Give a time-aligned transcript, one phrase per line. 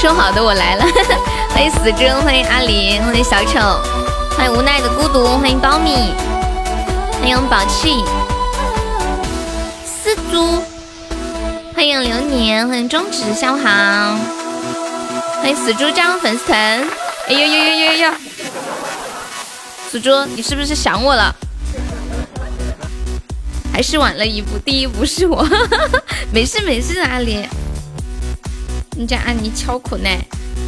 [0.00, 0.84] 说好的我来了，
[1.52, 3.60] 欢迎死猪，欢迎阿林，欢迎小丑，
[4.34, 6.14] 欢迎无奈的孤独，欢迎苞米，
[7.20, 8.02] 欢迎宝气，
[9.84, 10.62] 四猪，
[11.74, 14.16] 欢迎流年，欢迎中指，下午好，
[15.42, 16.56] 欢迎死猪加入粉丝团，
[17.28, 18.10] 哎呦呦呦呦呦，
[19.90, 21.36] 死猪你是不是想我了？
[23.70, 25.46] 还是晚了一步，第一步是我，
[26.32, 27.46] 没事没事，阿里，
[29.00, 30.20] 你家阿尼敲苦耐，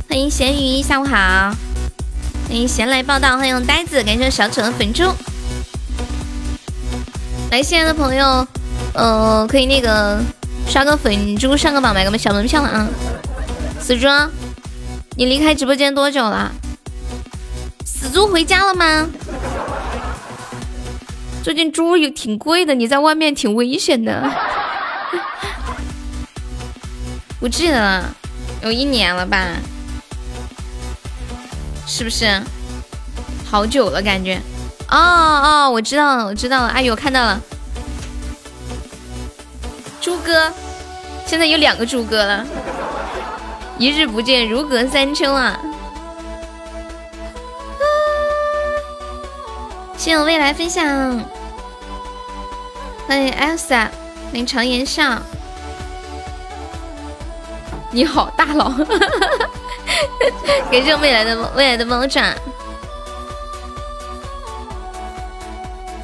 [0.09, 1.55] 欢迎咸鱼，下午好，
[2.49, 5.05] 欢迎闲来报道，欢迎呆子，感谢小丑的粉猪，
[7.51, 8.49] 来新来的朋友，
[8.95, 10.19] 呃，可以那个
[10.67, 12.89] 刷个粉猪上个榜，买个小门票了啊。
[13.79, 14.07] 死猪，
[15.15, 16.51] 你离开直播间多久了？
[17.85, 19.11] 死猪回家了吗？
[21.45, 24.27] 最近猪有挺贵的，你在外面挺危险的。
[27.39, 28.17] 不记得了，
[28.63, 29.57] 有一年了吧？
[31.87, 32.41] 是不是？
[33.45, 34.41] 好久了感觉。
[34.89, 36.69] 哦哦，我知道了，我知道了。
[36.69, 37.41] 阿哎呦，看到了，
[40.01, 40.53] 猪哥，
[41.27, 42.47] 现在有两个猪哥了。
[43.79, 45.59] 一日不见，如隔三秋啊！
[49.97, 50.85] 谢谢我未来分享，
[53.07, 53.89] 欢迎 Elsa，
[54.31, 55.21] 欢迎常言笑，
[57.95, 58.71] 你好大佬，
[60.71, 62.35] 感谢未来的未来的猫爪，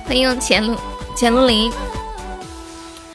[0.06, 0.77] 欢迎钱路
[1.16, 1.72] 钱路林。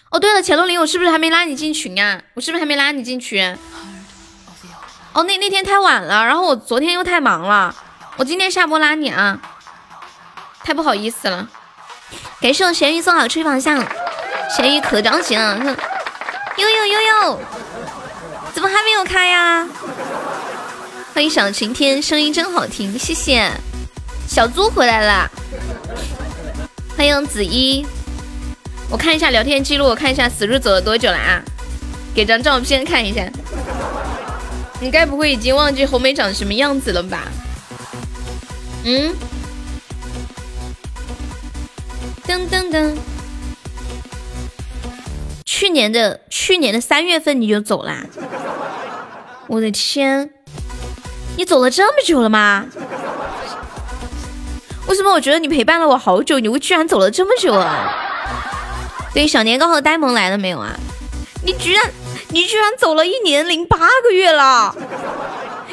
[0.10, 2.20] 哦，对了，钱路林，我是不是还没拉你进群啊？
[2.34, 3.56] 我是不是还没拉你进群？
[5.14, 7.76] 哦，那那天太晚了，然后我昨天又太忙了，
[8.18, 9.40] 我今天下播拉你啊。
[10.64, 11.48] 太不好意思了，
[12.40, 13.86] 感谢我咸鱼送好吹榜相，
[14.50, 15.58] 咸鱼可着急了，
[16.58, 17.48] 悠悠悠悠，怎么
[18.74, 19.68] 还没有开呀？
[21.14, 23.52] 欢迎小晴天，声音真好听，谢谢。
[24.28, 25.30] 小猪回来了，
[26.98, 27.86] 欢迎子一，
[28.90, 31.40] 我看一下聊天记录，我看一下死猪走了多久了啊？
[32.16, 33.24] 给张照片看一下，
[34.82, 37.28] 你该不会已经忘记红梅长什么样子了吧？
[38.86, 39.16] 嗯。
[42.26, 42.96] 噔噔噔！
[45.56, 47.98] 去年的去年的三月份你就走啦？
[49.46, 50.32] 我的天，
[51.38, 52.66] 你走了这么久了吗？
[54.88, 57.94] 为什么我觉得你陪伴了我好久，你居然走了这么久啊？
[59.14, 60.72] 对，小年糕和呆萌来了没有啊？
[61.44, 61.84] 你居然
[62.30, 64.76] 你居然走了一年零八个月了，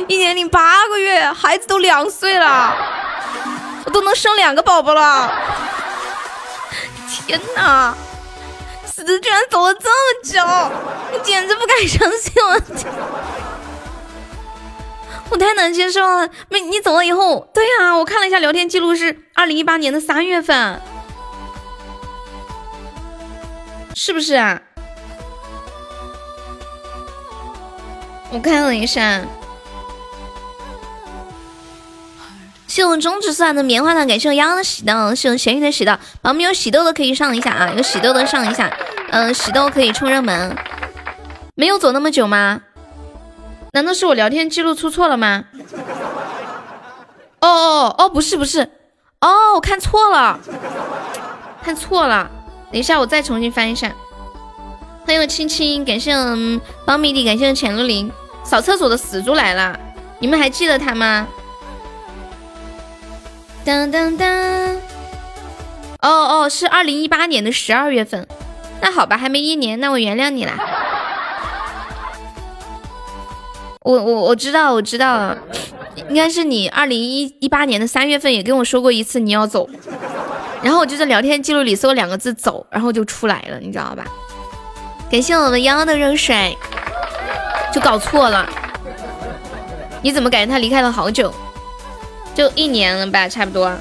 [0.08, 2.76] 一年零八个月，孩子都两岁了，
[3.86, 5.32] 我都能生两个宝宝了。
[7.26, 7.94] 天哪，
[9.00, 10.42] 死子居然走了这么久，
[11.14, 12.60] 我简直不敢相信我，
[15.30, 16.28] 我太难接受了。
[16.50, 20.82] 没你走了以后，对呀，我看了一下聊天记录是二零一八年的三月份，
[23.94, 24.60] 是不是啊？
[28.30, 29.22] 我看了一下。
[32.80, 35.92] 谢我中指算的棉花糖，感谢我央的喜豆，谢我咸鱼的喜豆，
[36.22, 38.74] 宝们有喜豆的可以上一下啊，有喜豆的上一下，
[39.10, 40.56] 嗯，喜豆可以冲热门。
[41.56, 42.62] 没有走那么久吗？
[43.72, 45.44] 难道是我聊天记录出错了吗？
[47.40, 48.60] 哦哦哦，不是不是，
[49.20, 50.40] 哦，我看错了，
[51.62, 52.30] 看错了，
[52.72, 53.92] 等一下我再重新翻一下。
[55.04, 56.14] 欢迎青青，感谢
[56.86, 58.10] 苞米地，感谢浅露林，
[58.42, 59.78] 扫厕所的死猪来了，
[60.18, 61.28] 你们还记得他吗？
[63.64, 64.28] 当当当！
[66.00, 68.26] 哦哦，是二零一八年的十二月份。
[68.80, 70.54] 那好吧，还没一年，那我原谅你啦。
[73.82, 75.38] 我我我知道，我知道了，
[76.08, 79.68] 应该是你二零一一八年的三月份也跟我说过一次你要走，
[80.62, 84.04] 然后我就在聊天记录里搜两个字“走”，然后就出来了，你知道吧？
[85.10, 86.56] 感谢我们幺幺的热水，
[87.72, 88.48] 就搞错了。
[90.02, 91.32] 你怎么感觉他离开了好久？
[92.34, 93.76] 就一年了吧，差不多。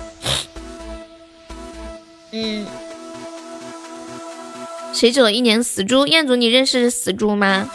[2.31, 2.67] 嗯，
[4.93, 5.63] 谁走了一年？
[5.63, 7.69] 死猪，彦祖，你认识死猪吗？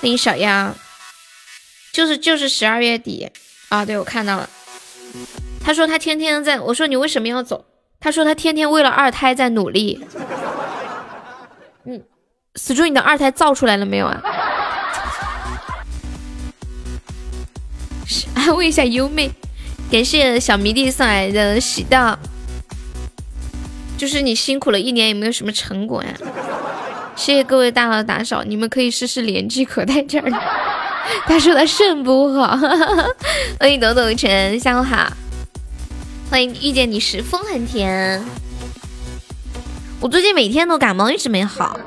[0.00, 0.74] 欢迎小样，
[1.92, 3.30] 就是就是十二月底
[3.68, 4.48] 啊，对我看到了。
[5.64, 7.64] 他说他天天在，我说你为什么要走？
[8.00, 10.04] 他说他天天为了二胎在努力。
[11.84, 12.02] 嗯，
[12.54, 14.22] 死猪，你的二胎造出来了没有啊？
[18.34, 19.30] 安慰一下优妹。
[19.92, 22.18] 感谢小迷弟送来的喜到，
[23.98, 26.08] 就是你辛苦了一年，有没有什么成果呀？
[27.14, 30.30] 谢谢各位大佬打赏，你们可以试试连击可带劲儿。
[31.26, 32.56] 他说他肾不好。
[33.60, 35.12] 欢迎抖抖晨，下午好。
[36.30, 38.24] 欢迎遇见你时风很甜。
[40.00, 41.78] 我最近每天都感冒，一直没好。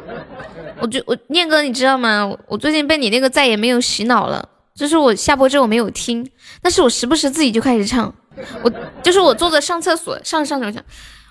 [0.80, 2.32] 我就我念哥，你知道吗？
[2.46, 4.48] 我最近被你那个再也没有洗脑了。
[4.76, 6.30] 就是我下播之后我没有听，
[6.62, 8.14] 但是我时不时自己就开始唱。
[8.62, 8.70] 我
[9.02, 10.84] 就是我坐着上厕所上上上，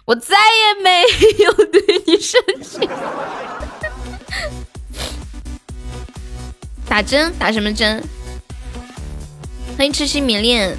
[0.07, 1.03] 我再也没
[1.45, 2.89] 有对你生气。
[6.89, 8.03] 打针打什么针？
[9.77, 10.75] 欢迎痴心迷恋，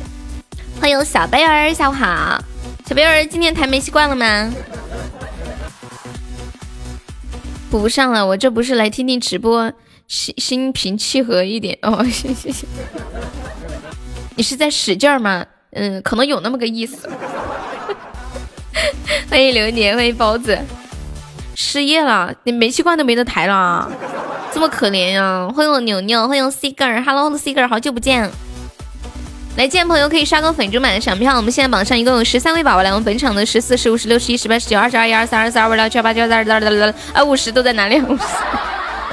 [0.82, 2.44] 欢迎小贝儿，下午好。
[2.88, 4.52] 小贝儿今天弹煤气罐了吗？
[7.70, 9.72] 补不上了，我这不是来听听直播。
[10.08, 12.68] 心心平气和一点哦，谢谢谢。
[14.36, 15.46] 你是在使劲吗？
[15.72, 17.10] 嗯，可能有那么个意思。
[19.30, 20.58] 欢迎流年，欢迎包子。
[21.56, 23.90] 失业了，你煤气罐都没得抬了啊，
[24.54, 25.50] 这么可怜呀！
[25.56, 28.30] 欢迎我牛牛，欢迎 Cigar，Hello Cigar，好久不见。
[29.58, 38.00] 来见朋友可以刷个粉猪买的闪票，我们现在榜上一共有十三位宝宝来，我们本场的十四、十五、十六、十一、十八、十九、二十二、一二三、二四、二五、二六、七八、九十、二十二、二二、五十都在哪里？
[38.02, 38.24] 五十。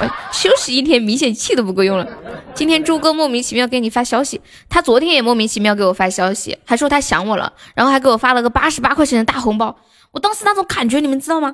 [0.31, 2.07] 休息一天，明显气都不够用了。
[2.53, 9.75] 今天猪哥莫名其妙给你发消息，他昨天也莫名其妙给我发消息，还说他想我了，然后还给我发了个八十八块钱的大红包。
[10.11, 11.53] 我当时那种感觉，你们知道吗？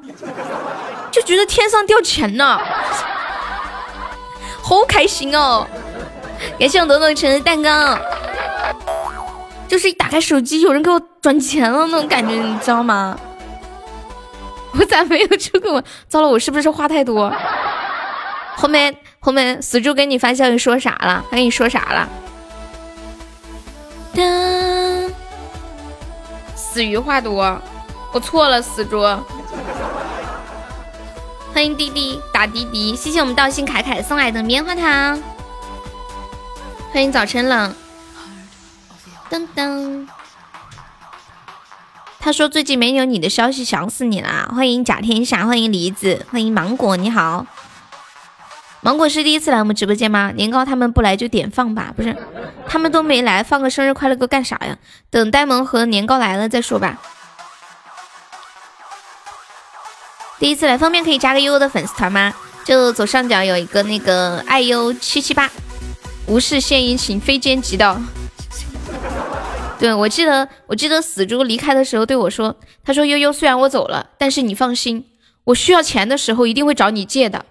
[1.11, 2.61] 就觉得天上掉钱了，
[4.61, 5.65] 好开心哦！
[6.57, 7.97] 感谢我朵朵橙的蛋糕，
[9.67, 13.17] 就是一打开手机，有人给我转钱了那种感觉，你知道吗？
[14.73, 15.83] 我咋没有出过？
[16.07, 17.33] 糟了，我是不是话太多？
[18.55, 21.23] 后面后面死猪给你发消息说啥了？
[21.29, 22.09] 他跟你说啥了？
[26.55, 27.61] 死鱼话多，
[28.11, 29.01] 我错了，死猪。
[31.53, 35.21] 欢迎滴滴打滴滴，谢谢我们道心凯凯送来的棉花糖。
[36.91, 37.73] 欢迎早晨冷。
[39.29, 40.07] 噔噔。
[42.19, 44.51] 他说最近没有你的消息，想死你啦！
[44.53, 47.45] 欢迎贾天下，欢迎梨子，欢迎芒果，你好。
[48.81, 50.31] 芒果是第一次来我们直播间吗？
[50.35, 52.15] 年糕他们不来就点放吧，不是，
[52.65, 54.77] 他们都没来，放个生日快乐歌干啥呀？
[55.09, 56.97] 等呆萌和年糕来了再说吧。
[60.39, 62.33] 第一次来，方便可以加个悠悠的粉丝团吗？
[62.63, 65.49] 就左上角有一个那个爱优七七八，
[66.27, 67.99] 无事献殷勤，非奸即盗。
[69.77, 72.55] 对我记得，我记得死猪离开的时候对我说，
[72.85, 75.05] 他说悠悠虽然我走了，但是你放心，
[75.43, 77.43] 我需要钱的时候一定会找你借的。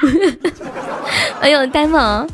[1.40, 2.28] 哎呦，呆萌，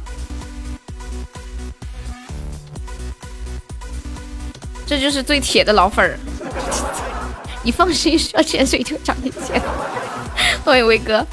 [4.87, 6.19] 这就是最铁的老粉儿。
[7.63, 9.61] 你放心，需要潜水就找你借。
[10.65, 11.27] 欢迎威哥，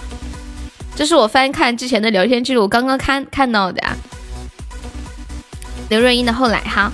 [0.96, 3.82] 这是我翻看之前的聊天记录，刚刚看看到的。
[3.86, 3.96] 啊
[5.90, 6.92] 刘若英的《后来》哈，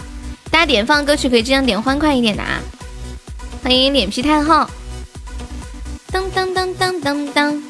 [0.51, 2.59] 大家点放歌曲可以这样点欢快一点的啊。
[3.63, 4.67] 欢迎脸皮太厚。
[6.11, 7.63] 当当当当当当。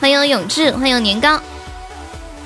[0.00, 1.40] 欢迎永志，欢迎年糕。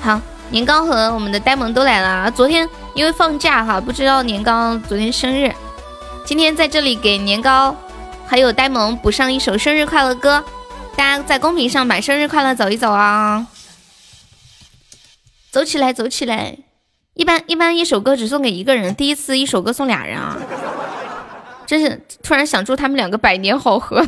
[0.01, 0.19] 好，
[0.49, 2.31] 年糕和我们的呆萌都来了。
[2.31, 5.53] 昨天因为放假哈，不知道年糕昨天生日。
[6.25, 7.75] 今天在这里给年糕
[8.25, 10.43] 还有呆萌补上一首生日快乐歌，
[10.95, 13.45] 大家在公屏上把生日快乐走一走啊！
[15.51, 16.57] 走起来，走起来！
[17.13, 20.35] 一般一般一首歌只送给一个人，第一次一首歌送俩人啊！
[21.67, 24.03] 真是突然想祝他们两个百年好合。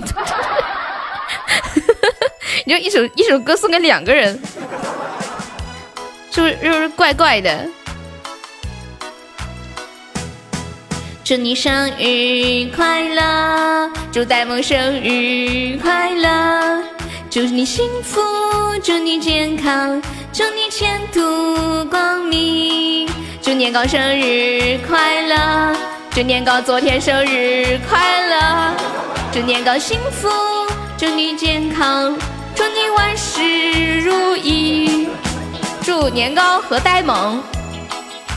[2.67, 4.39] 你就一首一首歌送给两个人，
[6.31, 7.67] 是不是是不是怪怪的？
[11.23, 16.83] 祝你生日快乐，祝呆萌生日快乐，
[17.29, 18.19] 祝你幸福，
[18.83, 20.01] 祝你健康，
[20.33, 23.07] 祝你前途光明。
[23.43, 25.75] 祝年糕生日快乐，
[26.09, 28.73] 祝年糕昨天生日快乐，
[29.31, 30.27] 祝年糕幸福，
[30.97, 32.17] 祝你健康。
[32.55, 35.09] 祝你万事如意，
[35.83, 37.43] 祝年糕和呆萌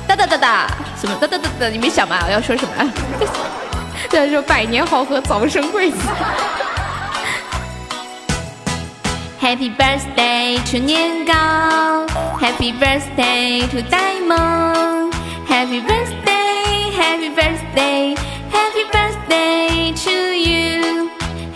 [0.06, 0.66] 哒哒哒哒，
[1.00, 1.68] 什么哒哒哒哒？
[1.68, 2.24] 你没想吧？
[2.26, 2.92] 我要说什么？
[4.12, 5.98] 要说百年好合，早生贵子。
[9.40, 11.32] Happy birthday to 年糕
[12.40, 15.10] ，Happy birthday to 呆萌
[15.48, 20.87] ，Happy birthday，Happy birthday，Happy birthday to you！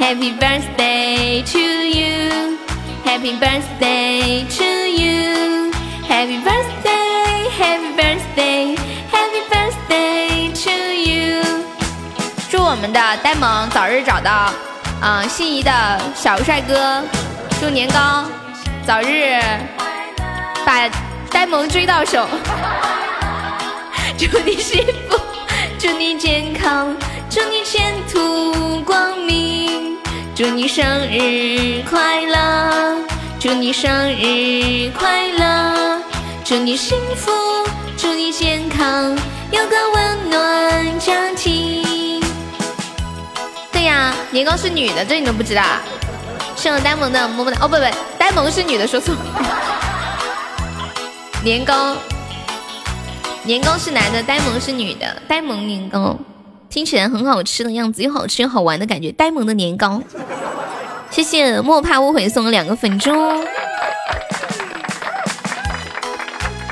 [0.03, 2.59] Happy birthday to you。
[3.05, 5.71] Happy birthday to you,
[6.09, 8.77] Happy birthday, Happy birthday,
[9.13, 11.45] Happy birthday to you。
[12.51, 14.53] 祝我们的呆萌早日找到，
[15.03, 15.71] 嗯，心仪的
[16.17, 17.01] 小帅哥。
[17.61, 18.25] 祝年糕
[18.85, 19.41] 早日
[20.67, 20.91] 把
[21.31, 22.27] 呆萌追到手。
[24.19, 25.17] 祝你幸福，
[25.79, 26.93] 祝你健康，
[27.35, 29.97] 祝你前途光明，
[30.35, 32.99] 祝你生日快乐，
[33.41, 36.03] 祝你生日快乐，
[36.45, 37.33] 祝你幸福，
[37.97, 39.17] 祝你健康，
[39.51, 42.23] 有个温暖家庭。
[43.73, 45.63] 对呀，年糕是女的，这你都不知道？
[45.63, 45.81] 啊？
[46.55, 47.65] 是我呆萌的么么哒。
[47.65, 47.83] 哦，不不，
[48.19, 49.15] 呆萌是女的，说错。
[51.43, 51.97] 年糕。
[53.43, 55.17] 年糕是男的，呆萌是女的。
[55.27, 56.15] 呆萌年糕
[56.73, 59.13] 听起来很好吃的样子，又好吃又好玩的感觉。
[59.13, 60.03] 呆萌的年糕，
[61.11, 63.11] 谢谢莫怕误会送了两个粉猪。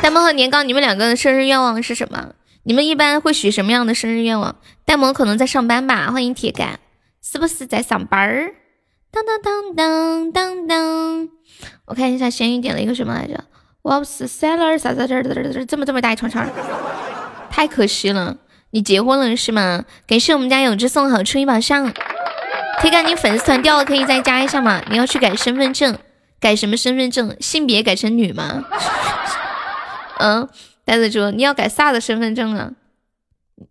[0.01, 2.31] 呆萌和年糕，你们两个的生日愿望是什么？
[2.63, 4.57] 你们一般会许什么样的生日愿望？
[4.87, 6.81] 呆萌可能在上班吧，欢迎铁杆，
[7.23, 8.55] 是不是在上班儿？
[9.11, 11.29] 当当当当当当，
[11.85, 13.45] 我看一下咸鱼点了一个什么来着？
[13.83, 16.51] 我是 seller 啥啥这这这这么这么大一串串，
[17.51, 18.39] 太可惜了。
[18.71, 19.85] 你结婚了是吗？
[20.07, 21.93] 感谢我们家永志送好出一把上，
[22.81, 24.83] 铁杆你粉丝团掉了可以再加一下吗？
[24.91, 25.99] 你要去改身份证，
[26.39, 27.37] 改什么身份证？
[27.41, 28.65] 性别改成女吗？
[30.19, 30.49] 嗯，
[30.85, 32.73] 呆子猪，你要改啥的身份证啊？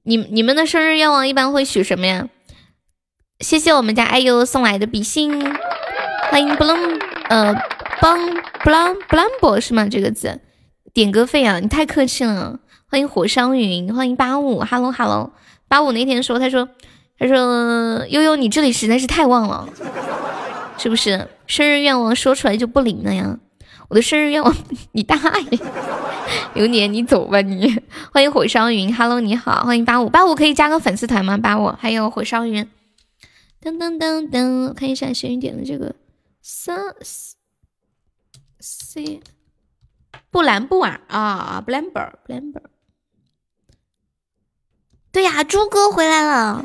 [0.03, 2.27] 你你们的生日愿望一般会许什么呀？
[3.39, 5.55] 谢谢我们家爱优送来的比心，
[6.29, 7.55] 欢迎 bloom，呃。
[8.01, 8.17] 帮
[8.63, 9.85] 布朗布朗博是吗？
[9.91, 10.39] 这个字，
[10.93, 11.59] 点歌费啊！
[11.59, 12.57] 你太客气了。
[12.91, 15.31] 欢迎火烧云，欢迎八五，hello hello。
[15.67, 16.67] 八五那天说，他说，
[17.19, 19.69] 他说悠悠你这里实在是太旺了，
[20.79, 21.29] 是不是？
[21.45, 23.37] 生日愿望说出来就不灵了呀？
[23.89, 24.55] 我的生日愿望，
[24.93, 25.15] 你大
[25.51, 25.59] 爷！
[26.55, 27.79] 流年你走吧你。
[28.11, 31.37] 欢迎火烧云，hello 你好，欢迎八五八五可以加个粉丝团吗？
[31.37, 32.67] 八五还有火烧云，
[33.61, 35.93] 噔噔噔噔，看一下闲鱼点的这个
[36.41, 36.95] 三。
[38.59, 39.21] C，
[40.31, 42.63] 布兰布尔啊，布兰布尔，布兰布尔。
[45.11, 46.63] 对呀，猪哥回来了，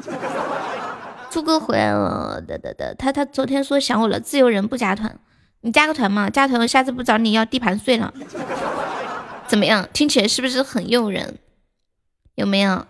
[1.31, 5.19] 猪哥回来了，的的的，他他昨天说想我了，自由人不加团，
[5.63, 8.13] 你加个团嘛，加团我下次不找你要地盘碎了。
[9.47, 9.89] 怎么样？
[9.93, 11.39] 听起来是不是很诱人？
[12.35, 12.87] 有没有？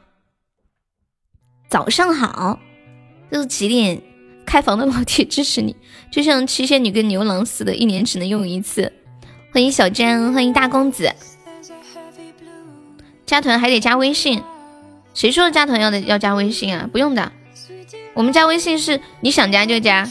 [1.69, 2.59] 早上好，
[3.31, 4.03] 这是几点？
[4.47, 5.75] 开房的老铁支持你，
[6.13, 8.93] 就像七仙女跟牛郎似的，一年只能用一次。
[9.53, 11.11] 欢迎小詹，欢迎大公子。
[13.25, 14.43] 加团还得加微信，
[15.15, 16.89] 谁说加团要的要加微信啊？
[16.93, 17.33] 不用的，
[18.13, 20.07] 我们加微信是你想加就加。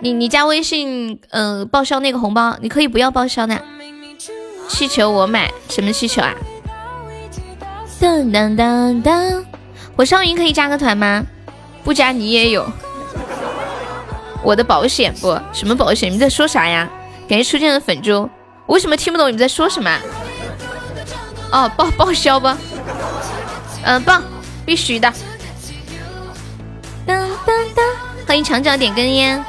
[0.00, 3.60] 你你加微信，呃，报销那个红包，你可以不要报销的。
[4.68, 6.34] 气球我买，什么气球啊？
[8.00, 9.44] 当当当当，
[9.96, 11.24] 火烧云可以加个团吗？
[11.82, 12.66] 不加你也有。
[14.42, 15.38] 我的保险不？
[15.52, 16.08] 什么保险？
[16.08, 16.90] 你们在说啥呀？
[17.26, 18.28] 感谢出现的粉猪，
[18.66, 19.98] 我为什么听不懂你们在说什么？
[21.50, 22.48] 哦，报报销不？
[23.84, 24.22] 嗯，棒，
[24.64, 25.12] 必须的。
[27.06, 27.84] 当当当，
[28.26, 29.44] 欢迎墙角点根烟。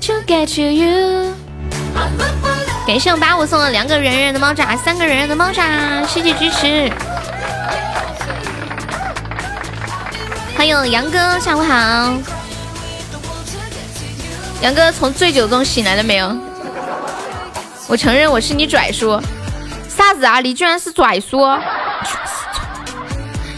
[0.00, 1.34] To get to you，
[2.86, 5.62] 感谢我八五送了两个圆圆的猫爪，三个圆圆的猫爪，
[6.06, 6.90] 谢谢支持。
[10.56, 12.14] 欢迎杨哥，下午好。
[14.62, 16.34] 杨哥从醉酒中醒来了没有？
[17.86, 19.20] 我承认我是你拽叔。
[19.96, 20.40] 啥子啊？
[20.40, 21.40] 你居然是拽叔？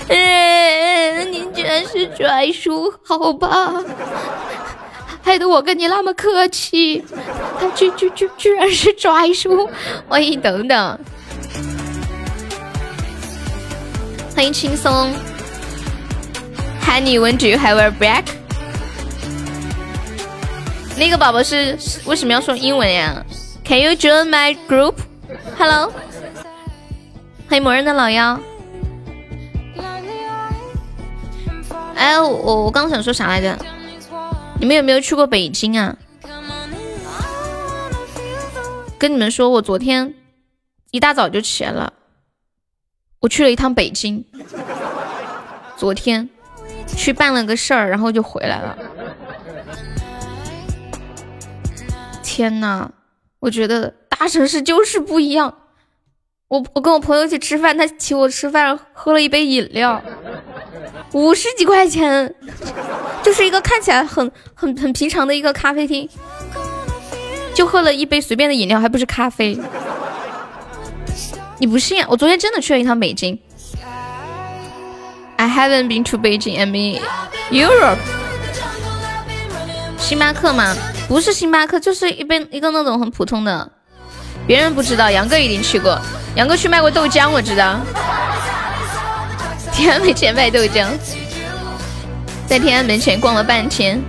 [0.08, 2.92] 哎， 你居然是拽叔？
[3.04, 3.72] 好吧，
[5.22, 7.04] 害得我跟你那么客气，
[7.58, 9.68] 他居居居居然是拽叔。
[10.08, 10.98] 欢迎等等，
[14.34, 15.12] 欢迎轻松。
[16.86, 18.24] Honey, when do you have a break？
[20.96, 21.76] 那个宝宝是
[22.06, 23.24] 为什么要说英文呀
[23.64, 24.94] ？Can you join my group?
[25.58, 25.92] Hello，
[27.48, 28.40] 欢迎魔人的老妖。
[31.94, 33.56] 哎，我我刚想说啥来着？
[34.60, 35.96] 你们有没有去过北京啊？
[38.98, 40.14] 跟你们说，我昨天
[40.90, 41.92] 一大早就起来了，
[43.20, 44.24] 我去了一趟北京。
[45.76, 46.28] 昨天。
[46.96, 48.78] 去办了个事儿，然后就回来了。
[52.22, 52.90] 天呐，
[53.40, 55.52] 我觉得大城市就是不一样。
[56.48, 60.00] 我我跟我朋友一起吃饭，他请我吃饭，喝了一杯饮料，
[61.12, 62.32] 五十几块钱，
[63.20, 66.08] 就是一个看起来很很很平常的一个咖啡厅，
[67.52, 69.58] 就喝了一杯随便的饮料，还不是咖啡。
[71.58, 72.04] 你不信？
[72.08, 73.36] 我昨天真的去了一趟北京。
[75.34, 76.58] I haven't been to Beijing.
[76.58, 77.00] I mean
[77.50, 77.98] Europe.
[79.98, 80.76] 星巴克吗？
[81.08, 83.68] 不是星巴克，就是一杯一个那种很普通的。
[84.46, 86.00] 别人不知道，杨哥一定去过。
[86.36, 87.80] 杨哥去卖过豆浆，我知道。
[89.72, 90.86] 天安门前卖豆浆，
[92.46, 94.00] 在天安门前逛了半天。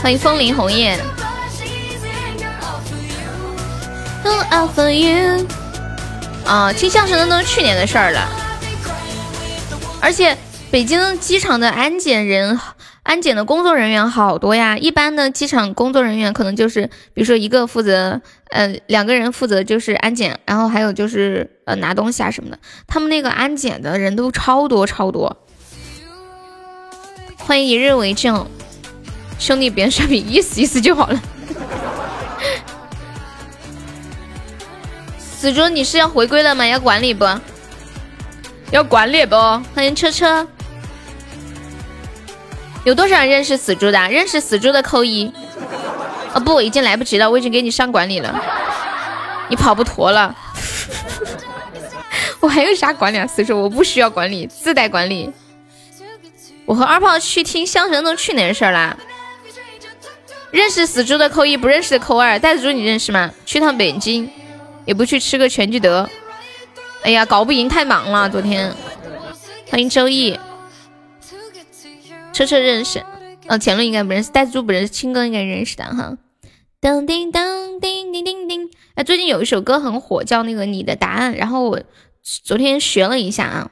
[0.00, 0.96] 欢迎风铃红叶。
[6.44, 8.20] 啊，听相声的都是去年的事儿了。
[10.00, 10.36] 而且
[10.70, 12.60] 北京机场的安检人。
[13.06, 18.20] 安检的工作人员好多呀，一般的机场工作人员可能就是，比如说一个负责，
[18.50, 22.58] 呃，两个人负责就是安检，然后还有就是呃拿东西啊什么的。
[22.88, 25.36] 他们那个安检的人都超多超多。
[27.36, 28.44] 欢迎一日为证，
[29.38, 31.22] 兄弟别刷屏，意思意思就好了。
[35.20, 36.66] 死猪，你是要回归了吗？
[36.66, 37.24] 要管理不？
[38.72, 39.36] 要管理不？
[39.76, 40.48] 欢迎车车。
[42.86, 44.08] 有多少人认识死猪的？
[44.08, 45.28] 认识死猪的扣一。
[46.32, 48.32] 哦不，已经来不及了，我已经给你上管理了，
[49.48, 50.32] 你跑不脱了。
[52.38, 53.26] 我还有啥管理啊？
[53.26, 55.32] 死猪，我不需要管理，自带管理。
[56.64, 58.96] 我和二炮去听相声都去年的事啦。
[60.52, 62.38] 认识死猪的扣一，不认识的扣二。
[62.38, 63.32] 袋子猪你认识吗？
[63.44, 64.30] 去趟北京，
[64.84, 66.08] 也不去吃个全聚德。
[67.02, 68.72] 哎呀，搞不赢，太忙了，昨天。
[69.72, 70.38] 欢迎周易。
[72.36, 73.02] 车车认识，
[73.48, 76.18] 哦，前路应该不认识，袋子猪不认识，青哥应该认识的哈。
[76.82, 81.80] 噔叮当叮叮叮叮，哎，最近有一首歌很火，叫那个你的答案，然后我
[82.44, 83.70] 昨天学了一下啊，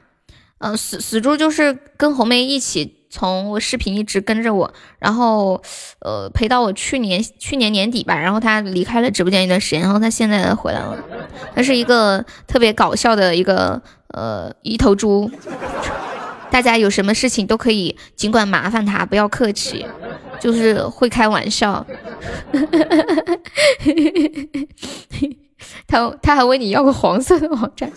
[0.57, 5.61] 嗯，死死猪就是跟红梅一起从我视频一直跟着我，然后
[5.99, 10.97] 呃陪到我去年去年年底吧，然后他离开了直播间一段时间，然后他现在回来了，
[11.53, 15.29] 他是一个特别搞笑的一个呃一头猪。
[16.51, 19.85] 大家有什么事情都可以尽管麻烦他，不要客气，
[20.39, 21.85] 就是会开玩笑。
[25.87, 27.91] 他他还问你要个黄色的网站，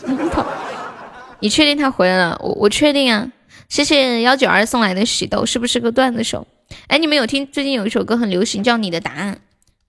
[1.40, 2.40] 你确定他回来了？
[2.42, 3.30] 我我确定啊！
[3.68, 6.46] 谢谢幺九二送来的喜豆，是不是个段子手？
[6.88, 9.34] 哎，你们有听最近有一首歌很流行，叫《你的答案》，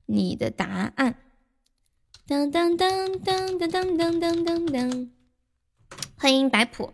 [0.06, 1.16] 你的答案。
[2.28, 5.10] 当当当当当当当当当当，
[6.18, 6.94] 欢迎白普。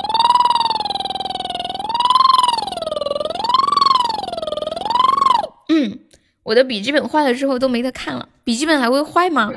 [5.73, 5.99] 嗯，
[6.43, 8.27] 我的笔记本坏了之后都没得看了。
[8.43, 9.49] 笔记本还会坏吗？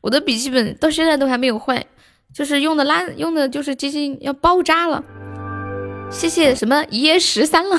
[0.00, 1.84] 我的笔记本到现在都还没有坏，
[2.32, 5.02] 就是用的拉用的就是接近要爆炸了。
[6.08, 7.76] 谢谢什么一夜十三了，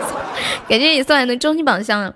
[0.66, 2.14] 感谢你送来的终极宝箱啊！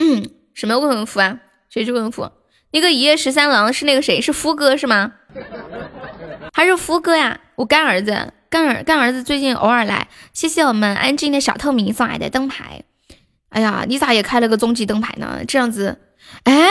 [0.00, 1.38] 嗯，什么未婚夫啊？
[1.70, 2.30] 谁是未婚夫？
[2.72, 4.20] 那个一夜十三郎是那个谁？
[4.20, 5.12] 是夫哥是吗？
[6.52, 7.40] 还是夫哥呀？
[7.54, 8.32] 我干儿子。
[8.54, 12.84] 干儿干儿子最近偶尔来，谢谢我们安静的小透明送来的灯牌。
[13.48, 15.40] 哎呀，你咋也开了个终极灯牌呢？
[15.48, 15.98] 这样子，
[16.44, 16.68] 哎，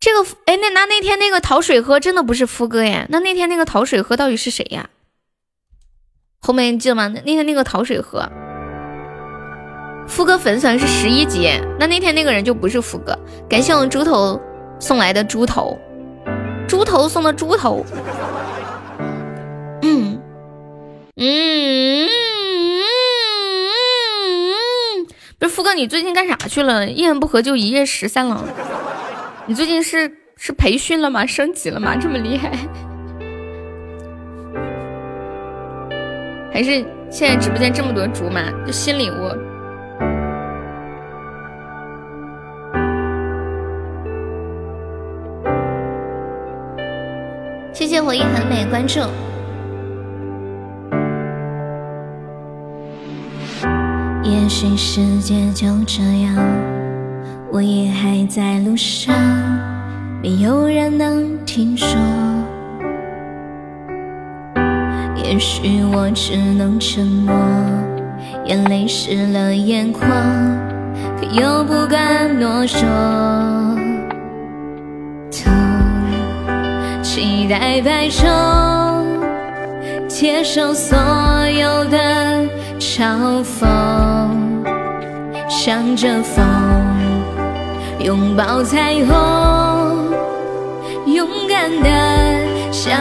[0.00, 3.06] 这个哎那那那天那个讨水喝真的不是夫哥耶？
[3.10, 4.90] 那那天那个讨水喝到底是谁呀？
[6.40, 7.06] 后面记得吗？
[7.06, 8.28] 那天那个讨水喝，
[10.08, 13.16] 夫哥粉丝团是十一级，那那天那个人就不是夫哥。
[13.48, 14.40] 感谢我们猪头
[14.80, 15.78] 送来的猪头，
[16.66, 17.86] 猪头送的猪头。
[21.22, 22.08] 嗯。
[24.48, 25.06] 嗯，
[25.38, 26.88] 不是富哥，你最近干啥去了？
[26.88, 28.44] 一言不合就一夜十三郎，
[29.46, 31.24] 你最近是是培训了吗？
[31.24, 31.94] 升级了吗？
[31.94, 32.50] 这么厉害？
[36.52, 38.50] 还是现在直播间这么多竹马？
[38.66, 39.30] 就新礼物。
[47.72, 49.00] 谢谢我一很美关注。
[54.42, 56.34] 也许世界就这样，
[57.52, 59.14] 我也还在路上，
[60.20, 61.88] 没有人能听说。
[65.14, 67.32] 也许我只能沉默，
[68.44, 70.10] 眼泪湿了眼眶，
[71.20, 72.80] 可又不敢多说。
[75.30, 75.40] 都
[77.00, 78.26] 期待白昼。
[80.08, 80.98] 接受所
[81.48, 82.44] 有的
[82.94, 83.66] 嘲讽，
[85.48, 86.44] 向着风，
[88.00, 90.10] 拥抱彩虹，
[91.06, 91.88] 勇敢的
[92.70, 92.92] 向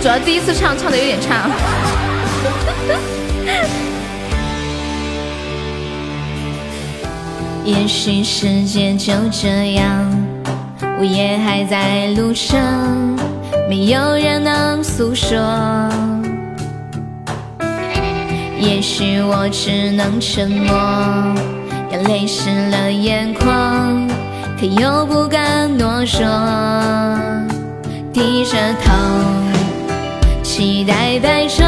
[0.00, 1.50] 主要第一次唱，唱的有点差。
[7.64, 10.08] 也许世界就这样，
[11.00, 12.58] 我也还在路上，
[13.68, 15.36] 没有人能诉说。
[18.60, 20.74] 也许我只能沉默，
[21.90, 24.08] 眼泪湿了眼眶，
[24.58, 26.24] 可又不敢诺说。
[28.12, 28.92] 低着头，
[30.58, 31.62] 期待白昼，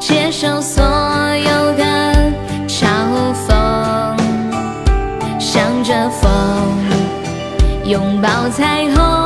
[0.00, 1.84] 接受所有的
[2.66, 2.86] 嘲
[3.46, 3.52] 讽，
[5.38, 6.30] 向着风，
[7.84, 9.23] 拥抱彩虹，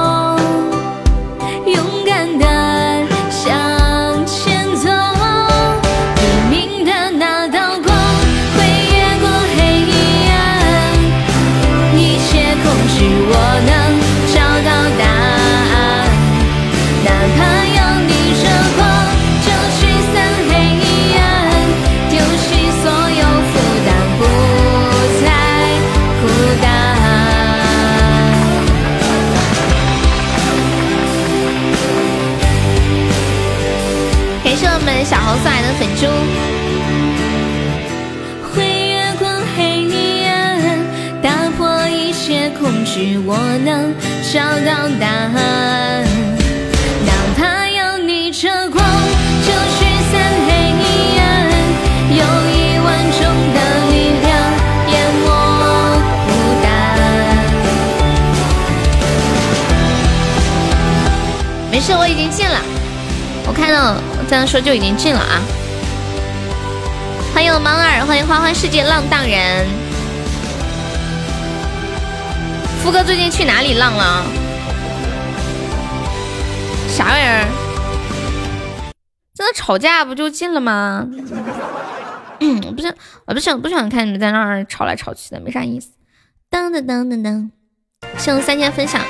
[61.99, 62.63] 我已经进了。
[63.47, 65.43] 我看到这样说就已经进了啊！
[67.35, 69.67] 欢迎猫儿，欢迎花花世界浪荡人。
[72.81, 74.25] 富哥最近去哪里浪了？
[76.89, 77.49] 啥玩意儿？
[79.35, 81.07] 真的吵架不就进了吗？
[82.41, 82.95] 嗯，我不想，
[83.27, 85.89] 我不想，不想看你们在那儿吵来吵去的，没啥意思。
[86.51, 87.51] 噔噔噔噔噔，
[88.17, 89.01] 谢我三千分享。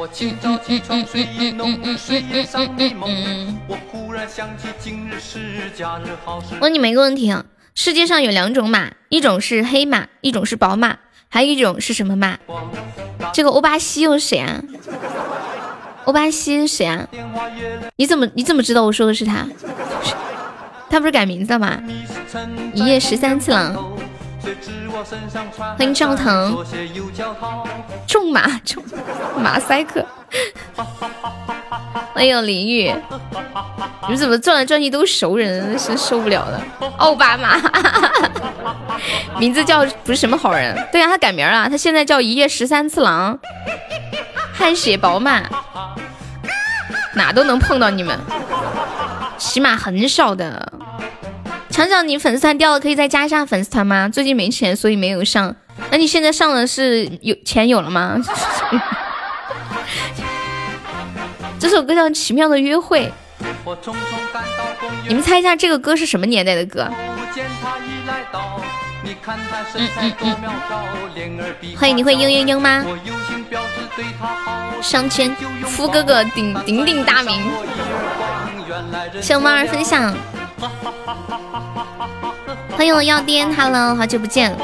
[0.00, 3.58] 我清早起床，睡意浓，睡眼上的梦。
[3.68, 6.54] 我忽然想起今日是假日，好事。
[6.58, 10.96] 问你们一个问题啊，世界上有两种马，一种是黑马，一种是宝马，
[11.28, 12.38] 还有一种是什么马？
[13.34, 14.62] 这个欧巴西又是谁啊？
[16.06, 17.06] 欧巴西是谁啊？
[17.96, 19.46] 你怎么你怎么知道我说的是他？
[20.88, 21.78] 他不是改名字了吗？
[22.72, 23.76] 一夜十三次郎。
[25.76, 26.64] 欢迎赵腾，
[28.06, 28.82] 重马重
[29.38, 30.04] 马赛克，
[32.14, 32.94] 欢迎林玉，
[34.02, 36.62] 你们怎么转来转去都是熟人，真受不了了。
[36.96, 37.56] 奥巴马，
[39.38, 43.38] 名字叫不是什么好人，对呀、他改名了，他现在叫一夜十三次郎，
[44.52, 45.42] 汗血宝马，
[47.14, 48.18] 哪都能碰到你们，
[49.36, 50.72] 起码很少的。
[51.80, 54.06] 强强，你粉丝团掉了，可以再加一下粉丝团吗？
[54.06, 55.56] 最近没钱，所以没有上。
[55.90, 58.18] 那你现在上了是有钱有了吗？
[61.58, 63.10] 这首歌叫《奇妙的约会》，
[65.08, 66.86] 你们猜一下这个歌是什么年代的歌？
[71.78, 72.84] 欢迎你会嘤嘤嘤吗？
[74.82, 77.40] 上千，夫哥哥鼎鼎鼎大名。
[79.22, 80.14] 谢我猫儿分享，
[82.70, 84.56] 欢迎我药颠，Hello，好久不见。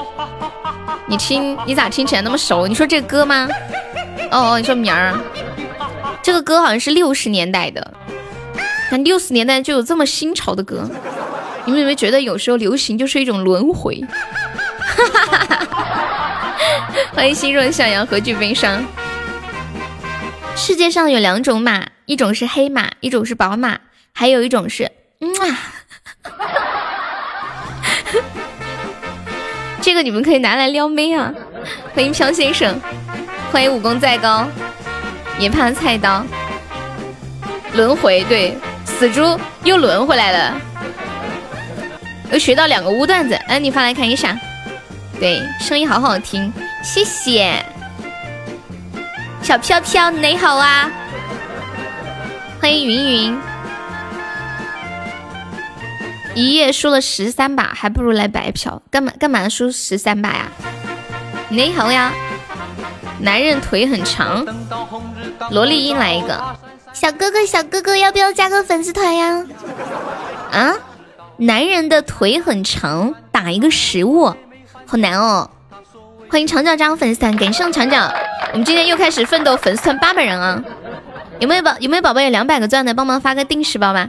[1.06, 2.66] 你听，你咋听起来那么熟？
[2.66, 3.48] 你说这歌吗？
[4.30, 5.14] 哦哦，你说名儿。
[6.22, 7.94] 这个歌好像是六十年代的，
[8.90, 10.88] 但六十年代就有这么新潮的歌。
[11.64, 14.02] 你们有没有觉得有时候流行就是一种轮回？
[17.14, 18.84] 欢迎心若向阳，何惧悲伤。
[20.56, 23.78] 世界上有两种马，一种是黑马，一种是宝马，
[24.12, 25.74] 还有一种是嗯啊。
[29.80, 31.32] 这个你们可以拿来撩妹啊！
[31.94, 32.78] 欢迎飘先生，
[33.52, 34.46] 欢迎武功再高，
[35.38, 36.24] 也怕菜刀。
[37.74, 40.60] 轮回，对，死猪又轮回来了。
[42.32, 44.36] 又学到两个污段子，哎，你发来看一下。
[45.20, 47.64] 对，声音好好听，谢谢。
[49.42, 50.90] 小飘飘，你好啊！
[52.60, 53.38] 欢迎云云。
[56.36, 58.82] 一夜输了十三把，还不如来白嫖。
[58.90, 60.52] 干嘛干嘛输十三把呀？
[61.48, 62.12] 你好呀，
[63.20, 64.44] 男人腿很长，
[65.50, 66.38] 萝莉音来一个。
[66.92, 69.46] 小哥哥小哥哥，要不要加个粉丝团呀？
[70.52, 70.74] 啊？
[71.38, 74.26] 男人的腿很长，打一个食物，
[74.84, 75.50] 好难哦。
[76.30, 78.12] 欢迎长脚张粉丝团，感谢长脚。
[78.52, 80.62] 我们今天又开始奋斗，粉丝团八百人啊！
[81.38, 84.06] 有没有宝有没有宝宝有两百个钻的，帮忙发个定时包吧。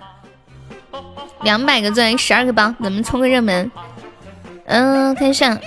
[1.43, 3.71] 两百个钻，十二个包，咱们冲个热门。
[4.65, 5.57] 嗯，看一下，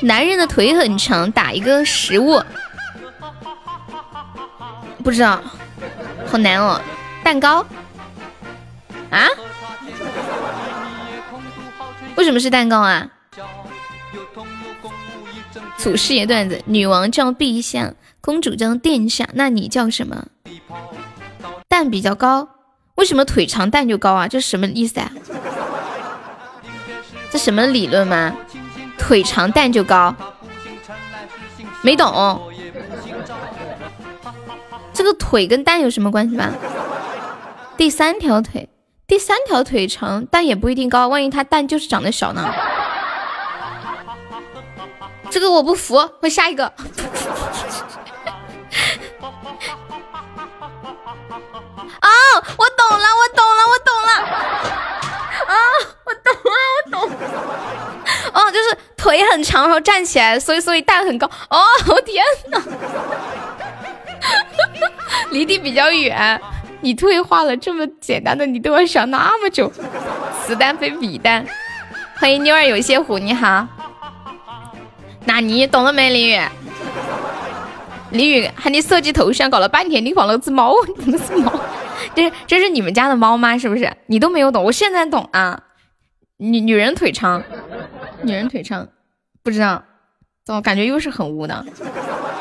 [0.00, 2.42] 男人的腿很长，打一个食物，
[5.02, 5.40] 不知道，
[6.26, 6.80] 好难哦。
[7.24, 7.64] 蛋糕？
[9.10, 9.26] 啊？
[12.16, 13.08] 为什么是蛋糕啊？
[15.76, 20.26] 祖师爷段子：女王叫陛下，公主叫殿下，那你叫什么？
[21.68, 22.48] 蛋比较高，
[22.96, 24.28] 为什么腿长蛋就高啊？
[24.28, 25.10] 这是什么意思啊？
[27.30, 28.34] 这什么理论吗？
[28.98, 30.14] 腿长蛋就高？
[31.82, 32.52] 没懂。
[34.92, 36.50] 这个腿跟蛋有什么关系吗？
[37.76, 38.68] 第三条腿，
[39.06, 42.50] 第三条腿长，蛋也不一定高，万一它蛋就是长得小呢？
[45.28, 46.72] 这个我不服，我下一个。
[58.36, 61.26] 哦，就是腿很长，然后站起来，所以所以蛋很高。
[61.48, 62.62] 哦， 我天哪，
[65.32, 66.38] 离地比较远。
[66.82, 69.72] 你退化了，这么简单的你都要想那么久。
[70.44, 71.44] 此蛋非彼蛋。
[72.18, 73.66] 欢迎妞儿有些虎，你好。
[75.24, 76.40] 那你懂了没，林宇？
[78.10, 81.52] 林宇喊你设计头像，搞了半天，你放了只猫，怎么是猫？
[82.14, 83.56] 这这是你们家的猫吗？
[83.58, 83.90] 是不是？
[84.06, 85.62] 你都没有懂，我现在懂啊！
[86.38, 87.42] 女女人腿长，
[88.22, 88.88] 女人腿长，
[89.42, 89.82] 不知道，
[90.44, 91.64] 怎么感觉又是很污的？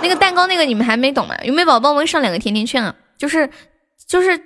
[0.01, 1.35] 那个蛋糕，那个你们还没懂吗？
[1.43, 2.95] 有没有宝宝们上两个甜甜圈啊？
[3.17, 3.49] 就是
[4.07, 4.39] 就是，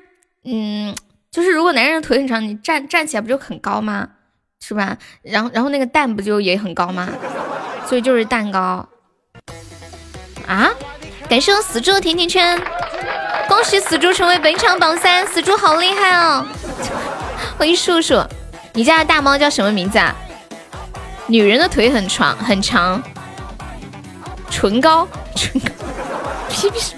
[0.46, 0.96] 嗯，
[1.32, 4.10] 就是如果男人腿很长，你站站起来不就很高吗？
[4.62, 4.98] 是吧？
[5.22, 7.10] 然后然后那个蛋不就也很高吗？
[7.86, 8.88] 所以就是蛋糕
[10.48, 10.70] 啊！
[11.28, 12.60] 感谢我死猪的甜甜圈，
[13.48, 16.46] 恭喜死猪成为本场榜三，死猪好厉害哦！
[17.58, 18.22] 欢迎叔叔，
[18.74, 20.16] 你家的大猫叫什么名字啊？
[21.30, 23.00] 女人的腿很长很长，
[24.50, 25.70] 唇膏唇膏，
[26.50, 26.96] 屁屁。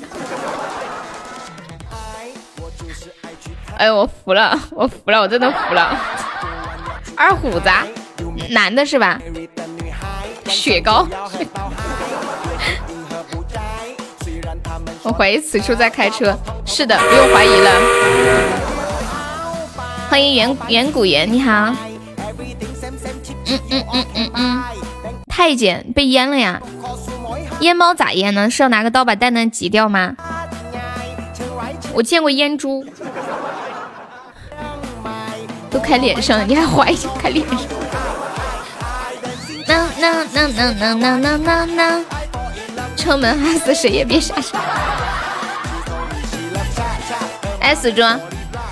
[3.78, 6.00] 哎我服了，我服了，我真的服了。
[7.18, 7.70] 二虎子，
[8.52, 9.20] 男的是吧？
[10.48, 11.06] 雪糕，
[15.04, 16.34] 我怀疑此处在开车。
[16.66, 17.72] 是的，不用怀疑了。
[20.10, 21.76] 欢迎远远古言，你好。
[23.48, 24.64] 嗯嗯嗯嗯嗯。
[25.28, 26.62] 太监被阉了呀？
[27.60, 28.50] 阉猫咋阉呢？
[28.50, 30.16] 是要拿个刀把蛋蛋挤掉吗？
[31.94, 32.86] 我见过阉猪，
[35.70, 37.58] 都开脸上，你还怀疑开脸上？
[39.68, 42.06] 能能能能能能能能能，
[42.98, 44.58] 出门害死谁也别傻傻。
[47.60, 48.02] 哎，死猪，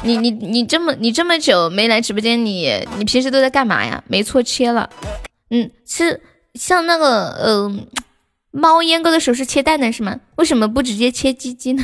[0.04, 4.02] 你你你这么你这么久没来直播间，你你平时都在干嘛呀？
[4.08, 4.90] 没错，切了。
[5.50, 6.22] 嗯，是
[6.54, 7.88] 像那个嗯，
[8.52, 10.16] 猫阉割的时候是切蛋蛋是吗？
[10.36, 11.84] 为什么不直接切鸡鸡呢？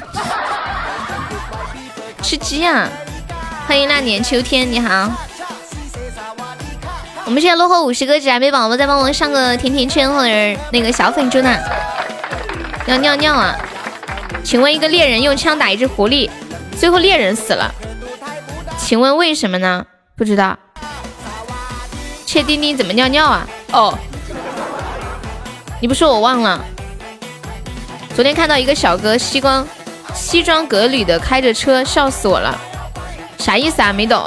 [2.24, 2.90] 吃鸡啊！
[3.68, 5.12] 欢迎那年秋天，你好。
[7.26, 10.30] 我们现在落后五十个纸，没宝宝再帮我上个甜甜圈或者
[10.72, 11.58] 那个小粉猪呢？
[12.88, 13.56] 要尿尿啊？
[14.44, 16.30] 请问一个猎人用枪打一只狐狸，
[16.80, 17.74] 最后猎人死了，
[18.78, 19.86] 请问为什么呢？
[20.16, 20.58] 不知道。
[22.26, 23.48] 切丁丁怎么尿尿啊？
[23.72, 23.98] 哦，
[25.82, 26.64] 你不说我忘了。
[28.16, 29.68] 昨天看到一个小哥西装
[30.14, 32.58] 西装革履的开着车，笑死我了。
[33.38, 33.92] 啥意思啊？
[33.92, 34.24] 没懂。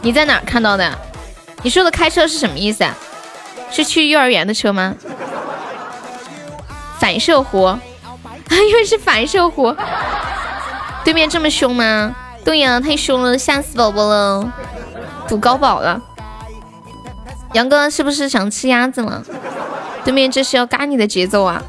[0.00, 0.98] 你在哪看到的？
[1.62, 2.94] 你说的开车是什么意思啊？
[3.70, 4.94] 是去幼儿园的车吗？
[6.98, 7.76] 反射弧，
[8.50, 9.74] 因为是反射弧。
[11.04, 12.16] 对面这么凶吗？
[12.44, 14.52] 对呀，太凶了，吓死宝宝了，
[15.28, 16.00] 赌高保了。
[17.52, 19.22] 杨哥是不是想吃鸭子了？
[20.04, 21.62] 对面这是要嘎你的节奏啊？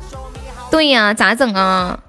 [0.71, 1.99] 对呀，咋整啊？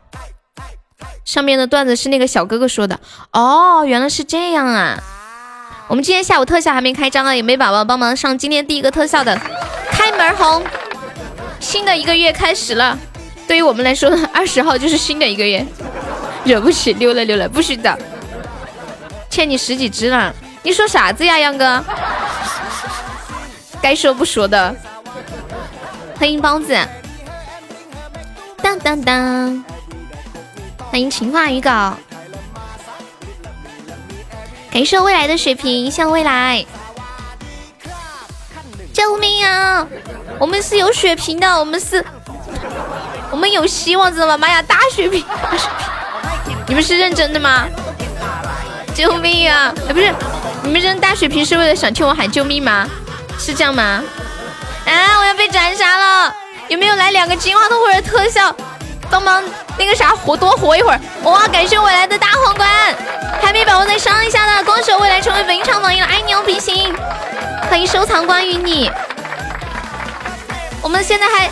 [1.25, 2.99] 上面的段子是那个小哥哥说的。
[3.33, 4.99] 哦，原来是这样啊。
[5.89, 9.39] 我们今天下午特效还没开张啊，有没有宝宝帮忙上今天第一个特效的
[9.91, 10.65] 开门红？
[11.61, 12.99] 新的一个月开始了，
[13.47, 15.65] 对于我们来说，二十号就是新的一个月。
[16.47, 17.99] 惹不起，溜了溜了，不许的，
[19.29, 20.33] 欠你十几只了。
[20.63, 21.85] 你说啥子呀，杨哥？
[23.83, 24.75] 该说不说的。
[26.19, 26.79] 欢迎包子。
[28.63, 29.65] 当当当。
[30.91, 31.95] 欢迎情话预告。
[34.71, 36.65] 感谢未来的水瓶，向未来。
[38.93, 39.87] 救命啊！
[40.39, 42.05] 我们是有血瓶的，我们是，
[43.31, 44.39] 我们有希望，知道吗？
[44.39, 45.25] 妈呀，大血瓶！
[46.69, 47.67] 你们是认真的吗？
[48.95, 49.73] 救命啊！
[49.89, 50.13] 哎，不是，
[50.63, 52.89] 你们扔大水瓶是为了想听我喊救命吗？
[53.39, 54.03] 是这样吗？
[54.87, 55.19] 啊！
[55.21, 56.35] 我要被斩杀了！
[56.69, 58.55] 有没有来两个金话筒或者特效，
[59.11, 59.43] 帮忙
[59.79, 61.01] 那个啥活多活一会儿？
[61.23, 61.47] 哇！
[61.47, 62.69] 感谢未来的大皇冠，
[63.41, 66.07] 还没宝宝再上一下的，恭喜未来成为本场榜一了！
[66.07, 66.93] 爱你哦，比心！
[67.69, 68.91] 欢迎收藏关于你。
[70.83, 71.51] 我们现在还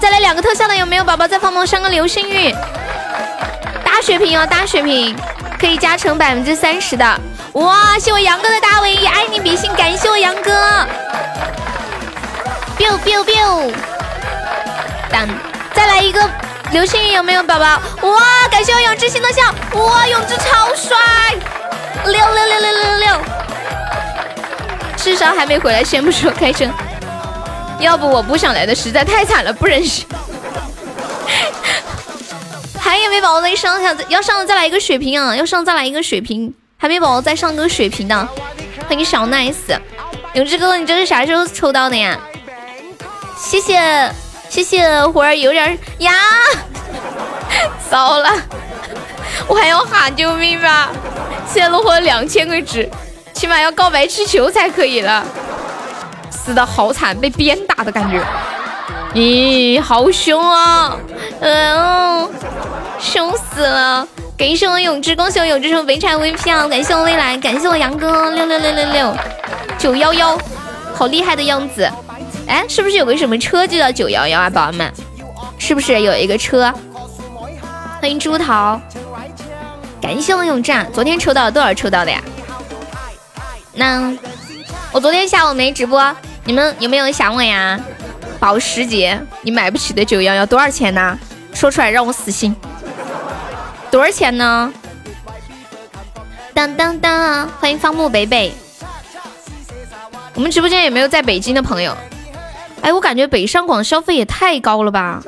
[0.00, 2.54] 再来两个特效的，有没有宝宝再帮忙上个流星雨？
[3.92, 5.16] 大血瓶哦，大血瓶
[5.58, 7.20] 可以加成百分之三十的。
[7.54, 7.98] 哇！
[7.98, 10.52] 谢我杨哥的大尾翼，爱你比心，感谢我杨哥。
[12.78, 13.72] biu biu biu，
[15.10, 15.28] 当
[15.74, 16.22] 再来一个
[16.70, 17.66] 流星雨有没有宝宝？
[18.08, 18.48] 哇！
[18.48, 19.42] 感谢我永志新的笑，
[19.78, 20.06] 哇！
[20.06, 20.96] 永志超帅，
[22.04, 23.20] 六六六六六六六，
[24.96, 26.72] 至少还没回来，先不说开声。
[27.80, 30.06] 要不我不想来的实在太惨了，不忍心。
[32.90, 33.94] 还有没宝宝再上一下？
[34.08, 35.36] 要上再来一个血瓶啊！
[35.36, 38.28] 要上再来一个血瓶，还没宝宝再上个血瓶的。
[38.88, 39.78] 欢迎小 nice，
[40.32, 42.18] 永志哥，你这是啥时候抽到的呀？
[43.36, 43.78] 谢谢
[44.48, 46.12] 谢谢，忽然有点呀，
[47.88, 48.28] 糟了，
[49.46, 50.90] 我还要喊救命吧！
[51.46, 52.90] 现在落后两千个值，
[53.32, 55.24] 起码要告白气球才可以了。
[56.28, 58.20] 死的好惨，被鞭打的感觉。
[59.14, 60.96] 咦，好凶啊！
[61.40, 62.30] 嗯，
[63.00, 64.06] 凶死了！
[64.38, 66.68] 感谢我永志，恭喜我永志成北产 VP 啊！
[66.68, 69.16] 感谢我未来，感谢我杨哥六六六六六
[69.76, 70.38] 九幺幺，
[70.94, 71.90] 好厉害的样子。
[72.46, 74.92] 哎，是不是有个什么车就叫九幺幺啊，宝宝们？
[75.58, 76.72] 是不是有一个车？
[78.00, 78.80] 欢迎朱桃，
[80.00, 81.74] 感谢我永志，昨天抽到了多少？
[81.74, 82.22] 抽到的呀？
[83.74, 84.16] 那
[84.92, 87.78] 我昨天下午没直播，你们有没有想我呀？
[88.40, 91.16] 保时捷，你买不起的九幺幺多少钱呢？
[91.52, 92.56] 说出来让我死心。
[93.90, 94.72] 多少钱呢？
[96.54, 97.46] 当当当！
[97.60, 98.52] 欢迎方木北北，
[100.34, 101.94] 我们直播间有没有在北京的朋友？
[102.80, 105.22] 哎，我感觉北上广消费也太高了吧！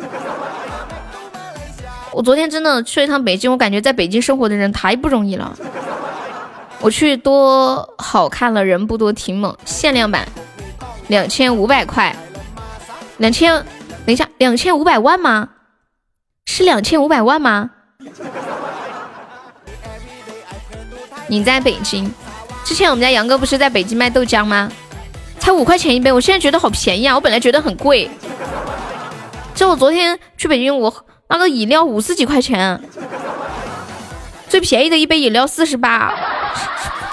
[2.12, 5.54] 我昨天真的去了一趟北京，我感觉在北京生活的人太不容易了。
[6.80, 10.26] 我去多好看了，人不多，挺猛，限量版，
[11.08, 12.14] 两千五百块，
[13.18, 13.54] 两千，
[14.04, 15.48] 等一下，两千五百万吗？
[16.46, 17.70] 是两千五百万吗？
[21.28, 22.10] 你在北京？
[22.64, 24.70] 之前我们家杨哥不是在北京卖豆浆吗？
[25.38, 27.14] 才五块钱一杯，我现在觉得好便宜啊！
[27.14, 28.10] 我本来觉得很贵。
[29.54, 30.92] 就我昨天去北京，我
[31.28, 32.80] 那个饮料五十几块钱，
[34.48, 36.12] 最便宜的一杯饮料四十八。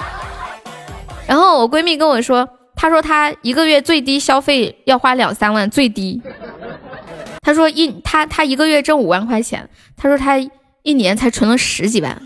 [1.26, 2.48] 然后我闺蜜跟我说，
[2.80, 6.18] 他说他一个月最低消费要花两三万，最低。
[7.42, 10.38] 他说一他他一个月挣五万块钱，他说他
[10.82, 12.22] 一年才存了十几万。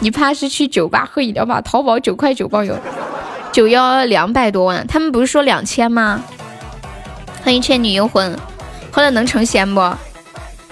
[0.00, 1.62] 你怕是去酒吧喝饮料吧？
[1.62, 2.76] 淘宝九块九包邮，
[3.50, 6.22] 九幺两百多万，他们不是说两千吗？
[7.42, 8.38] 欢迎倩女幽魂，
[8.92, 9.80] 喝了能成仙不？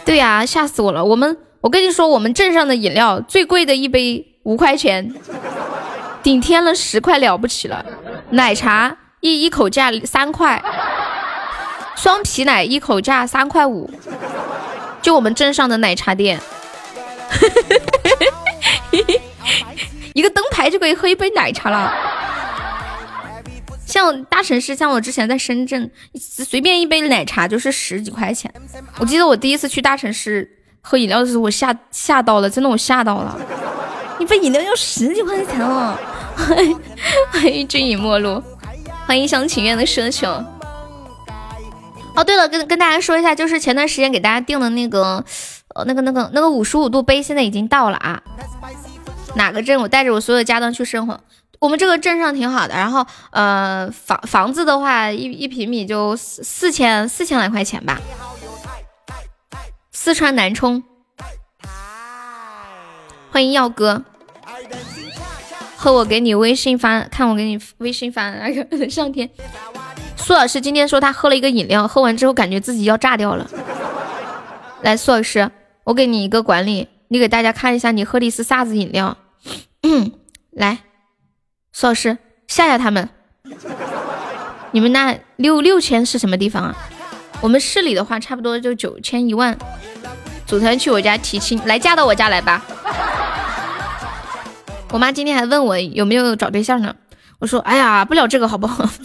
[0.05, 1.03] 对呀，吓死我了！
[1.03, 5.15] 我们，我跟你说，我们镇上的饮料最贵的一杯五块钱，
[6.23, 7.85] 顶天了十块了不起了。
[8.31, 10.63] 奶茶一一口价三块，
[11.97, 13.91] 双皮奶一口价三块五，
[15.01, 16.41] 就我们镇上的奶茶店。
[20.15, 21.95] 一个灯牌就可以喝一杯奶茶了。
[23.87, 28.53] 像大城市，像我之前在深圳，随便一杯奶茶就是十几块钱。
[28.99, 33.39] 我记得我第一次去大城市喝饮料的时候，我吓吓到了，真的我吓到了。
[34.19, 35.97] 一杯饮料要十几块钱哦！
[37.31, 38.43] 欢迎君已陌路，
[39.07, 40.29] 欢迎一厢情愿的奢求。
[42.15, 45.25] 哦，对了，跟跟大家说一下，就是前段时间给大家订的那个。
[45.75, 48.21] 呃，那个、那个、那个五十五度杯现在已经到了啊！
[49.37, 49.79] 哪个镇？
[49.79, 51.21] 我带着我所有家当去生活。
[51.61, 58.01] 我们这个镇上挺好的，然后呃，房房子的话，一一平米就四四千四千来块钱吧。
[59.93, 60.83] 四川南充，
[63.39, 64.03] 欢迎耀哥，
[65.77, 69.31] 喝我给你微信发，看我给你微信发的那个上天。
[70.17, 73.49] 苏老师今天说他喝了一个饮料，喝完之后感觉自己要炸掉了。
[74.83, 75.49] 来，苏老师，
[75.85, 79.17] 我给你一个管理，你给大家看一下你喝的是啥子饮料。
[80.51, 80.81] 来，
[81.71, 82.19] 苏老师
[82.49, 83.09] 吓吓他们。
[84.73, 86.77] 你们那六六千是什么地方啊？
[87.41, 89.57] 我们市里的话，差不多就九千一万。
[90.49, 92.63] 组团去我家提亲，来嫁到我家来吧。
[94.91, 96.95] 我妈今天还问我有没有找对象呢，
[97.39, 98.83] 我说哎呀，不聊这个好不好？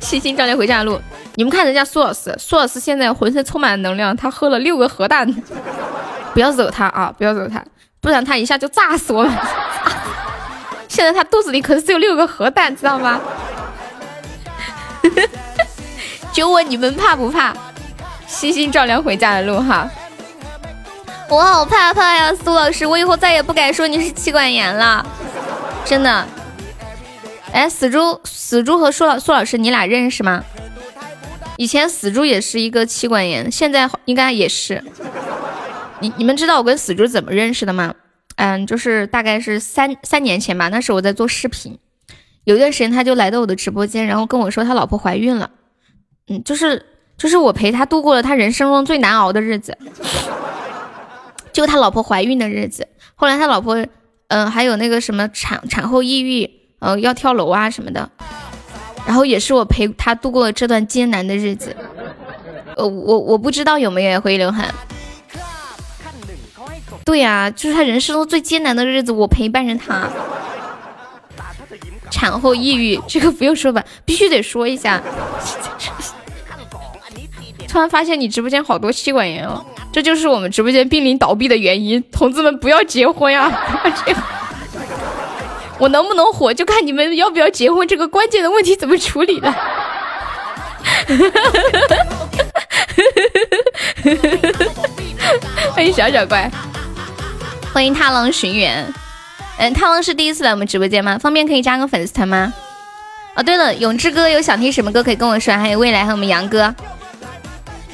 [0.00, 1.00] 细心照亮回家的路。
[1.36, 5.32] 你们看人家苏老师，苏老师现在浑身充满能量，他喝了六个核弹。
[6.34, 7.64] 不要惹他啊，不要惹他，
[8.00, 9.32] 不然他一下就炸死我们。
[10.88, 13.20] 现在他肚子里可是只有六个核弹，知道吗？
[16.32, 17.54] 就问你们怕不怕？
[18.32, 19.88] 细心照亮回家的路哈。
[21.28, 25.06] 我好怕怕呀，苏老师，我以后再也不敢说你是妻管严了，
[25.84, 26.26] 真的。
[27.52, 30.42] 哎，死猪，死猪和苏老苏老师，你俩认识吗？
[31.58, 34.82] 以前死猪也是一个妻管严，现在应该也是。
[36.00, 37.94] 你你们知道我跟死猪怎么认识的吗？
[38.36, 41.78] 嗯，就是大概是三三年前吧，那时我在做视频，
[42.44, 45.50] 有一段时间他就来到我的直播间，然后跟我说他老婆怀孕了。
[46.28, 46.84] 嗯，就是
[47.22, 49.78] 就是我陪他度过了他人生中最难熬的日子，
[51.52, 52.88] 就他老婆怀孕的日子。
[53.14, 53.86] 后来他老婆，
[54.26, 56.50] 嗯，还有那个什么产产后抑郁。
[56.80, 58.10] 呃，要跳楼啊什么的，
[59.06, 61.76] 然后也是我陪他度过了这段艰难的日子。
[62.74, 64.74] 呃，我我不知道有没有回流汗。
[67.04, 70.08] 对呀，就是他人生中最艰难的日子，我陪伴着他。
[72.10, 75.00] 产后抑郁，这个不用说吧，必须得说一下。
[77.72, 82.04] 突然发现你直播间好多妻管严哦，这就是我们直播间濒临倒闭的原因。
[82.12, 83.50] 同志们，不要结婚呀！
[85.80, 89.50] 我能不能火，就看你们要不要结婚这个关键的问题怎么处理了。
[95.74, 96.50] 欢迎小小怪，
[97.72, 98.86] 欢迎踏浪寻缘。
[99.56, 101.16] 嗯，踏浪是第一次来我们直播间吗？
[101.16, 102.52] 方便可以加个粉丝团吗？
[103.34, 106.74] 哦，对了，永志哥有想听什么歌可以跟我说，还有未来和我们杨哥。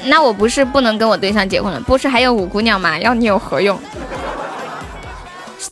[0.05, 2.97] 那我不是不能跟我对象结婚了，不是还有五姑娘吗？
[2.99, 3.79] 要你有何用？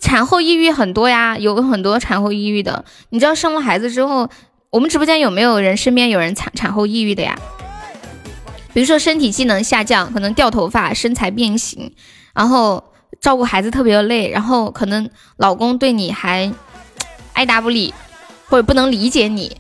[0.01, 2.83] 产后抑郁很多呀，有很多产后抑郁的。
[3.09, 4.29] 你知道生了孩子之后，
[4.69, 7.37] 我们直播间有没有人身边有人产产后抑郁的呀？
[8.73, 11.93] 比如说身体机能下降，可能掉头发、身材变形，
[12.35, 12.83] 然后
[13.21, 16.51] 照顾孩子特别累，然后可能老公对你还
[17.33, 17.93] 爱答不理，
[18.49, 19.57] 或者不能理解你，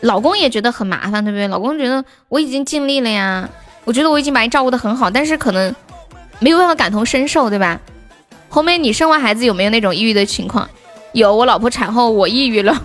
[0.00, 1.48] 老公也觉得很麻烦，对不对？
[1.48, 3.48] 老公觉得我已经尽力了呀，
[3.84, 5.74] 我觉得我已经把你照顾的很好，但是可能
[6.38, 7.78] 没有办法感同身受，对吧？
[8.48, 10.68] 红梅，你生完孩子有没有那种抑郁的情况？
[11.12, 12.82] 有，我老婆产后我抑郁了，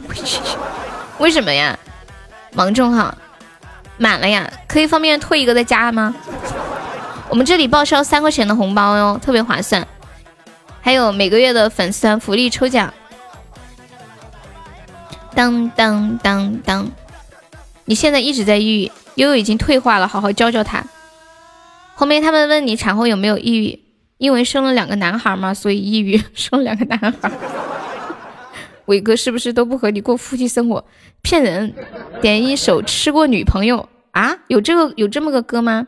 [1.19, 1.77] 为什么呀？
[2.53, 3.15] 芒种哈，
[3.97, 6.13] 满了呀，可以方便退一个再加吗？
[7.29, 9.87] 我们这里报销三块钱的红包哟，特别划算，
[10.81, 12.93] 还有每个月的粉丝团福利抽奖。
[15.33, 16.87] 当当当当，
[17.85, 20.83] 你现在一直在抑郁，悠悠已经退化了，好好教教他。
[21.93, 23.79] 后面他们问你产后有没有抑郁？
[24.17, 26.21] 因为生了两个男孩嘛，所以抑郁。
[26.33, 27.31] 生了两个男孩，
[28.85, 30.85] 伟哥是不是都不和你过夫妻生活？
[31.21, 31.73] 骗人！
[32.21, 33.77] 点一首《吃过女朋友》
[34.11, 34.37] 啊？
[34.47, 35.87] 有这个有这么个歌吗？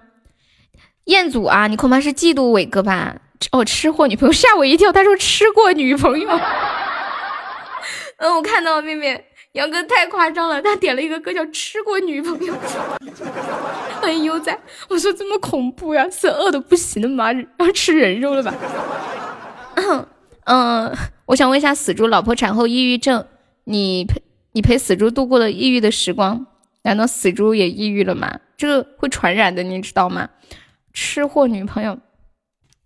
[1.06, 3.16] 彦祖啊，你恐怕是嫉妒伟哥吧？
[3.52, 6.30] 哦，吃货女朋友吓我一跳，他说吃过女朋友。
[8.20, 9.24] 嗯，我看到了，妹妹。
[9.58, 12.54] 杨哥太夸张了，他点了一个歌叫《吃过女朋友》，
[14.00, 14.58] 很悠哉。
[14.88, 17.34] 我说这么恐怖呀，是饿的不行了吗？
[17.58, 18.54] 要吃人肉了吧？
[20.46, 20.96] 嗯，
[21.26, 23.26] 我想问一下死猪，老婆产后抑郁症，
[23.64, 26.46] 你陪你陪死猪度过了抑郁的时光，
[26.84, 28.40] 难道死猪也抑郁了吗？
[28.56, 30.30] 这个会传染的，你知道吗？
[30.94, 31.98] 吃货女朋友，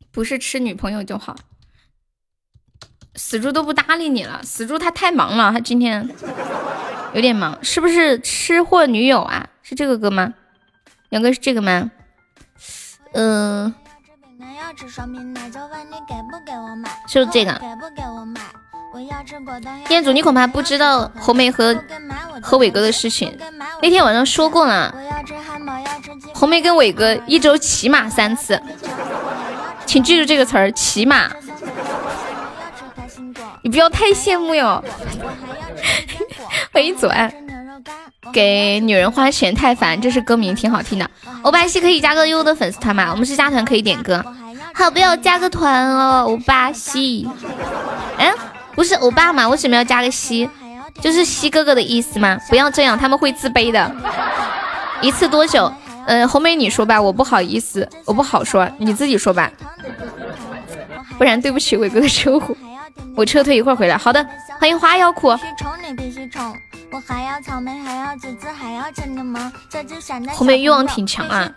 [0.09, 1.35] 不是吃女朋友就好。
[3.15, 6.09] 死猪都不搭理你了，死猪他太忙了，他今天
[7.13, 9.47] 有点忙，是不是吃货女友啊？
[9.63, 10.33] 是这个歌吗？
[11.09, 11.91] 杨哥是这个吗？
[13.13, 13.73] 嗯，
[17.07, 17.61] 是这个。
[19.87, 21.77] 店主，你恐怕不知道红梅和
[22.41, 23.37] 和伟哥的事情，
[23.81, 24.93] 那天晚上说过了。
[26.33, 28.61] 红梅跟伟哥一周起码三次，
[29.85, 31.29] 请记住这个词儿，起码。
[33.63, 34.83] 你不要太羡慕哟！
[36.73, 37.31] 欢迎左岸，
[38.33, 41.09] 给女人花钱太烦，这是歌名，挺好听的。
[41.43, 43.09] 欧巴西可以加个悠悠的粉丝团吗？
[43.11, 44.23] 我们是加团可以点歌。
[44.73, 47.27] 好，不要加个团哦，欧巴西。
[48.17, 48.33] 哎，
[48.73, 49.47] 不是欧巴吗？
[49.47, 50.49] 为什么要加个西？
[50.99, 52.37] 就是西哥哥的意思吗？
[52.49, 53.95] 不要这样，他们会自卑的。
[55.01, 55.71] 一次多久？
[56.07, 59.51] 嗯，红梅你说吧，我不好意思，我不好说，你自己说吧。
[61.19, 62.57] 不然对不起伟哥的称呼。
[63.15, 63.97] 我撤退一会儿回来。
[63.97, 64.25] 好的，
[64.59, 65.29] 欢迎花妖裤。
[70.33, 71.53] 红梅欲望挺强啊。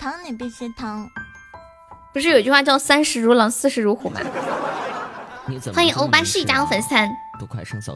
[2.13, 4.21] 不是有句话叫三十如狼，四十如虎吗？
[5.75, 7.11] 欢迎欧巴是一张粉丝团，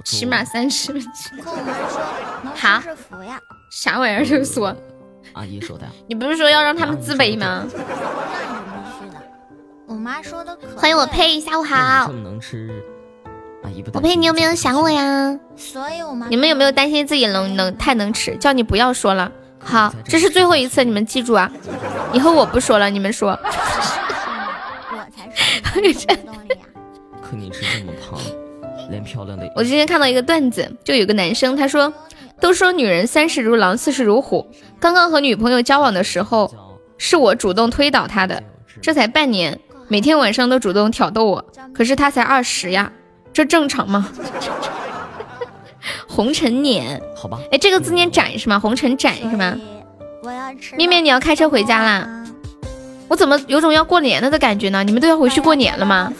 [0.04, 0.92] 起码三十。
[2.54, 2.82] 好，
[3.70, 4.76] 啥玩意儿就说？
[5.34, 5.86] 阿姨说的。
[6.08, 7.64] 你不是说要让他们自卑吗？
[7.70, 7.84] 那必
[8.98, 9.22] 须的。
[9.86, 10.58] 我妈说的。
[10.76, 12.10] 欢迎我佩，下午好。
[13.92, 15.38] 我佩，你有没有想我呀？
[15.56, 16.28] 所以我们。
[16.30, 18.36] 你们有没有担心自己能能太能吃？
[18.36, 19.30] 叫你不要说了。
[19.58, 21.50] 好，这是最后一次，你们记住啊！
[22.12, 23.38] 以后我不说了，你们说。
[25.72, 25.80] 可
[27.36, 28.18] 你吃这么胖，
[28.90, 29.52] 脸漂亮的。
[29.54, 31.92] 我今天看到一个段子，就有个男生他说，
[32.40, 34.46] 都说女人三十如狼，四十如虎。
[34.80, 36.50] 刚刚和女朋友交往的时候，
[36.96, 38.42] 是我主动推倒她的。
[38.80, 41.44] 这才半年，每天晚上都主动挑逗我。
[41.74, 42.90] 可是他才二十呀，
[43.38, 44.08] 这正常吗？
[46.08, 47.38] 红尘碾，好吧。
[47.52, 48.58] 哎，这个字念斩是吗？
[48.58, 49.56] 红尘斩是吗？
[50.76, 52.08] 面面，你要开车回家啦？
[53.06, 54.82] 我怎么有种要过年了的感觉呢？
[54.82, 56.12] 你们都要回去过年了吗？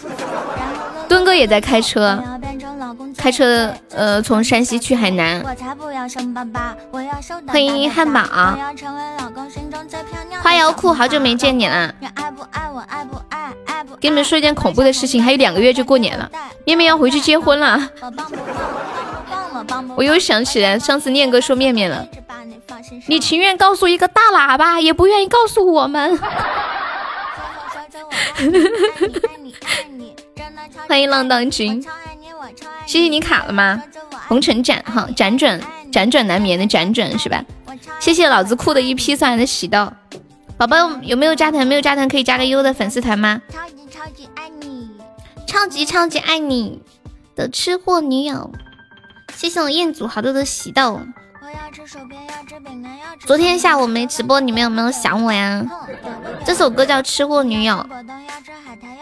[1.09, 2.23] 墩哥也在开车，
[3.17, 5.43] 开车呃，从山西去海南。
[7.47, 8.21] 欢迎汉堡，
[10.41, 11.93] 花瑶裤，好久没见你了。
[13.99, 16.29] 给你们说一件恐怖的事情，还有两个月就过年了，
[16.65, 17.89] 面面要回去结婚了。
[19.95, 22.07] 我又想起来上次念哥说面面了，
[23.07, 26.19] 你情愿告诉一个大喇叭，也不愿意告诉我们。
[30.87, 31.83] 欢迎浪荡君，
[32.85, 33.81] 谢谢你卡了吗？
[34.27, 35.59] 红尘辗哈辗转
[35.91, 37.43] 辗转难眠的辗转是吧？
[37.99, 39.91] 谢谢老子酷的一批送来的喜豆，
[40.57, 41.65] 宝宝有没有加团？
[41.65, 43.41] 没有加团可以加个优的粉丝团吗？
[43.49, 44.89] 超级超级爱你，
[45.47, 46.81] 超级超级爱你
[47.35, 48.51] 的吃货女友，
[49.35, 51.01] 谢谢我彦祖好多的喜豆。
[53.25, 55.65] 昨天下午没直播，你们有没有想我呀？
[56.45, 57.73] 这首歌叫《吃货女友》。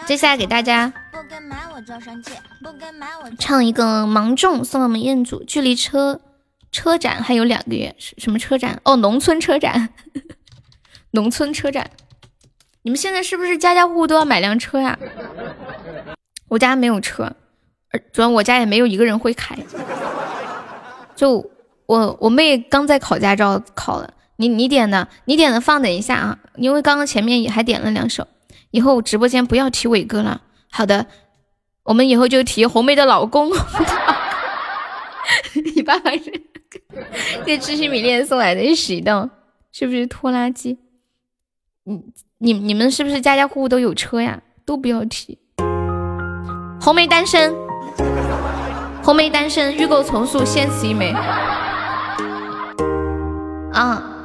[0.05, 0.91] 接下来给大家
[1.30, 2.32] 该买我就生气，
[2.63, 5.43] 不该买我唱一个《芒种》，送给我们彦祖。
[5.43, 6.21] 距离车
[6.71, 8.80] 车展还有两个月，什么车展？
[8.84, 9.89] 哦，农村车展，
[11.11, 11.91] 农村车展。
[12.84, 14.97] 你们现在是不是家家户户都要买辆车呀？
[16.49, 17.36] 我家没有车，
[18.13, 19.57] 主要我家也没有一个人会开，
[21.15, 21.51] 就。
[21.88, 24.13] 我我妹刚在考驾照，考了。
[24.36, 28.28] 你你点的，你点的放等一下啊，因为刚刚前面也还点了两首。
[28.71, 30.41] 以后直播间不要提伟哥了。
[30.70, 31.07] 好的，
[31.84, 33.51] 我们以后就提红梅的老公。
[35.76, 36.41] 你爸爸是
[37.45, 39.30] 给知心米恋送来的喜豆，
[39.72, 40.78] 是不是拖拉机？
[41.84, 42.01] 你
[42.39, 44.41] 你你们是不是家家户户都有车呀？
[44.65, 45.38] 都不要提。
[46.80, 47.53] 红梅单身，
[49.03, 51.11] 红梅单身，预购从速，限时一枚。
[53.74, 54.16] 啊！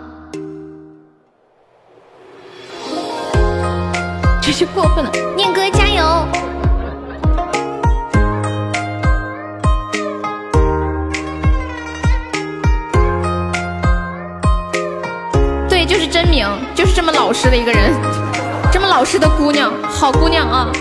[4.44, 6.26] 这就过分了，念哥加油！
[15.68, 17.92] 对，就是真名，就是这么老实的一个人，
[18.72, 20.72] 这么老实的姑娘，好姑娘啊！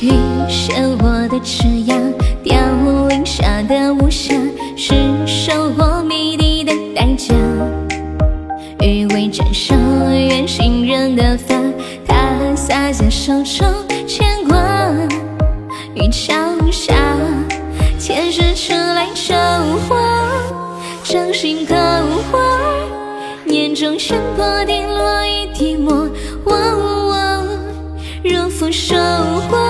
[0.00, 0.12] 遇
[0.48, 2.56] 见我的枝桠，凋
[3.08, 4.38] 零下的无暇，
[4.76, 4.94] 是
[5.26, 7.34] 生活谜底的代价。
[8.80, 9.76] 余晖沾上
[13.28, 13.62] 洒在手
[14.06, 14.56] 牵挂。
[15.94, 16.32] 雨桥
[16.72, 16.94] 下，
[17.98, 19.36] 前世迟来成
[19.86, 19.98] 花，
[21.04, 21.74] 掌心刻
[22.32, 22.38] 画，
[23.44, 26.08] 眼中山坡滴落一滴墨。
[28.24, 28.96] 如负韶
[29.50, 29.67] 华，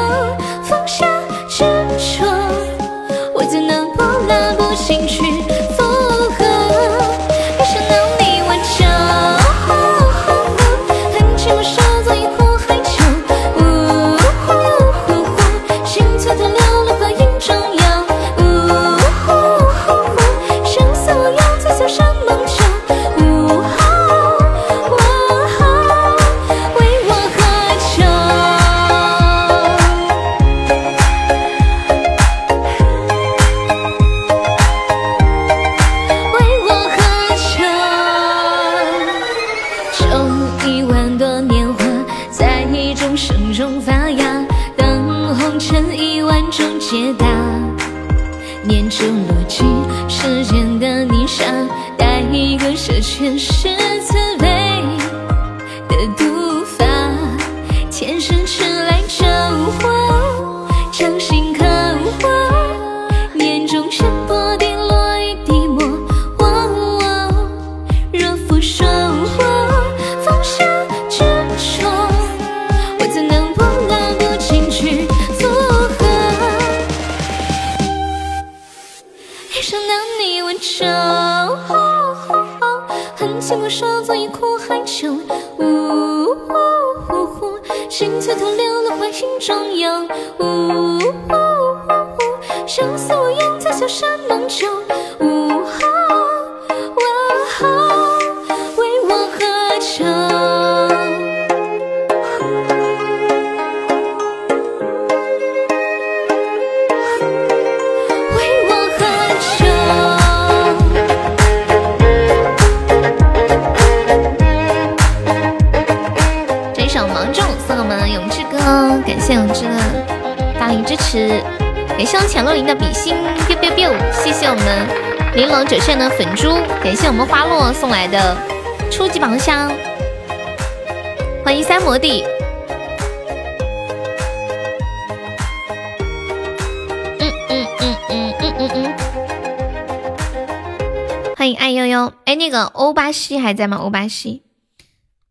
[143.48, 143.78] 还在吗？
[143.78, 144.42] 欧巴西，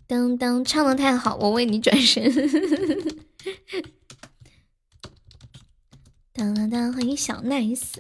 [0.07, 2.33] 当当唱的太好，我为你转身。
[6.33, 7.99] 当当当，欢迎小 nice。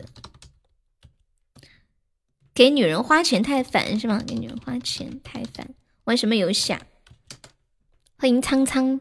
[2.55, 4.23] 给女人花钱太烦是吗？
[4.25, 5.69] 给女人花钱太烦，
[6.05, 6.81] 玩什么游戏啊？
[8.17, 8.99] 欢迎苍苍，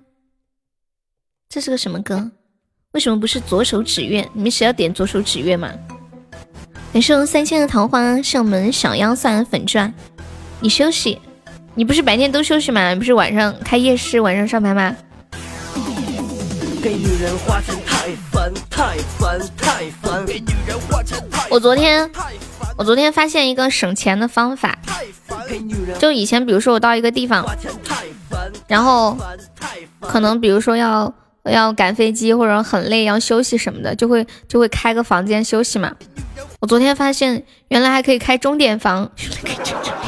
[1.49, 2.31] 这是个什么歌？
[2.91, 4.29] 为什么不是左手指月？
[4.35, 5.73] 你们谁要点左手指月吗？
[6.93, 9.95] 感谢三千的桃花，是我们小妖送来的粉钻。
[10.61, 11.21] 你休息，
[11.75, 12.91] 你不是白天都休息吗？
[12.91, 14.97] 你不是晚上开夜市，晚上上班吗？
[16.83, 20.25] 给女人花钱太烦，太烦，太烦。
[20.25, 22.09] 给女人花钱太我昨天，
[22.77, 24.79] 我昨天发现一个省钱的方法，
[25.99, 27.45] 就以前比如说我到一个地方，
[28.67, 29.17] 然后
[30.01, 31.13] 可能比如说要
[31.45, 35.93] 要赶飞机或者很累要休息什么的，就会就会开个房间休息嘛。
[36.61, 39.11] 我昨天发现原来还可以开钟点房，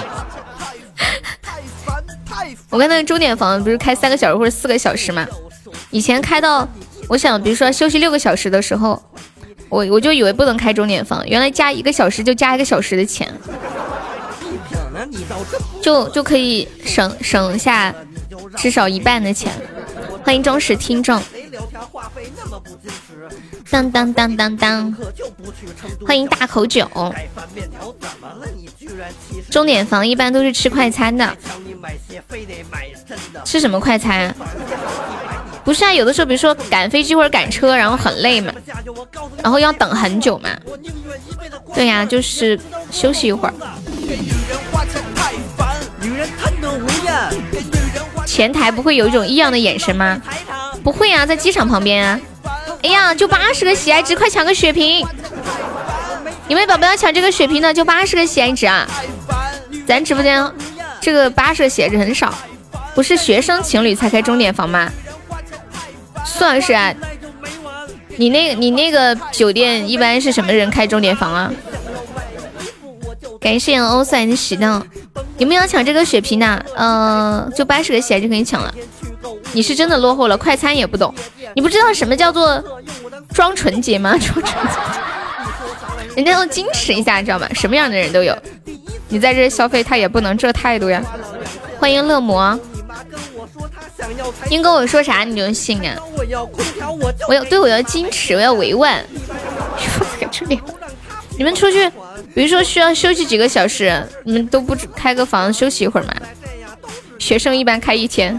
[2.71, 5.27] 我看那个钟点房不是开三个小时或者四个小时嘛？
[5.91, 6.69] 以前开到
[7.09, 9.03] 我想比如说休息六个小时的时候，
[9.69, 13.33] 我我就以为不能开钟点房，原来加一个小时就加一个小时的钱，
[15.81, 17.95] 就就可以省省下
[18.57, 19.53] 至少一半的钱。
[20.25, 21.19] 欢迎忠实听众，
[23.71, 24.95] 当当当当当，
[26.07, 26.89] 欢迎大口酒。
[29.51, 31.37] 钟点房一般都是吃快餐的，
[33.45, 34.35] 吃什么快餐？
[35.65, 38.53] 不是啊，有的时候比如说赶飞机或者赶车，然后很累嘛，
[39.43, 40.49] 然后要等很久嘛。
[41.75, 42.59] 对呀、就是
[42.91, 43.55] 休息一会儿。
[48.29, 50.21] 前台不会有一种异样的眼神吗？
[50.85, 52.21] 不会啊，在机场旁边啊。
[52.83, 55.01] 哎呀，就八十个喜爱值，快抢个血瓶！
[56.47, 57.73] 有没有宝宝要抢这个血瓶的？
[57.73, 58.87] 就八十个喜爱值啊！
[59.87, 60.47] 咱直播间
[61.01, 62.33] 这个八十个喜爱值很少，
[62.95, 64.93] 不是学生情侣才开钟点房吗？
[66.27, 66.93] 算是啊，
[68.19, 71.51] 你那个你那个酒店一般是什么人开钟点房啊？
[73.41, 74.83] 感谢欧赛的喜到，
[75.39, 76.67] 有没有要抢这个血瓶的？
[76.75, 78.75] 呃，就八十个血就可以抢了。
[79.53, 81.15] 你是真的落后了，快餐也不懂，
[81.55, 82.63] 你不知道什么叫做
[83.33, 84.11] 装纯洁吗？
[84.19, 84.79] 装纯洁，
[86.17, 87.49] 人家要矜持一下，你知道吗？
[87.55, 88.37] 什么样的人都有，
[89.09, 91.03] 你在这消费，他也不能这态度呀。
[91.79, 92.59] 欢迎乐魔，
[94.51, 95.97] 英哥我说啥你就信啊？
[97.29, 99.05] 我要对我要矜持，我要委婉。
[101.39, 101.91] 你们出去，
[102.35, 106.15] 比如说需要休息几个小时，你们都不开个房休息一会儿吗？
[107.19, 108.39] 学生一般开一天。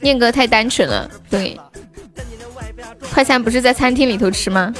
[0.00, 1.58] 念哥太单纯了，对。
[3.12, 4.72] 快餐不是在餐厅里头吃吗？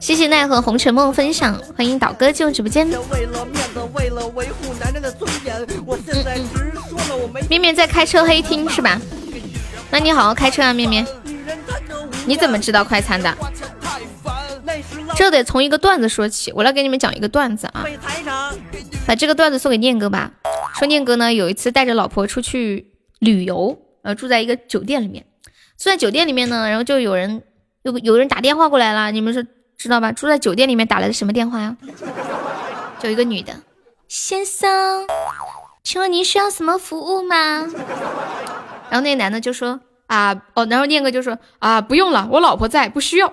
[0.00, 2.86] 谢谢奈何红尘梦分享，欢迎导哥进入直播间。
[7.48, 9.00] 面面在开车黑厅是吧？
[9.90, 11.06] 那你好好开车啊，面面。
[12.26, 13.34] 你怎么知道快餐的？
[15.16, 16.52] 这得从一个段子说起。
[16.52, 17.84] 我来给你们讲一个段子啊，
[19.06, 20.32] 把这个段子送给念哥吧。
[20.74, 25.24] 说念哥呢有一次带着老婆出去旅游，呃，住在一个酒店里面。
[25.76, 27.42] 住在酒店里面呢，然后就有人
[27.82, 29.44] 有有人打电话过来了，你们说
[29.76, 30.12] 知道吧？
[30.12, 31.76] 住在酒店里面打来的什么电话呀？
[33.00, 33.52] 就一个女的，
[34.08, 35.06] 先生，
[35.82, 37.68] 请问您需要什么服务吗？
[38.88, 43.32] 然后那个男的就说啊哦，然后念哥就说啊不用了，我老婆在，不需要。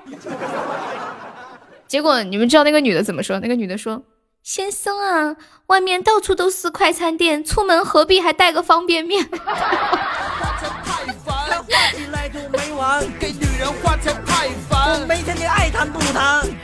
[1.91, 3.37] 结果你们知道那个女的怎么说？
[3.41, 4.01] 那个女的说
[4.43, 5.35] ：“先生啊，
[5.67, 9.27] 外面到处都是快餐店，出门何必还带个方便面？”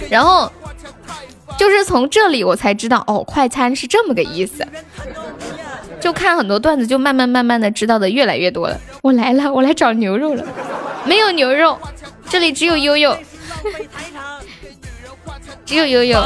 [0.10, 0.50] 然后
[1.60, 4.66] 就是从这里我才知道哦，快餐是这么个意思。
[6.00, 8.80] 就看很多段子，就慢慢慢慢的知道的越来越多了。
[9.02, 10.46] 我来了，我来找牛肉了，
[11.04, 11.78] 没有牛肉，
[12.30, 13.18] 这里只有悠悠，
[15.68, 16.20] 只有悠悠。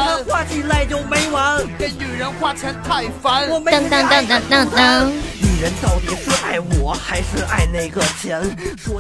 [3.66, 5.41] 当当当当当当。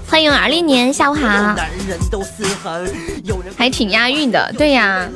[0.07, 1.55] 欢迎二零年，下午好。
[3.57, 5.09] 还挺押韵的，对呀。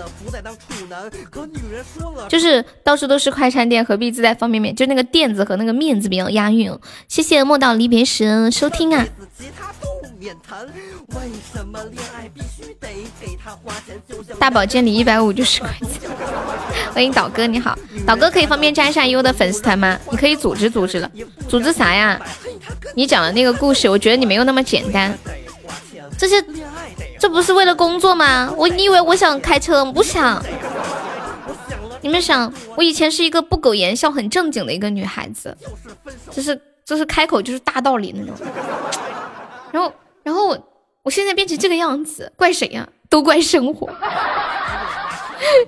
[2.28, 4.76] 就是到处都是快餐店，何必自带方便面？
[4.76, 6.76] 就那个垫子和那个面子比较押韵。
[7.08, 9.06] 谢谢莫道离别时收听啊。
[14.40, 16.10] 大保健里一百五就是块钱。
[16.94, 17.78] 欢迎导哥，你好，
[18.08, 20.00] 导哥可以方便加一下优的粉丝团吗？
[20.10, 21.12] 你可以组织组织了，
[21.48, 22.20] 组织啥呀？
[22.96, 25.18] 你讲的那个故事，我觉得你没有那么简单。
[26.18, 26.44] 这些，
[27.20, 28.54] 这不是为了工作吗？
[28.56, 29.84] 我你以为我想开车？
[29.86, 30.42] 不想。
[32.02, 35.58] 你们想，我以前是一个不苟言笑、很正经的一个女孩子，
[36.32, 38.36] 就是就是开口就是大道理那种。
[39.72, 39.92] 然后
[40.24, 40.58] 然后我
[41.04, 42.88] 我现在变成这个样子，怪谁呀？
[43.10, 43.90] 都怪生活。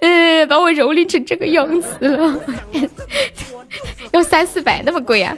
[0.01, 2.39] 呃，把我蹂躏成这个样子了，
[4.11, 5.35] 要三四百那么贵啊？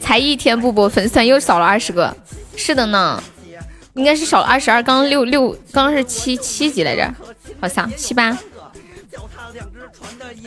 [0.00, 2.16] 才一天不播，粉丝团又少了二十个。
[2.56, 3.22] 是的呢，
[3.94, 7.14] 应该是少了二十二，刚刚六六，刚刚是七七级来着，
[7.60, 8.36] 好像七八。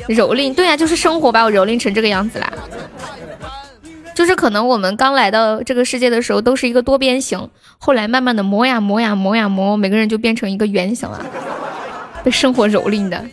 [0.08, 2.52] 蹂躏，对呀，就是生活把我蹂躏成这个样子啦。
[4.14, 11.26] 就是可能我们刚来到这个世界的时候都是一个多边形，后来慢慢的磨呀磨呀磨呀磨，每个人就变成一个圆形了。
[12.24, 13.26] 被生活蹂躏的，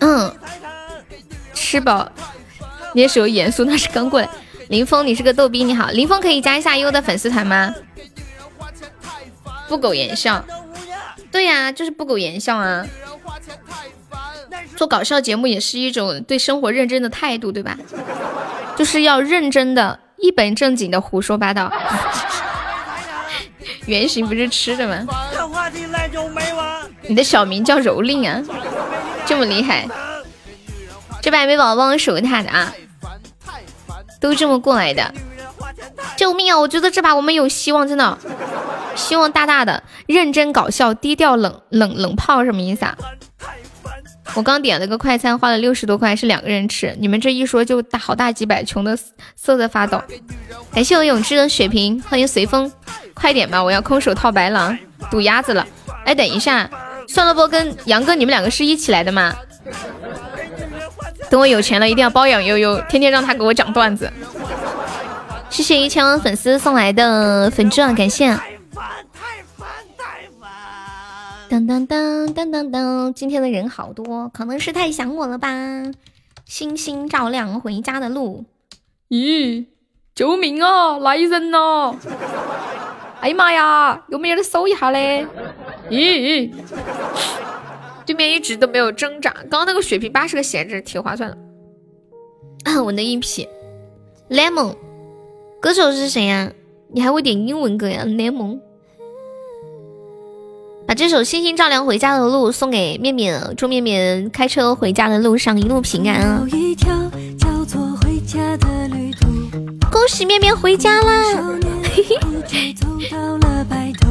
[0.00, 0.34] 嗯，
[1.52, 2.10] 吃饱，
[2.94, 4.28] 你也是有严肃，那是刚过来。
[4.68, 7.74] 林峰，你是个逗逼，你好，林峰可以加一下优的粉丝团吗？
[9.68, 10.44] 不苟言笑，
[11.32, 12.86] 对呀，就是不苟言笑啊。
[14.76, 17.76] 做搞笑节目也是一种对生活认真的态度，对吧？
[18.76, 21.72] 就是要认真的、一本正经的胡说八道。
[23.86, 25.06] 原型不是吃的吗？
[27.10, 28.40] 你的小名叫蹂躏啊，
[29.26, 29.84] 这么厉害！
[31.20, 32.72] 这把没宝宝帮我守塔的啊，
[34.20, 35.12] 都这么过来的。
[36.16, 36.56] 救命啊！
[36.60, 38.16] 我觉得这把我们有希望，真的，
[38.94, 39.82] 希望大大的。
[40.06, 42.96] 认真搞笑，低调冷冷冷泡什么意思啊？
[44.34, 46.94] 我刚点了个快餐，花了六十多块，是两个人吃。
[47.00, 48.96] 你们这一说就大好大几百，穷的
[49.34, 50.00] 瑟瑟发抖。
[50.72, 52.70] 感谢我永志的血瓶，欢迎随风，
[53.14, 54.78] 快点吧，我要空手套白狼，
[55.10, 55.66] 赌鸭子了。
[56.04, 56.70] 哎，等一下，
[57.12, 59.34] 算了不，跟杨哥你们两个是一起来的吗？
[61.28, 64.10] 等我有钱了，一定要包养悠悠，天天让他给我讲段子。
[65.48, 68.38] 谢谢一千万粉丝送来的粉钻，感谢。
[71.48, 75.48] 当当当当当当，今天的人好多，可能是太想我了吧？
[76.46, 78.44] 星星照亮回家的路。
[79.08, 79.66] 咦，
[80.14, 80.96] 救命啊！
[80.98, 81.96] 来人呐！
[83.20, 85.26] 哎呀妈呀，有没有人搜一下嘞？
[85.90, 86.50] 咦，
[88.06, 89.30] 对面一直都没有挣扎。
[89.50, 91.36] 刚刚那个血瓶八十个闲置，挺划算的。
[92.82, 93.46] 我的一匹
[94.30, 94.74] lemon，
[95.60, 96.50] 歌手是谁呀？
[96.92, 98.58] 你还会点英文歌呀？lemon。
[100.86, 106.46] 把这首《星星照亮回家的路》送给面面，祝面面开车回家的路上一路平安啊！
[109.92, 111.58] 恭喜面面回家啦！
[113.08, 114.10] 到了白头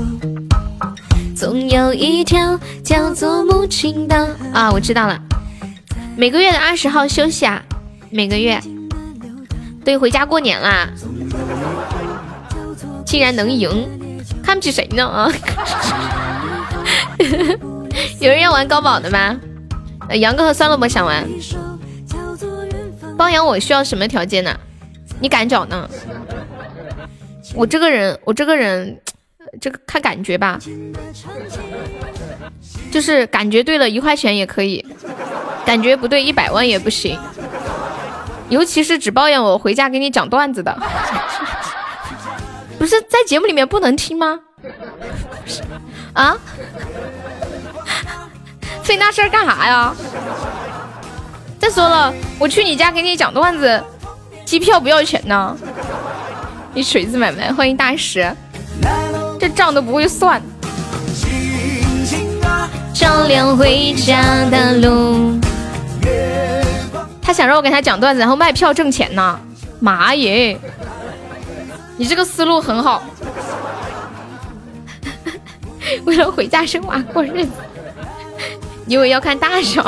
[1.35, 5.21] 总有一条叫做母亲道啊，我知道了，
[6.15, 7.61] 每个月的二十号休息啊，
[8.09, 8.59] 每个月，
[9.83, 10.89] 对，回家过年啦！
[13.05, 13.69] 竟然能赢，
[14.43, 15.31] 看不起谁呢啊？
[18.19, 19.35] 有人要玩高保的吗？
[20.13, 21.27] 杨哥和酸萝卜想玩，
[23.17, 24.57] 包养我需要什么条件呢？
[25.19, 25.89] 你敢找呢？
[27.55, 29.01] 我这个人，我这个人，
[29.59, 30.59] 这个看感觉吧，
[32.91, 34.85] 就是感觉对了一块钱也可以，
[35.65, 37.19] 感觉不对一百万也不行，
[38.49, 40.77] 尤其是只抱怨我回家给你讲段子的，
[42.77, 44.39] 不是在节目里面不能听吗？
[46.13, 46.37] 啊？
[48.83, 49.93] 费那事儿干啥呀？
[51.59, 53.83] 再说了，我去你家给你讲段子，
[54.45, 55.57] 机票不要钱呢。
[56.73, 58.31] 你锤子买卖，欢迎大石，
[59.39, 60.41] 这账都不会算。
[62.93, 65.39] 照亮回家的路。
[67.21, 69.39] 他想让我给他讲段子，然后卖票挣钱呢。
[69.79, 70.57] 妈耶！
[71.97, 73.03] 你这个思路很好。
[76.05, 77.51] 为了回家生娃过日子，
[78.85, 79.83] 你以为要看大小。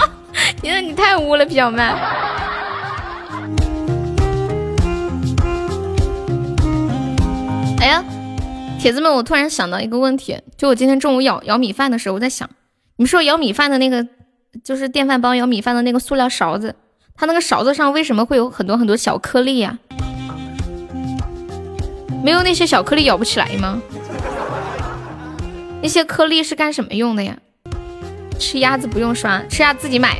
[0.62, 1.96] 你说你太污了，小曼。
[7.84, 8.02] 哎呀，
[8.80, 12.48] 铁子们，我突然想到一个问题，就我今天中午舀舀米饭的时候，我在想，
[12.96, 14.08] 你们说舀米饭的那个，
[14.64, 16.74] 就是电饭煲舀米饭的那个塑料勺子，
[17.14, 19.78] 它那个勺子上为什么会有很多很多小颗粒呀？
[22.24, 23.82] 没有那些小颗粒舀不起来吗？
[25.82, 27.36] 那些颗粒是干什么用的呀？
[28.38, 30.16] 吃鸭子不用刷，吃鸭自己买。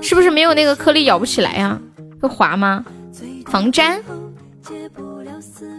[0.00, 1.76] 是不是没有那个颗粒咬不起来呀？
[2.22, 2.84] 会滑吗？
[3.50, 4.02] 防粘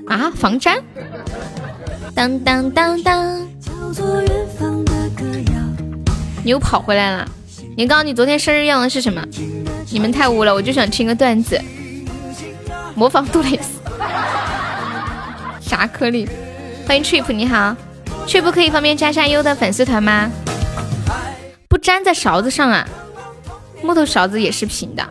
[0.08, 0.32] 啊？
[0.36, 0.84] 防粘？
[2.16, 3.48] 当当当当！
[6.44, 7.30] 你又跑回来了。
[7.78, 9.24] 你告诉你昨天生日愿望是什么？
[9.92, 11.62] 你们太污了，我就想听个段子，
[12.96, 13.80] 模仿杜蕾斯。
[15.62, 16.28] 啥颗粒？
[16.88, 17.76] 欢迎 trip，你好
[18.26, 20.32] ，trip 可以方便加下优的粉丝团吗？
[21.68, 22.88] 不粘在勺子上啊？
[23.84, 25.08] 木头勺子也是平的。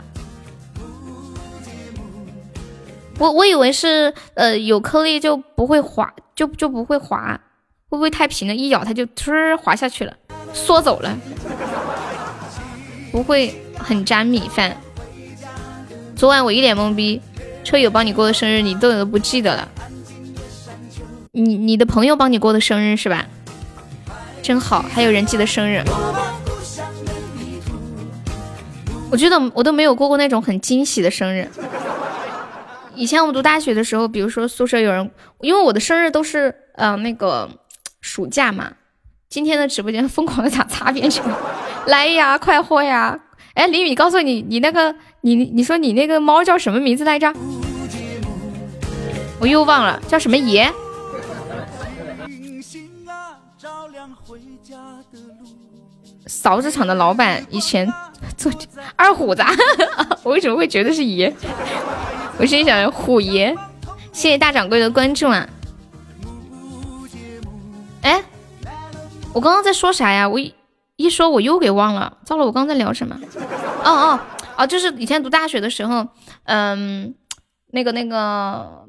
[3.19, 7.41] 我我以为是呃有颗粒就不会滑，就就不会滑，
[7.89, 8.55] 会不会太平了？
[8.55, 10.15] 一咬它就突滑下去了，
[10.53, 11.19] 缩走了，
[13.11, 14.77] 不会很粘米饭。
[16.15, 17.21] 昨晚我一脸懵逼，
[17.65, 19.69] 车友帮你过的生日，你都都不记得了。
[21.33, 23.27] 你你的朋友帮你过的生日是吧？
[24.43, 25.83] 真好，还有人记得生日。
[29.11, 31.49] 我觉得我都没有过过那种很惊喜的生日。
[32.99, 35.09] 以前我们读大学的时候，比如说宿舍有人，
[35.41, 37.49] 因为我的生日都是呃那个
[38.01, 38.73] 暑假嘛。
[39.29, 41.23] 今天的直播间 疯狂的打擦边球，
[41.87, 43.17] 来呀，快活呀！
[43.55, 47.33] 哎，李宇，告诉你，你那个你你说你那个猫叫什么名字来着？
[49.41, 50.69] 我又忘了，叫什么爷？
[56.27, 57.91] 勺子厂的老板以前
[58.37, 58.53] 做
[58.97, 59.43] 二虎子，
[60.25, 61.33] 我为什么会觉得是爷？
[62.39, 63.53] 我心想虎爷，
[64.13, 65.49] 谢谢大掌柜的关注啊！
[68.03, 68.23] 哎，
[69.33, 70.29] 我刚刚在说啥呀？
[70.29, 70.55] 我一
[70.95, 73.19] 一说我又给忘了，糟了，我刚刚在聊什么？
[73.83, 74.21] 哦哦
[74.57, 76.07] 哦，就是以前读大学的时候，
[76.45, 77.13] 嗯，
[77.73, 78.87] 那个那个，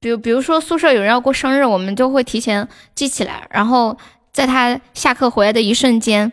[0.00, 2.66] 比如比如说宿舍有人要过生日，我们就会提前
[2.96, 3.96] 记起来，然后
[4.32, 6.32] 在他下课回来的一瞬间。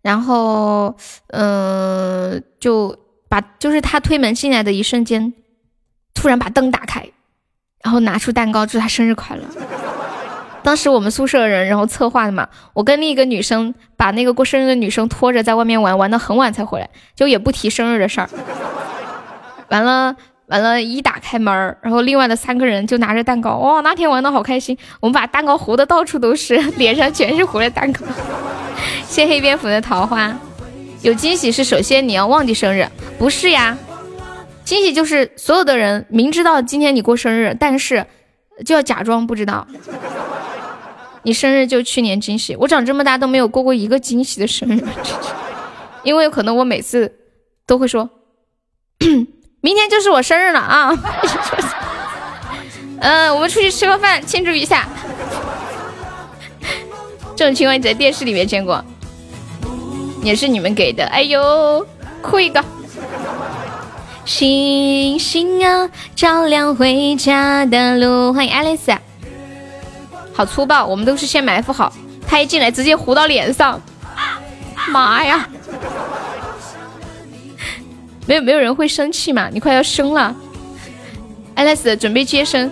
[0.00, 0.96] 然后，
[1.26, 2.96] 嗯，就
[3.28, 5.34] 把就是他推门进来的一瞬间，
[6.20, 7.02] 突然把灯打开，
[7.82, 9.42] 然后拿出蛋糕祝他生日快乐。
[10.62, 18.28] 当时我们宿舍人然后策划的嘛，我跟另一个女生把那个过生日的女生拖着在外面玩，玩到很晚才回来，就也不提生日的事儿。
[19.70, 20.14] 完了
[20.48, 28.04] 完了，一打开门然后另外的三个人就拿着蛋糕，哇，那天玩的好开心，我们把蛋糕糊的到处都是， 脸上全是糊的蛋糕。
[29.06, 30.30] 谢黑蝙蝠的桃花，
[31.00, 32.86] 有惊喜是首先你要忘记生日，
[33.18, 33.74] 不是呀？
[34.70, 38.06] 惊喜就是所有的人明知道今天你过生日，但是
[38.64, 39.66] 就要假装不知道。
[41.24, 44.80] 你生日就去年惊喜，我长这么大都没有过过一个惊喜的生日，
[46.04, 47.12] 因为可能我每次
[47.66, 48.08] 都会说，
[49.60, 50.96] 明天就是我生日了啊！
[53.00, 54.88] 嗯， 我们出去吃个饭庆祝一下。
[57.34, 58.84] 这种情况你在电视里面见过，
[60.22, 61.04] 也是你们给的。
[61.06, 61.84] 哎呦，
[62.22, 62.64] 哭一个！
[64.30, 68.32] 星星啊，照亮回家的路。
[68.32, 68.92] 欢迎爱丽丝，
[70.32, 71.92] 好粗暴，我们都是先埋伏好，
[72.28, 73.82] 他一进来直接糊到脸上。
[74.92, 75.48] 妈呀！
[78.24, 79.48] 没有没有人会生气嘛？
[79.52, 80.32] 你快要生了，
[81.56, 82.70] 爱丽丝准备接生。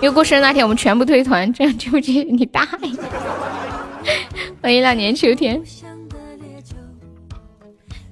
[0.00, 2.90] 又过生日那天，我们全部退团，这样纠结你大爷！
[4.60, 5.62] 欢迎两年秋天。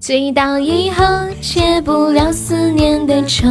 [0.04, 1.02] 醉倒以后
[1.40, 3.46] 解不了思念的愁，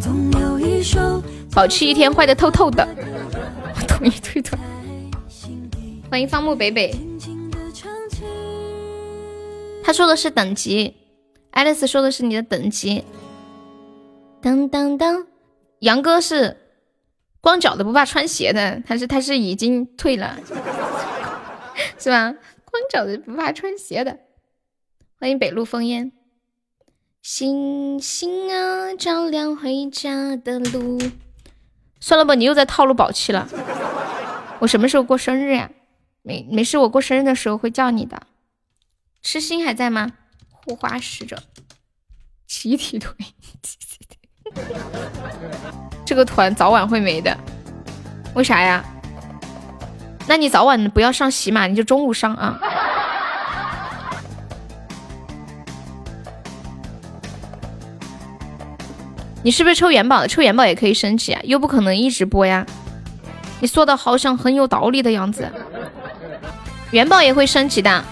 [0.00, 1.20] 总有一首
[1.52, 2.86] 保持一天坏的透透的。
[3.74, 4.56] 我同意退团。
[6.08, 6.94] 欢迎方木北北。
[9.82, 10.94] 他说的是等级，
[11.50, 13.02] 爱丽丝说的是你的等级。
[14.40, 15.26] 当当当。
[15.80, 16.56] 杨哥是
[17.40, 20.36] 光脚的不怕穿鞋的，他是他是已经退了，
[21.98, 22.32] 是吧？
[22.70, 24.16] 光脚的不怕穿鞋的。
[25.20, 26.12] 欢迎北路烽烟。
[27.22, 30.96] 星星啊，照亮回家的路。
[31.98, 33.48] 算了吧，你又在套路宝气了。
[34.60, 35.72] 我什么时候过生日呀？
[36.22, 38.28] 没没事，我过生日的时候会叫你的。
[39.20, 40.12] 痴心还在吗？
[40.50, 41.42] 护花使者，
[42.46, 43.12] 集体腿。
[46.06, 47.36] 这个团早晚会没的，
[48.36, 48.84] 为啥呀？
[50.28, 52.60] 那你早晚不要上喜马，你就中午上啊。
[59.42, 60.28] 你是不是抽元宝的？
[60.28, 62.66] 抽元宝也可以升级啊，又不可能一直播呀。
[63.60, 65.50] 你说的好像很有道理的样子。
[66.90, 68.04] 元宝也会升级的，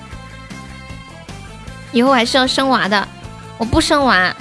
[1.93, 3.09] 以后还是要生娃的。
[3.59, 4.35] 我不生娃。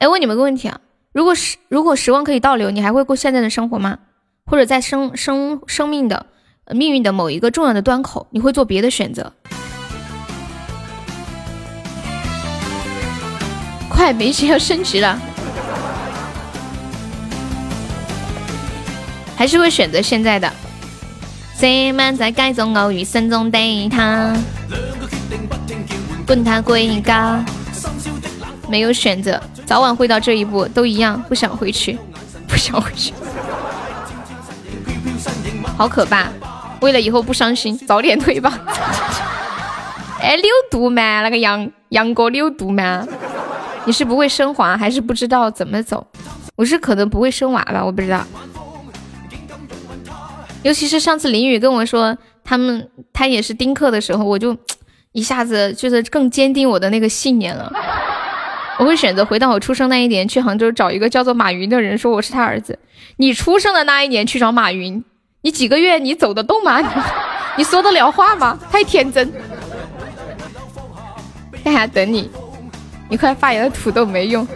[0.00, 0.78] 哎，问你们个问题啊，
[1.12, 3.98] 如果时如果时光可以倒流，你还会过现在的生活吗？
[4.46, 6.26] 或者在生生生命的
[6.70, 9.32] 命运的某一个重要的端口，你会做别的选择？
[14.02, 15.16] 快，梅西要升级了，
[19.36, 20.52] 还是会选择现在的。
[21.56, 24.36] 这满在街中偶遇，心中的他，
[26.26, 27.44] 滚他归家，
[28.68, 31.96] 没有选择，早晚会到这一步，都一样，不想回去，
[32.48, 33.14] 不想回去，
[35.78, 36.26] 好可怕！
[36.80, 38.52] 为了以后不伤心，早点退吧。
[40.20, 43.06] 哎，六度嘛，那个杨杨哥六度嘛。
[43.84, 46.06] 你是不会升华，还是不知道怎么走？
[46.56, 48.24] 我是可能不会生娃吧，我不知道。
[50.62, 54.56] 尤其是上次林雨跟我说他们他也是丁克的时候，我就
[55.10, 57.72] 一下子就是更坚定我的那个信念了。
[58.78, 62.78] 我会选择回到我出生那一年，去杭州找一个叫做马云的人，说我是他儿子。
[63.16, 65.04] 你出生的那一年去找马云，
[65.42, 66.80] 你几个月你走得动吗？
[67.56, 68.58] 你说得了话吗？
[68.70, 69.32] 太天真。
[71.64, 72.30] 在家等你。
[73.12, 74.48] 一块发芽的土豆没用，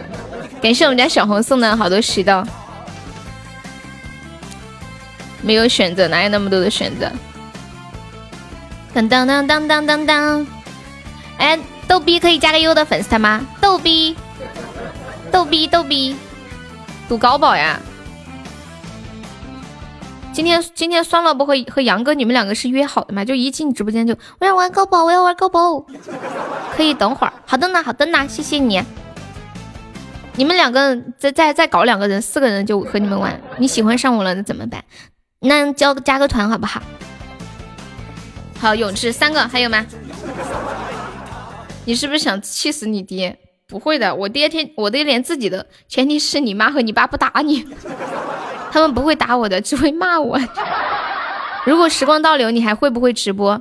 [0.59, 2.43] 感谢我们家小红送的好多石头。
[5.43, 7.11] 没有选择，哪有那么多的选择？
[8.95, 10.47] 当当当当当当当！
[11.37, 13.45] 哎，逗逼可以加个优的粉丝团吗？
[13.61, 14.15] 逗逼，
[15.31, 16.15] 逗逼，逗逼，
[17.07, 17.79] 赌高宝呀！
[20.37, 23.25] 今天今天酸萝卜和和杨哥，你们两个是约好的吗？
[23.25, 25.83] 就一进直播间就我要玩高宝，我要玩高宝，
[26.75, 27.33] 可以等会儿。
[27.47, 28.79] 好的呢，好的呢，谢谢你。
[30.35, 33.41] 你们两个再再再搞两个人，四个人就和你们玩。
[33.57, 34.85] 你喜欢上我了，那怎么办？
[35.39, 36.83] 那交加个团好不好？
[38.59, 39.87] 好，永志三个，还有吗？
[41.85, 43.39] 你是不是想气死你爹？
[43.67, 47.65] 不会的，我爹天我爹连自己的，前提是你妈和你爸不打你。
[48.77, 50.39] 他们不会打我的， 只会骂我。
[51.65, 53.59] 如果时光倒流，你还会不会直播？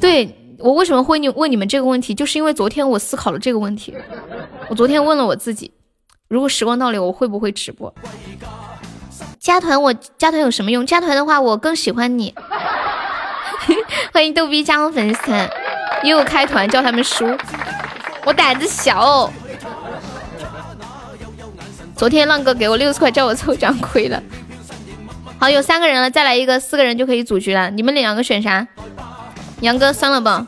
[0.00, 3.92] 对我为什么会你问你们这个问题，就是因为昨天我思考了这个问题。
[4.68, 5.72] 我昨天问了我自己，
[6.28, 7.92] 如果时光倒流，我会不会直播？
[9.40, 10.86] 加团我加团有什么用？
[10.86, 12.32] 加团的话，我更喜欢你。
[14.14, 15.50] 欢迎逗逼加入粉丝团，
[16.04, 17.26] 又开团叫他们输，
[18.24, 19.28] 我胆子小。
[21.96, 24.22] 昨天浪哥给我六十块，叫我抽奖，亏了。
[25.38, 27.70] 好，有三个人了，再来一个，四个人就可以组局了。
[27.70, 28.68] 你们两个选啥？
[29.60, 30.46] 杨哥算了吧。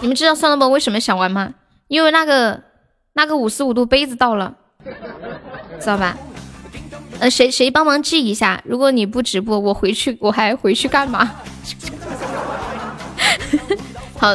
[0.00, 1.52] 你们知道算了吧为什么想玩吗？
[1.88, 2.62] 因为那个
[3.12, 4.54] 那个五十五度杯子到了，
[5.78, 6.16] 知道吧？
[7.20, 8.62] 呃，谁谁帮忙记一下？
[8.64, 11.30] 如果你不直播，我回去我还回去干嘛？
[14.16, 14.34] 好，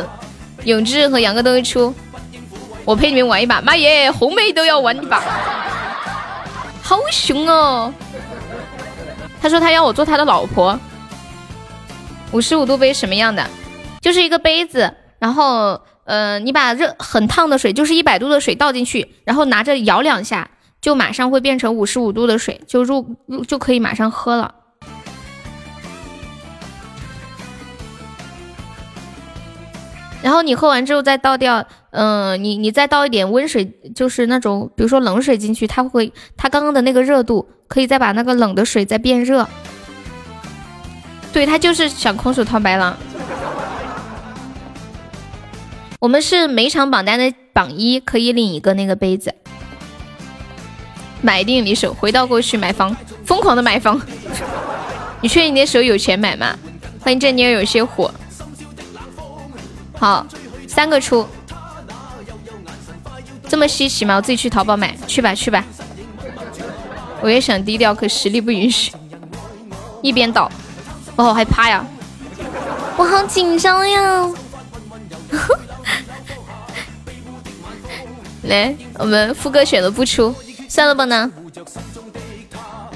[0.66, 1.94] 永志和杨哥都会出。
[2.86, 5.22] 我陪你们玩一把，妈耶，红梅都要玩一把，
[6.82, 7.94] 好凶哦！
[9.42, 10.78] 他说他要我做他的老婆。
[12.32, 13.48] 五十五度杯什么样的？
[14.02, 20.50] 就是一个杯子，然后呃，你把热很烫的水，就是一百度的水倒进去，然后拿着摇两下，
[20.82, 24.54] 就马上会变成五十五度的水，就入入就可以马上喝了。
[30.24, 39.46] 然后你喝完之后再倒掉，嗯，你你再倒一点温水，就是那种比如说冷水进去，它会它刚刚的那个热度可以再把那个冷的水再变热。
[41.34, 42.96] 对，他就是想空手套白狼。
[46.00, 49.34] 我们是每场榜单的榜一可以领一个那个杯子，
[51.22, 52.96] 买定离手，回到过去买房，
[53.26, 54.00] 疯狂的买房。
[55.22, 56.58] 你确定你手有钱买吗？
[57.02, 58.14] 欢迎这妞有些火。
[59.98, 60.26] 好，
[60.68, 61.26] 三个出，
[63.48, 64.16] 这么稀奇吗？
[64.16, 65.64] 我自己去淘宝买，去吧去吧。
[67.22, 68.92] 我也想低调，可实力不允许。
[70.02, 70.52] 一边倒，
[71.16, 71.86] 我好害怕呀，
[72.98, 74.30] 我好紧张呀。
[78.44, 80.36] 来，我们副歌选择不出，
[80.68, 81.32] 算了吧呢。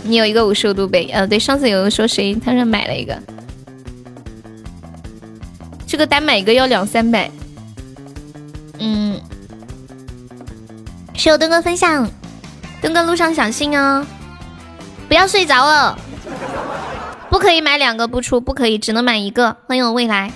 [0.04, 3.18] 你有一个五十五度杯，呃，对，上次有人说谁，他说买了一个，
[5.98, 7.32] 这个单买一个要两三百。
[8.78, 9.20] 嗯，
[11.16, 12.08] 谢我墩哥分享，
[12.80, 14.06] 墩哥路上小心哦，
[15.08, 15.98] 不要睡着了，
[17.32, 19.58] 不可以买两个不出，不可以，只能买一个。
[19.66, 20.32] 欢迎我未来，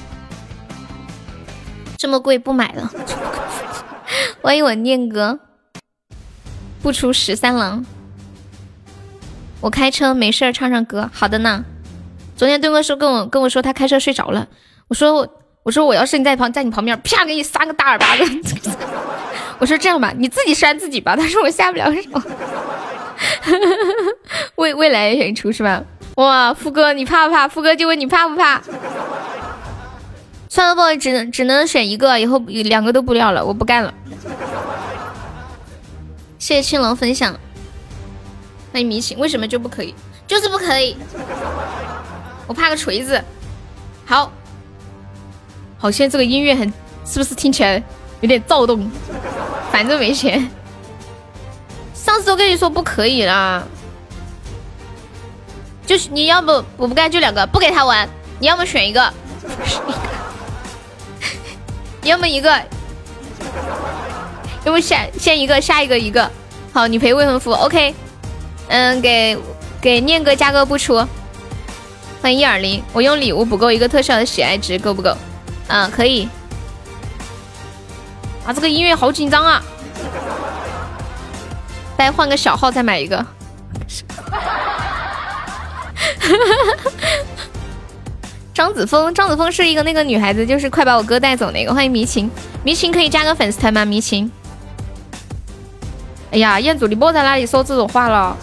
[1.95, 2.91] 这么贵不买了。
[4.41, 5.37] 欢迎我念哥，
[6.81, 7.85] 不出十三郎。
[9.59, 11.07] 我开车没事儿，唱唱歌。
[11.13, 11.63] 好的呢。
[12.35, 14.47] 昨天墩哥说跟我跟我说他开车睡着了，
[14.87, 18.25] 我说我我说我要是你在旁在你旁边，啪给你扇个大耳巴子。
[19.59, 21.15] 我说这样吧，你自己扇自己吧。
[21.15, 22.01] 他说我下不了手。
[24.55, 25.83] 未未来演出是吧？
[26.15, 27.47] 哇，富哥你怕不怕？
[27.47, 28.61] 富哥就问你怕不怕？
[30.49, 33.93] 算了不，只能只能选一个，以后两个都不要了，我不干了。
[36.39, 37.39] 谢谢青龙分享，
[38.73, 39.93] 欢迎迷情，为什么就不可以？
[40.25, 40.97] 就是不可以。
[42.47, 43.23] 我怕个锤子。
[44.05, 44.31] 好，
[45.81, 46.71] 好像这个音乐很，
[47.03, 47.81] 是不是听起来
[48.19, 48.87] 有点躁动？
[49.71, 50.47] 反正没钱。
[51.95, 53.63] 上次都跟你说不可以啦，
[55.87, 58.07] 就是你要不我不干就两个，不给他玩，
[58.39, 59.11] 你要么选一个。
[62.03, 62.61] 你 要么一个，
[64.63, 66.29] 要么下先一个，下一个一个。
[66.71, 67.95] 好，你陪未婚夫，OK。
[68.67, 69.35] 嗯，给
[69.81, 71.03] 给念哥加个不出。
[72.21, 75.17] 欢迎一二零，我用礼物不够一个特效的喜爱值，够不够？
[75.71, 76.27] 嗯，可以。
[78.45, 79.63] 啊，这个音乐好紧张啊！
[81.97, 83.25] 再换个小号再买一个。
[88.53, 91.73] 张子枫，张子枫是一个那个女孩子，就是快把我哥带走那个。
[91.73, 92.29] 欢迎迷情，
[92.63, 93.85] 迷情可以加个粉丝团吗？
[93.85, 94.29] 迷情。
[96.31, 98.35] 哎呀，彦祖，你莫在那里说这种话了。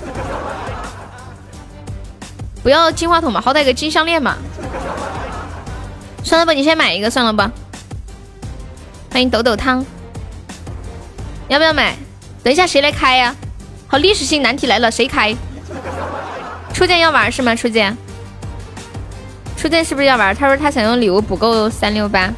[2.62, 4.36] 不要金话筒嘛，好歹个金项链嘛。
[6.22, 7.50] 算了吧，你先买一个算了吧。
[9.10, 9.84] 欢迎抖抖汤，
[11.48, 11.96] 要不要买？
[12.42, 13.34] 等一下谁来开呀？
[13.86, 15.34] 好，历史性难题来了，谁开？
[16.74, 17.54] 初见要玩是吗？
[17.54, 17.96] 初见。
[19.56, 20.34] 初见是不是要玩？
[20.36, 22.32] 他说他想用礼物补够三六八，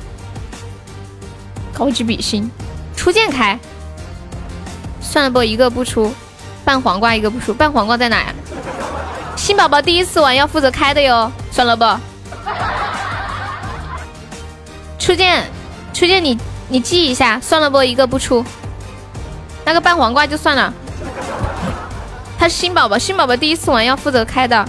[1.74, 2.50] 高级比心。
[2.96, 3.58] 初见开，
[5.00, 6.14] 算了不，一个不出，
[6.64, 8.34] 半黄瓜一个不出，半黄瓜在哪呀？
[9.36, 11.84] 新宝宝第一次玩要负责开的哟，算了不。
[15.00, 15.42] 初见，
[15.94, 16.38] 初见你
[16.68, 18.44] 你记一下，算了不，一个不出，
[19.64, 20.72] 那个半黄瓜就算了。
[22.38, 24.64] 他是新宝宝，新宝宝第一次玩要负责开的。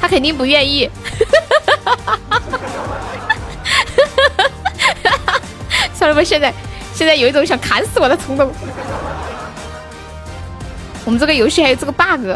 [0.00, 0.90] 他肯定不愿意，
[5.94, 6.52] 算了吧，现在
[6.94, 8.52] 现在有一种想砍死我的冲动。
[11.04, 12.26] 我们这个游戏还有这个 bug。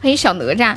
[0.00, 0.76] 欢迎小哪吒。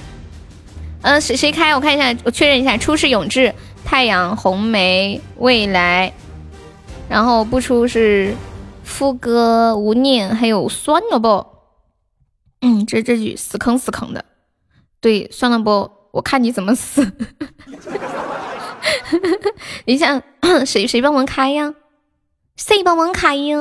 [1.01, 1.75] 嗯，谁谁开？
[1.75, 2.75] 我看一下，我确认一下。
[2.75, 3.53] 初是永志、
[3.85, 6.11] 太阳、红梅、未来，
[7.07, 8.35] 然后不出是
[8.83, 11.45] 副歌、无念，还有酸了不？
[12.61, 14.25] 嗯，这这句死坑死坑的。
[14.99, 17.09] 对，算了不，我看你怎么死。
[19.85, 20.21] 你想
[20.65, 21.73] 谁谁帮忙开呀？
[22.57, 23.57] 谁帮忙开呀？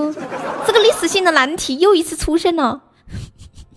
[0.66, 2.82] 这个历史性的难题又一次出现了。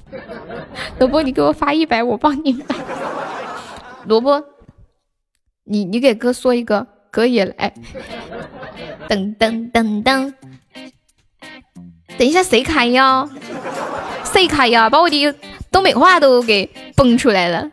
[0.98, 2.64] 萝卜，你给我发一百，我帮你买。
[4.06, 4.42] 萝卜，
[5.68, 7.74] 你你给哥说一个，哥也来。
[9.10, 10.34] 噔噔噔噔，
[12.18, 13.28] 等一下谁开呀？
[14.24, 14.90] 谁开呀？
[14.90, 15.36] 把我的。
[15.70, 16.66] 东北话都给
[16.96, 17.70] 蹦出来了。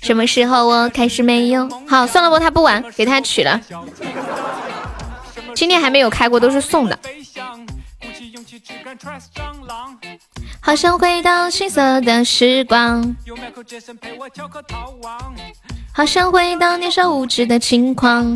[0.00, 1.68] 什么时候我开始没有？
[1.88, 3.60] 好，算了不，他不玩，给他取了。
[5.54, 6.98] 今天还没有开过，都是送的。
[10.60, 13.14] 好想回到青涩的时光，
[15.96, 18.34] 好想回到年少无知的轻狂。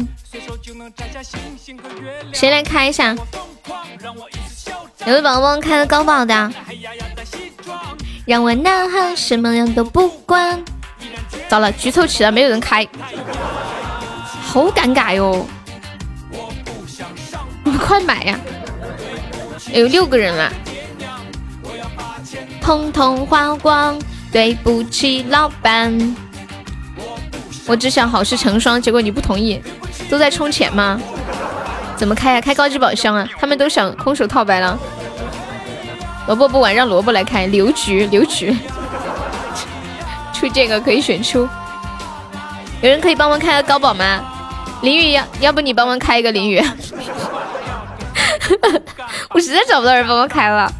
[2.32, 3.16] 谁来开一下？
[5.04, 6.52] 有位宝宝开了高爆的。
[8.24, 10.62] 让我呐喊，什么样都不管。
[11.48, 12.86] 糟了，局凑齐了，没有人开，
[14.40, 15.44] 好尴尬哟！
[17.64, 18.38] 你快买呀！
[19.72, 20.52] 有六个人了，
[22.60, 26.16] 通通花光，对不起老板。
[27.68, 29.62] 我只想好事成双，结果你不同意，
[30.10, 30.98] 都在充钱吗？
[31.96, 32.40] 怎么开啊？
[32.40, 33.28] 开高级宝箱啊？
[33.38, 34.78] 他们都想空手套白狼。
[36.26, 37.46] 萝卜不玩，让萝卜来开。
[37.46, 38.56] 刘局，刘局，
[40.32, 41.46] 出这个可以选出。
[42.80, 44.20] 有人可以帮忙开个高宝吗？
[44.80, 46.62] 林雨要要不你帮忙开一个林雨。
[49.30, 50.72] 我实在找不到人帮忙开了。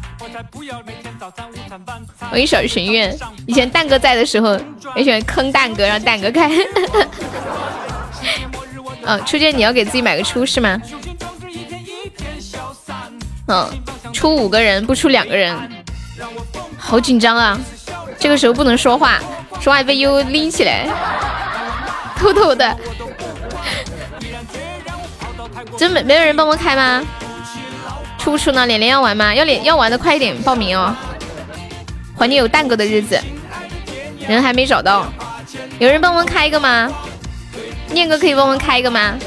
[2.31, 3.17] 我一小心愿，
[3.47, 4.59] 以前蛋哥在的时候，
[4.95, 6.49] 也喜欢坑蛋哥，让蛋哥开。
[9.03, 10.79] 嗯， 初见你要给自己买个初是吗？
[13.47, 13.67] 嗯，
[14.13, 15.57] 出五个人不出两个人，
[16.77, 17.59] 好紧张啊！
[18.19, 19.19] 这个时候不能说话，
[19.59, 20.87] 说话被悠拎起来，
[22.17, 22.77] 偷偷的。
[25.77, 27.01] 真没没有人帮忙开吗？
[28.29, 28.67] 出不出呢？
[28.67, 29.33] 连连要玩吗？
[29.33, 30.95] 要连要玩的快一点报名哦！
[32.15, 33.19] 怀念有蛋哥的日子，
[34.27, 35.11] 人还没找到，
[35.79, 36.87] 有人帮忙开一个吗？
[37.87, 39.17] 念哥可以帮忙开一个吗？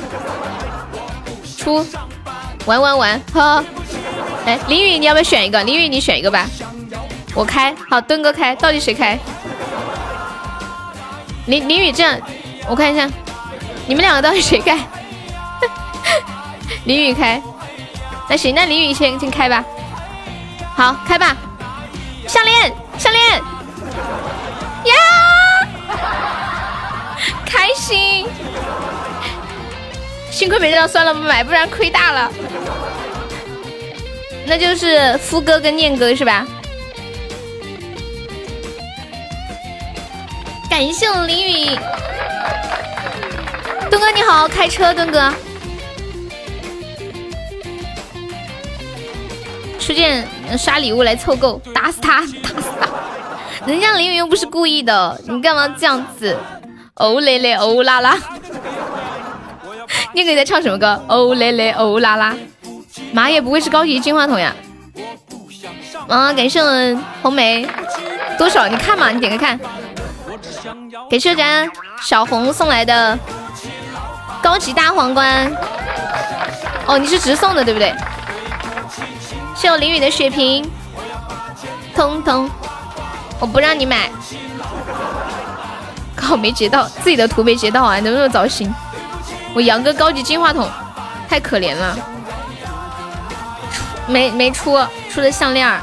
[1.59, 1.85] 出，
[2.65, 3.65] 玩玩玩，呵。
[4.47, 5.65] 哎，林雨你要不要选一个？
[5.65, 6.47] 林雨你选一个吧，
[7.35, 7.74] 我开。
[7.91, 9.19] 好，墩哥开，到底谁开？
[11.47, 12.16] 林林雨这样，
[12.69, 13.11] 我看一下，
[13.89, 14.79] 你们两个到底谁开？
[16.87, 17.43] 林雨开。
[18.33, 19.63] 那行，那林雨先先开吧。
[20.75, 21.37] 好，开吧。
[22.27, 23.43] 项链，项链，
[24.87, 24.95] 呀，
[27.45, 28.27] 开心。
[30.31, 32.33] 幸亏没这张，算了不买，不然亏大了。
[34.47, 36.47] 那就是夫哥跟念哥是吧？
[40.71, 41.79] 感谢我林雨，
[43.91, 45.31] 东哥你好好开车，东哥。
[49.85, 50.27] 初见
[50.57, 53.67] 刷礼物来凑够，打死他， 打死他！
[53.67, 56.39] 人家凌云又不是故意的，你干嘛这样子？
[56.95, 58.17] 哦嘞嘞，哦啦啦！
[60.15, 61.03] 你在唱什么歌？
[61.09, 62.35] 哦嘞嘞，哦啦啦！
[63.13, 64.55] 妈耶，不会是高级金话筒呀？
[66.07, 67.67] 啊，感谢我红梅，
[68.39, 68.69] 多少？
[68.69, 69.61] 你看嘛，你点开看。
[71.11, 71.69] 感谢咱
[72.01, 73.19] 小红送来的
[74.43, 75.53] 高级大皇冠。
[76.87, 77.93] 哦，你是直送的对不对？
[79.63, 80.69] 谢我林雨的血瓶，
[81.95, 82.51] 通通，
[83.39, 84.11] 我不让你买。
[86.17, 88.75] 靠，没截到自己的图没截到啊，能不能糟心？
[89.55, 90.69] 我杨哥高级金话筒，
[91.29, 91.97] 太可怜了。
[94.09, 94.77] 没没出
[95.09, 95.81] 出的项链，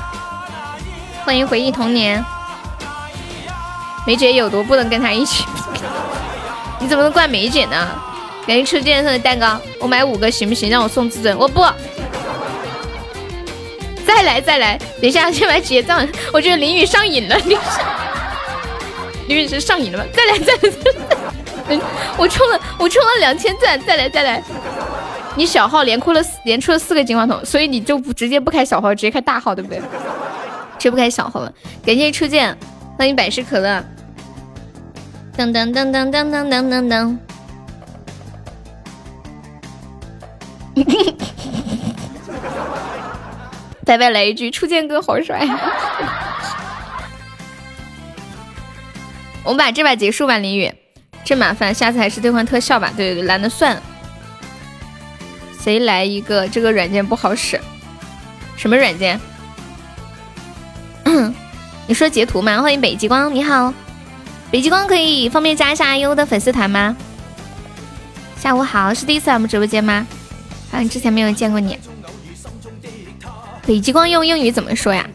[1.24, 2.22] 欢迎回忆童年。
[4.06, 5.46] 梅姐有毒，不能跟他一起。
[6.80, 7.88] 你怎么能怪梅姐呢？
[8.46, 10.70] 感谢吃健身的蛋糕，我买五个行不行？
[10.70, 11.66] 让我送自尊，我不。
[14.10, 16.06] 再来再来，等一下先来结账。
[16.34, 17.60] 我觉得淋雨上瘾了， 淋雨，
[19.28, 20.06] 林雨是上瘾了吗？
[20.12, 20.52] 再来再
[21.70, 21.80] 来，
[22.18, 24.42] 我充了我充了两千钻，再来再来。
[25.36, 29.78] 你小号连哭了连出了四个金话筒，所以你就不直接不开小号，直接开大号，对不对？
[29.78, 31.54] 直接不开小号了。
[31.86, 32.58] 感谢初见，
[32.98, 33.84] 欢迎百事可乐。
[35.38, 37.16] 噔噔噔噔噔噔噔噔噔。
[43.90, 45.40] 白白来一句，初见哥好帅。
[49.44, 50.72] 我们把这把结束吧，林雨，
[51.26, 52.94] 真麻烦，下次还是兑换特效吧。
[52.96, 53.82] 对对对，懒得算。
[55.60, 56.48] 谁来一个？
[56.48, 57.60] 这个软件不好使。
[58.56, 59.20] 什么软件？
[61.88, 62.62] 你说截图吗？
[62.62, 63.74] 欢迎北极光，你好，
[64.52, 66.96] 北极光可以方便加一下阿优的粉丝团吗？
[68.38, 70.06] 下午好，是第一次来我们直播间吗？
[70.72, 71.76] 好像之前没有见过你。
[73.70, 75.08] 北极光用英语怎么说呀？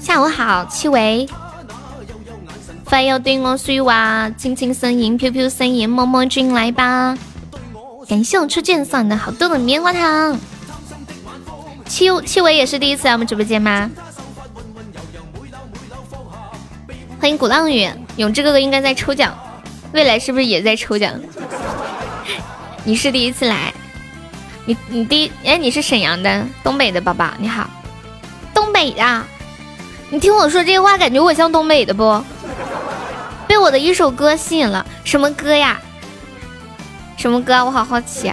[0.00, 1.28] 下午好，七维。
[2.82, 7.16] 快要对我说话，轻轻声音，飘飘声音，默默进来吧。
[8.08, 10.36] 感谢我初见送的好多的棉花糖。
[11.86, 13.88] 七七维也是第一次来我们直播间吗？
[17.20, 19.38] 欢迎鼓浪屿，永志哥哥应该在抽奖，
[19.92, 21.14] 未来是不是也在抽奖？
[22.82, 23.72] 你是第一次来。
[24.66, 27.68] 你你第哎，你是沈阳的，东北的宝宝，你好，
[28.54, 29.22] 东北的，
[30.10, 32.24] 你听我说这话，感觉我像东北的不？
[33.46, 35.78] 被我的一首歌吸引了，什么歌呀？
[37.16, 37.62] 什么歌？
[37.64, 38.32] 我好好奇。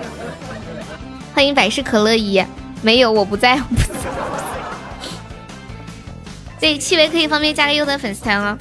[1.34, 2.44] 欢迎百事可乐姨，
[2.82, 3.60] 没有，我不在。
[6.60, 8.58] 对，戚薇可以方便加个优的粉丝团吗。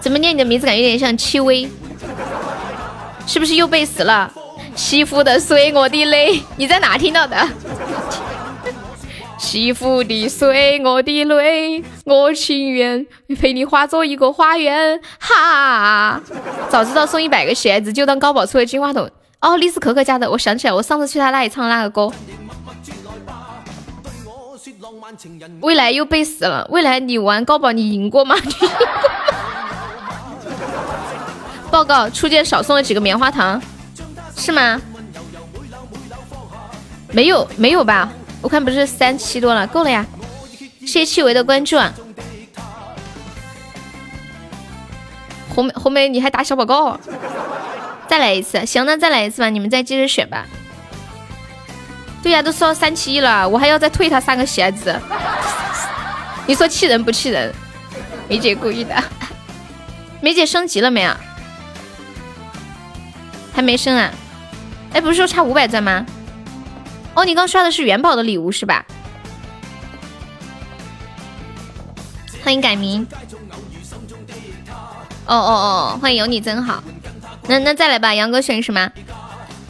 [0.00, 1.68] 怎么念你的名字，感觉有点像戚薇，
[3.26, 4.32] 是不是又背死了？
[4.74, 7.36] 媳妇的水，我的泪，你在哪听到的？
[9.38, 13.06] 媳妇的水，我的泪，我情愿
[13.40, 15.00] 陪你化作一个花园。
[15.20, 16.20] 哈，
[16.68, 19.08] 早知道送一百个鞋子，就当高宝出的金话筒。
[19.40, 22.12] 哦，丽丝可可家的，我想起来，我上次去他那里唱那个歌。
[25.60, 26.66] 未来又被死了。
[26.70, 28.34] 未来，你玩高宝你赢过吗？
[31.70, 33.62] 报告，初见少送了几个棉花糖，
[34.38, 34.80] 是吗？
[37.10, 38.08] 没有，没有吧？
[38.40, 40.06] 我看不是三七多了，够了呀。
[40.80, 41.92] 谢谢戚维的关注啊。
[45.54, 46.98] 红梅，红梅，你还打小报告？
[48.08, 50.46] 再来一次，行，那再来一次吧，你们再接着选吧。
[52.22, 54.98] 对呀，都说三七一了，我还要再退他三个鞋子。
[56.46, 57.52] 你说气人不气人？
[58.28, 58.94] 梅姐故意的。
[60.20, 61.18] 梅姐升级了没啊？
[63.52, 64.10] 还没升啊？
[64.92, 66.04] 哎，不是说差五百钻吗？
[67.14, 68.84] 哦，你刚刷的是元宝的礼物是吧？
[72.42, 73.06] 欢迎改名。
[75.26, 76.82] 哦哦哦，欢迎有你真好。
[77.46, 78.90] 那那再来吧，杨哥选什么？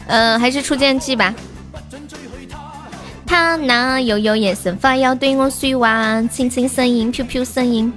[0.07, 1.33] 嗯，还是初见记吧。
[3.25, 7.93] 他那悠悠眼神发要对我说话，轻轻声音，Q Q 声音。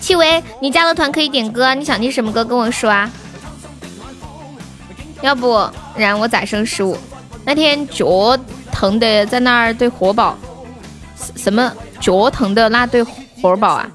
[0.00, 3.10] 戚薇，你加了团可以点歌，你想听什么歌跟我说啊？
[5.24, 5.58] 要不
[5.96, 6.94] 然我再升十五。
[7.46, 8.38] 那天脚
[8.70, 10.36] 疼的在那儿对活宝，
[11.34, 13.90] 什么脚疼的那对活宝啊？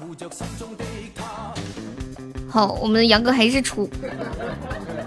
[2.48, 3.88] 好，我们杨哥还是出。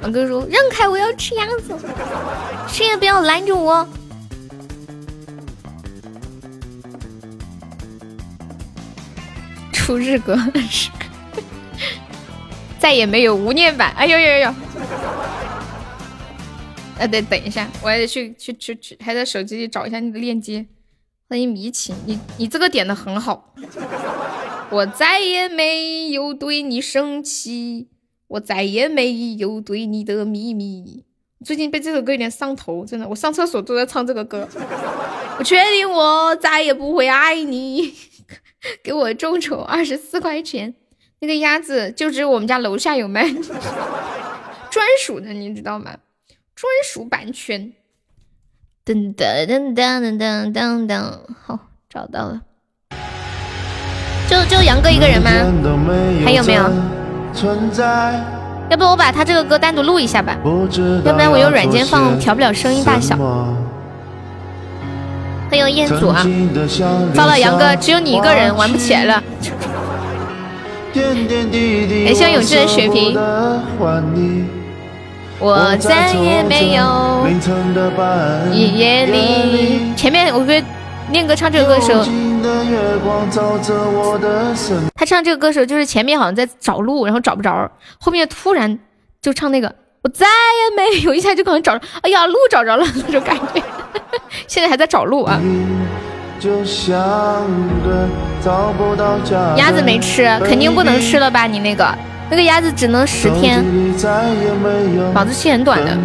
[0.02, 1.76] 杨哥说：“让开，我要吃鸭子，
[2.70, 3.86] 谁也不要拦着我。”
[9.74, 10.40] 出日歌，
[12.80, 13.92] 再也没有无念版。
[13.98, 14.54] 哎呦呦呦呦！
[17.00, 20.66] 哎，得等一下，我还得去去去去，还在手机里找一下你的链接。
[21.28, 23.56] 欢迎迷情，你你这个点的很好。
[24.70, 27.88] 我再也没有对你生气，
[28.28, 31.04] 我再也没有对你的秘密。
[31.44, 34.48] 最近被这首歌有点上头，真的，我上厕所都在唱这个歌。
[35.40, 37.94] 我确定我再也不会爱你。
[38.82, 40.74] 给我众筹二十四块钱，
[41.20, 43.24] 那个鸭子就只有我们家楼下有卖，
[44.72, 45.98] 专属的，你知道吗？
[46.64, 47.74] 专属版权。
[48.86, 51.60] 噔噔噔噔噔噔噔，好，
[51.90, 52.40] 找到了。
[54.30, 55.30] 就就杨哥一个人吗？
[56.24, 56.64] 还有没有？
[58.70, 60.38] 要不我把他这个歌单独录一下吧？
[61.04, 63.18] 要不然我用软件放调不了声音大小。
[65.50, 66.26] 欢迎彦祖啊！
[67.14, 69.22] 糟了，杨哥，只有你一个人玩不起来了。
[70.94, 73.20] 感谢永志的血瓶。
[75.44, 77.28] 我再也没有
[78.50, 79.94] 一夜里。
[79.94, 80.64] 前面我跟
[81.12, 82.06] 念哥唱这个歌的时候，
[84.96, 88.80] 他唱这个歌时候就是前面好像在找路，然后找不着，后面突然
[89.22, 89.76] 就唱那个。
[90.02, 93.62] 我再也没有，一下就可能找着，哎呀，路找着了那种感觉。
[94.48, 95.38] 现在还在找路啊。
[99.58, 101.48] 鸭子没吃，肯定不能吃了吧？
[101.48, 101.86] 你那个
[102.34, 103.64] 那个鸭子只能十天，
[105.14, 105.96] 保质期很短的。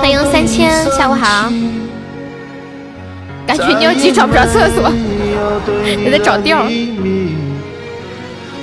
[0.00, 1.52] 欢迎三千，下午好。
[3.46, 4.90] 感觉尿急找不着厕所，
[6.04, 6.66] 你在找调。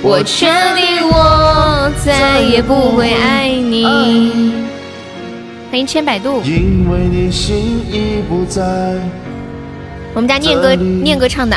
[0.02, 0.44] 我确
[0.74, 4.52] 定我再也不会爱你。
[5.70, 6.42] 欢迎千百度。
[10.12, 11.56] 我们家念哥念哥唱的。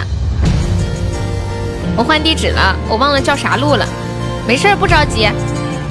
[1.95, 3.85] 我换地址了，我忘了叫啥路了。
[4.47, 5.29] 没事儿不着急，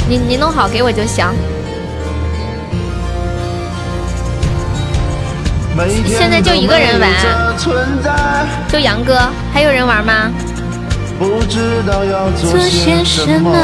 [0.08, 1.26] 你你弄好给我就行。
[6.06, 7.10] 现在就一个人玩，
[8.68, 9.16] 就杨哥，
[9.52, 10.32] 还有人玩吗？
[11.18, 13.54] 不知道要做些什么。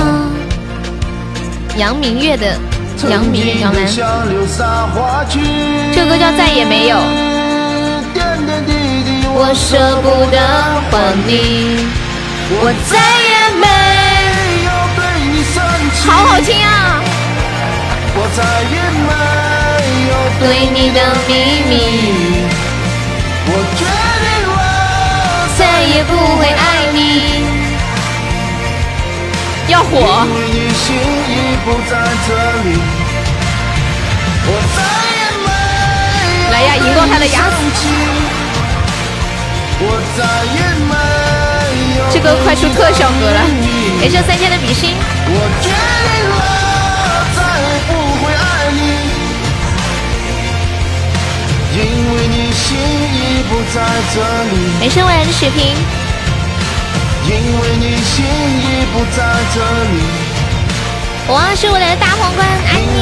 [1.76, 2.56] 杨明月的
[3.10, 3.84] 杨明月杨澜，
[5.92, 6.96] 这歌叫再也没有。
[9.36, 10.38] 我舍不得
[10.90, 10.92] 还
[11.26, 11.88] 你，
[12.50, 12.52] 我
[12.90, 12.92] 再
[13.32, 13.66] 也没
[14.64, 15.00] 有对
[15.32, 15.56] 你生
[15.94, 15.96] 气。
[16.08, 17.00] 好好听啊！
[18.16, 18.38] 我再
[18.70, 19.10] 也没
[20.08, 21.30] 有对你的秘
[21.68, 21.72] 密。
[23.46, 23.82] 我决
[24.22, 24.52] 定我，
[25.58, 26.62] 再也不会爱
[26.92, 26.96] 你。
[29.68, 29.92] 要火！
[36.52, 37.82] 来呀，赢过他的牙齿！
[42.14, 43.40] 这个快出特效歌了，
[44.00, 44.94] 感谢三千的比心。
[45.26, 46.34] 我决定了，
[47.34, 47.42] 再
[47.88, 47.90] 不
[48.22, 48.78] 会爱你，
[51.74, 51.80] 因
[52.14, 53.82] 为你心已不在
[54.14, 54.16] 这
[54.46, 55.74] 里感谢未来的血瓶。
[57.26, 58.24] 因为你心
[58.62, 59.18] 已不在
[59.52, 59.58] 这
[59.90, 59.98] 里，
[61.26, 62.94] 我是未来的大皇冠，爱你。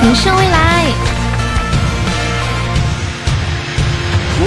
[0.00, 0.86] 感谢未来。
[4.42, 4.46] 我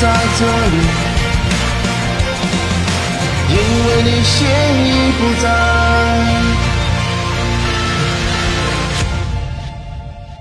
[0.00, 0.06] 在
[0.38, 0.76] 这里，
[3.50, 3.54] 因
[3.86, 4.48] 为你心
[4.86, 5.44] 已不在。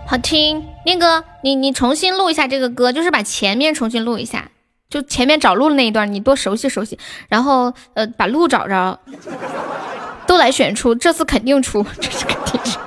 [0.08, 4.50] 好听，念哥，你你重新录一下这个歌，就是把前面重新录一下，
[4.90, 8.98] 就前面找路的那一段，你多熟悉熟悉，然后呃把路找着，
[10.26, 12.80] 都来选出，这次肯定出，这次肯定出，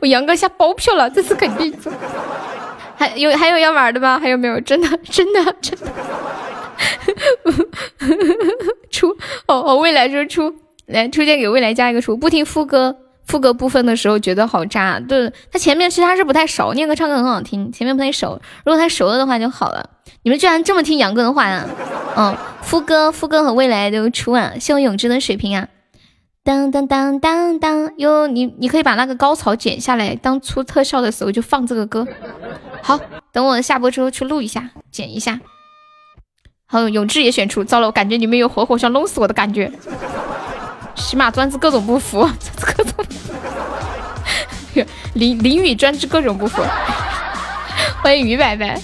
[0.00, 1.90] 我杨哥下包票了，这次肯定出，
[2.96, 4.18] 还有还有要玩的吗？
[4.18, 4.60] 还有没有？
[4.60, 5.86] 真的 真的真的
[8.90, 9.08] 出
[9.46, 10.54] 哦哦，未来说出
[10.86, 12.96] 来，出现给未来加一个出，不听副歌。
[13.26, 19.90] 副歌部分的时候觉得好渣，对他前面其实他是不太熟，念哥唱歌很好听，前面不太熟，如果他熟了的话就好了。
[20.22, 21.66] 你们居然这么听杨哥的话呀？
[22.16, 25.66] 嗯，副歌副歌和未来都出啊，谢我永志的水平啊！
[26.46, 32.06] 当当当当当，哟，你你可以把那个高潮剪下来，当出特效的时候就放这个歌。
[32.80, 33.00] 好，
[33.32, 35.40] 等我下播之后去录一下，剪一下。
[36.66, 39.72] 好，永志也选出，糟了，我感觉你们有活活想弄死我的感觉。
[40.94, 43.04] 起码专治各种不服，各种
[45.14, 46.62] 淋淋雨专治各种不服。
[48.04, 48.80] 欢迎于白白，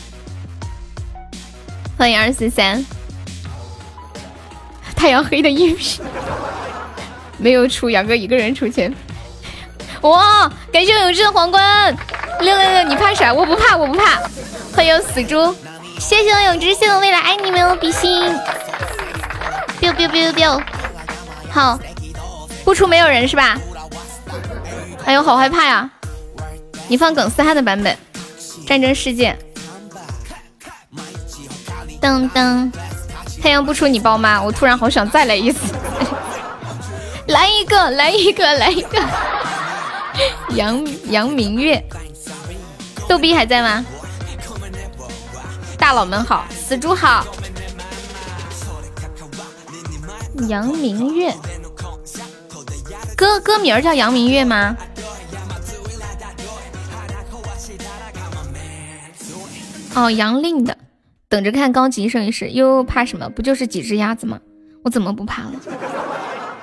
[1.97, 2.85] 欢迎二四三，
[4.97, 6.05] 太阳黑的音频
[7.43, 8.95] 没有出，杨哥一个人出钱。
[10.03, 11.95] 哇，感谢我永志的皇冠，
[12.41, 13.35] 六六六，你怕啥？
[13.35, 14.21] 我不怕，我不怕。
[14.75, 15.53] 欢迎死猪，
[15.99, 18.33] 谢谢我永志，谢谢我未来，爱你们哦，比心。
[19.81, 20.63] biu biu biu biu，
[21.51, 21.79] 好。
[22.65, 23.59] 不出没有人是吧？
[25.05, 25.91] 哎呦，好害怕呀！
[26.87, 27.93] 你放耿斯汉的版本
[28.69, 29.37] 《战争世界》。
[32.01, 32.71] 噔噔，
[33.43, 34.41] 太阳不出你包吗？
[34.41, 35.75] 我突然好想再来一次，
[37.29, 38.99] 来一个，来一个，来一个。
[40.57, 41.83] 杨杨明月，
[43.09, 43.85] 逗逼还在吗？
[45.79, 47.27] 大佬们好，死猪好。
[50.49, 51.33] 杨明月。
[53.17, 54.77] 歌歌名叫杨明月吗？
[59.95, 60.77] 哦，杨令的，
[61.29, 62.51] 等着看高级试一试。
[62.51, 63.29] 又怕什么？
[63.29, 64.41] 不就是几只鸭子吗？
[64.83, 65.53] 我怎么不怕了？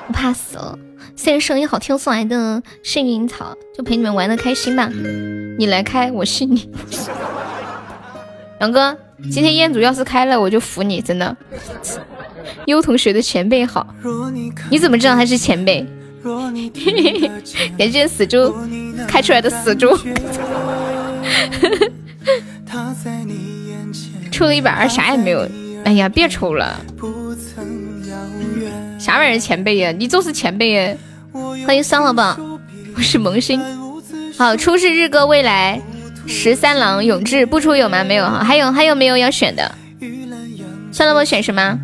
[0.10, 0.78] 我怕死了。
[1.16, 4.90] 虽然声音好听，送来的幸运草，就陪你们玩的开心吧。
[5.60, 6.68] 你来开，我信你。
[8.60, 8.98] 杨哥，
[9.32, 11.38] 今天彦祖要是开了，我就服你，真的。
[12.66, 13.86] 优同学的前辈好，
[14.72, 15.86] 你怎么知道他是前辈？
[17.78, 18.54] 感谢死猪
[19.08, 19.96] 开出来的死猪，
[24.32, 25.48] 抽了一百二，啥也没有。
[25.86, 26.76] 哎呀，别抽了，
[29.10, 29.92] 啥玩意儿前辈呀？
[29.92, 30.96] 你就是前辈呀！
[31.66, 32.38] 欢迎三老板，
[32.96, 33.60] 我是萌新。
[34.38, 35.82] 好，出是日歌未来
[36.28, 38.04] 十三郎永志，不出有吗？
[38.04, 39.74] 没有哈，还有还有没有要选的？
[40.92, 41.80] 算了，我选什么？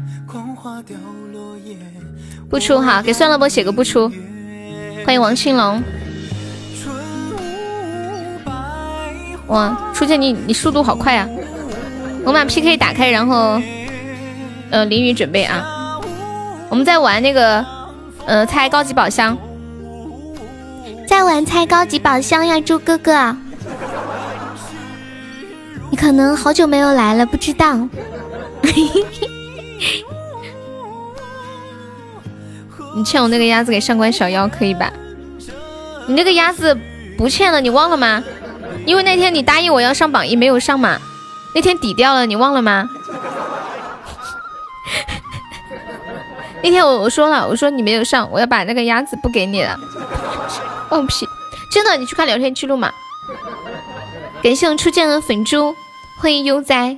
[2.48, 4.08] 不出哈，给算了波写个不出。
[5.04, 5.82] 欢迎王青龙。
[9.48, 11.28] 哇，初见你你速度好快啊！
[12.24, 13.60] 我把 PK 打开，然后
[14.70, 15.72] 呃淋雨准备啊。
[16.70, 17.66] 我们在玩那个
[18.26, 19.38] 呃猜高级宝箱，
[21.08, 23.36] 在玩猜高级宝箱呀，猪哥哥。
[25.92, 27.78] 你可能好久没有来了，不知道。
[32.96, 34.92] 你欠我那个鸭子给上官小妖可以吧？
[36.08, 36.78] 你那个鸭子
[37.18, 38.24] 不欠了，你忘了吗？
[38.86, 41.00] 因为那天你答应我要上榜一没有上嘛，
[41.54, 42.90] 那天抵掉了，你忘了吗？
[46.64, 49.78] 那天我我说了，我说你没有上，我要把那个鸭子不给你了。
[50.90, 51.28] 放屁！
[51.72, 52.92] 真的，你去看聊天记录嘛。
[54.42, 55.76] 感谢我初见的粉猪，
[56.20, 56.98] 欢迎悠哉。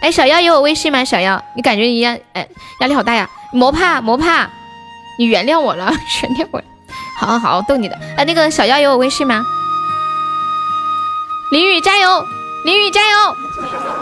[0.00, 1.04] 哎，小妖有我微信吗？
[1.04, 2.18] 小妖，你感觉一样？
[2.34, 2.48] 哎，
[2.80, 3.28] 压力好大呀！
[3.52, 4.48] 魔怕魔怕，
[5.18, 6.62] 你原谅我了， 原谅我。
[7.18, 7.98] 好好好，逗你的。
[8.16, 9.44] 哎，那个小妖有我微信吗？
[11.50, 12.24] 林雨加油，
[12.64, 13.36] 林雨加油！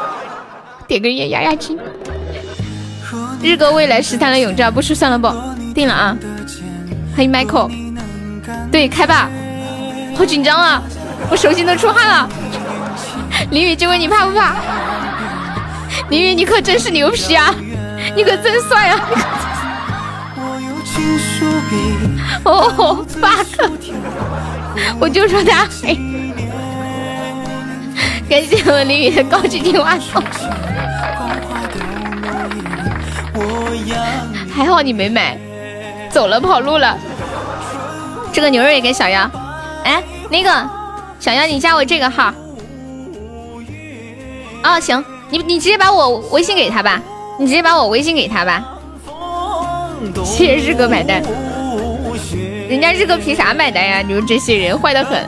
[0.89, 1.79] 点根烟压压惊。
[3.43, 5.29] 日歌未来十三的永照不是算了不？
[5.75, 6.17] 定了啊。
[7.15, 7.71] 欢迎 Michael，
[8.71, 9.29] 对，开吧。
[10.17, 10.83] 好紧张啊，
[11.31, 12.29] 我手心都出汗了。
[13.51, 14.55] 林雨，这问你怕不怕？
[16.09, 17.55] 林雨，你可真是牛皮啊，
[18.17, 19.01] 你可真帅啊！
[22.45, 23.69] 哦，fuck！
[24.99, 25.67] 我就说他，
[28.29, 30.23] 感谢我林雨的高级听话送。
[34.55, 35.39] 还好你没买，
[36.11, 36.97] 走了跑路了。
[38.33, 39.31] 这个牛肉也给小妖。
[39.85, 40.51] 哎，那个
[41.19, 42.33] 小妖，你加我这个号。
[44.63, 47.01] 哦，行，你你直接把我微信给他吧，
[47.39, 48.65] 你直接把我微信给他吧。
[50.25, 51.23] 谢谢日哥买单，
[52.69, 54.03] 人家日哥凭啥买单呀？
[54.03, 55.27] 你们这些人坏的很。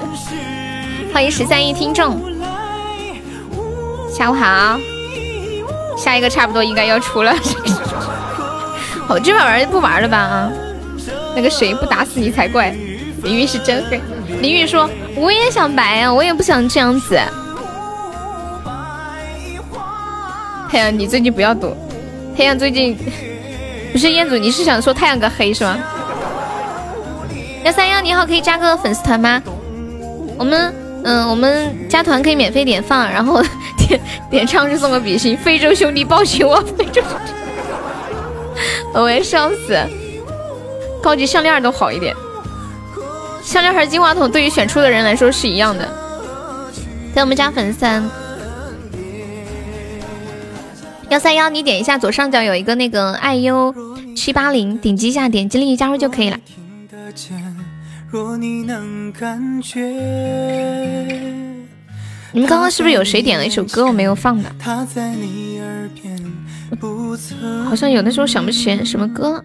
[1.13, 2.21] 欢迎十三亿听众，
[4.11, 4.79] 下午好。
[5.97, 7.35] 下一个差不多应该要出了。
[9.07, 10.19] 好，这把玩不玩了吧？
[10.19, 10.51] 啊，
[11.35, 12.75] 那个谁不打死你才怪！
[13.23, 14.01] 林玉是真黑。
[14.41, 17.19] 林玉说：“我也想白啊，我也不想这样子。”
[20.69, 21.77] 太阳，你最近不要赌。
[22.37, 22.99] 太阳最近
[23.93, 25.79] 不是彦祖，你是想说太阳哥黑是吗？
[27.65, 29.43] 幺三幺你好，可以加个粉丝团吗？
[30.37, 30.75] 我们
[31.05, 33.43] 嗯，我们加团可以免费点放，然后
[33.89, 35.37] 点点唱是送个比心。
[35.37, 37.33] 非洲兄弟抱紧我，非洲兄弟，
[38.95, 39.79] 我要笑死。
[41.03, 42.15] 高级项链都好一点，
[43.43, 45.89] 项链和金话筒对于选出的人来说是一样的。
[47.15, 48.11] 给我们加粉丝团。
[51.09, 53.73] 幺三幺，你点一下左上角有一个那个爱优
[54.17, 56.37] 七八零，点击一下，点击立即加入就可以了。
[58.39, 58.65] 你
[62.41, 64.55] 们刚刚是不是有谁点了一首歌我没有放的？
[67.65, 69.45] 好像有的时候想不起来什么歌。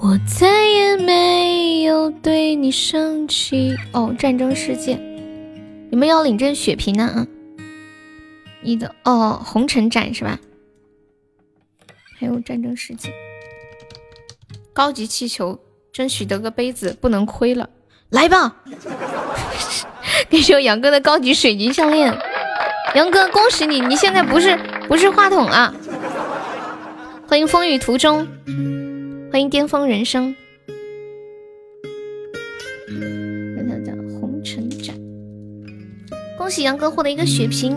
[0.00, 3.76] 我再也没有对你生气。
[3.92, 4.96] 哦，战争世界。
[5.90, 7.04] 你们要领证血瓶呢？
[7.04, 7.26] 啊，
[8.62, 10.38] 你的哦，红尘斩是吧？
[12.18, 13.12] 还有战争世界，
[14.72, 15.58] 高级气球，
[15.98, 17.68] 争取得个杯子，不能亏了。
[18.10, 18.54] 来吧，
[20.30, 22.16] 感谢我杨哥的高级水晶项链。
[22.94, 24.56] 杨哥，恭喜你，你现在不是
[24.86, 25.74] 不是话筒啊！
[27.26, 28.28] 欢迎风雨途中，
[29.32, 30.36] 欢迎巅峰人生。
[34.20, 34.94] 红尘展
[36.38, 37.76] 恭喜杨哥获得一个血瓶！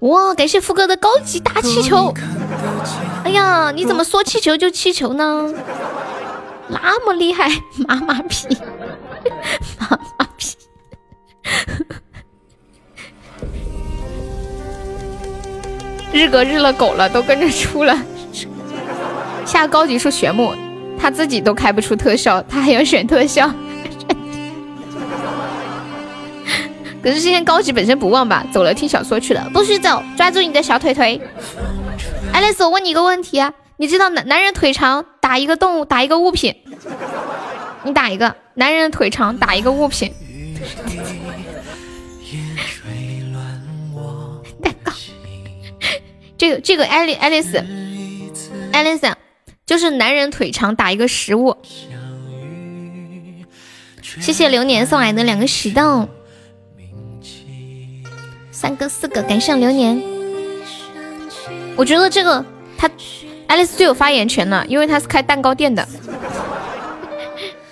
[0.00, 2.14] 哇，感谢富哥的高级大气球！
[3.24, 5.52] 哎呀，你怎么说气球就气球呢？
[6.68, 7.50] 那么厉害，
[7.86, 8.46] 妈妈屁，
[9.78, 10.56] 妈妈屁！
[16.12, 17.96] 日哥日了狗了，都跟着出了。
[19.44, 20.54] 下高级数玄木，
[20.98, 23.52] 他自己都开不出特效，他还要选特效。
[27.02, 28.46] 可是今天高级本身不旺吧？
[28.52, 30.02] 走了听小说去了，不许走！
[30.16, 31.20] 抓住你的小腿腿。
[32.32, 36.54] 爱丽丝，我问你一个问题啊，你知道男男人腿长打一个动物打一个物品，
[37.84, 40.12] 你打一个男人腿长打一个物品。
[44.62, 44.92] 蛋糕。
[46.36, 47.64] 这个这个爱丽爱丽丝，
[48.72, 49.06] 爱丽丝
[49.64, 51.56] 就是男人腿长打一个食物。
[54.02, 56.06] 谢谢流年送来的两个石头。
[58.60, 59.98] 三个四个，感谢流年。
[61.76, 62.44] 我觉得这个
[62.76, 62.90] 他
[63.46, 65.88] 爱丽丝最有发言权了，因为他是开蛋糕店的，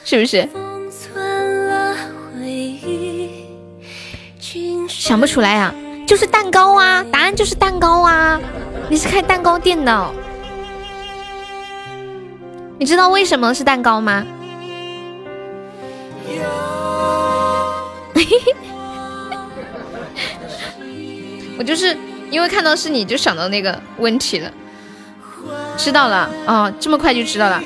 [0.03, 0.49] 是不是？
[4.89, 5.75] 想不出来呀，
[6.07, 8.41] 就是蛋糕啊，答案就是蛋糕啊，
[8.89, 10.11] 你是开蛋糕店的，
[12.79, 14.27] 你知道为什么是蛋糕吗？
[18.15, 18.55] 嘿嘿。
[21.59, 21.97] 我就是
[22.31, 24.49] 因为看到是你就想到那个问题了，
[25.77, 27.61] 知道了哦，这么快就知道了，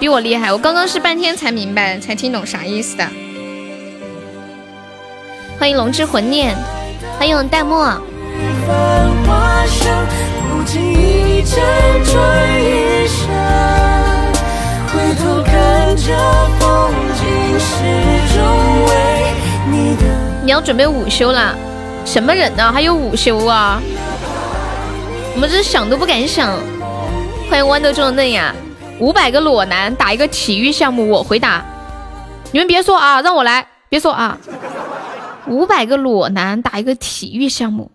[0.00, 0.52] 比我厉害。
[0.52, 3.06] 我刚刚是半天才明白，才听懂啥意思的。
[5.58, 6.56] 欢迎龙之魂念，
[7.18, 7.96] 欢迎淡漠。
[20.44, 21.54] 你要准备午休了。
[22.04, 22.72] 什么人呢？
[22.72, 23.80] 还有午休啊？
[25.34, 26.58] 我们这想都不敢想。
[27.48, 28.54] 欢迎豌豆中的嫩芽，
[28.98, 31.64] 五百个裸男打一个体育项目，我回答。
[32.52, 34.38] 你们别说啊，让我来，别说啊。
[35.46, 37.90] 五百个裸男打一个体育项目，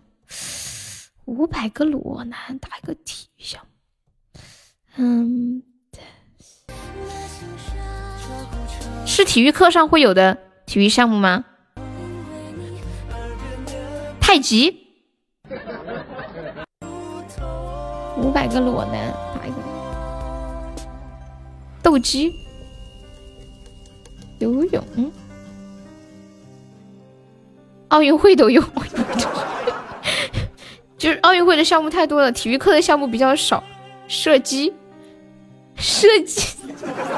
[1.24, 4.40] 五百个裸男打一个体育项目。
[4.96, 5.62] 嗯，
[9.06, 11.44] 是体育课上会有的体育项目吗？
[14.34, 14.76] 太极，
[18.16, 19.56] 五百个裸男打一个
[21.80, 22.34] 斗鸡，
[24.40, 24.84] 游泳，
[27.90, 28.60] 奥运会都有，
[30.98, 33.62] 就是奥运会的项目太多了，体育课的项目比较少。
[34.08, 34.74] 射击，
[35.76, 36.40] 射击，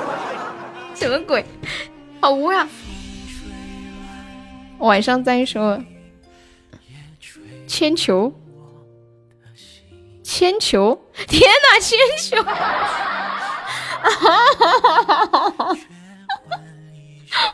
[0.94, 1.42] 什么鬼？
[2.20, 2.68] 好污呀！
[4.80, 5.82] 晚上再说。
[7.66, 8.32] 铅球，
[10.22, 12.36] 铅球，天哪，铅球！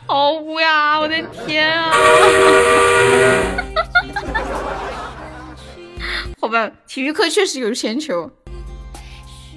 [0.05, 0.99] 好污呀！
[0.99, 1.15] 我的
[1.45, 1.91] 天啊！
[6.39, 8.29] 好吧，体育课确实有铅球。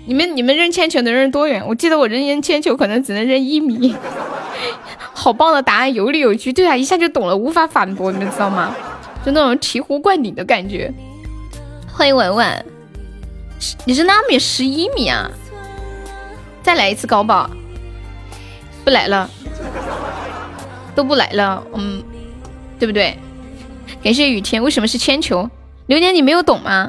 [0.06, 1.64] 你们你们扔铅球能扔多远？
[1.68, 3.94] 我记得我扔扔铅球可能只能扔一米。
[5.12, 6.52] 好棒的答案，有理有据。
[6.52, 8.74] 对啊，一下就懂了，无法反驳，你们知道吗？
[9.26, 10.88] 就那种醍醐灌顶的感觉。
[11.92, 12.66] 欢迎文文，
[13.84, 14.38] 你是纳米？
[14.38, 15.28] 十一米啊！
[16.62, 17.50] 再来一次高保，
[18.84, 19.28] 不来了，
[20.94, 22.04] 都不来了，嗯，
[22.78, 23.18] 对不对？
[24.00, 25.50] 感谢雨天，为什么是铅球？
[25.86, 26.88] 榴莲你没有懂吗？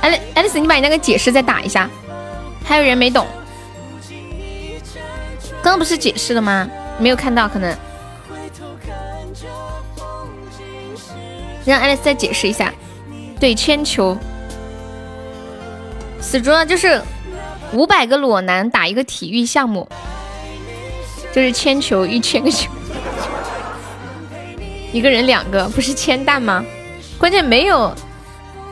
[0.00, 1.90] 爱丽爱丽丝，你把你那个解释再打一下。
[2.64, 3.26] 还有人没懂，
[5.62, 6.66] 刚刚不是解释了吗？
[6.98, 7.76] 没有看到，可能。
[11.66, 12.72] 让爱丽丝再解释一下，
[13.40, 14.16] 对，铅球，
[16.20, 17.02] 死猪就是
[17.72, 19.86] 五百个裸男打一个体育项目，
[21.34, 22.70] 就是铅球一千个球，
[24.92, 26.64] 一个人两个，不是铅弹吗？
[27.18, 27.92] 关键没有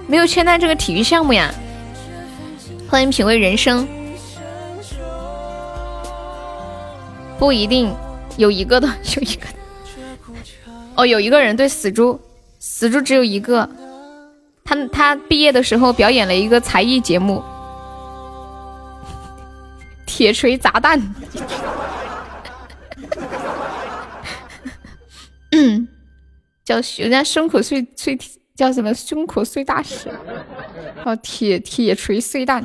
[0.06, 1.52] 没有铅弹这个体育项目呀。
[2.88, 3.88] 欢迎品味人生，
[7.40, 7.92] 不一定
[8.36, 9.46] 有一个的， 有一个，
[10.94, 12.20] 哦，有一个人对死猪。
[12.66, 13.68] 死猪只有一个，
[14.64, 17.44] 他他毕业的时候表演了一个才艺节目，
[20.06, 20.98] 铁锤砸蛋，
[25.52, 25.86] 嗯，
[26.64, 28.18] 叫人家胸口碎碎
[28.56, 28.94] 叫什么？
[28.94, 30.08] 胸口碎大石，
[31.04, 32.64] 哦铁铁锤碎蛋。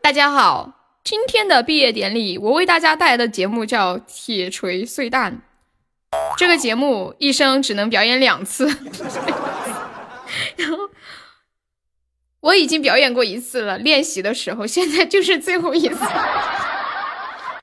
[0.00, 0.72] 大家好，
[1.04, 5.42] 今天的毕业典礼，我为大家带来的节目叫铁锤碎蛋。
[6.36, 8.66] 这个节目一生只能表演两次，
[10.56, 10.76] 然后
[12.40, 15.96] 我已经表演过一次了，练习的时候，现在就是最后一次。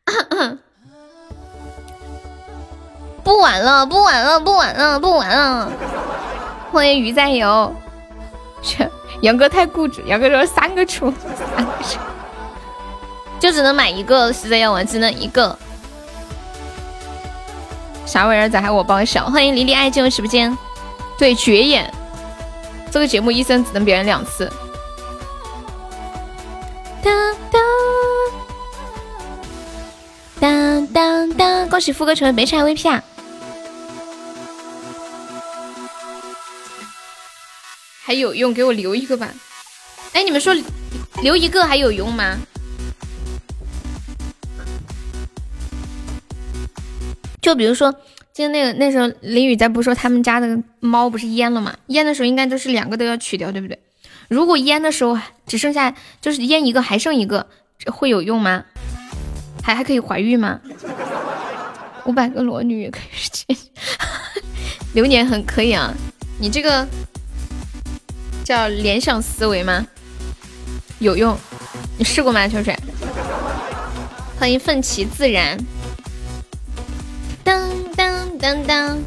[3.21, 5.69] 不玩了，不玩了，不玩了，不玩了。
[6.71, 7.75] 欢迎鱼在游，
[9.21, 11.13] 杨哥太固执，杨哥说三个出，
[11.55, 11.99] 三个出，
[13.39, 15.59] 就只能买一个，实在要玩只能一个。
[18.07, 18.49] 啥玩意儿？
[18.49, 19.25] 咋还我报销？
[19.25, 20.57] 欢迎离离爱进入直播间。
[21.17, 21.93] 对，绝演
[22.89, 24.49] 这个节目一生只能表演两次。
[27.03, 27.61] 当当
[30.39, 31.69] 当当当！
[31.69, 33.03] 恭喜富哥成为北产 VP 啊！
[38.03, 39.27] 还有用，给我留一个吧。
[40.13, 40.55] 哎，你们说
[41.21, 42.37] 留一个还有用吗？
[47.47, 47.89] 就比如说，
[48.33, 51.73] 今天那个那时候林雨在不说他们家的猫不是阉了吗？
[51.87, 53.79] 阉的时候应该都是两个都要取掉，对不对？
[54.27, 57.47] 如果阉的时候只剩下就是阉一个还剩一个，
[57.79, 58.65] 这会有用吗？
[59.63, 60.59] 还还可以怀孕吗？
[62.03, 62.99] 五百个裸女也可
[63.47, 63.57] 以
[64.93, 65.93] 流年 很可以啊，
[66.41, 66.85] 你这个
[68.43, 69.87] 叫联想思维吗？
[70.99, 71.33] 有用，
[71.97, 72.77] 你试过吗，秋水？
[74.37, 75.57] 欢迎奋起自然。
[78.37, 78.97] 当当！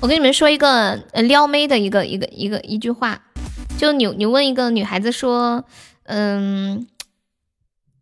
[0.00, 3.20] 我跟你们说一个呃撩妹的一个一个一个一句话，
[3.78, 5.64] 就你你问一个女孩子说，
[6.04, 6.88] 嗯，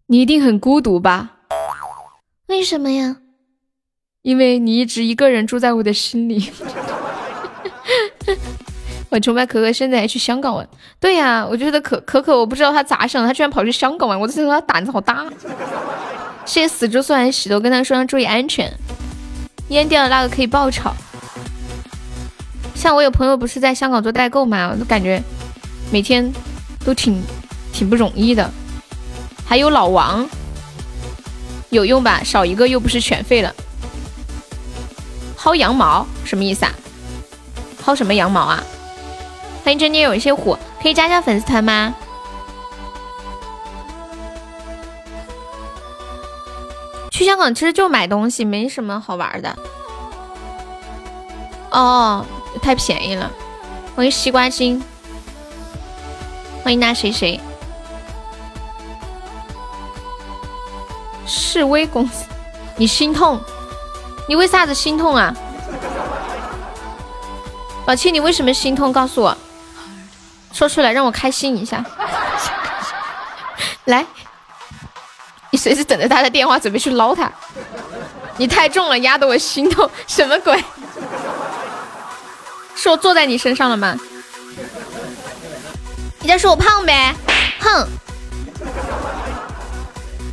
[0.06, 1.32] 你一定很孤独吧？
[2.46, 3.18] 为什么呀？
[4.22, 6.50] 因为你一直一个人住在我的心里。
[9.10, 10.66] 我崇拜可可，现在还去香港玩。
[11.00, 15.26] 对呀，我觉得可可可，我不知道他咋想的，他居然跑去香港玩，我都觉得他胆子好大。
[16.50, 18.68] 谢谢死猪送来石头，跟他说要注意安全。
[19.68, 20.92] 阉掉的那个可以爆炒。
[22.74, 25.22] 像我有朋友不是在香港做代购嘛，我都感觉
[25.92, 26.28] 每天
[26.84, 27.22] 都挺
[27.72, 28.50] 挺不容易的。
[29.46, 30.28] 还有老王，
[31.68, 32.20] 有用吧？
[32.24, 33.54] 少一个又不是全废了。
[35.38, 36.74] 薅羊毛什么意思啊？
[37.80, 38.60] 薅什么羊毛啊？
[39.62, 41.94] 欢迎真妮有一些火，可以加加粉丝团吗？
[47.20, 49.54] 去香港其实就买东西，没什么好玩的。
[51.70, 52.24] 哦，
[52.62, 53.30] 太便宜了。
[53.94, 54.82] 欢迎西瓜精，
[56.64, 57.38] 欢迎那谁谁。
[61.26, 62.24] 示威公司，
[62.78, 63.38] 你心痛？
[64.26, 65.36] 你为啥子心痛啊？
[67.84, 68.90] 宝七，你为什么心痛？
[68.90, 69.36] 告诉我，
[70.54, 71.84] 说出来让我开心一下。
[73.84, 74.06] 来。
[75.50, 77.30] 你随时等着他的电话，准备去捞他。
[78.36, 79.90] 你太重了，压得我心痛。
[80.06, 80.62] 什么鬼？
[82.74, 83.96] 是我坐在你身上了吗？
[86.20, 87.14] 你在说我胖呗？
[87.60, 87.86] 哼！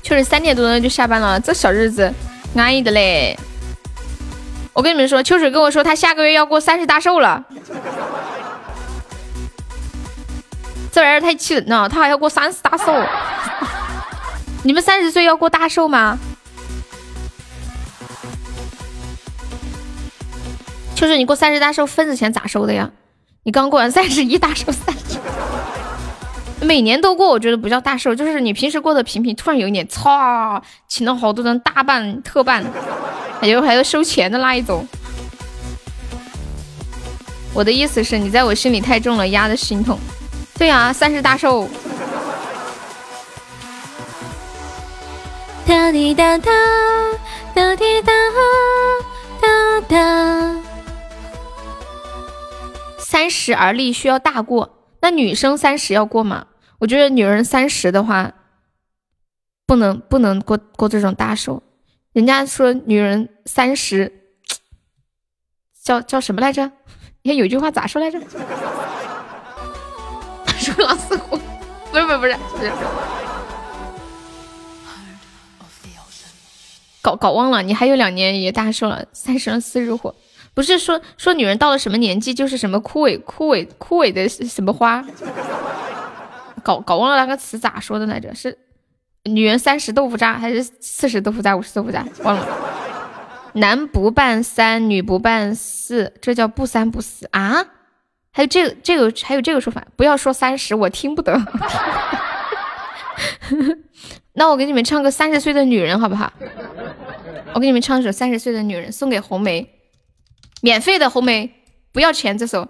[0.03, 2.14] 确实三点多钟就下班了，这小日子
[2.56, 3.38] 安逸的嘞。
[4.72, 7.44] 我跟你们说，秋水跟我说他下个月要过三十大寿了。
[10.91, 12.94] 这玩意儿太气人了，他还要过三十大寿。
[14.68, 16.19] 你们三十岁要过大寿吗？
[20.94, 22.91] 就是你过三十大寿，份子钱咋收的呀？
[23.44, 25.19] 你刚过完三十一大寿，三十，
[26.60, 32.61] 每年都过，我觉得不叫大寿，就是你平时过得平平，突然有一年，操，请了好多人大办特办，
[33.39, 34.85] 还有还要收钱的那一种。
[37.53, 39.98] 我的意思是你在我心里太重了，压的心痛。
[40.56, 41.69] 对呀，三十大寿。
[45.68, 46.49] 哒滴哒哒，
[47.53, 48.14] 哒滴哒
[49.41, 50.64] 哒哒。
[52.98, 56.48] 三十而立需要大过，那女生三十要过吗？
[56.80, 58.31] 我觉得女人三十的话，
[59.65, 61.61] 不能不能过过这种大寿。
[62.14, 64.22] 人家说女人三十
[65.84, 66.72] 叫叫什么来着？
[67.23, 68.22] 你 看有句话咋说来着？
[70.57, 71.38] 说老四虎，
[71.91, 72.72] 不是不是不是不是。
[77.08, 80.14] 搞搞忘了，你还有两年也大寿了，三十四日火，
[80.54, 85.02] 不是说说女人到了什么年纪就是什么枯萎枯萎枯萎的什么花，
[86.62, 88.36] 搞搞忘了那个词咋说的来着？
[88.36, 88.58] 是
[89.24, 92.06] 女人三十豆腐渣还是四十豆腐渣五十豆腐渣？
[92.24, 92.46] 忘了。
[93.54, 97.66] 男不办三，女不办四，这叫不三不四啊？
[98.34, 99.82] 还有这个这个还有这个说法？
[99.96, 101.42] 不要说三十，我听不得。
[104.34, 106.31] 那我给你们唱个三十岁的女人好不好？
[107.53, 109.68] 我给你们唱一首《三十岁的女人》，送给红梅，
[110.61, 112.68] 免费的红梅，不要钱这首。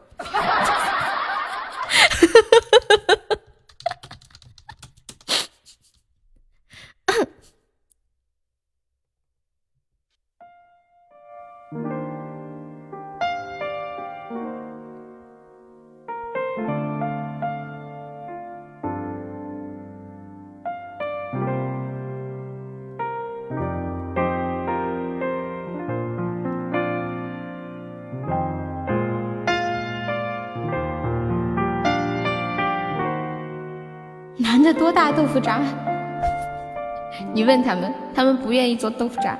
[35.27, 35.61] 豆腐渣？
[37.33, 39.37] 你问他们，他们不愿意做豆腐渣。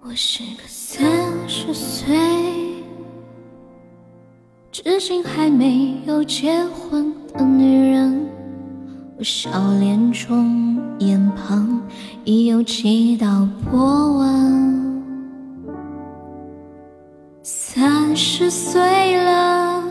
[0.00, 1.06] 我是个三
[1.46, 2.16] 十岁，
[4.72, 8.33] 至今还没有结婚的女人。
[9.16, 11.80] 我笑脸中，眼旁
[12.24, 15.02] 已有几道波纹。
[17.40, 19.84] 三十岁了，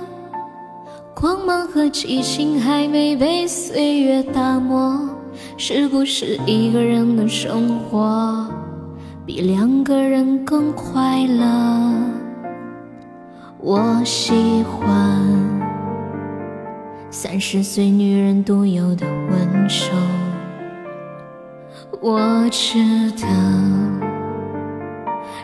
[1.15, 5.09] 光芒和激情还没被岁月打磨，
[5.55, 8.45] 是不是一个人的生活
[9.25, 11.93] 比两个人更快乐？
[13.57, 15.72] 我喜欢。
[17.13, 19.95] 三十岁女人独有的温柔，
[22.01, 23.27] 我知道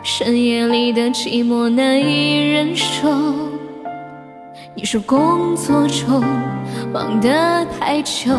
[0.02, 3.08] 深夜里的寂寞难以忍受。
[4.74, 6.20] 你说工作中
[6.92, 8.34] 忙得太久，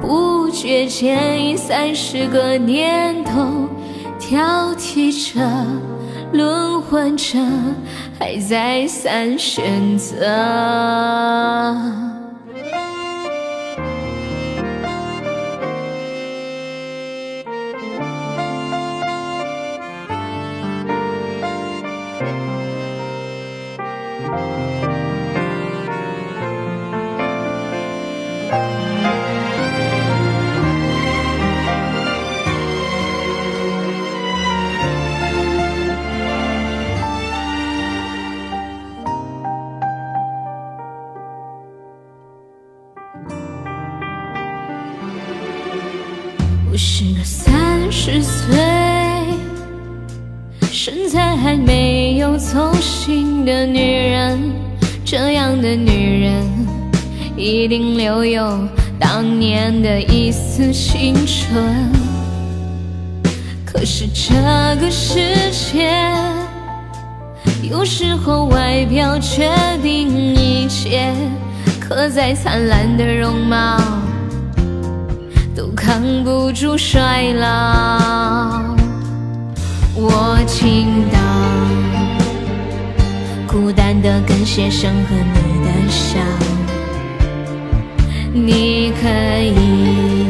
[0.00, 3.68] 不觉间已三十个年头，
[4.18, 5.40] 挑剔着，
[6.32, 7.38] 轮换着，
[8.18, 10.26] 还再三选择。
[53.44, 54.52] 的女人，
[55.04, 56.44] 这样的女人
[57.36, 61.90] 一定留有当年的一丝青春。
[63.64, 64.34] 可是这
[64.80, 65.90] 个世界，
[67.62, 69.50] 有时候外表决
[69.82, 71.12] 定一切，
[71.80, 73.76] 可再灿烂的容貌。
[75.54, 78.62] 都扛不住衰老，
[79.94, 81.18] 我倾倒，
[83.52, 86.18] 孤单的跟鞋声和你的笑，
[88.32, 89.06] 你可
[89.42, 90.26] 以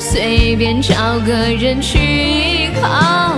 [0.00, 3.34] 随便找个人去依靠，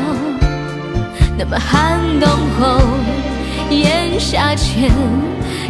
[1.36, 2.80] 那么寒冬后
[3.68, 4.90] 炎夏前，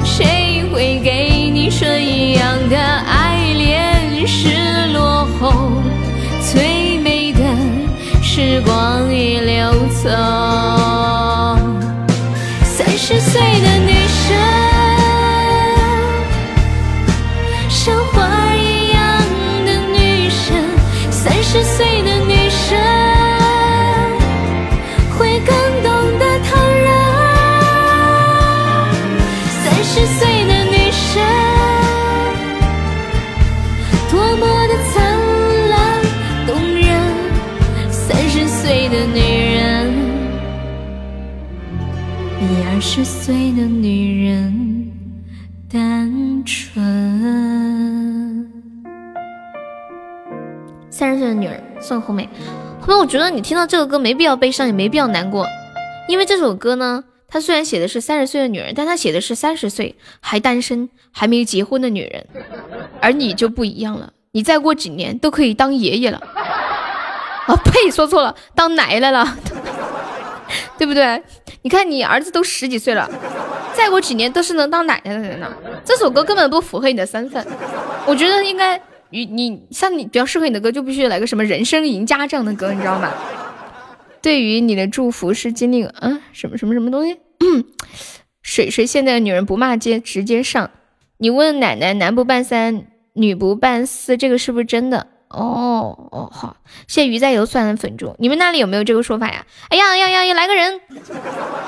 [0.04, 4.24] 谁会给你春一样的爱恋？
[4.24, 5.72] 失落后，
[6.52, 7.40] 最美的
[8.22, 9.72] 时光已流
[10.04, 10.41] 走。
[43.24, 44.90] 岁的女人
[45.70, 46.74] 单纯。
[50.90, 52.28] 三十岁的女人送红梅，
[52.80, 55.46] 红梅，我觉得你听到这个歌没必要悲伤，也没必要难过，
[56.08, 62.26] 因为这首歌呢，它虽然写的是三十岁的女人，但它写的是三十岁还单身、还没结婚的女人。
[63.00, 66.18] 而你就不一样了，你再过几年都可以当爷爷了，
[67.46, 69.38] 啊呸，说错了，当奶奶了，
[70.78, 71.22] 对不对？
[71.62, 73.08] 你看你儿子都十几岁了，
[73.74, 75.56] 再过几年都是能当奶奶的人了。
[75.84, 77.44] 这首歌根本不符合你的身份，
[78.06, 78.80] 我觉得应该
[79.10, 83.10] 你你像你比较适合你的歌，就必须来个什么人生赢家这样的歌，你知道吗？
[84.20, 87.18] 对于你的祝福是经历啊什么什么什么东西？
[88.42, 90.70] 水水现在的女人不骂街直接上，
[91.18, 92.86] 你问奶奶男不办三。
[93.14, 95.06] 女不办四，这个是不是真的？
[95.32, 96.56] 哦哦，好，
[96.86, 99.46] 谢谢鱼在游算的粉猪，你们那里有没有这个说法呀？
[99.70, 100.80] 哎呀呀呀呀，来个人，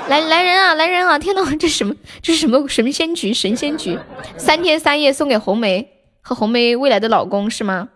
[0.08, 1.18] 来来人啊，来人啊！
[1.18, 1.94] 天呐，这什么？
[2.20, 3.32] 这是什么神仙局？
[3.32, 3.98] 神仙局，
[4.36, 5.88] 三天三夜送给红梅
[6.20, 7.88] 和红梅未来的老公是吗？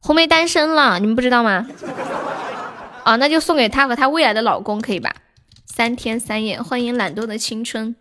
[0.00, 1.66] 红梅单身了，你们不知道吗？
[3.04, 5.14] 啊，那就送给她和她未来的老公可以吧？
[5.66, 7.94] 三天三夜，欢迎懒惰的青春。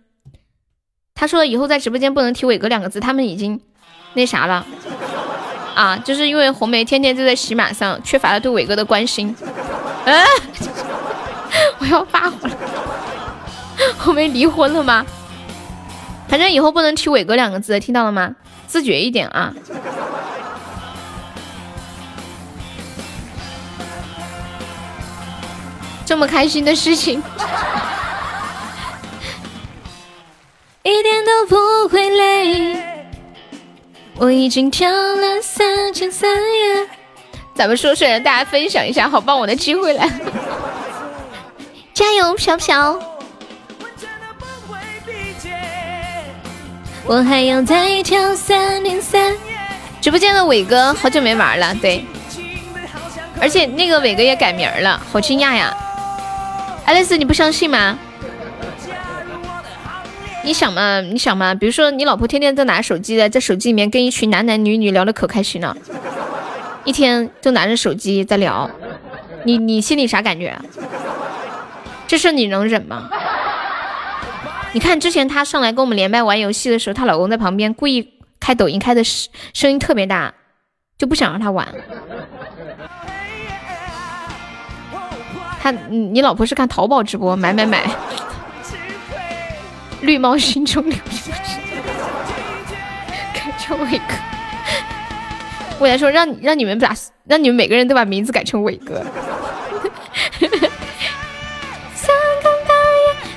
[1.13, 3.59] 他说以后在直播间不能提伟哥两个字，他们已经。
[4.13, 4.65] 那啥了
[5.80, 5.95] 啊？
[6.03, 9.34] 就是因为红梅天天就在喜马上，缺乏了对伟哥的关心。
[10.03, 10.26] 嗯，
[11.80, 12.57] 我要发火了。
[13.97, 15.06] 红梅离婚了吗？
[16.27, 18.35] 反正以后不能提伟哥两个字，听到了吗？
[18.68, 19.53] 自觉一点啊！
[26.06, 27.23] 这么开心的事情，
[30.84, 32.88] 一点都不会累。
[34.19, 36.85] 我已经跳了三天三夜。
[37.55, 40.09] 咱们说说，让大家分享一下，好帮我的机会来。
[41.95, 42.99] 加油，飘飘！
[47.05, 49.37] 我还要再跳三天三夜。
[50.01, 52.03] 直播间的伟哥好久没玩了，对。
[53.39, 55.73] 而且那个伟哥也改名了，好惊讶呀！
[56.85, 57.97] 爱丽丝，你不相信吗？
[60.43, 65.75] 你想嘛，你想嘛，比如说你老婆天天在拿手机的，在手机里面跟一群男男女女聊的可开心了，
[66.85, 68.69] 一天都拿着手机在聊，
[69.43, 70.57] 你你心里啥感觉？
[72.07, 73.09] 这事你能忍吗？
[74.73, 80.33] 你看之前她上来跟我们连麦玩游戏的时候，她老公在旁边故意开抖音开的声声音特别大，
[80.97, 81.67] 就不想让她玩。
[85.61, 87.83] 他你老婆是看淘宝直播买买买。
[90.01, 91.31] 绿猫心中留下，
[93.34, 94.13] 改成伟哥。
[95.80, 96.93] 我来说，让让你们把
[97.26, 99.03] 让你们每个人都把名字改成伟哥。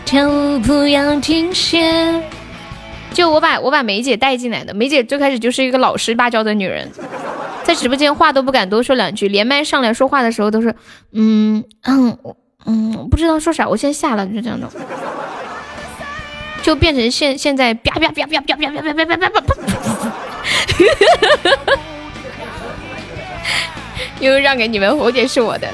[0.04, 2.22] 跳舞不要停歇。
[3.14, 6.90] 就我把我把梅姐带进来的，梅姐最开始就是一个老实巴交的女人，
[7.62, 10.74] 在直播间话都不敢多说两句，连麦上来说话的时候都是
[11.12, 12.18] 嗯嗯
[12.66, 14.68] 嗯，不知道说啥，我先下了，就这样的。
[16.72, 19.54] 就变成现现在啪啪啪啪啪啪啪啪啪啪啪啪，
[24.20, 25.68] 又让给你们，蝴蝶是我的。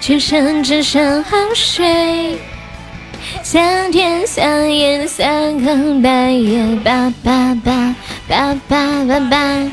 [0.00, 2.36] 只剩只剩汗水，
[3.44, 7.94] 三天三夜三更半夜，叭叭叭
[8.26, 9.70] 叭叭叭叭。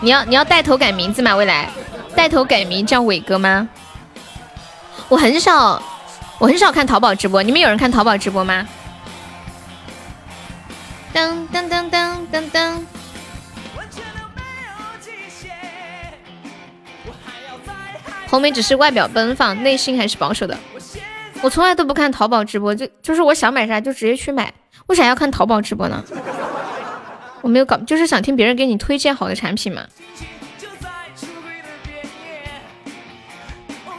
[0.00, 1.36] 你要你要带头改名字吗？
[1.36, 1.70] 未来
[2.16, 3.68] 带头改名叫伟哥吗？
[5.08, 5.80] 我很少
[6.38, 8.66] 我很少看淘宝直播，你们有人看淘宝直播吗？
[11.14, 12.80] 噔噔噔噔噔噔。
[18.28, 20.58] 红梅只是外表奔放，内心还是保守的。
[21.40, 24.52] 我从来都不看淘宝直播，就就是我想买啥就直接去买。
[24.88, 26.04] 为啥要看淘宝直播呢？
[27.40, 29.82] 我没有搞，就是想听别人给你推荐好的产品嘛。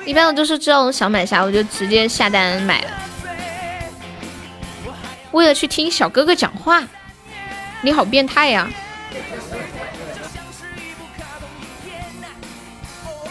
[0.08, 2.88] 一般我都是知道我想买啥，我就直接下单买了。
[5.32, 6.82] 为了去听小哥哥讲话，
[7.82, 8.70] 你好变态呀！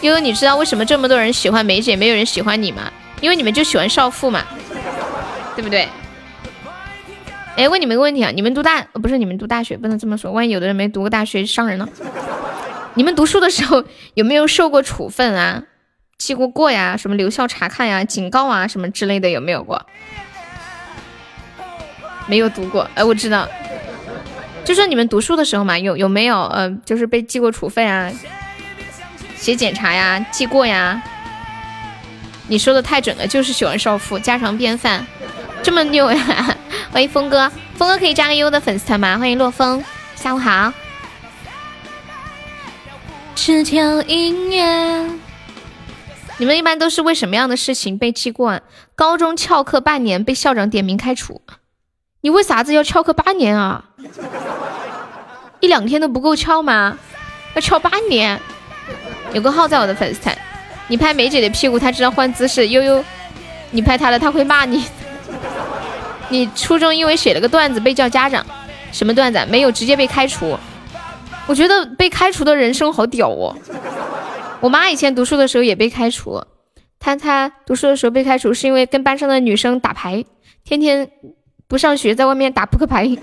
[0.01, 2.91] 悠悠，你知道为什么这么多人喜欢梅姐，没有人喜欢你吗？
[3.21, 4.45] 因为你们就喜欢少妇嘛，
[5.55, 5.89] 对不对？
[7.55, 11.89] 哎，问你们个问题啊，你们读大不是你们读大学，不能这么说，万一有的人没读过大学伤人了。
[12.93, 13.83] 你们读书的时候
[14.13, 15.63] 有没有受过处分啊？
[16.17, 16.97] 记过过呀？
[16.97, 19.85] 什么留校察看呀、警告啊什么之类的有没有过？
[22.25, 23.47] 没有读过，哎，我知道，
[24.65, 28.11] 就说你们读书的时候嘛，有有没有呃，就是被记过处分啊？
[29.35, 31.01] 写检查呀，记过呀。
[32.49, 35.05] 你说的太准了，就是喜欢少妇，家常便饭，
[35.61, 36.55] 这么牛呀！
[36.91, 39.17] 欢迎峰哥，峰哥可以加个优的粉丝团吗？
[39.17, 39.83] 欢迎洛风，
[40.15, 40.73] 下午好。
[43.35, 45.26] 只听音乐。
[46.39, 48.61] 你们一般都是为什么样的事情被记过？
[48.95, 51.41] 高中翘课半年被校长点名开除。
[52.21, 53.85] 你为啥子要翘课半年啊？
[55.59, 56.97] 一两天都不够翘吗？
[57.55, 58.39] 要翘半年？
[59.33, 60.37] 有个号在我的粉丝团，
[60.87, 62.67] 你拍梅姐的屁股，他知道换姿势。
[62.67, 63.03] 悠悠，
[63.71, 64.85] 你拍他了，他会骂你。
[66.29, 68.45] 你初中因为写了个段子被叫家长，
[68.91, 69.43] 什么段子？
[69.49, 70.55] 没有，直接被开除。
[71.47, 73.55] 我觉得被开除的人生好屌哦。
[74.59, 76.41] 我妈以前读书的时候也被开除，
[76.99, 80.23] 她她读书的时候被开除是因为跟班上的女生打牌，
[80.63, 81.09] 天天
[81.67, 83.07] 不上学，在外面打扑克牌，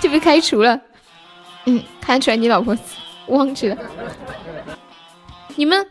[0.00, 0.80] 就被开除了。
[1.66, 2.76] 嗯，看出来你老婆。
[3.28, 3.76] 忘记了，
[5.56, 5.86] 你们，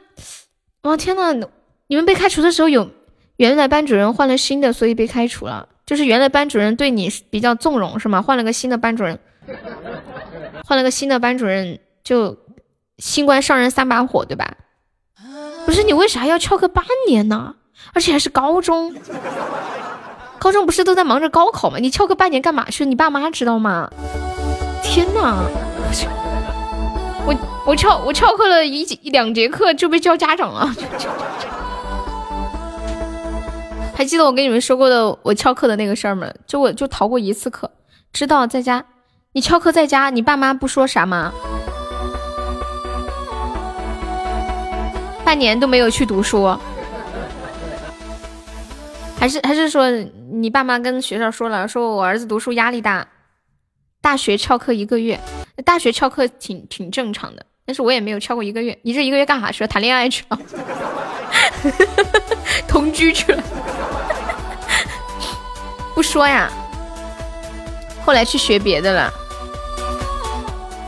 [0.81, 1.47] 哇天呐，
[1.85, 2.89] 你们被开除的时候有
[3.35, 5.69] 原来班主任换了新的，所以被开除了。
[5.85, 8.23] 就是原来班主任对你比较纵容是吗？
[8.23, 9.19] 换了个新的班主任，
[10.65, 12.35] 换了个新的班主任就
[12.97, 14.55] 新官上任三把火，对吧？
[15.65, 17.55] 不是你为啥要翘课半年呢？
[17.93, 18.95] 而且还是高中，
[20.39, 21.77] 高中不是都在忙着高考吗？
[21.79, 22.85] 你翘课半年干嘛去？
[22.85, 23.89] 你爸妈知道吗？
[24.81, 25.43] 天呐！
[27.25, 30.73] 我我翘我翘课了一一两节课就被叫家长了，
[33.93, 36.27] 还记得我跟你们说过的我翘课的那个事儿吗？
[36.47, 37.69] 就我就逃过一次课，
[38.13, 38.85] 知道在家，
[39.33, 41.33] 你翘课在家，你爸妈不说啥吗？
[45.27, 46.57] 半年都没有去读书，
[49.19, 49.89] 还是还是说
[50.31, 53.05] 你爸妈跟学校说了，说我儿子读书压力大。
[53.99, 55.19] 大学翘课一个月，
[55.65, 58.79] 大学翘课挺挺正常的，但是我也没有翘过一个月。
[58.83, 59.67] 你这一个月干啥去了？
[59.67, 60.39] 谈恋爱去了，
[62.65, 63.43] 同居去了，
[65.93, 66.49] 不说呀。
[68.05, 69.11] 后来去学别的了。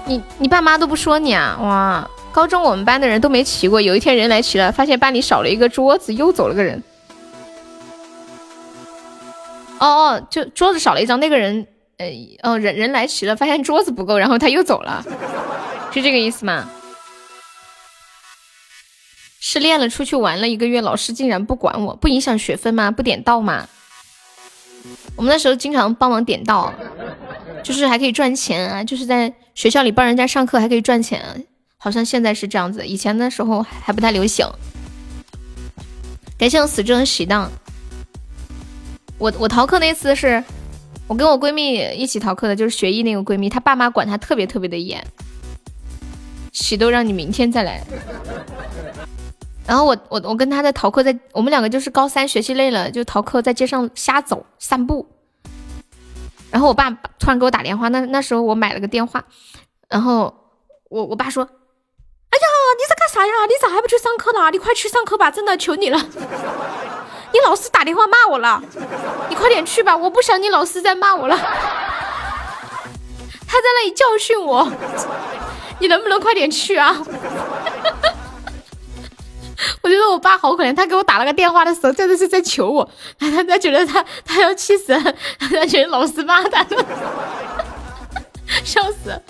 [0.05, 1.57] 你你爸妈都不说你啊？
[1.61, 6.81] 哇，高中我们班的人都没齐过，有一天人来齐了，发现班里少了一个桌子，又走了个人。
[9.79, 11.67] 哦哦，就桌子少了一张，那个人。
[11.97, 12.05] 呃
[12.43, 15.03] 哦，人人来齐了，发现桌子不够，然后他又走了，
[15.91, 16.69] 是这个意思吗？
[19.41, 22.89] 失恋了，出去玩了一个月，老师竟然不管我，不影响学分吗？
[22.89, 23.67] 不点到吗？
[25.17, 26.73] 我们那时候经常帮忙点到，
[27.61, 31.45] 就是还可以赚钱啊，就是在学校里帮人家上课还可以赚钱，
[31.79, 34.45] 好像现在是这样子，以前的时候还不太流行。
[36.37, 37.49] 感谢我死忠喜当，
[39.17, 40.43] 我我逃课那次是。
[41.07, 45.03] 我跟我闺蜜一起逃课的，就是学艺那个闺蜜，她爸妈管她特别特别的严，
[46.51, 47.83] 喜都让你明天再来。
[49.65, 55.07] 然后我我我跟她在逃课，在我们两个就是高三学习累了就逃课，在街上瞎走散步。
[56.51, 59.25] 然后我爸突然给我打电话，那那时候我买了个电话，
[59.89, 60.31] 然后
[60.91, 61.49] 我我爸说
[62.31, 62.45] ：“哎呀，
[62.77, 63.33] 你在干啥呀？
[63.47, 64.49] 你咋还不去上课呢？
[64.51, 65.99] 你快去上课吧，真的求你了。
[67.31, 68.61] ”你老师打电话骂我了，
[69.29, 71.35] 你快点去吧，我不想你老师再骂我了。
[73.47, 74.71] 他在那里教训我，
[75.79, 76.95] 你能不能快点去啊？
[79.81, 82.89] 我觉得我爸好可怜，他给我打了个电话的时候，真的是在求我，
[83.19, 84.97] 他他觉得他他要气死，
[85.39, 86.85] 他觉得老师骂他了，
[88.63, 89.21] 笑死，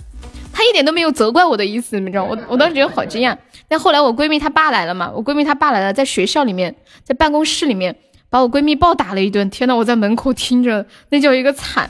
[0.59, 3.33] 他一点都没有责怪我的意思，你知道我我当时觉得好惊讶。
[3.69, 7.95] 但后来我闺蜜她爸来了嘛，我闺蜜她爸来了，在学校里面，在办公室里面
[8.29, 9.49] 把我闺蜜暴打了一顿。
[9.49, 11.89] 天呐，我在门口听着，那叫一个惨。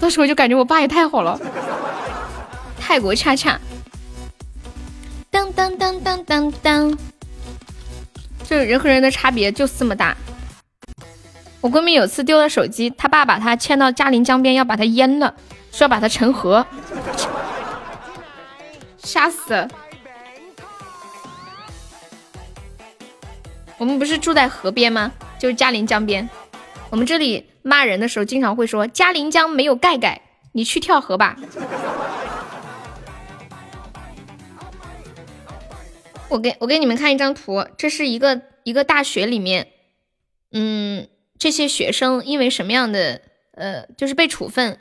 [0.00, 1.38] 当时我就感觉我爸也太好了。
[2.80, 3.60] 泰国恰恰，
[5.30, 6.98] 当当当当当当。
[8.48, 10.16] 就是人和人的差别就这么大。
[11.60, 15.34] 我闺蜜有次丢了手机，她爸把她牵到嘉陵江边，要把她淹了，
[15.70, 16.64] 说要把她沉河，
[19.08, 19.66] 吓死！
[23.78, 25.10] 我们不是住在河边吗？
[25.38, 26.28] 就是嘉陵江边。
[26.90, 30.20] 我们这里骂人的时候，经常会说嘉陵江没有盖盖，
[30.52, 31.38] 你去跳河吧。
[36.28, 39.68] 我给我给你们看一张图，这是一个一个大学里面，
[40.52, 41.08] 嗯，
[41.38, 43.22] 这些学生因为什么样的
[43.52, 44.78] 呃，就是被处分，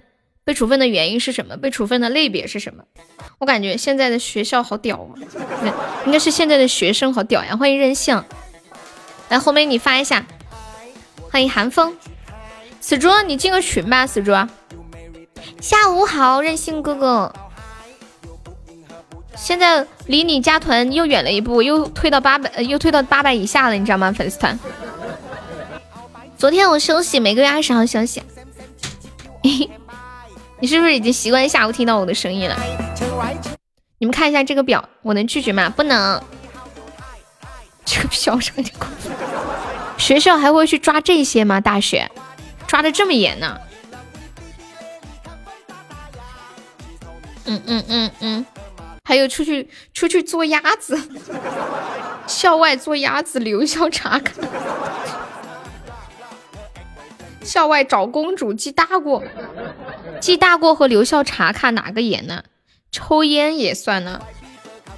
[0.47, 1.57] 被处分的原因是什么？
[1.57, 2.81] 被处分的类别是什么？
[3.37, 5.11] 我感觉现在的学校好屌啊，
[6.05, 7.57] 应该是现在的学生好屌呀！
[7.57, 8.23] 欢迎任性，
[9.27, 10.25] 来后面你发一下，
[11.29, 11.97] 欢迎寒风，
[12.79, 14.31] 死猪你进个群吧，死猪，
[15.59, 17.35] 下午好，任性哥哥。
[19.35, 24.13] 现在离你加团又远了一步，又退到八百，又退到八百以下了，你知道吗？
[24.13, 24.57] 粉丝团。
[26.37, 28.23] 昨天我休息，每个月二十号休息。
[30.59, 32.57] 你是不是已经习惯下午听到我的声音了？
[33.99, 35.69] 你们看一下这个表，我能拒绝吗？
[35.69, 36.21] 不能。
[37.85, 38.71] 这个表上就
[39.97, 41.61] 学校还会去抓这些吗？
[41.61, 42.09] 大学
[42.67, 43.57] 抓的这么严呢？
[47.45, 48.45] 嗯嗯嗯嗯。
[49.05, 50.99] 还有出去出去做鸭子，
[52.27, 54.33] 校外做鸭子留校查看，
[57.47, 59.23] 校外找公主记大过，
[60.19, 62.43] 记大过和留校查看哪个严呢？
[62.91, 64.21] 抽烟也算呢，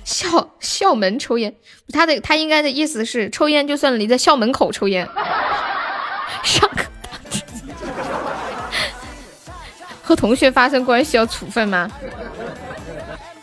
[0.03, 1.53] 校校门抽烟，
[1.93, 5.07] 他的他应该的意思是抽烟就算你在校门口抽烟，
[6.43, 6.85] 上课
[10.01, 11.88] 和同学发生关系要处分吗？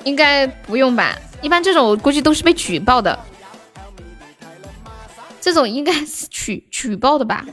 [0.03, 3.17] 应该不用吧，一般这种估计都是被举报的，
[5.47, 7.47] 这种应该是举举 报的吧。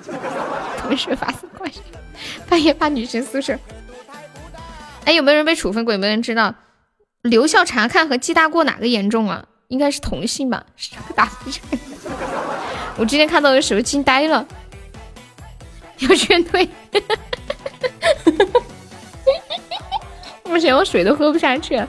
[0.80, 1.80] 同学发生关系，
[2.50, 3.56] 半夜发女生宿舍。
[5.06, 5.94] 哎，有没有人被处分过？
[5.94, 6.56] 有没有人知道
[7.22, 9.46] 留校查看和记大过哪个严重啊？
[9.68, 10.66] 应该是同性吧。
[11.16, 11.32] 打
[12.98, 14.44] 我今天看到的时候惊呆了，
[16.00, 16.68] 要劝退。
[20.46, 21.80] 目前我水都喝不下去。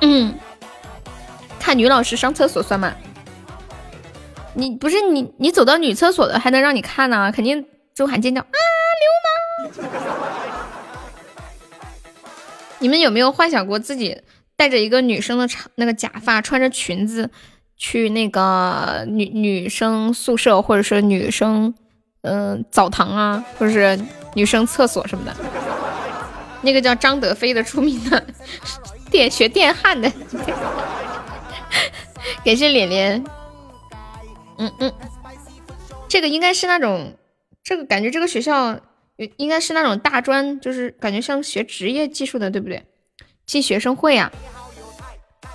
[0.00, 0.34] 嗯，
[1.60, 2.94] 看女老师上厕所算吗？
[4.56, 7.30] 你不是你，你走到女厕所的还能让你看呢？
[7.30, 7.62] 肯定
[7.94, 8.56] 就喊尖叫啊！
[9.68, 9.92] 流氓！
[12.78, 14.18] 你们有没有幻想过自己
[14.56, 17.30] 带着一个女生的长那个假发，穿着裙子
[17.76, 21.74] 去那个女女生宿舍，或者是女生
[22.22, 23.98] 嗯澡堂啊，或者是
[24.34, 25.36] 女生厕所什么的？
[26.62, 28.24] 那个叫张德飞的出名的。
[29.10, 30.10] 电学电焊的，
[32.42, 33.22] 感谢脸脸。
[34.58, 34.92] 嗯嗯，
[36.08, 37.14] 这个应该是那种，
[37.62, 38.78] 这个感觉这个学校
[39.36, 42.84] 应该是那种大专，就是感觉像学职业技术的，对不对？
[43.46, 44.30] 进学生会啊，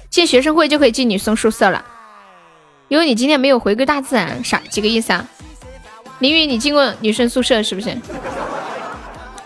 [0.10, 1.86] 进学生会就可以进女生宿舍了。
[2.88, 5.28] 因为你今天没有回归大自然，啥几个意思啊？
[6.20, 7.98] 林雨，你进过女生宿舍是不是？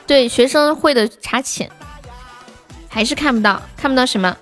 [0.08, 1.70] 对，学生会的查寝。
[2.88, 4.38] 还是看不到，看不到什么，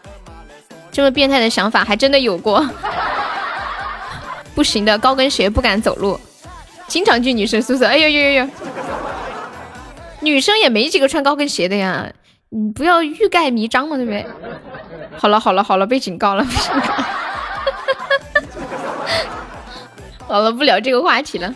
[0.91, 2.63] 这么变态的想法还真的有过。
[4.55, 6.19] 不行的，高跟鞋不敢走路，
[6.87, 7.85] 经常去女生宿舍。
[7.87, 8.47] 哎呦呦呦呦，
[10.21, 12.11] 女生也没几个穿高跟鞋的呀，
[12.49, 14.25] 你不要欲盖弥彰嘛，对不对？
[15.17, 16.45] 好了好了好了，被警告了，
[20.27, 21.53] 好了，不聊这个话题了。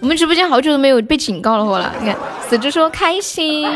[0.00, 2.16] 我们直播间好久都没有被警告了，我了，你看，
[2.48, 3.68] 死猪说开心。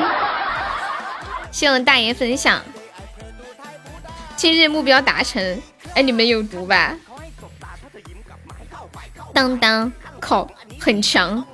[1.50, 2.60] 谢我大爷分享，
[4.36, 5.60] 今日目标达成。
[5.94, 6.94] 哎，你们有毒吧？
[9.38, 10.48] 当当，靠，
[10.80, 11.44] 很强。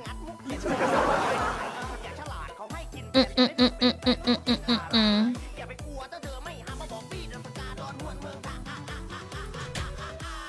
[3.13, 5.35] 嗯嗯嗯嗯嗯嗯嗯嗯嗯。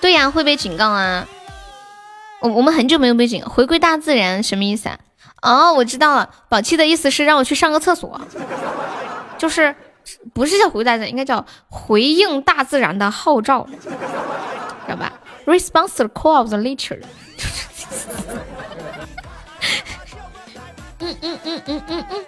[0.00, 1.28] 对呀，会被警告啊。
[2.40, 4.98] 我我们很久没有被警，回归大自然什么意思啊？
[5.42, 8.18] 哦，我知道了，宝气的意思是让我去上个厕所。
[9.36, 9.76] 就是
[10.32, 13.90] 不是叫回归大自然，应该叫回应大自然的号召，知
[14.88, 15.12] 道吧
[15.44, 17.02] ？Response the call of the nature。
[20.98, 22.24] 嗯嗯嗯嗯嗯嗯。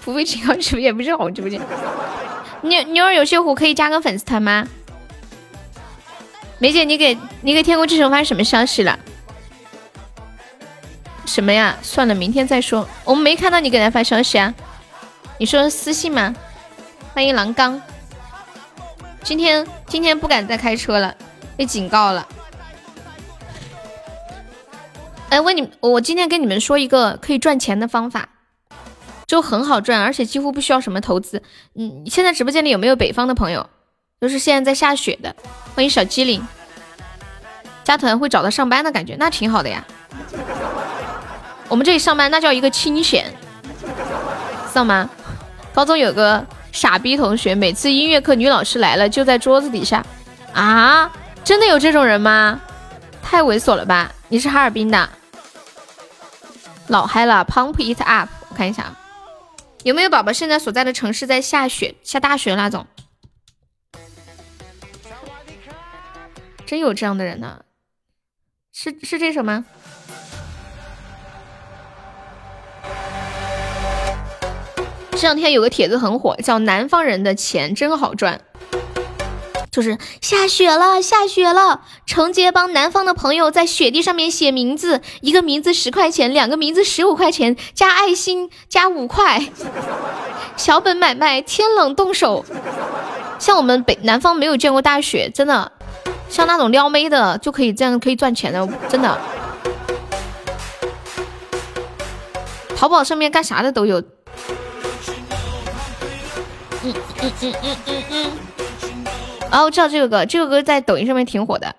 [0.00, 1.60] 付费请好直播间不是好直播间。
[2.62, 4.66] 妞妞儿有些虎可以加个粉丝团吗？
[6.58, 8.98] 梅姐，你给你给天空之城发什么消息了？
[11.24, 11.78] 什么呀？
[11.80, 12.86] 算了，明天再说。
[13.04, 14.52] 我们没看到你给他发消息啊？
[15.38, 16.34] 你说私信吗？
[17.14, 17.80] 欢迎狼刚。
[19.22, 21.14] 今天今天不敢再开车了，
[21.56, 22.26] 被警告了。
[25.30, 28.28] 哎，问你，我今天跟你们说一个可以赚钱的方法，
[29.26, 31.40] 就很好赚，而且几乎不需要什么投资。
[31.76, 33.70] 嗯，现在直播间里有没有北方的朋友？
[34.20, 35.34] 就是现在在下雪的。
[35.74, 36.44] 欢迎小机灵。
[37.84, 39.84] 加团会找到上班的感觉，那挺好的呀。
[41.68, 43.32] 我们这里上班那叫一个清闲，
[43.80, 45.08] 知道吗？
[45.72, 50.04] 高中有个傻逼同学，每次音乐课女老师来了就在桌子底下
[50.52, 51.08] 啊，
[51.44, 52.60] 真的有这种人吗？
[53.22, 54.12] 太猥琐了吧！
[54.28, 55.08] 你是哈尔滨的，
[56.90, 58.28] 老嗨了，Pump it up！
[58.48, 58.92] 我看一下，
[59.84, 62.84] 有没有宝宝现在所在的城市在下雪，下大雪那种？
[66.66, 67.62] 真有这样的人呢？
[68.72, 69.64] 是是这首吗？
[75.12, 78.40] 这两天有个帖子很火，叫“南方人的钱真好赚”，
[79.70, 89.48] 就是下雪了，下雪了，承接帮南方的朋友在雪地上面写名字，一个名字十块钱，两个名字十五块钱，加爱心加五块，
[90.56, 92.44] 小本买卖，天冷动手。
[93.38, 95.72] 像我们北南方没有见过大雪，真的，
[96.28, 99.18] 像那种撩妹的就可以这样可以赚钱的，真的。
[102.76, 104.00] 淘宝上面干啥的都有。
[106.82, 108.30] 嗯嗯嗯嗯嗯嗯。
[109.52, 111.74] 哦，我知道这个歌，这个歌在抖音上面挺火的。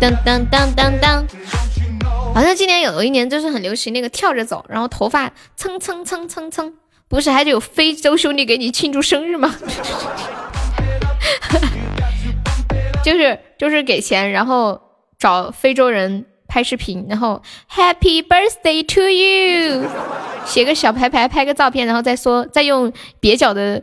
[0.00, 1.24] 当当当当当。
[2.34, 6.74] 好像今年有一年就是很流行那个跳着走，然后头发蹭蹭蹭蹭蹭，
[7.08, 9.54] 不是还得有非洲兄弟给你庆祝生日吗？
[13.04, 14.80] 就是就是给钱，然后
[15.18, 16.26] 找非洲人。
[16.48, 19.88] 拍视频，然后 Happy Birthday to you，
[20.46, 23.82] 写个小牌牌，拍个照片，然后再说，再用蹩脚的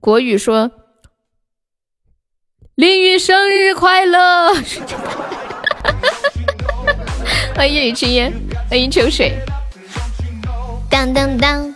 [0.00, 0.70] 国语说
[2.74, 4.54] 林雨生日快乐。
[7.54, 8.32] 欢迎李青烟，
[8.68, 9.38] 欢迎秋水。
[10.90, 11.74] 当当当。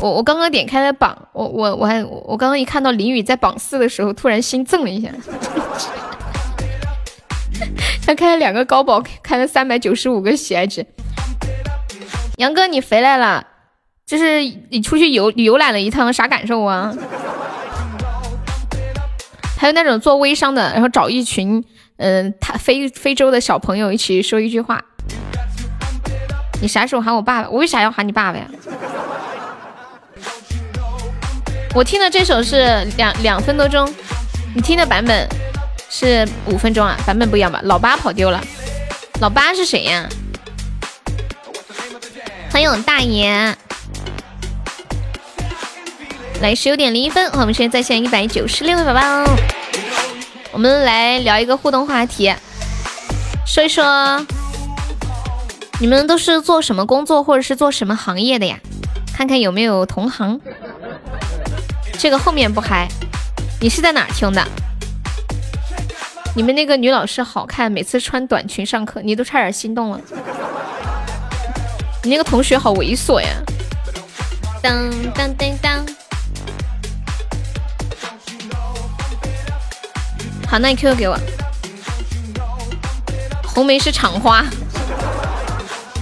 [0.00, 5.08] 我我刚刚点开了榜，我我我还我刚刚一看到林雨在榜四的时候，突然心震了一下。
[8.06, 10.86] 他开了两个高保，开了三百九十五个喜爱值。
[12.38, 13.46] 杨哥，你回来了，
[14.06, 16.94] 就是你出去游游览了一趟，啥感受啊？
[19.58, 21.64] 还有那种做微商的，然后找一群
[21.96, 24.82] 嗯，他非非洲的小朋友一起说一句话。
[26.60, 27.48] 你啥时候喊我爸爸？
[27.48, 28.46] 我为啥要喊你爸爸呀？
[31.74, 33.90] 我听的这首是两两分多钟，
[34.54, 35.26] 你听的版本。
[35.98, 37.58] 是五分钟啊，版本不一样吧？
[37.62, 38.38] 老八跑丢了，
[39.18, 40.06] 老八是谁呀？
[42.50, 43.56] 欢迎我大爷，
[46.42, 49.24] 来十九点零一分，我们现在在线一百九十六位宝宝，
[50.52, 52.30] 我们来聊一个互动话题，
[53.46, 54.26] 说一说
[55.80, 58.58] 你们都是做什么工作或者是做什么行业的呀？
[59.16, 60.38] 看看有没有同行。
[61.98, 62.86] 这个后面不嗨，
[63.62, 64.46] 你是在哪听的？
[66.36, 70.00] 你们那个女老师好看，每次穿短裙上课，你都差点心动了。
[72.04, 73.28] 你那个同学好猥琐呀！
[74.62, 75.86] 当当当当。
[80.46, 81.18] 好，那你 QQ 给我。
[83.42, 84.44] 红梅是厂花。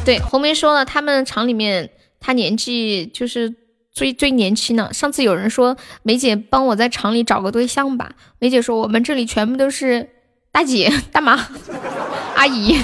[0.05, 3.55] 对，红梅说了，他们厂里面她年纪就是
[3.93, 4.93] 最最年轻的。
[4.93, 10.11] 上次有人说梅姐帮我在厂里找个对象吧，梅姐说我们这里全部都是。
[10.55, 11.49] 大姐、大妈、
[12.37, 12.81] 阿姨、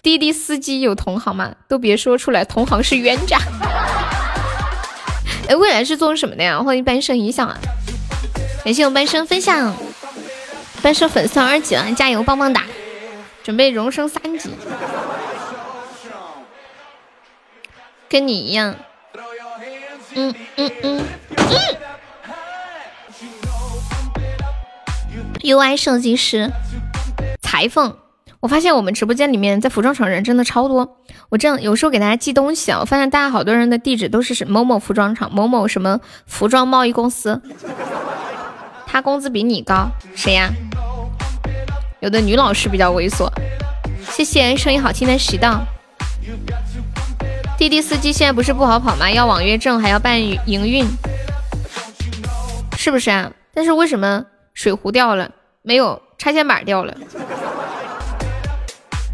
[0.00, 1.52] 滴滴司机有同行吗？
[1.66, 3.36] 都别说出来，同行是冤家。
[5.48, 6.60] 哎， 未来是做什么的呀？
[6.62, 7.58] 欢迎半生影响啊！
[8.64, 9.74] 感谢我半生分享，
[10.82, 12.64] 半生粉丝二级了，加油，棒棒哒！
[13.42, 14.50] 准备荣升三级，
[18.08, 18.76] 跟你一样。
[20.14, 21.04] 嗯嗯嗯
[21.40, 21.87] 嗯。
[25.40, 26.50] UI 设计师，
[27.40, 27.96] 裁缝。
[28.40, 30.98] 我发现我们直播间里面在服装厂人真的超多。
[31.28, 37.40] 我这样有时候给大家寄东西啊，我发现大家好多人的地址都是某某服装厂、某某什么服装贸易公司。
[38.86, 40.50] 他工资比你高，谁呀？
[42.00, 43.28] 有的女老师比较猥琐。
[44.10, 45.64] 谢谢声音好听的石道。
[47.56, 49.10] 滴滴司机现在不是不好跑吗？
[49.10, 50.86] 要网约证，还要办营运，
[52.76, 53.32] 是不是啊？
[53.52, 54.24] 但是为什么
[54.58, 55.30] 水壶掉了，
[55.62, 56.92] 没有插线板掉了？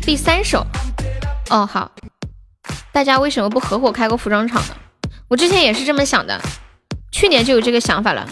[0.01, 0.65] 第三首，
[1.51, 1.93] 哦好，
[2.91, 4.75] 大家为什么不合伙开个服装厂呢？
[5.29, 6.41] 我之前也是这么想的，
[7.13, 8.27] 去年就有这个想法了，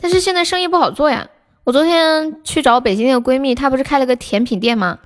[0.00, 1.28] 但是现在生意不好做呀。
[1.62, 4.98] 我昨天去找北京那个闺蜜，她不是开了个甜品店吗？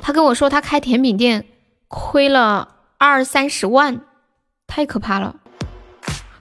[0.00, 1.44] 她跟我说她开甜品店
[1.88, 4.00] 亏了二三十万，
[4.66, 5.36] 太可怕了。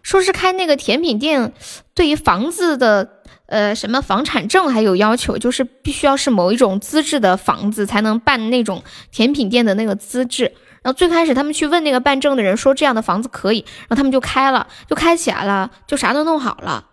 [0.09, 1.53] 说是开那个甜品店，
[1.93, 3.09] 对于房子的。
[3.45, 10.43] 呃，什么房产证还有要求，就是必须要是某一种资质的房子才能办那种甜品店的那个资质。
[10.83, 16.85] 然后最开始他们去问那个办证的人，说这样的房子可以，然后他们就开了，就开起来了，就啥都弄好了，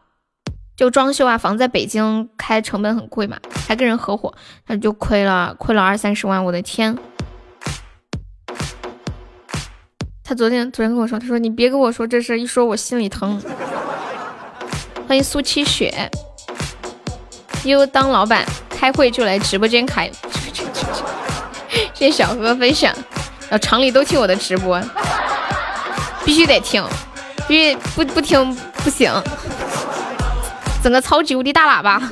[0.74, 1.36] 就装修啊。
[1.36, 3.36] 房子在北京开成本很贵嘛，
[3.66, 4.32] 还跟人合伙，
[4.66, 6.96] 他就亏了，亏了二三十万，我的天！
[10.28, 13.40] 他昨天昨天跟我说，他说你别跟我说这事，一说我心里疼。
[15.06, 16.10] 欢迎苏七雪。
[17.62, 20.10] 又当老板，开会就来直播间开。
[21.94, 22.92] 谢谢小何分享，
[23.48, 24.82] 然后厂里都听我的直播，
[26.24, 26.84] 必须得听，
[27.48, 29.08] 因为不不听不行。
[30.82, 32.02] 整个超级无敌大喇叭，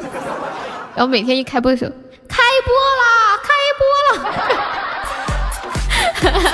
[0.94, 1.90] 然后每天一开播的时候，
[2.28, 2.72] 开播
[3.02, 3.48] 啦，开
[6.22, 6.53] 播啦！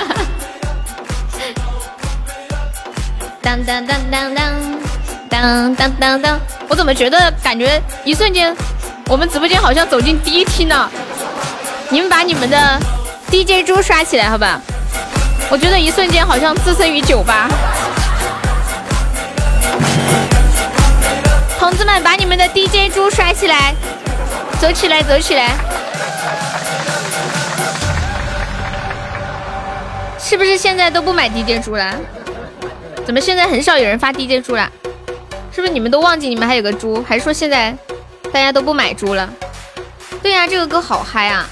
[3.41, 4.35] 当当当当
[5.29, 8.55] 当当当当，我怎么觉得感觉一瞬间。
[9.07, 10.89] 我们直播间好像走进第一厅了，
[11.89, 12.79] 你们把你们的
[13.29, 14.61] DJ 猪刷起来，好吧？
[15.49, 17.49] 我觉得一瞬间好像置身于酒吧。
[21.59, 23.73] 同志们，把你们的 DJ 猪刷起来，
[24.59, 25.49] 走起来，走起来！
[30.19, 31.93] 是不是现在都不买 DJ 猪了？
[33.11, 34.71] 怎么现在很少有人发 DJ 猪了？
[35.51, 37.03] 是不是你们都忘记你们还有个猪？
[37.03, 37.77] 还是说现在？
[38.31, 39.29] 大家都不买猪了，
[40.23, 41.45] 对呀，这个歌好嗨啊！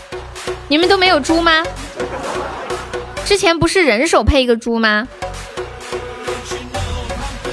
[0.69, 1.61] 你们都没有猪吗？
[3.25, 5.05] 之前不是人手配一个猪吗？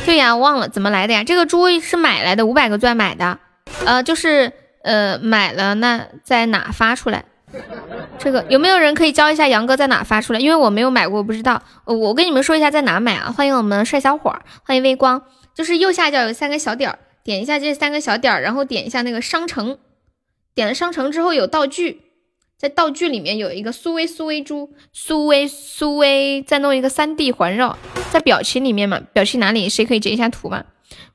[0.05, 1.25] 对呀，忘了怎么来的呀？
[1.25, 3.37] 这个猪是买来的，五百个钻买的，
[3.85, 4.53] 呃，就是
[4.85, 7.25] 呃买了，那在哪发出来？
[8.19, 10.41] 这个有没有人可以教一下杨哥在哪发出来？
[10.41, 11.63] 因为我没有买过，我不知道。
[11.85, 13.33] 我跟你们说一下在哪买啊！
[13.33, 15.23] 欢迎我们帅小伙，欢迎微光，
[15.55, 16.99] 就是右下角有三个小点儿。
[17.23, 19.79] 点一下这三个小点儿，然后点一下那个商城，
[20.55, 22.03] 点了商城之后有道具，
[22.57, 27.77] 在道具里面有一个苏威苏威猪，苏威苏威，再弄一个三 D 环绕，
[28.11, 29.69] 在表情里面嘛，表情哪里？
[29.69, 30.65] 谁可以截一下图嘛？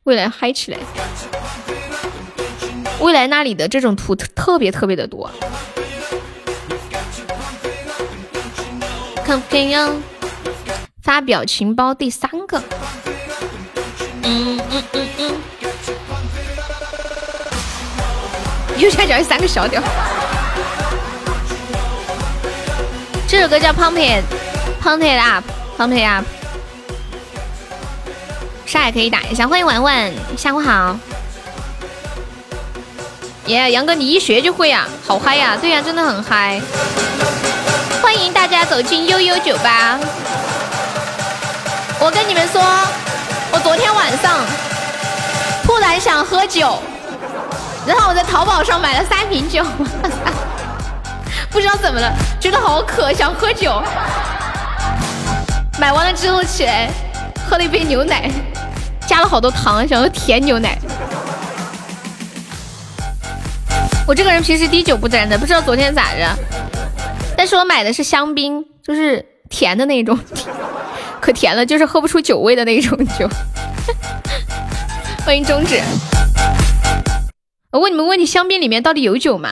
[0.03, 0.77] 未来嗨起来，
[2.99, 5.29] 未来那里的这种图特别特别的多。
[9.31, 9.89] 看飞呀，
[11.01, 12.61] 发表情包第三个，
[14.23, 15.31] 嗯嗯嗯嗯。
[18.75, 19.81] 右下角有三个小点。
[23.25, 24.25] 这首歌叫《Pump It
[24.83, 25.45] Pump It Up
[25.77, 26.25] Pump It Up》，
[28.65, 29.47] 啥也可以打一下。
[29.47, 30.99] 欢迎婉婉，下午好。
[33.45, 35.55] 耶，杨哥你一学就会呀，好嗨呀！
[35.55, 36.61] 对呀，真的很嗨。
[38.13, 39.97] 欢迎大家走进悠悠酒吧。
[41.97, 42.61] 我跟你们说，
[43.53, 44.45] 我昨天晚上
[45.63, 46.77] 突然想喝酒。
[47.87, 49.65] 然后我在淘宝上买了三瓶酒，
[51.49, 53.81] 不知道怎么了，觉得好渴，想喝酒。
[55.79, 56.89] 买完了之后起来
[57.49, 58.29] 喝了一杯牛奶，
[59.07, 60.77] 加了好多糖，想喝甜牛奶。
[64.05, 66.27] 我这个人平时滴酒不沾的，不知道昨天咋着。
[67.37, 70.17] 但是我买的是香槟，就是甜的那种，
[71.19, 73.27] 可甜了，就是喝不出酒味的那种酒。
[75.25, 75.81] 欢迎中指。
[77.71, 79.51] 我问你们问题：香槟里面到底有酒吗？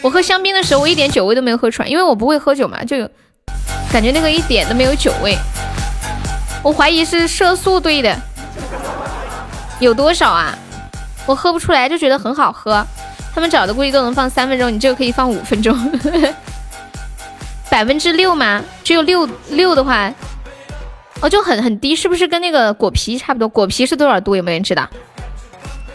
[0.00, 3.10] 我喝香槟的时候，我一点酒味都没有喝出来，因为我不会喝酒嘛，就有
[3.92, 5.36] 感觉那个一点都没有酒味。
[6.62, 8.16] 我怀疑是色素兑的。
[9.80, 10.56] 有多少啊？
[11.26, 12.86] 我喝不出来，就觉得很好喝。
[13.38, 15.72] 他们找的估计都能放三分钟，你这个可以放五分钟。
[17.70, 18.60] 百分之六吗？
[18.82, 20.12] 只有六六的话，
[21.20, 23.48] 哦，就很很低，是不是跟那个果皮差不多？
[23.48, 24.34] 果皮是多少度？
[24.34, 24.88] 有没有人知道？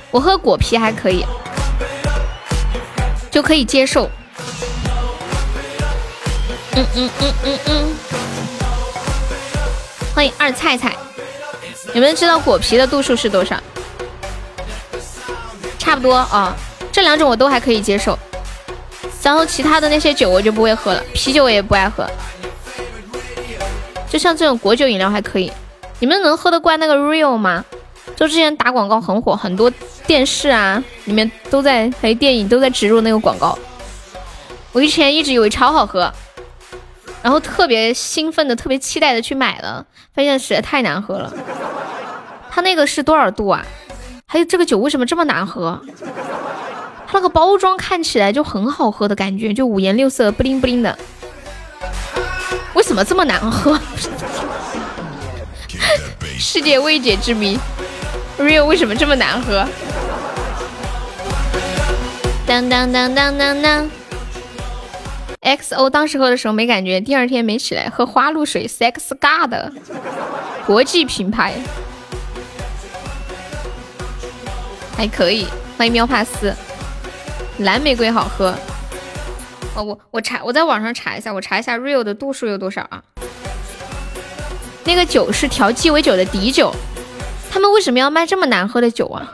[0.10, 1.26] 我喝果啤还可以，
[3.30, 4.10] 就可以接受。
[6.78, 7.96] 嗯嗯嗯嗯嗯。
[10.16, 10.96] 欢迎二菜菜，
[11.94, 13.60] 有没有知道果皮的度数是多少？
[15.78, 16.56] 差不多啊，
[16.94, 18.18] 这两种我都还可以接受。
[19.22, 22.06] 然后其他的那些酒我就不会喝了，啤酒我也不爱喝。
[24.08, 25.52] 就像这种果酒饮料还可以。
[26.00, 27.64] 你们能喝得惯那个 Real 吗？
[28.16, 29.72] 就之前打广告很火，很多
[30.06, 33.58] 电视啊里面都在，还有电影都在植入那个广告。
[34.74, 36.14] 我以前一直以为超好喝，
[37.22, 41.34] 然后特别兴奋的、特别期待的去买了，发现实在太难喝了。
[42.52, 43.66] 它那个是多少度啊？
[44.28, 45.82] 还有这个酒为什么这么难喝？
[47.14, 50.98] 那个包装看起来就很好喝的感觉，就五颜六色、布灵布灵的，
[52.74, 53.80] 为什么这么难喝？
[56.40, 57.58] 世界未解之谜
[58.40, 59.66] ，Real 为什么这么难喝？
[62.46, 63.90] 当当当当当当
[65.42, 69.54] ，XO 当时喝的时候没感觉，第二天没起来，喝花露水，Sex God，
[70.66, 71.54] 国际品牌，
[74.98, 75.48] 还可以。
[75.78, 76.54] 欢迎喵帕斯，
[77.60, 78.56] 蓝玫瑰好喝。
[79.76, 83.02] 哦，我我查，我在网上查一下，我查一下 Real 的度数有多少啊？
[84.84, 86.74] 那个酒是调鸡尾酒的底酒，
[87.50, 89.32] 他们为什么要卖这么难喝的酒啊？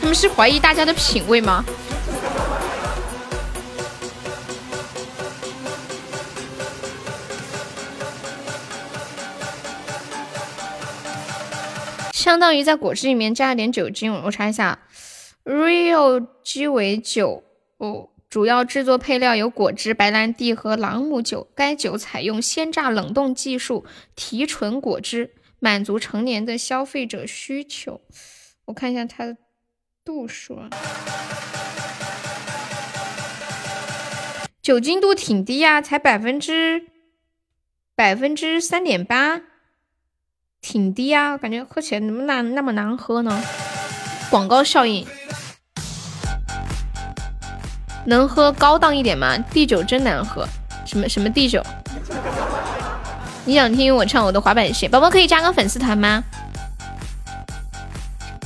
[0.00, 1.64] 他们是怀疑大家的品味吗？
[12.18, 14.80] 相当于在果汁里面加了点酒精，我查一下
[15.44, 17.44] ，Real 鸡尾酒
[17.76, 18.08] 哦。
[18.28, 21.48] 主要制作配料有果汁、白兰地和朗姆酒。
[21.54, 23.86] 该酒采用鲜榨冷冻技术
[24.16, 25.30] 提纯果汁，
[25.60, 28.00] 满足成年的消费者需求。
[28.64, 29.36] 我看一下它的
[30.04, 30.68] 度数，啊，
[34.60, 36.84] 酒精度挺低呀，才百分之
[37.94, 39.40] 百分之三点八，
[40.60, 43.42] 挺低啊，感觉喝起来怎么难那么难喝呢？
[44.30, 45.06] 广告效应。
[48.06, 49.36] 能喝高档一点吗？
[49.50, 50.46] 地酒真难喝，
[50.84, 51.62] 什么什么地酒？
[53.44, 54.88] 你想听我唱我的滑板鞋？
[54.88, 56.22] 宝宝可以加个粉丝团吗？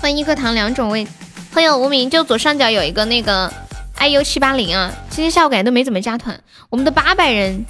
[0.01, 1.07] 欢迎一颗糖两种味，
[1.53, 3.53] 欢迎无名，就左上角有一个那个
[3.99, 4.93] iu 七八零啊。
[5.11, 7.65] 今天下午感觉都没怎么加团，我们的八百人，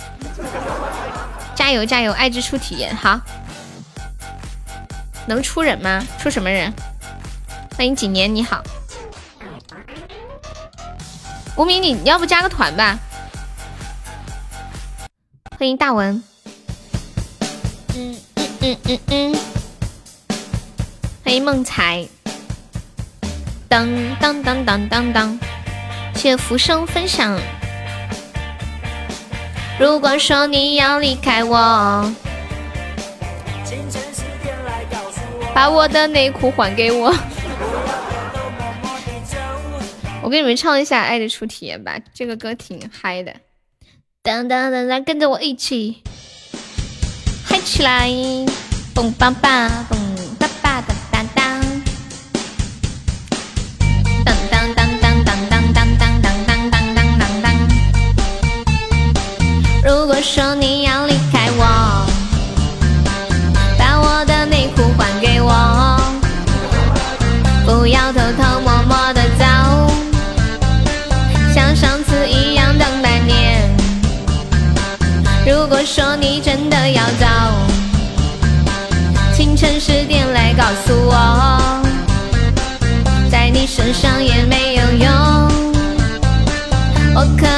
[1.55, 2.13] 加油加油！
[2.13, 3.21] 爱之初体验好，
[5.27, 6.07] 能出人吗？
[6.19, 6.73] 出什么人？
[7.77, 8.63] 欢迎几年你好。
[11.57, 12.99] 无名，你要不加个团吧？
[15.59, 16.23] 欢迎大文。
[17.95, 19.37] 嗯嗯嗯嗯嗯。
[21.25, 22.07] 欢迎梦才。
[23.69, 23.89] 当
[24.19, 25.39] 当当当当当。
[26.15, 27.39] 谢谢浮生分享。
[29.79, 32.13] 如果说你要离开我，
[35.55, 37.15] 把我的内裤还给我。
[40.23, 43.35] 我给你们唱一下《爱的初体验》吧，这个歌挺嗨的。
[44.23, 46.03] 当当当当，跟着我一起
[47.45, 48.09] 嗨起来！
[48.95, 49.99] 蹦吧吧，蹦
[50.39, 51.61] 吧吧哒哒哒。
[54.25, 57.47] 当当当当当当当当当当当当当。
[59.83, 61.02] 如果说你要
[67.83, 69.45] 不要偷偷摸摸的走。
[71.53, 73.69] 像上次一样等半年。
[75.45, 77.27] 如果说你真的要走，
[79.35, 81.83] 清晨十点来告诉我，
[83.29, 85.11] 在你身上也没有用。
[87.17, 87.49] 我可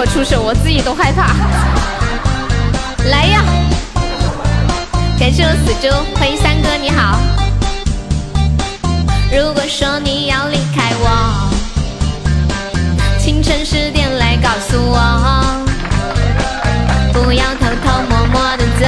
[0.00, 1.34] 我出手，我自己都害怕。
[3.10, 3.42] 来呀！
[5.18, 7.18] 感谢我死猪，欢迎三哥，你好。
[9.32, 11.50] 如果说你要离开我，
[13.18, 15.66] 清晨十点来告诉我，
[17.12, 18.86] 不要偷偷摸摸的走，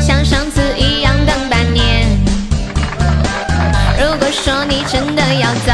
[0.00, 2.06] 像上次一样等半年。
[3.98, 5.72] 如果说你真的要走，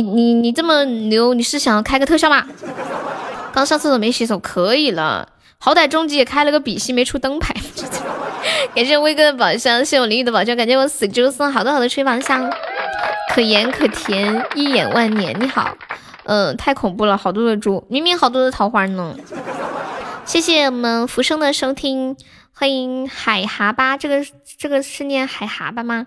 [0.00, 2.46] 你你你这么牛，你是想要开个特效吗？
[3.52, 5.28] 刚上厕所没洗手，可以了。
[5.58, 7.54] 好歹终极也开了个比心，没出灯牌。
[8.74, 12.50] 感谢威哥的宝箱，谢我林雨的宝箱，感谢我死猪送好多好多吹宝箱，
[13.34, 15.36] 可盐可甜，一眼万年。
[15.38, 15.76] 你好，
[16.24, 19.14] 嗯、太恐怖了，好多的猪，明明好多的桃花呢。
[20.24, 22.16] 谢谢我们浮生的收听，
[22.54, 24.24] 欢迎海蛤蟆，这个
[24.58, 26.06] 这个是念海蛤蟆吗？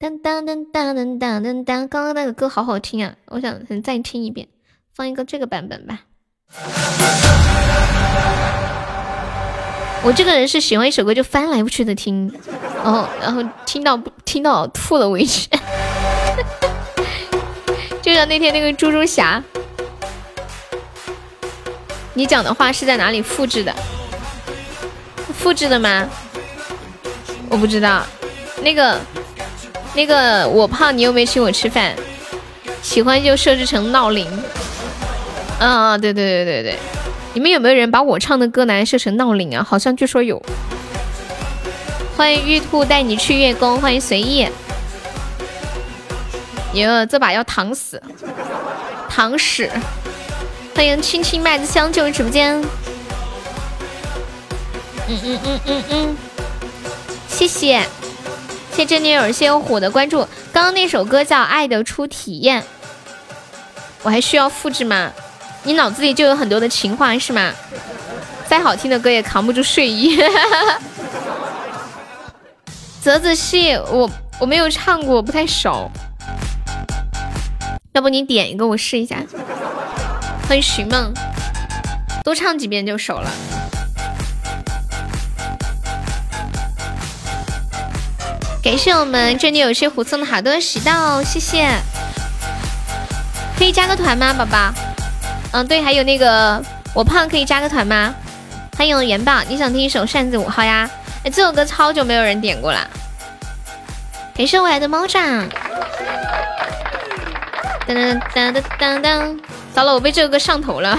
[0.00, 4.46] 当当当当当当当当，刚刚那个歌好好听啊，我想再听一遍，
[4.94, 6.02] 放一个这个版本吧。
[10.04, 12.32] 我这个人是喜欢一首歌就翻来覆去的听，
[12.84, 15.48] 然后然后听到听到吐了为止。
[18.00, 19.42] 就像那天那个猪猪侠，
[22.14, 23.74] 你讲的话是在哪里复制的？
[25.34, 26.08] 复制的吗？
[27.50, 28.06] 我不知道。
[28.62, 29.00] 那个
[29.98, 31.92] 那个我胖，你又没请我吃饭，
[32.80, 34.30] 喜欢就设置成闹铃。
[35.58, 36.78] 嗯嗯，对对对对对，
[37.34, 39.66] 你们有没有人把我唱的歌拿来设成闹铃啊？
[39.68, 40.40] 好像据说有。
[42.16, 44.46] 欢迎玉兔带你去月宫，欢迎随意。
[46.74, 48.00] 哟，这把要躺死，
[49.10, 49.68] 躺屎！
[50.76, 52.54] 欢迎青青麦子香进入直播间。
[55.08, 56.16] 嗯嗯嗯嗯嗯，
[57.28, 57.82] 谢谢，
[58.78, 60.20] 谢谢真女友，谢谢虎的关注。
[60.52, 62.62] 刚刚那首歌叫《爱的初体验》，
[64.04, 65.10] 我还需要复制吗？
[65.64, 67.52] 你脑子里就有很多的情话是吗？
[68.46, 70.22] 再好听的歌也扛不住睡意。
[73.02, 75.90] 泽子戏我我没有唱过，不太熟。
[77.94, 79.16] 要不你点一个我试一下。
[80.46, 81.12] 欢迎寻梦，
[82.22, 83.28] 多唱几遍就熟了。
[88.68, 91.66] 感谢我们这里有些虎送的好多喜到，谢谢。
[93.56, 94.70] 可以加个团吗，宝宝？
[95.52, 96.62] 嗯，对，还有那个
[96.92, 98.14] 我胖可以加个团吗？
[98.76, 100.86] 欢迎元宝，你想听一首扇子舞号呀？
[101.24, 102.86] 哎，这首歌超久没有人点过了。
[104.36, 105.18] 感谢我来的猫爪。
[107.86, 109.40] 当当当当当当，
[109.74, 110.98] 糟了，我被这个歌上头了，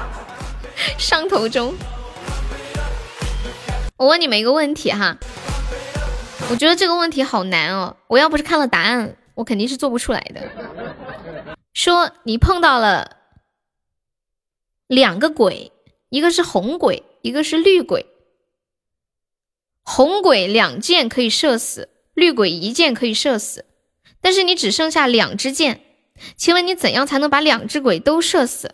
[0.98, 1.74] 上头中。
[3.96, 5.16] 我问你们一个问题哈，
[6.48, 11.56] 我觉得这个问题好难哦，我要不是看了答案，我肯定是做不出来的。
[11.74, 13.16] 说你碰到了
[14.86, 15.72] 两个鬼，
[16.08, 18.06] 一个是红鬼，一个是绿鬼，
[19.82, 23.64] 红鬼两箭可以射死，绿鬼一箭可以射死，
[24.20, 25.80] 但是你只剩下两支箭，
[26.36, 28.70] 请问你怎样才能把两只鬼都射死？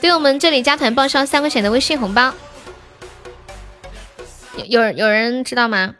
[0.00, 2.32] 对我们这里加团报销三块钱的微信红包，
[4.66, 5.94] 有有人知道吗？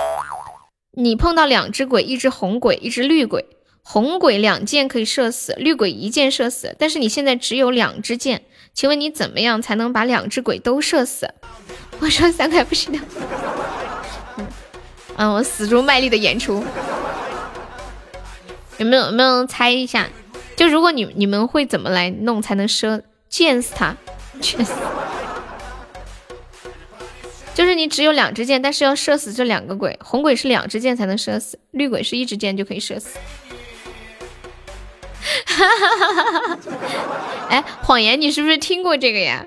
[0.93, 3.47] 你碰到两只鬼，一只红鬼，一只绿鬼，
[3.83, 8.43] 红鬼两箭可以射死，绿鬼一箭射死，但是你现在只有两支箭，
[8.75, 11.33] 请问你怎么样才能把两只鬼都射死？
[12.01, 12.99] 我说三块不行的，
[15.17, 16.65] 嗯，我死猪卖力的演出，
[18.79, 20.09] 有没有有没有猜一下？
[20.57, 23.03] 就如果你你们会怎么来弄才能射？
[23.29, 23.95] 箭死他，
[24.41, 24.73] 去死！
[27.59, 29.99] 就是你只有两支箭，但是要射死这两个鬼。
[30.01, 33.19] 红鬼是两支箭才能射死，绿鬼是一支箭就可以射死。
[35.45, 36.59] 哈哈哈哈哈！
[37.51, 39.45] 哎，谎言，你是不是听过这个呀？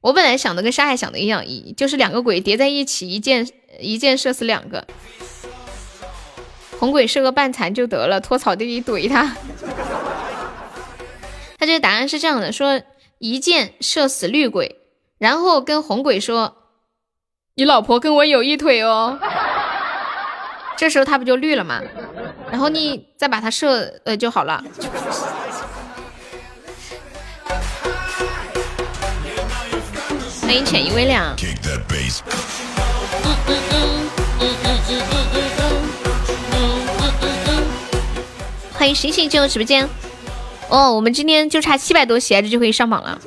[0.00, 4.84] 我本来想的跟沙海想的一样，一就是两个鬼叠在一起，一箭一箭射死两个。
[6.80, 9.36] 红鬼射个半残就得了，拖草地里怼他。
[11.60, 12.82] 他这个答案是这样的，说。
[13.18, 14.80] 一箭射死绿鬼，
[15.16, 16.56] 然后跟红鬼说
[17.54, 19.18] ：“你老婆跟我有一腿哦。
[20.78, 21.82] ”这时候他不就绿了吗？
[22.50, 24.64] 然后你再把他射呃就好了。
[30.40, 31.36] 欢迎浅意微凉。
[38.72, 39.86] 欢迎醒醒进入直播间。
[40.68, 43.18] 哦，我们今天就差七百多鞋子就可以上榜了，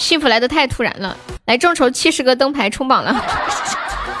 [0.00, 1.14] 幸福来的太突然了！
[1.44, 3.24] 来众筹七十个灯牌冲榜了，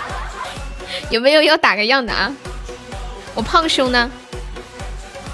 [1.08, 2.30] 有没有要打个样的啊？
[3.34, 4.10] 我胖兄呢？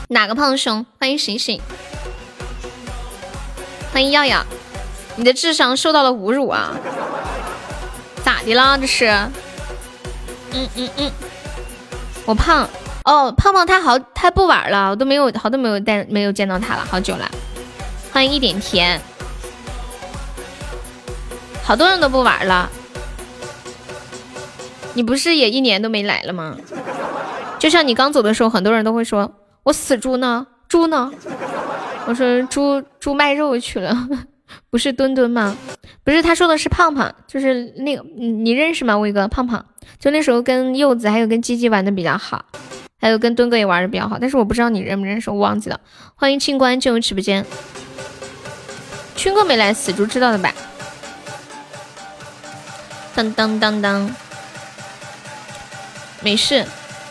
[0.09, 0.87] 哪个胖兄？
[1.01, 1.61] 欢迎醒醒，
[3.93, 4.47] 欢迎耀耀，
[5.17, 6.71] 你的智商受到了侮辱啊？
[8.25, 8.79] 咋的啦？
[8.79, 9.09] 这是？
[10.53, 11.11] 嗯嗯嗯，
[12.25, 12.69] 我胖。
[13.05, 17.29] 哦，胖胖他好，他不玩了，我都没有，好多没有带，没有见到他了，好久了。
[18.13, 19.01] 欢迎一点甜，
[21.67, 22.71] 好多人都不玩了。
[24.95, 26.57] 你不是也一年都没来了吗？
[27.59, 30.47] 就像你刚走的时候，很多人都会说：“我死猪呢？
[30.69, 31.11] 猪呢？”
[32.07, 34.09] 我说：“猪猪卖肉去了，
[34.71, 35.57] 不是墩墩吗？
[36.05, 38.97] 不是，他说的是胖胖，就是那个你认识吗？
[38.97, 39.67] 威哥，胖胖，
[39.99, 42.45] 就那时候跟柚子还有跟鸡鸡玩的比较好。”
[42.99, 45.81] 还有跟墩哥也玩的比较好，但是我不知道你认不认识，我忘记了。
[46.15, 47.45] 欢迎清官进入直播间，
[49.17, 50.55] 军哥没来，死猪知道的吧？
[53.17, 54.15] 当当当当，
[56.23, 56.67] 没事，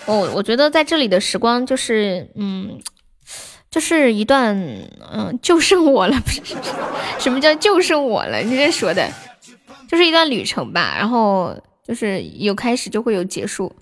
[0.05, 2.79] 我我觉得在这里的时光就是，嗯，
[3.71, 4.55] 就是一段，
[5.11, 6.41] 嗯，就剩我了，不是？
[7.17, 8.37] 什么叫就剩我了？
[8.37, 9.09] 你这说的，
[9.89, 10.95] 就是一段旅程吧。
[10.95, 13.75] 然后就是有开始就会有结束。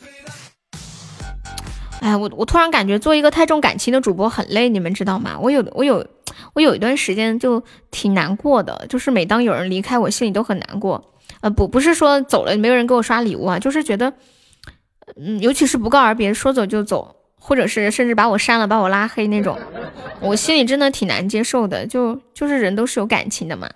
[1.99, 5.37] 哎，我我突然感觉做一个太重感情的主播很累，你们知道吗？
[5.41, 6.07] 我有我有
[6.53, 7.61] 我有一段时间就
[7.91, 11.12] 挺难过的，就是每当有人离开，我心里都很难过。
[11.41, 14.13] 呃，不不是说走了没有人给我刷礼物啊，就是觉得，
[15.17, 19.57] 嗯，尤其是不告而别，说走就走，或者是甚至把我删了，把我拉黑那种，
[20.21, 21.85] 我心里真的挺难接受的。
[21.85, 23.69] 就就是人都是有感情的嘛，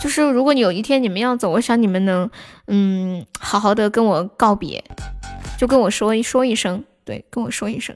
[0.00, 2.28] 就是如果有一天你们要走，我想你们能
[2.66, 4.82] 嗯好好的跟我告别，
[5.58, 6.84] 就跟我说一说一声。
[7.06, 7.94] 对，跟我说一声，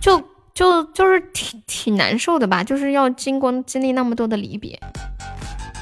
[0.00, 0.20] 就
[0.52, 4.76] 就就是挺挺难受的吧，就是要经过经历那么多的离别，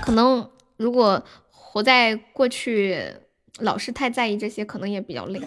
[0.02, 3.14] 可能如果活在过去，
[3.58, 5.40] 老是太在意这些，可能也比较累，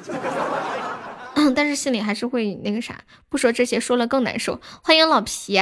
[1.55, 2.95] 但是心里还是会那个啥，
[3.29, 4.59] 不说这些，说了更难受。
[4.81, 5.59] 欢迎老皮，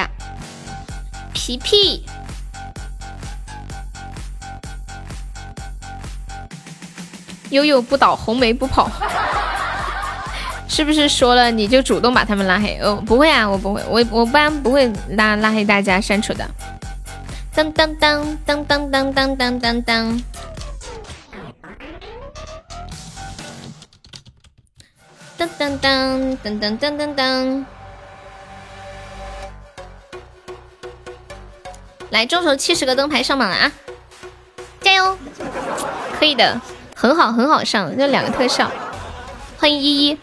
[1.34, 2.04] 皮皮。
[7.50, 8.90] 悠悠不倒，红梅不跑，
[10.70, 12.78] 是不是说了你就主动把他们拉黑？
[12.80, 16.50] 哦，不会啊，我不会，我我一般不会拉拉黑大家删除的。
[17.54, 20.24] 当当当当当当当当当当，
[25.38, 27.66] 当当当当当当当当，
[32.10, 33.72] 来众筹七十个灯牌上榜了啊！
[34.80, 35.18] 加油，
[36.18, 36.60] 可以的。
[36.96, 38.72] 很好，很好上，就两个特效。
[39.58, 40.18] 欢迎依依，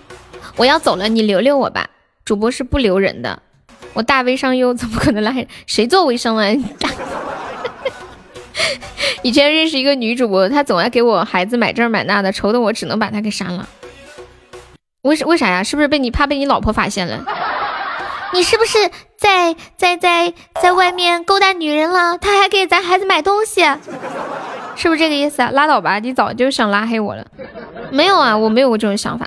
[0.56, 1.90] 我要走了，你留留我吧。
[2.24, 3.42] 主播是不留人的，
[3.94, 5.46] 我大微商优怎么可能拉黑？
[5.66, 6.44] 谁做微商了？
[9.22, 13.68] 以前认识一个女主播，她总爱给我孩子买这买那的，愁的我只能把她给删了。
[15.02, 15.26] 为啥？
[15.26, 15.62] 为啥呀？
[15.62, 17.24] 是不是被你怕被你老婆发现了？
[18.32, 18.78] 你是不是
[19.16, 22.18] 在在在在外面勾搭女人了？
[22.18, 23.62] 他还给咱孩子买东西。
[24.76, 25.50] 是不是这个意思啊？
[25.52, 27.26] 拉倒吧，你早就想拉黑我了。
[27.90, 29.26] 没有啊，我没有过这种想法。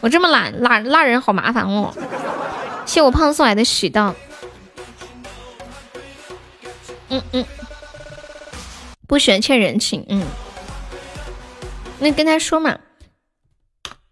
[0.00, 1.92] 我这么懒，拉拉人好麻烦哦。
[2.86, 4.14] 谢我胖送来的许道。
[7.08, 7.44] 嗯嗯，
[9.06, 10.04] 不喜欢欠人情。
[10.08, 10.26] 嗯，
[12.00, 12.78] 那跟他说嘛。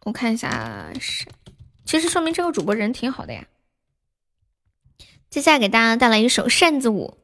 [0.04, 1.26] 我看一下是，
[1.84, 3.46] 其实说明这个主播人挺好的呀。
[5.30, 7.18] 接下来给大家带来一首扇子舞，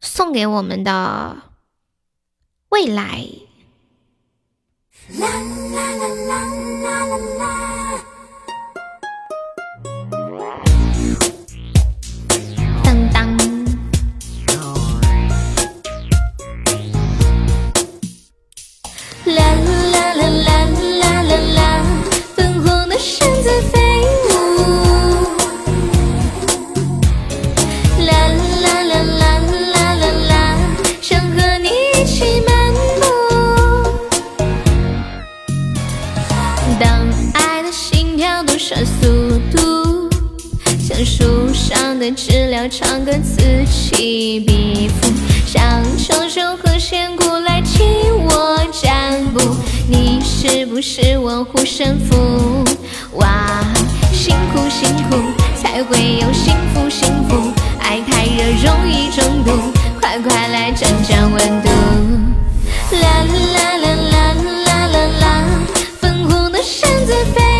[0.00, 1.42] 送给我们的
[2.68, 3.26] 未来。
[5.18, 6.11] 啦啦啦
[23.60, 23.78] 飞
[24.28, 24.32] 舞
[28.06, 28.10] 啦
[28.62, 29.38] 啦啦啦
[29.72, 30.56] 啦啦啦
[31.00, 33.04] 想和你一起漫步
[36.80, 40.08] 当爱的心跳都算速度
[40.78, 45.12] 像树上的知了唱歌此起彼伏
[45.46, 49.40] 像秋收和仙果来替我占卜
[49.88, 52.64] 你是不是我护身符
[53.16, 53.28] 哇，
[54.10, 55.16] 辛苦辛苦
[55.54, 59.50] 才会有幸福幸福，爱太热容易中毒，
[60.00, 61.68] 快快来降降温度。
[62.96, 65.44] 啦啦啦啦啦啦啦，
[66.00, 67.51] 粉红的扇子飞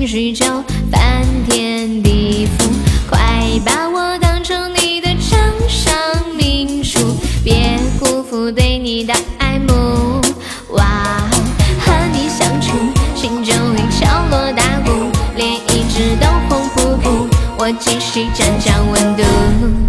[0.00, 0.46] 情绪就
[0.90, 2.64] 翻天地覆。
[3.10, 3.20] 快
[3.66, 5.38] 把我当成你的掌
[5.68, 5.92] 上
[6.34, 6.98] 明珠，
[7.44, 10.22] 别辜负对你的爱慕。
[10.70, 10.82] 哇
[11.30, 11.36] 哦，
[11.80, 12.78] 和你相处，
[13.14, 14.90] 心就会敲锣打鼓，
[15.36, 17.28] 脸一直都红扑扑。
[17.58, 19.79] 我继续降降温度。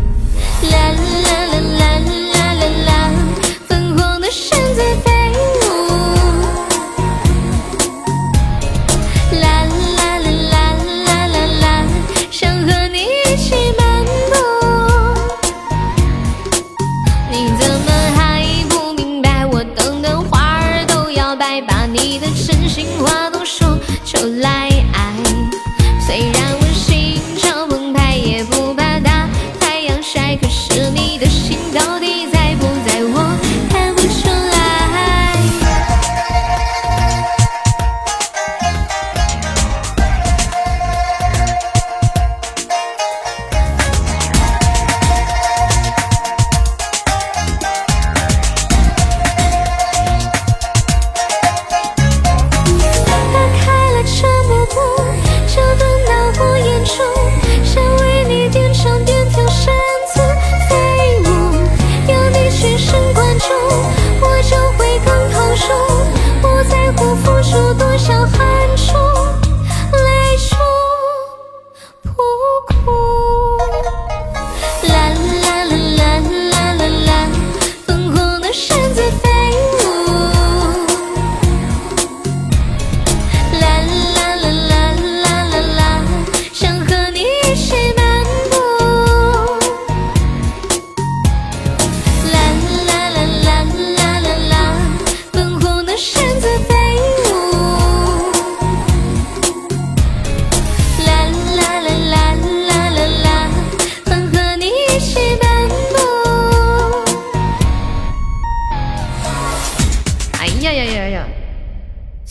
[24.11, 24.60] 出来。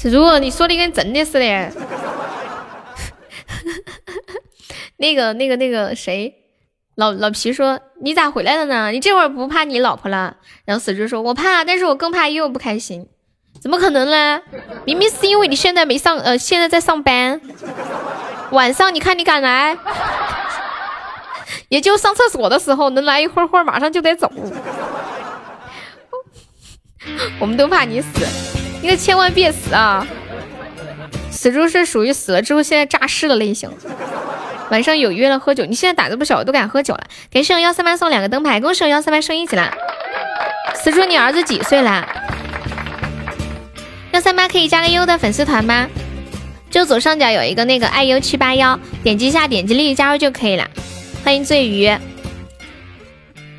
[0.00, 1.40] 子如，你说的跟真的似的。
[4.96, 6.32] 那个、那个、那个谁，
[6.94, 8.90] 老老皮说你咋回来了呢？
[8.92, 10.38] 你这会儿不怕你老婆了？
[10.64, 13.06] 然后死猪说，我怕，但是我更怕又不开心。
[13.60, 14.40] 怎么可能呢？
[14.86, 17.38] 明明是因为你现在没上，呃，现在在上班，
[18.52, 19.76] 晚上你看你敢来？
[21.68, 24.32] 也就上厕所的时候能来一会儿会儿，马上就得走。
[27.38, 28.08] 我们都怕你死，
[28.82, 30.06] 你可千万别死啊！
[31.30, 33.70] 死猪是属于死了之后现在诈尸的类型。
[34.70, 35.64] 晚上有约了喝酒。
[35.64, 37.04] 你现在胆子不小，都敢喝酒了。
[37.30, 39.72] 给室友幺三八送两个灯牌，恭喜幺三八升一级了。
[40.74, 42.08] 死猪，你儿子几岁了？
[44.12, 45.88] 幺三八可以加个优的粉丝团吗？
[46.70, 50.68] 就左上角有一个那个爱优七八幺，点击一下，点击立即加入就可以了。
[51.24, 51.88] 欢迎醉鱼。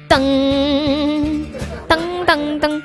[0.08, 1.46] 噔
[1.88, 2.82] 噔噔噔，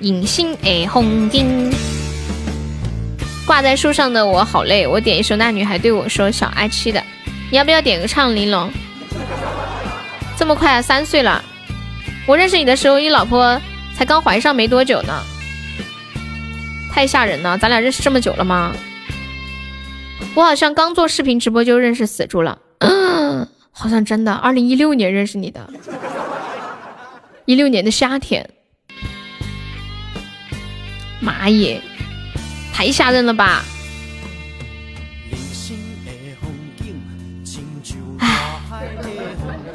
[0.00, 1.70] 隐形的红巾，
[3.46, 4.86] 挂在树上的我好累。
[4.86, 7.02] 我点一首那女孩对我说，小阿七的，
[7.50, 8.70] 你要不要点个唱玲珑？
[10.38, 11.44] 这么快啊，三岁了。
[12.26, 13.60] 我认识你的时候，你老婆
[13.94, 15.22] 才刚怀上没多久呢，
[16.90, 17.58] 太吓人了。
[17.58, 18.72] 咱俩认识这么久了吗？
[20.34, 24.32] 我好像刚做视频直播就认识死猪了，嗯， 好像真的。
[24.32, 25.68] 二零一六年认识你的，
[27.44, 28.48] 一六年的夏天。
[31.20, 31.80] 妈耶，
[32.72, 33.62] 太吓人了吧！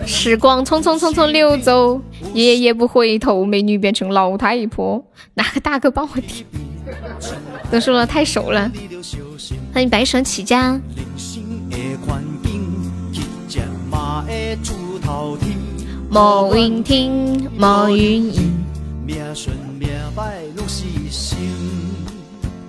[0.08, 2.02] 时光匆匆匆匆流走，
[2.34, 5.04] 夜夜不回头，美女变成老太婆。
[5.36, 6.46] 哪个大哥帮我点？
[7.72, 8.72] 都说了太熟了。
[9.74, 10.80] 欢迎白手起家。
[16.10, 18.66] 莫云听，莫云影。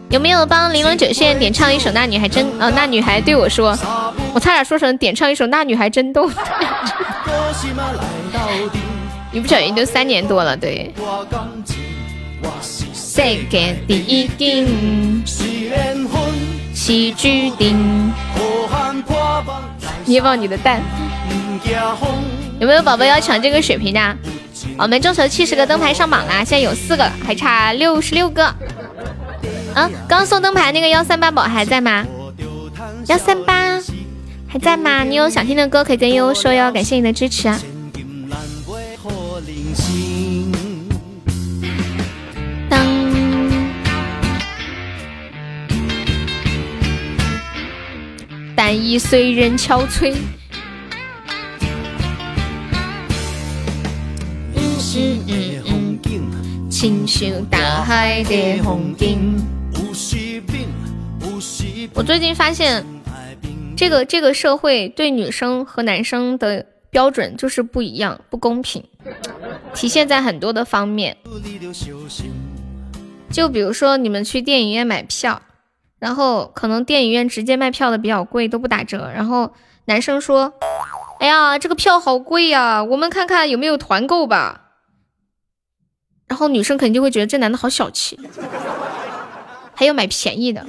[0.08, 2.46] 有没有帮玲珑九线点唱一首《那女孩真》？
[2.58, 3.76] 呃，那女孩对我说，
[4.32, 6.30] 我差点说成点唱一首《那女孩真逗》。
[9.32, 10.94] 一不小心都三年多了，对。
[12.92, 15.22] 世界第一景
[16.74, 18.12] 是注定。
[20.04, 20.80] 捏爆你的蛋！
[22.60, 24.16] 有没有宝宝要抢这个血瓶的？
[24.78, 28.54] 我们众筹七十个灯牌上榜啦，现在有四个了，还差六十六个。
[29.74, 32.06] 嗯，刚送灯牌那个幺三八宝还在吗？
[33.08, 33.78] 幺三八
[34.48, 35.04] 还在吗？
[35.04, 37.60] 你有想听的歌可以跟悠悠说哟，感谢你的支持啊！
[42.68, 42.86] 当，
[48.54, 50.14] 但已随人憔悴。
[54.98, 59.36] 嗯嗯嗯，亲像大海的风景。
[61.92, 62.82] 我最近发现，
[63.76, 68.82] 这个这个社会对女生和男生的标准就是不一样，不公平，
[69.74, 71.14] 体现在很多的方面。
[73.30, 75.42] 就比如说，你们去电影院买票，
[75.98, 79.10] 然后可能电影院直接卖票的比较贵，都不打折。
[79.14, 79.52] 然后
[79.84, 80.54] 男生说
[81.20, 84.62] ：“哎呀，这个票好贵呀，我们看看有没有团购吧。”
[86.28, 88.18] 然后女生肯定就会觉得这男的好小气。
[89.78, 90.64] 还有买便宜的，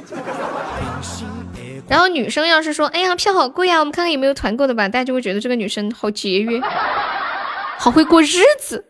[1.87, 6.59] 然后女生要是说，哎呀，票好贵啊，我们看看有没有团购的吧，大家就会觉得这个女生好节约，
[7.79, 8.83] 好会过日子，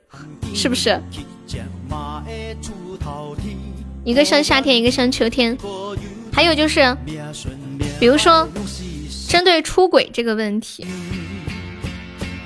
[0.56, 1.00] 是不是？
[4.04, 5.56] 一个像夏天，一个像秋天。
[6.34, 6.98] 还有就是，
[8.00, 8.50] 比如说，
[9.30, 10.84] 针对出轨这个问题，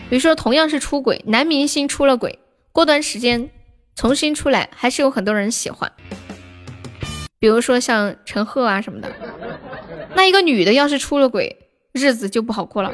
[0.09, 2.39] 比如说同样是出轨，男明星出了轨，
[2.73, 3.49] 过段时间
[3.95, 5.91] 重新出来，还是有很多人喜欢。
[7.39, 9.11] 比如说像陈赫啊什么的，
[10.15, 11.57] 那一个女的要是出了轨，
[11.91, 12.93] 日子就不好过了。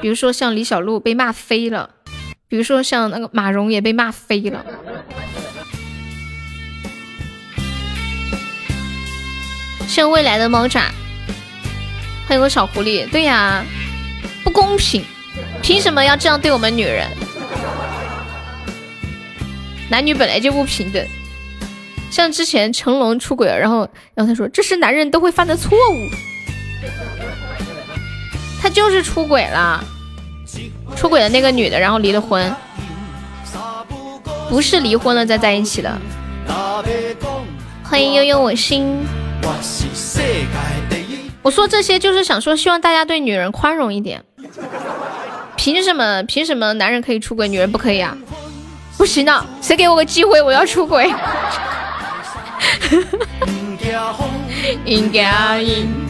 [0.00, 1.90] 比如说像李小璐被骂飞了，
[2.48, 4.64] 比如说像那个马蓉也被骂飞了。
[9.86, 10.90] 像未来的猫爪，
[12.26, 13.08] 欢迎我小狐狸。
[13.10, 13.64] 对呀，
[14.42, 15.04] 不公平，
[15.62, 17.06] 凭什么要这样对我们女人？
[19.90, 21.04] 男女本来就不平等。
[22.10, 26.08] 像之前成龙出轨了，然后，然后他说这是男人都会犯的错误，
[28.62, 29.82] 他就是出轨了，
[30.94, 32.54] 出轨的那个女的，然后离了婚，
[34.48, 35.92] 不是离婚了再在一起的。
[37.82, 39.04] 欢迎悠悠我心，
[41.42, 44.24] 我说这些就是想说，希望大家对女人宽容一点。
[45.56, 46.22] 凭什么？
[46.22, 48.16] 凭什么男人可以出轨，女人不可以啊？
[48.96, 51.12] 不行的，谁给我个机会，我要出轨。
[54.84, 56.04] 应该应。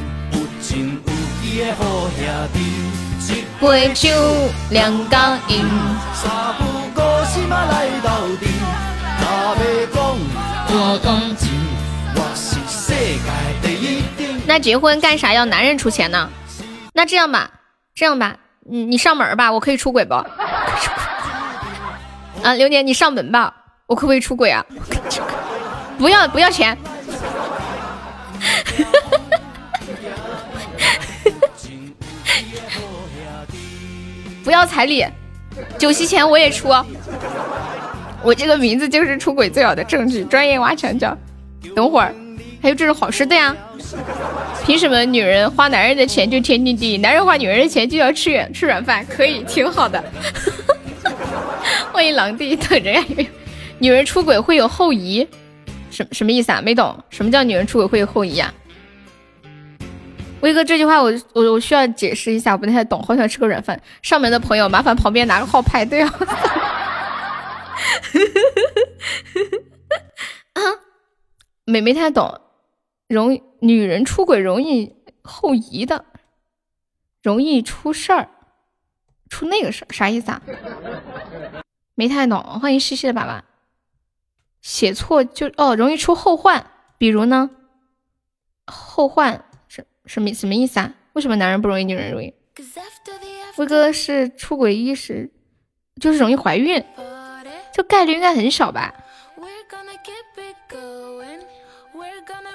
[3.60, 4.10] 杯酒
[4.70, 5.64] 两家饮。
[14.46, 16.28] 那结婚干啥要男人出钱呢？
[16.92, 17.50] 那这样吧，
[17.94, 18.36] 这样吧，
[18.68, 20.14] 你你上门吧，我可以出轨不？
[22.44, 23.52] 啊流年你上门吧
[23.86, 24.62] 我可不可以出轨啊？
[25.96, 26.76] 不要不要钱。
[34.44, 35.02] 不要彩礼
[35.78, 36.68] 酒席钱我也出
[38.22, 41.16] 我这个名字就是出轨最好的证据专业挖墙脚。
[41.74, 42.14] 等会儿
[42.62, 43.56] 还有这种好事对呀。
[44.66, 46.98] 凭什么女人花男人的钱就天经地义？
[46.98, 50.04] 男人花女人的钱就要吃软吃软饭可以挺好的。
[51.92, 53.04] 欢迎狼弟等着呀！
[53.78, 55.26] 女人出轨会有后遗，
[55.90, 56.60] 什什么意思啊？
[56.62, 58.52] 没懂，什么叫女人出轨会有后遗啊？
[60.40, 63.02] 威哥这句话我我我需要解释一下，我不太懂。
[63.02, 63.80] 好想吃个软饭。
[64.02, 66.14] 上门的朋友，麻烦旁边拿个号排队啊！
[70.54, 70.60] 啊，
[71.64, 72.40] 没没太懂，
[73.08, 76.04] 容女人出轨容易后遗的，
[77.22, 78.28] 容易出事儿，
[79.30, 80.42] 出那个事儿啥意思啊？
[81.94, 82.42] 没太懂。
[82.60, 83.44] 欢迎西西的爸爸，
[84.62, 86.66] 写错就哦，容易出后患，
[86.98, 87.50] 比如呢，
[88.66, 89.44] 后患。
[89.68, 90.92] 什什么什么意思啊？
[91.14, 92.34] 为什么男人不容易，女人容易？
[93.56, 95.32] 威哥是出轨意识，
[96.00, 96.84] 就是容易怀孕，
[97.72, 98.94] 这概率应该很少吧？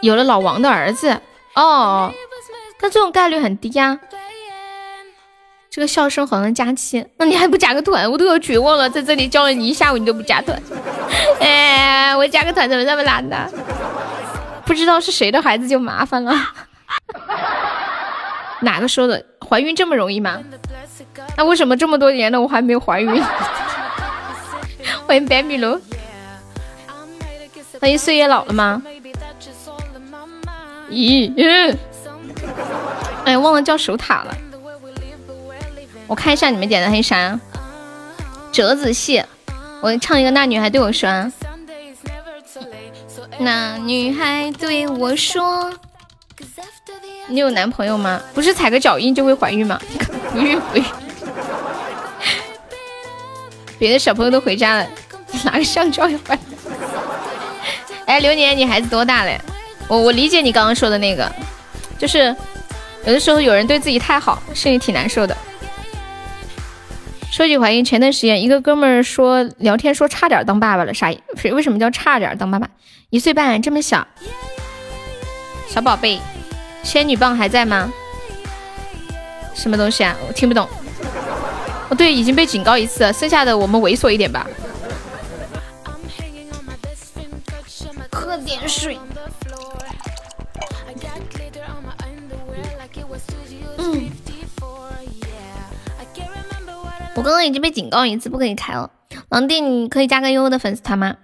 [0.01, 1.21] 有了老王的儿子
[1.55, 2.11] 哦，
[2.79, 3.99] 但这种概率很低呀。
[5.71, 8.09] 这个笑声好像加七，那你还不加个团？
[8.11, 10.59] 我都要绝望了，在这里叫了你一下午，你都不加团。
[11.39, 13.47] 哎，我加个团怎么这么难呢？
[14.65, 16.33] 不知道是谁的孩子就麻烦了。
[18.61, 19.23] 哪个说的？
[19.47, 20.39] 怀孕这么容易吗？
[21.37, 23.23] 那为什么这么多年了我还没有怀孕？
[25.05, 25.79] 欢迎白米露，
[27.79, 28.81] 欢迎岁月老了吗？
[30.89, 31.77] 咦，
[33.25, 34.35] 哎，忘了叫守塔了。
[36.09, 37.39] 我看一下你们点的黑啥？
[38.51, 39.23] 折子戏。
[39.79, 41.31] 我唱一个，那女孩对我说。
[43.37, 45.71] 那女孩对我说。
[47.27, 48.19] 你有男朋友吗？
[48.33, 49.79] 不是踩个脚印就会怀孕吗？
[50.33, 50.83] 不孕不育。
[53.77, 54.87] 别的小朋友都回家了，
[55.45, 56.37] 拿个香蕉要怀？
[58.07, 59.31] 哎，流年，你孩子多大了？
[59.87, 61.31] 我我理解你刚刚说的那个，
[61.99, 62.35] 就是
[63.05, 65.37] 有的时候有人对自己太好，心里挺难受的。
[67.31, 71.13] 说起怀孕，前段时间一个哥们儿说聊天说差点当爸爸了，啥？
[71.53, 72.67] 为什么叫差点当爸爸？
[73.11, 74.05] 一岁半这么小，
[75.67, 76.19] 小宝贝。
[76.83, 77.91] 仙女棒还在吗？
[79.53, 80.15] 什么东西啊？
[80.27, 80.67] 我听不懂。
[81.89, 84.47] 哦，对，已经被警告一次，剩下的我们猥琐一点吧。
[88.11, 88.97] 喝点水。
[97.19, 98.89] 我刚刚已经被警告一次，不可以开了。
[99.27, 101.17] 狼弟，你可以加个悠悠的粉丝团吗？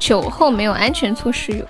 [0.00, 1.64] 酒后没有安全措施有。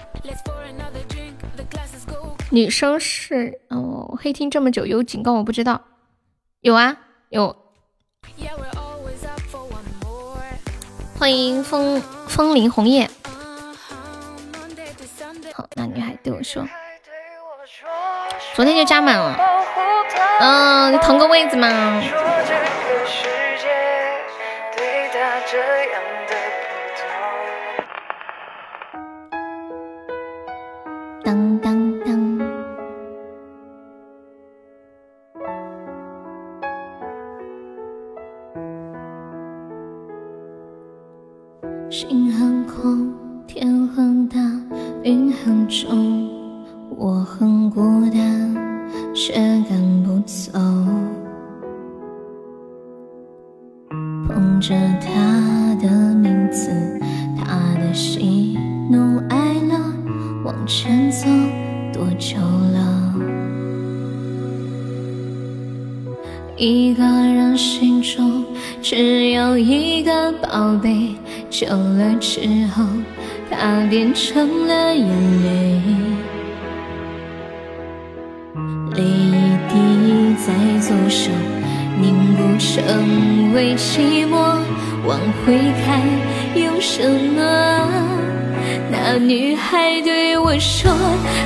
[2.48, 5.82] 女生是哦，黑听这么久有警告我不知道，
[6.62, 6.96] 有啊
[7.28, 7.54] 有。
[11.18, 13.10] 欢迎风风铃红叶。
[15.52, 16.66] 好，那女孩对我说，
[18.56, 19.63] 昨天就加满了。
[20.40, 21.68] 嗯，你腾个位子嘛。
[31.24, 31.84] 当当。
[41.90, 43.14] 心很空，
[43.46, 44.36] 天很大，
[45.04, 46.28] 云很重，
[46.96, 48.18] 我很孤单，
[68.84, 71.16] 只有一个宝贝。
[71.48, 72.84] 久了之后，
[73.50, 75.08] 它变成了眼
[75.42, 75.80] 泪，
[78.94, 81.30] 泪一滴在左手
[81.98, 84.58] 凝固成为寂寞，
[85.06, 86.02] 往回看
[86.54, 87.88] 有什么？
[88.90, 90.92] 那女孩对我说，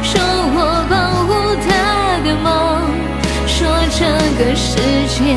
[0.03, 0.97] 说我保
[1.29, 2.83] 护她的梦，
[3.47, 4.05] 说这
[4.43, 4.77] 个世
[5.07, 5.37] 界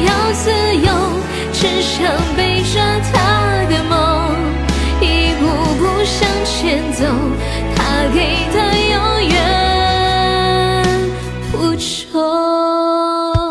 [0.33, 0.87] 自由，
[1.51, 2.79] 只想背着
[3.11, 4.35] 他的梦，
[5.01, 5.41] 一步
[5.77, 7.05] 步向前走，
[7.75, 7.79] 他
[8.13, 8.17] 给
[8.53, 8.55] 的
[8.91, 8.95] 永
[9.27, 9.33] 远
[11.51, 13.49] 不愁。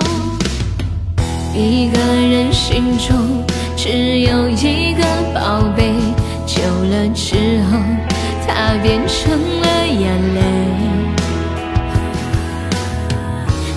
[1.54, 3.44] 一个人心中
[3.76, 5.92] 只有一个宝贝，
[6.46, 7.78] 久了之后，
[8.46, 10.00] 它变成了眼
[10.34, 10.40] 泪。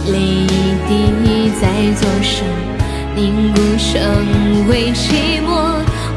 [0.06, 0.48] 泪一
[0.88, 0.91] 滴
[1.61, 1.61] 在
[1.99, 2.43] 左手
[3.16, 5.48] 凝固成为寂寞，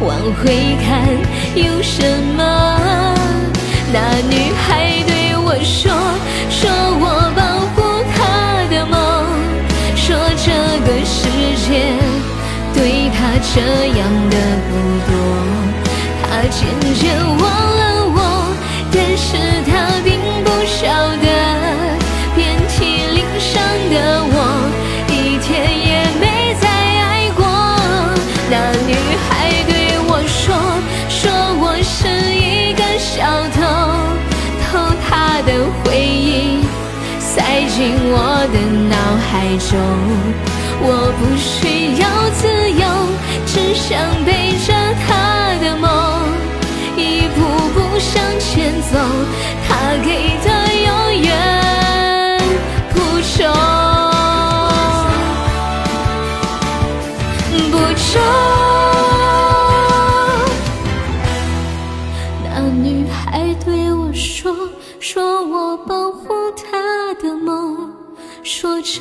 [0.01, 1.07] 往回看
[1.55, 2.03] 有什
[2.37, 2.43] 么？
[3.93, 5.93] 那女孩对我说，
[6.49, 6.69] 说
[7.01, 7.05] 我
[7.37, 7.41] 保
[7.75, 7.77] 护
[8.15, 8.17] 她
[8.71, 8.97] 的梦，
[9.95, 10.51] 说这
[10.87, 11.29] 个世
[11.67, 11.69] 界
[12.75, 13.17] 对她
[13.55, 13.55] 这
[13.99, 14.01] 样
[14.31, 14.35] 的
[14.67, 14.73] 不
[15.07, 15.13] 多，
[16.23, 16.59] 她渐
[16.95, 17.05] 渐
[17.39, 17.46] 忘
[37.77, 38.17] 进我
[38.55, 38.57] 的
[38.89, 38.97] 脑
[39.29, 39.77] 海中。
[40.81, 42.83] 我不需要自由，
[43.45, 43.93] 只想
[44.25, 44.73] 背着
[45.05, 45.85] 他的梦，
[46.97, 47.39] 一步
[47.75, 48.97] 步向前走。
[49.69, 49.69] 他
[50.03, 50.09] 给
[50.43, 50.49] 的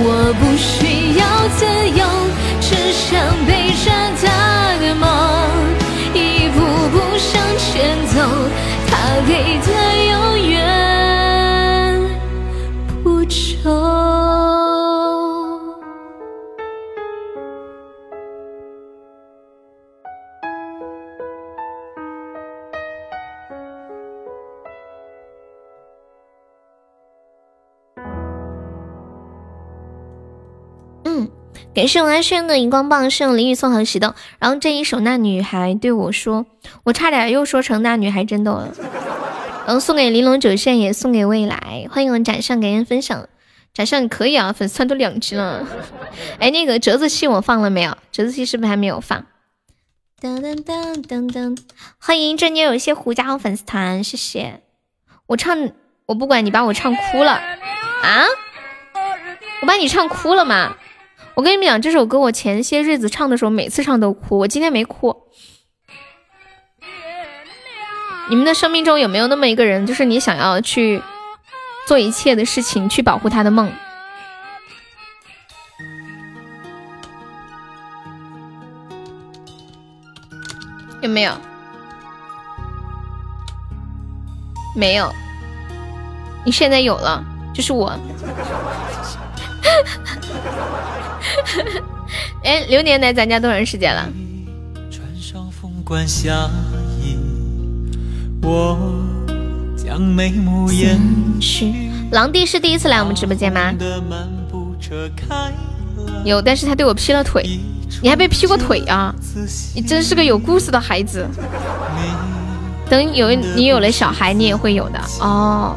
[0.00, 1.22] 我不需要
[1.58, 1.66] 自
[1.98, 2.02] 由，
[2.60, 3.50] 只想背
[3.84, 3.86] 着
[4.22, 4.24] 他
[4.78, 5.04] 的梦，
[6.14, 6.56] 一步
[6.92, 7.66] 步向前
[8.06, 8.16] 走。
[8.86, 8.92] 他
[9.26, 9.68] 给的
[31.78, 34.16] 感谢我阿轩的荧光棒，是用淋雨送好喜的。
[34.40, 36.44] 然后这一首那女孩对我说，
[36.82, 38.74] 我差点又说成那女孩真逗了。
[39.64, 41.86] 然后送给玲珑九线，也送给未来。
[41.88, 43.28] 欢迎我们展上，给人分享。
[43.72, 45.64] 展上可以啊，粉丝团都两级了。
[46.40, 47.96] 哎，那个折子戏我放了没有？
[48.10, 49.26] 折子戏是不是还没有放？
[50.20, 51.56] 噔噔噔噔噔！
[52.00, 54.62] 欢迎这里有一些胡加入粉丝团，谢谢。
[55.28, 55.70] 我唱，
[56.06, 57.34] 我不管你把我唱哭了
[58.02, 58.24] 啊！
[59.62, 60.74] 我把你唱哭了吗？
[61.38, 64.38] 我跟你们讲，这首歌我前些日子唱的时候，每次唱都哭。
[64.38, 65.14] 我今天没哭。
[68.28, 71.00] 你们的生命中有没有那么一个人，就是你想要去
[71.86, 73.70] 做一切的事情，去保护他的梦？
[81.02, 81.32] 有没有？
[84.74, 85.08] 没有。
[86.44, 87.96] 你现在有了，就是我。
[92.44, 94.08] 哎，流年来咱家多长时间了？
[98.42, 98.78] 我
[99.76, 101.00] 将眉目掩
[101.40, 101.90] 去。
[102.12, 103.74] 狼弟是第一次来我们直播间吗？
[106.24, 107.58] 有，但是他对我劈了腿。
[108.02, 109.12] 你还被劈过腿啊？
[109.74, 111.26] 你真是个有故事的孩子。
[112.88, 115.76] 等有你有了小孩，你也会有的哦。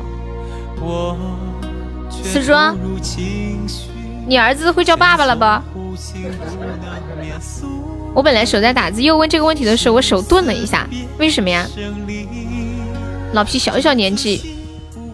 [2.24, 2.54] 四叔，
[4.28, 5.46] 你儿子会叫爸爸了不？
[8.14, 11.66] 我本来手在打字，又问这个问题的时候，我手顿了一下，为什么呀？
[13.34, 14.58] 老皮小小年纪，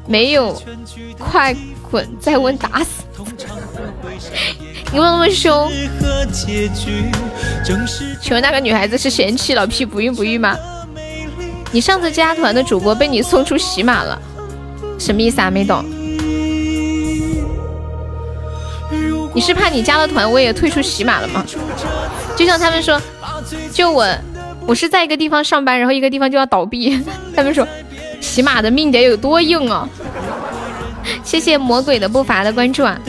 [0.07, 0.59] 没有，
[1.17, 1.55] 快
[1.89, 2.07] 滚！
[2.19, 3.03] 再问打死！
[4.91, 5.71] 你问那么凶？
[8.21, 10.57] 请问那个女孩子是嫌弃老皮不孕不育吗？
[11.71, 14.19] 你上次加团的主播被你送出喜马了，
[14.97, 15.51] 什么意思啊？
[15.51, 15.85] 没懂。
[19.37, 21.45] 你是怕你加了团我也退出喜马了吗？
[22.35, 22.99] 就像他们说，
[23.71, 24.03] 就我，
[24.65, 26.99] 我是在一个地方上班，然后一个地方就要倒闭，
[27.37, 27.67] 他们说。
[28.19, 29.87] 喜马的命得有多硬啊！
[31.23, 32.99] 谢谢魔鬼的步伐的关注啊！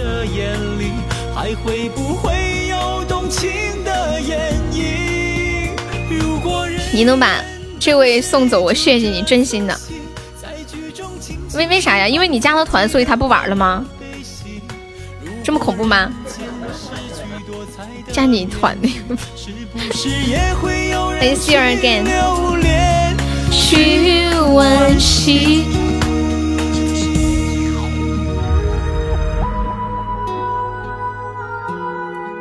[6.93, 7.37] 你能把
[7.81, 9.75] 这位送走，我谢谢你，真心的。
[11.55, 12.07] 为为啥呀？
[12.07, 13.83] 因为你加了团，所以他不玩了吗？
[15.43, 16.13] 这么恐怖吗？
[18.19, 18.89] 加你团的
[19.37, 23.17] 是不是也会有人 I see you again 留恋？
[23.53, 25.65] 去惋惜。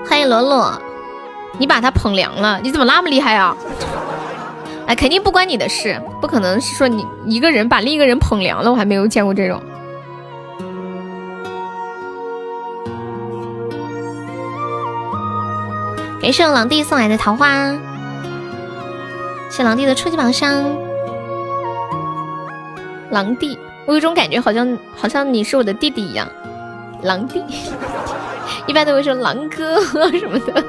[0.09, 0.81] 欢迎罗罗，
[1.59, 3.55] 你把他捧凉了，你怎么那么厉害啊？
[4.87, 9.61] 哎，肯定不关你的事，不可能是说你一个人把另一个人捧凉了，我还没有见过这种。
[16.27, 17.73] 感谢我狼弟送来的桃花，
[19.49, 20.61] 谢狼弟的初级宝箱。
[23.11, 26.27] 狼弟，我有种感觉，好像好像你是我的弟弟一样。
[27.03, 27.41] 狼弟，
[28.67, 30.61] 一般都会说狼哥什么的。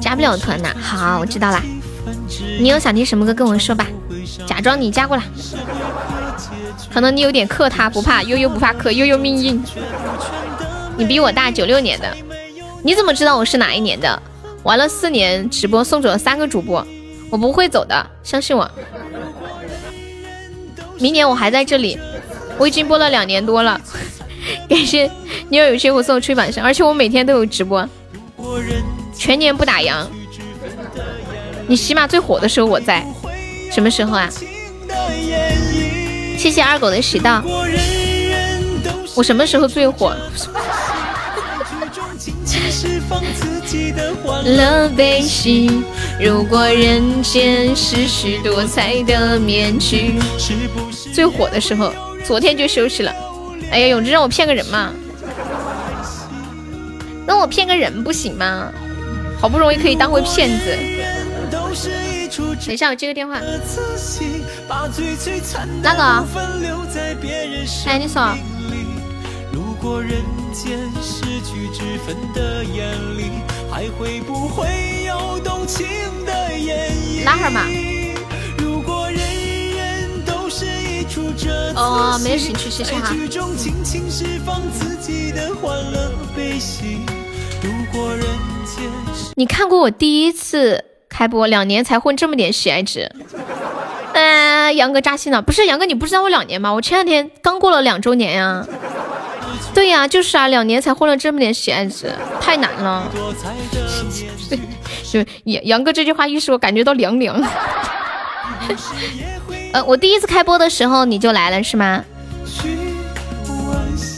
[0.00, 1.62] 加不了团呐，好，我知道啦。
[2.58, 3.86] 你有想听什么歌跟我说吧，
[4.44, 5.22] 假装你加过来。
[6.92, 9.62] 可能你有点克他，不怕悠悠不怕克，悠悠命硬。
[10.96, 12.16] 你比我大，九六年的，
[12.82, 14.22] 你怎么知道我是哪一年的？
[14.62, 16.86] 玩了四年直播，送走了三个主播，
[17.30, 18.70] 我不会走的，相信我。
[20.98, 21.98] 明年我还在这里，
[22.56, 23.80] 我已经播了两年多了。
[24.68, 25.10] 感谢
[25.48, 27.86] 你要有些我送吹板上，而且我每天都有直播，
[29.14, 30.06] 全年不打烊。
[31.66, 33.04] 你起码最火的时候我在，
[33.72, 34.30] 什么时候啊？
[36.38, 37.42] 谢谢二狗的喜到。
[39.14, 40.14] 我什么时候最火？
[44.44, 45.84] 了悲喜。
[46.20, 50.14] 如果人间是许多彩的面具，
[51.14, 51.92] 最火的时候，
[52.24, 53.12] 昨天就休息了。
[53.70, 54.92] 哎呀，永志让我骗个人嘛？
[57.26, 58.70] 让我骗个人不行吗？
[59.40, 60.76] 好不容易可以当回骗子。
[62.66, 63.38] 等一下，我接个电话。
[65.82, 66.24] 那个？
[67.86, 68.36] 哎，你说。
[69.84, 73.30] 如果人间失去之分的眼里，
[73.70, 75.86] 还会不会有动情
[76.24, 77.22] 的眼影？
[77.26, 77.66] 拉会儿嘛。
[78.56, 79.18] 如果人
[79.76, 83.12] 人都是一出这哦，没兴趣，谢谢哈。
[83.12, 87.00] 剧中尽情释放自己的欢乐悲喜。
[87.62, 88.24] 如果人
[88.64, 88.90] 间
[89.34, 93.12] 你看过我第一次开播，两年才混这么点喜爱值。
[94.14, 96.72] 哎，杨哥扎心了，不是杨哥，你不知道我两年吗？
[96.72, 98.66] 我前两天刚过了两周年呀。
[99.74, 103.10] 对呀，就是啊，两年才混了这么点喜爱值，太难了。
[105.10, 107.36] 就杨杨哥这句话一说，我感觉到凉凉。
[109.72, 112.02] 呃，我第一次开播的时候你就来了是吗？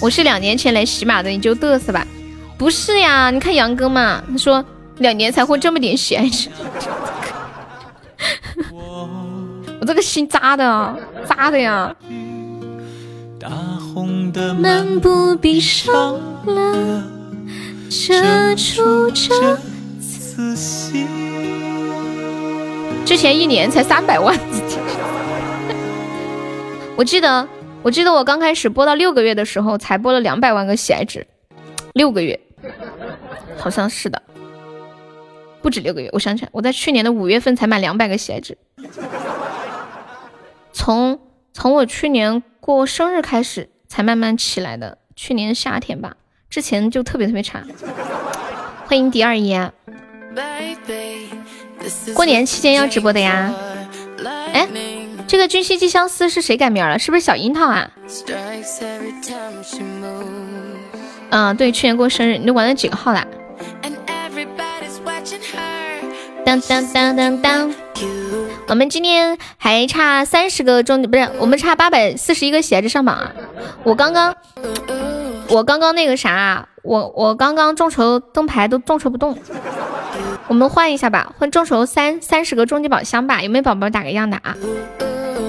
[0.00, 2.06] 我是两年前来喜马的，你就嘚瑟吧。
[2.58, 4.64] 不是呀，你看杨哥嘛，他说
[4.98, 6.48] 两年才混这么点喜爱值。
[9.80, 11.94] 我这个心扎的，扎的呀。
[13.49, 17.05] 大红的漫步闭上了
[17.89, 19.57] 遮住这
[20.00, 21.07] 次戏。
[23.05, 24.36] 之前一年才三百万，
[26.99, 27.49] 我记得，
[27.84, 31.25] 我记得我刚开始播到六个月的时候，才播了两百万个喜爱值，
[31.92, 32.41] 六个月，
[33.57, 34.20] 好像是的，
[35.62, 36.10] 不止六个月。
[36.12, 38.58] 我想起来，我在去年的五月份才满两百个喜爱值，
[40.73, 41.20] 从
[41.56, 46.14] 从我去年过生日开始才慢慢起来的，去年夏天吧，
[46.50, 47.64] 之前就特别特别差。
[48.84, 49.72] 欢迎迪二爷。
[52.14, 53.54] 过年期间要直播的呀？
[54.52, 54.68] 哎，
[55.26, 56.98] 这个君西寄相思是谁改名了？
[56.98, 57.90] 是不是小樱桃啊？
[61.30, 63.26] 嗯，对，去年过生日，你都玩了几个号啦？
[66.44, 67.74] 当当当当当，
[68.68, 73.32] 我们今天还差三十个钟，不是，我们差八百四十一个鞋子上榜啊！
[73.84, 74.34] 我刚刚，
[75.48, 79.38] 我刚刚那个啥，我我刚刚众筹灯牌都众筹不动。
[80.48, 84.56] 我们换一下吧，换众筹三三十个终极宝箱吧，有没有宝宝打个样的啊？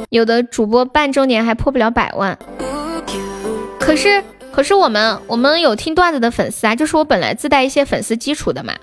[0.10, 2.38] 有的主播半周年还破不了百万，
[3.80, 8.74] 可是可是我们我们有听段子的粉丝啊，就是我本来自带一些粉丝基础的嘛。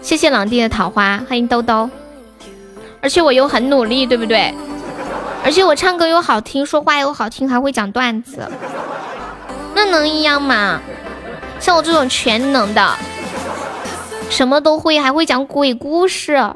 [0.00, 1.88] 谢谢朗弟的桃花，欢迎兜兜，
[3.02, 4.54] 而且我又很努力，对不对？
[5.44, 8.48] 而且我唱歌又好听，说话又好听，还会讲段子，
[9.74, 10.80] 那能一样吗？
[11.58, 12.96] 像我这种全能的。
[14.30, 16.54] 什么都会，还会讲鬼故事，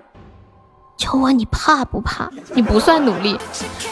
[0.97, 2.31] 求问，你怕不怕？
[2.55, 3.39] 你不算努力，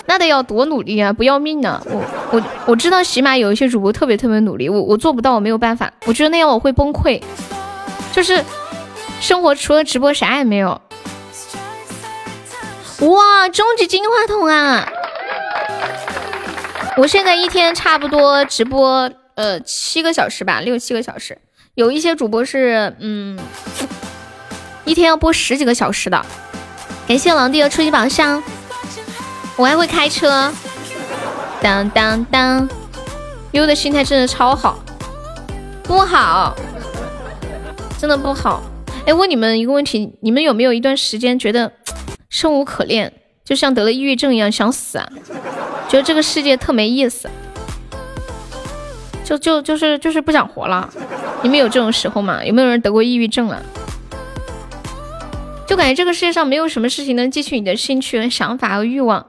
[0.06, 1.12] 那得要多努力啊！
[1.12, 1.82] 不要命呢！
[1.90, 2.00] 我
[2.30, 5.92] 我我知道起码有一些主播特别特别努力，我我做不到，我没有办法。
[6.06, 7.20] 我觉得那样我会崩溃，
[8.12, 8.42] 就是
[9.20, 10.80] 生活除了直播啥也没有。
[13.00, 14.88] 哇，终极金话筒啊！
[16.96, 21.36] 我现在一天差不多直播呃七个小时吧，六七个小时。
[21.74, 23.36] 有一些主播是嗯，
[24.84, 26.24] 一天要播十几个小时的。
[27.08, 28.40] 感谢狼弟的初级宝箱，
[29.56, 30.52] 我还会开车，
[31.60, 32.68] 当当当，
[33.50, 34.78] 优的心态真的超好，
[35.82, 36.54] 不好，
[37.98, 38.62] 真的不好。
[39.04, 41.72] 哎，问你们一个问题，你们有没有一段时间觉得
[42.34, 43.12] 生无可恋，
[43.44, 45.08] 就像得了抑郁症一样想死啊？
[45.88, 47.30] 觉得这个世界特没意思，
[49.24, 50.90] 就就就是就是不想活了？
[51.42, 52.44] 你们有这种时候吗？
[52.44, 53.62] 有没有人得过抑郁症啊？
[55.64, 59.24] 就感觉这个世界上没有什么事情能激起你的兴趣想法和欲望。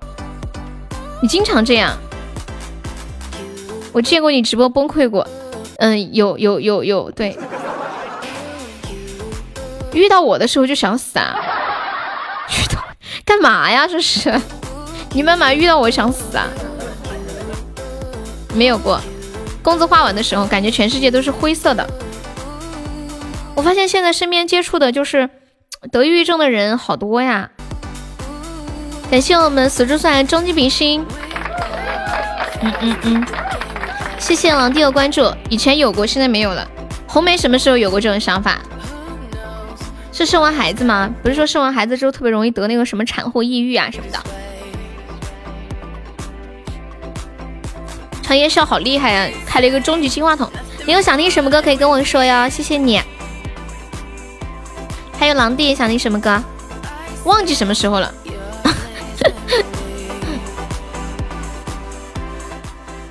[1.22, 1.96] 你经常这样，
[3.94, 5.28] 我见过你直播崩溃过。
[5.78, 7.38] 嗯，有有有有，对。
[9.94, 11.36] 遇到我的时候就想死啊！
[13.26, 13.88] 干嘛呀？
[13.88, 14.40] 这是
[15.12, 15.54] 你们嘛？
[15.54, 16.48] 遇到我想死啊？
[18.54, 19.02] 没有过。
[19.64, 21.86] 工资花完的时候，感觉全世界都是灰色的。
[23.56, 25.30] 我发现现在身边接触的就是。
[25.92, 27.48] 得抑郁症的人好多呀！
[29.12, 31.06] 感谢我们死猪蒜终极比心，
[32.60, 33.26] 嗯嗯嗯，
[34.18, 35.32] 谢谢狼弟的关注。
[35.48, 36.68] 以前有过，现在没有了。
[37.08, 38.60] 红梅什么时候有过这种想法？
[40.16, 41.14] 是生完孩子吗？
[41.22, 44.18] 不是说生完孩子之后特别容易得那个什么产后抑郁啊什么的？
[48.24, 50.50] 长夜笑好厉害呀，开了一个终极金话筒。
[50.86, 53.02] 你有想听什么歌可以跟我说哟，谢谢你。
[55.20, 56.42] 还有狼弟想听什么歌？
[57.26, 58.14] 忘记什么时候了。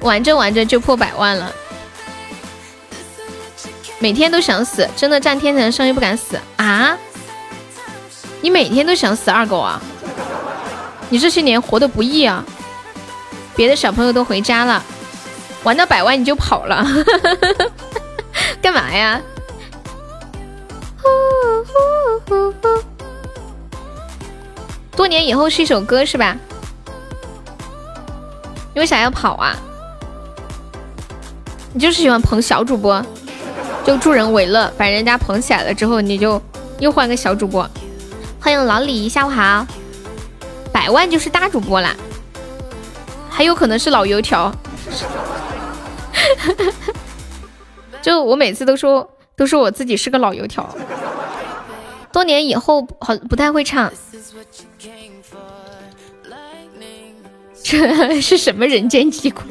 [0.01, 1.55] 玩着玩着就破百万了，
[3.99, 6.97] 每天都想死，真的占天才的生意不敢死啊！
[8.43, 9.81] 你每天都想死二狗啊？
[11.09, 12.45] 你这些年活的不易啊！
[13.57, 14.83] 别的小朋友都回家了，
[15.63, 16.85] 玩到百万你就跑了，
[18.61, 19.21] 干嘛呀？
[24.97, 26.37] 多年以后是一首歌是吧？
[28.75, 29.57] 你为啥要跑啊？
[31.73, 33.05] 你就是喜欢捧小主播，
[33.85, 36.41] 就助人为乐，把人家捧起来了之后，你就
[36.79, 37.69] 又换个小主播。
[38.41, 39.67] 欢迎老李，下午好。
[40.73, 41.95] 百万就是大主播啦，
[43.31, 44.53] 还有可能是老油条。
[48.01, 50.67] 就我每次都说，都说我自己是个老油条。
[52.11, 53.93] 多年以后，好不太会唱。
[57.63, 59.43] 这 是什么人间疾苦？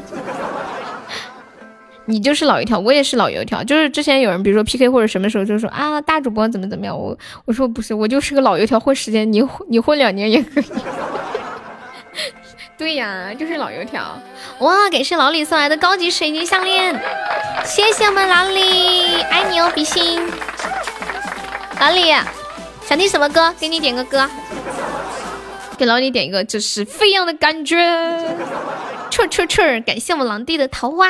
[2.05, 3.63] 你就是老油条，我也是老油条。
[3.63, 6.97] 就是之前有人，比如说 PK 或者什么时候，就说啊，大主播怎么怎么样？
[6.97, 10.65] 我我说不是，我就是个老油条，混时间，你你混两年也可以。
[12.77, 14.19] 对呀，就是老油条。
[14.59, 16.93] 哇，感谢老李送来的高级水晶项链，
[17.63, 20.21] 谢谢我们老李，爱你哦，比心。
[21.79, 22.13] 老李。
[22.85, 23.53] 想听什么歌？
[23.57, 24.29] 给你点个歌，
[25.77, 27.77] 给老李点一个，这是飞扬的感觉。
[29.09, 29.79] 吹吹吹！
[29.81, 31.07] 感谢我们狼弟的桃花，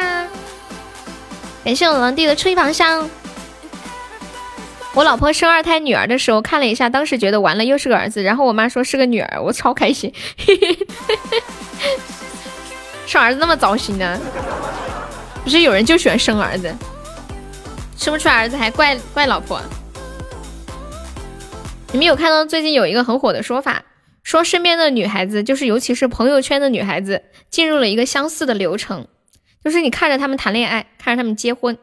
[1.63, 3.09] 感谢我狼弟的吹房香。
[4.93, 10.13] 我老婆生二胎女儿的时候看了一下，当时觉得完了又是个儿子，然后我妈说是个女儿，我超开心。
[13.07, 14.19] 生儿子那么糟心呢？
[15.43, 16.73] 不是有人就喜欢生儿子，
[17.97, 19.61] 生不出来儿子还怪怪老婆。
[21.91, 23.83] 你们有看到最近有一个很火的说法，
[24.21, 29.07] 说身边的女孩子，就是尤其是朋友圈的女孩子，进入了一个相似的流程，
[29.63, 31.77] 就是你看着他们谈恋爱，看着他们结婚，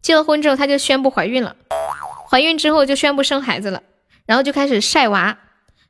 [0.00, 1.54] 结了婚之后，她就宣布怀孕了，
[2.30, 3.82] 怀孕之后就宣布生孩子了，
[4.24, 5.36] 然后就开始晒娃，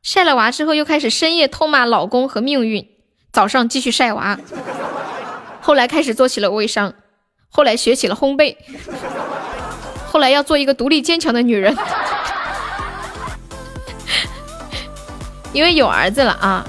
[0.02, 2.88] 晒了娃之后又开始深夜痛骂老公和命运，
[3.32, 4.38] 早上继续晒娃，
[5.60, 6.94] 后来开始做起了微商，
[7.48, 8.56] 后来学起了烘焙，
[10.10, 11.76] 后来要做一个独立坚强的女人。
[15.52, 16.66] 因为有儿子了啊，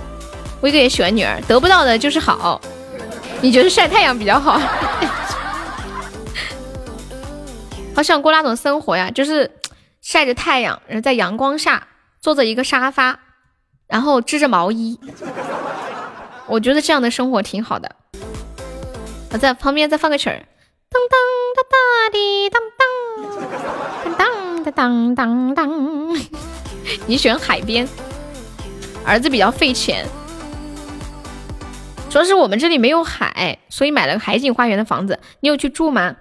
[0.61, 2.61] 威哥也喜欢女儿，得不到的就是好。
[3.41, 4.59] 你觉得晒太阳比较好？
[7.95, 9.49] 好想过那种生活呀，就是
[10.01, 11.87] 晒着太阳，然后在阳光下
[12.21, 13.19] 坐着一个沙发，
[13.87, 14.99] 然后织着毛衣。
[16.47, 17.95] 我觉得这样的生活挺好的。
[19.31, 20.45] 我在旁边再放个曲儿，
[20.89, 21.19] 当当
[21.55, 21.77] 哒哒
[22.11, 22.61] 滴当
[24.15, 24.17] 当，
[24.63, 26.17] 当当当当。
[27.05, 27.87] 你喜欢海边？
[29.05, 30.05] 儿子比较费钱。
[32.17, 35.19] 主要是我们这里没有海，所以买了个海景花园的房子。
[35.41, 36.15] 你有去住吗？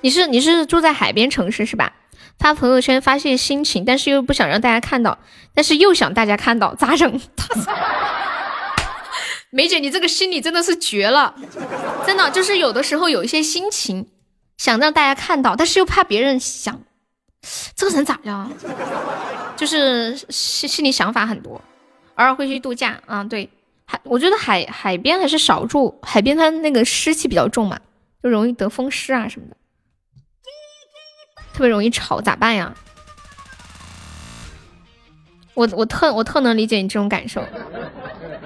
[0.00, 1.92] 你是你是住在海边城市是吧？
[2.38, 5.18] 发朋友圈发泄心情，但是又不想让大家看到，
[5.54, 7.20] 但是又想大家看到，咋整？
[9.50, 11.34] 梅姐，你这个心理真的是绝了，
[12.06, 14.06] 真的就是有的时候有一些心情
[14.56, 16.80] 想让大家看到，但是又怕别人想，
[17.74, 18.52] 这个人咋样？
[19.56, 21.60] 就是心心里想法很多，
[22.18, 23.24] 偶尔会去度假啊。
[23.24, 23.48] 对，
[23.84, 27.80] 海我觉得海海边还是少住，海边它那个湿气比较重嘛，
[28.22, 29.56] 就容易得风湿啊什么的。
[31.52, 32.74] 特别容易吵，咋办呀？
[35.54, 37.42] 我我特我特能理解你这种感受，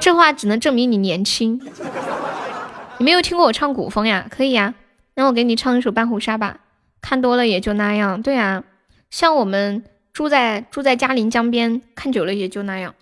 [0.00, 1.60] 这话只能证明你年轻。
[2.96, 4.26] 你没有听过我唱古风呀？
[4.30, 4.72] 可以呀，
[5.14, 6.60] 那我给你唱一首《半壶纱》吧。
[7.02, 8.64] 看多了也就那样，对呀。
[9.10, 9.84] 像我们
[10.14, 12.94] 住在住在嘉陵江边，看久了也就那样。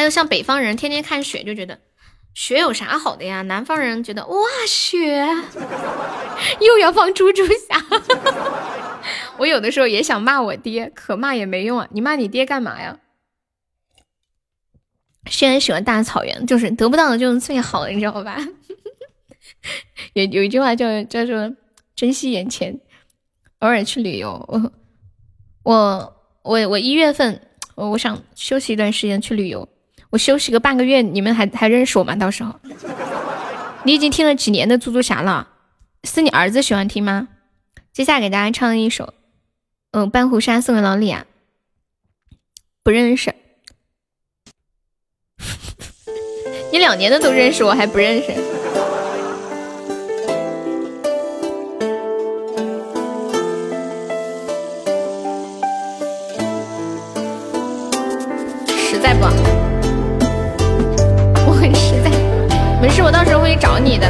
[0.00, 1.78] 还有像北方人天天看雪就觉得。
[2.32, 3.42] 雪有啥好的呀？
[3.42, 4.34] 南方人觉得哇，
[4.66, 5.26] 雪
[6.58, 7.84] 又要放猪猪侠。
[9.36, 11.88] 我有的时候也想骂我爹，可骂也没用啊。
[11.90, 12.98] 你骂你爹干嘛呀？
[15.28, 18.38] 虽然喜欢大草原，就是得不到的就是最好的，你知道吧？
[20.14, 21.54] 有有一句话叫叫做
[21.94, 22.80] 珍惜眼前，
[23.58, 24.48] 偶尔去旅游。
[25.62, 27.42] 我我我一月份，
[27.74, 29.68] 我我想休息一段时间去旅游。
[30.10, 32.16] 我休息个半个月，你们还还认识我吗？
[32.16, 32.54] 到时候，
[33.84, 35.48] 你已经听了几年的猪猪侠了，
[36.02, 37.28] 是你儿子喜欢听吗？
[37.92, 39.14] 接下来给大家唱一首，
[39.92, 41.26] 嗯，《半壶纱》送给老李啊，
[42.82, 43.32] 不认识，
[46.72, 48.32] 你两年的都认识，我还不认识，
[58.90, 59.39] 实在不。
[62.90, 64.06] 事，我到时候会找你的。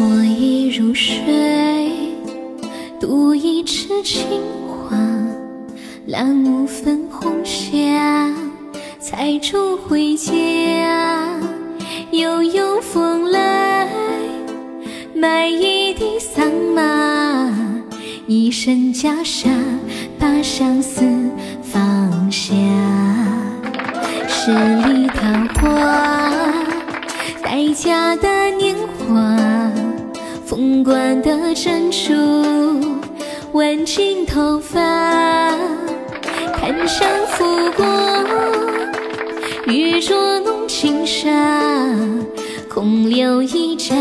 [0.00, 1.92] 我已入水，
[2.98, 4.96] 独一池青花，
[6.06, 8.32] 蓝雾粉红霞，
[8.98, 10.32] 采竹回家。
[12.12, 13.88] 悠悠风来，
[15.14, 17.50] 买一地桑麻，
[18.26, 19.48] 一身袈裟，
[20.18, 21.02] 把相思。
[21.72, 22.52] 放下
[24.28, 25.22] 十里桃
[25.58, 26.52] 花，
[27.42, 28.28] 待嫁的
[28.58, 29.72] 年华，
[30.44, 32.12] 凤冠的珍珠，
[33.52, 34.78] 挽进头发，
[36.60, 37.86] 檀香拂过，
[39.66, 41.30] 玉镯弄轻纱，
[42.68, 43.96] 空留一盏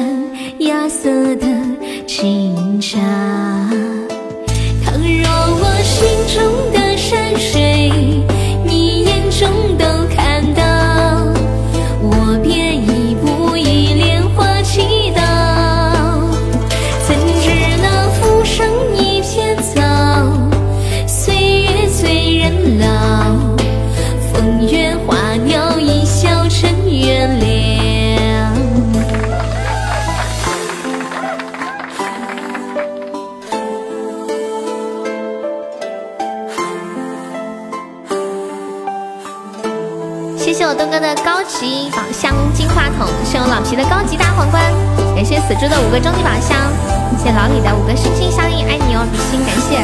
[0.60, 1.48] 芽色的
[2.06, 3.00] 清茶。
[4.84, 6.81] 倘若我心中的。
[7.12, 7.71] 山水，
[41.62, 44.64] 级宝箱金话筒，谢我老皮的高级大皇冠，
[45.14, 46.58] 感谢死猪的五个终极宝箱，
[47.20, 49.78] 谢谢老李的五个心心相印，爱你哦，比心，感谢。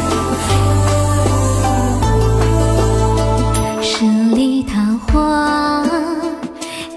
[3.79, 4.73] 十里桃
[5.13, 5.85] 花，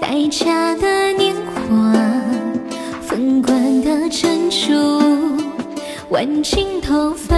[0.01, 1.93] 待嫁的年华，
[3.05, 4.73] 凤冠的珍珠，
[6.09, 7.35] 挽进头发，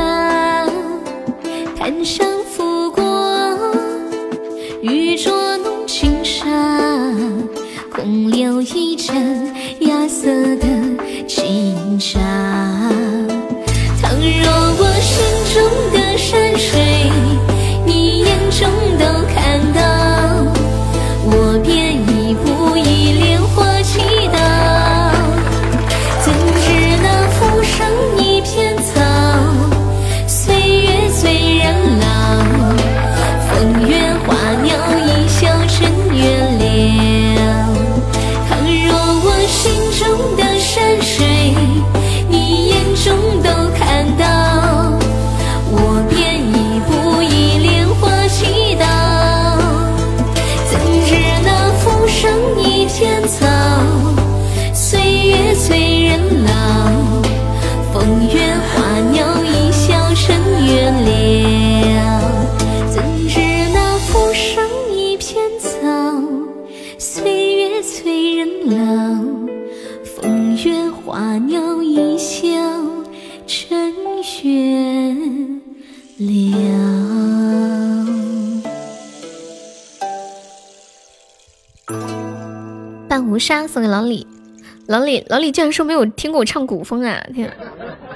[84.94, 87.20] 老李老李竟然说没有听过我唱古风啊！
[87.34, 87.52] 天，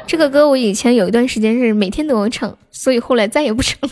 [0.06, 3.90] 这个歌我以前有一段时间是每天都要唱，所以后来再也不唱了。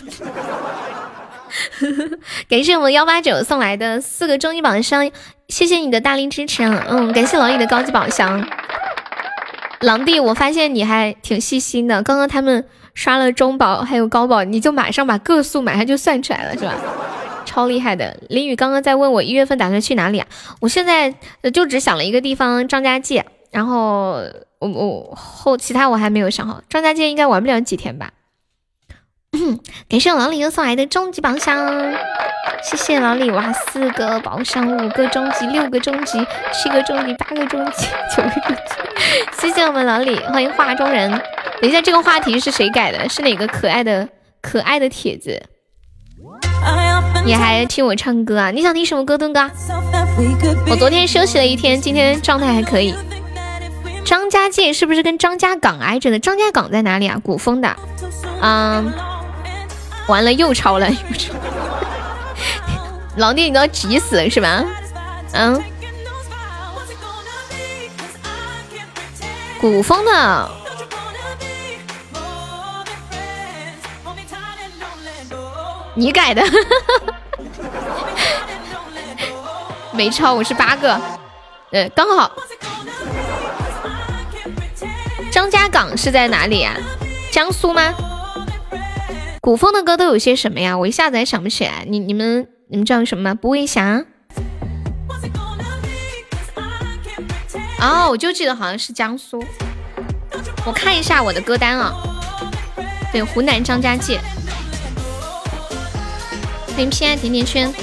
[2.47, 5.09] 感谢我们幺八九送来的四个终极宝箱，
[5.47, 6.85] 谢谢你的大力支持啊！
[6.87, 8.47] 嗯，感谢老李的高级宝箱。
[9.81, 16.75] 狼弟，我发现你还挺细心的，刚刚他们刷了中宝还有高宝，你就马上把个数马上就算出来了，是吧？
[17.55, 18.17] 超厉害的。
[18.27, 20.27] 林雨刚刚在问我一月份打算去哪里啊？
[20.59, 21.09] 我现在
[21.53, 23.25] 就只想了一个地方，张家界。
[23.49, 24.19] 然后
[24.59, 28.11] 我我后其他我还没有想好，张家界应该玩不了几天吧。
[29.87, 31.57] 感谢老李又送来的终极宝箱，
[32.61, 33.53] 谢谢老李哇！
[33.53, 36.19] 四个宝箱，五个终极，六个终极，
[36.51, 39.39] 七个终极，八个终极，九个终极。
[39.39, 41.09] 谢谢我们老李，欢迎画中人。
[41.61, 43.07] 等一下，这个话题是谁改的？
[43.07, 44.09] 是哪个可爱的
[44.41, 45.41] 可爱的帖子？
[47.25, 48.51] 你还听我唱歌啊？
[48.51, 49.49] 你想听什么歌，墩哥？
[50.67, 52.93] 我昨天休息了一天，今天状态还可以。
[54.05, 56.19] 张家界是不是跟张家港挨着的？
[56.19, 57.19] 张家港在哪里啊？
[57.23, 57.75] 古风的，
[58.41, 58.93] 嗯。
[60.07, 61.33] 完了又超了，又超
[63.17, 64.63] 老弟你都要急死了是吧？
[65.33, 65.59] 嗯，
[69.59, 70.51] 古风的，
[75.95, 76.43] 你改的，
[79.93, 80.99] 没超，我是八个，
[81.71, 82.31] 呃，刚好。
[85.31, 86.75] 张家港是在哪里呀？
[87.31, 87.93] 江苏吗？
[89.41, 90.77] 古风的歌都有些什么呀？
[90.77, 91.85] 我一下子还想不起来。
[91.87, 93.33] 你你们你们知道什么吗？
[93.33, 94.03] 不为霞。
[97.79, 99.41] 哦，我就记得好像是江苏。
[100.65, 101.93] 我看一下我的歌单啊。
[103.13, 104.19] 对，湖南张家界。
[106.75, 107.73] 欢迎偏爱甜甜圈。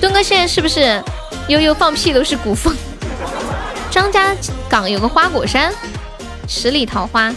[0.00, 1.02] 墩哥现在是不是
[1.48, 2.72] 悠悠放屁都是古风？
[3.90, 4.36] 张家
[4.70, 5.74] 港有个花果山，
[6.46, 7.34] 十里桃花。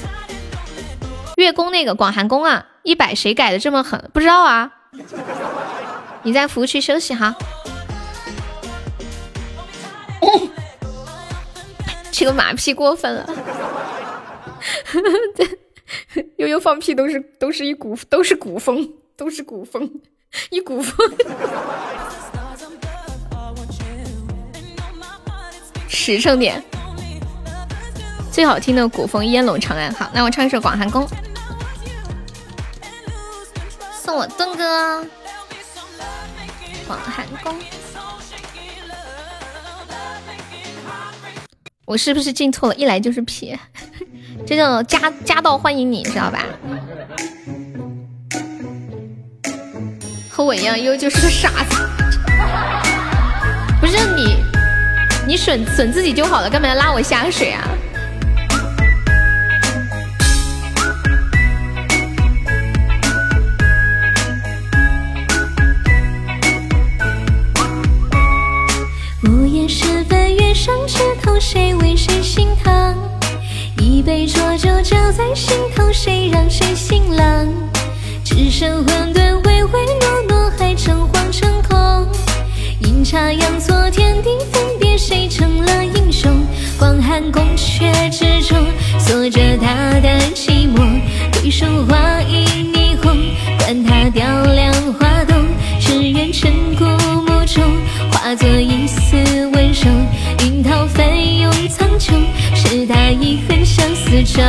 [1.38, 2.64] 月宫那个广寒宫啊。
[2.84, 4.10] 一百谁改的这么狠？
[4.14, 4.72] 不知道啊。
[6.22, 7.36] 你在服务区休息哈。
[12.12, 13.28] 这个马屁过分了。
[16.38, 19.90] 悠悠放屁都是都是一股都是古风都是古风
[20.50, 21.12] 一股风。
[25.88, 26.64] 实诚点。
[28.32, 29.92] 最好听的古风烟笼长安。
[29.94, 31.08] 好，那我唱一首广寒宫。
[34.02, 35.06] 送我墩哥，
[36.88, 37.56] 广寒宫。
[41.86, 42.76] 我是不是进错了？
[42.76, 43.58] 一来就是屁，
[44.46, 46.46] 这叫家家道欢迎你，知道吧？
[50.40, 51.76] 和我一样，优就是个傻子。
[53.82, 54.38] 不是你，
[55.28, 57.68] 你损损自己就好了，干嘛要拉我下水啊？
[70.56, 72.98] 上枝头，谁为谁心疼？
[73.78, 77.54] 一杯浊酒浇在心头，谁让谁心冷？
[78.26, 80.29] 只剩混沌唯唯诺诺，
[80.70, 82.08] 还诚惶诚恐。
[82.82, 86.32] 阴差阳错，天地分别，谁成了英雄？
[86.78, 88.56] 广寒宫阙之中，
[89.00, 91.02] 锁着他的寂寞。
[91.42, 93.18] 回首花影霓虹，
[93.58, 94.24] 管他雕
[94.54, 95.44] 梁画栋，
[95.80, 97.64] 只愿尘古墓中
[98.12, 99.16] 化作一丝
[99.48, 99.90] 温柔。
[100.46, 101.04] 樱桃翻
[101.40, 102.14] 涌苍穹，
[102.54, 104.44] 是他遗恨相思舟。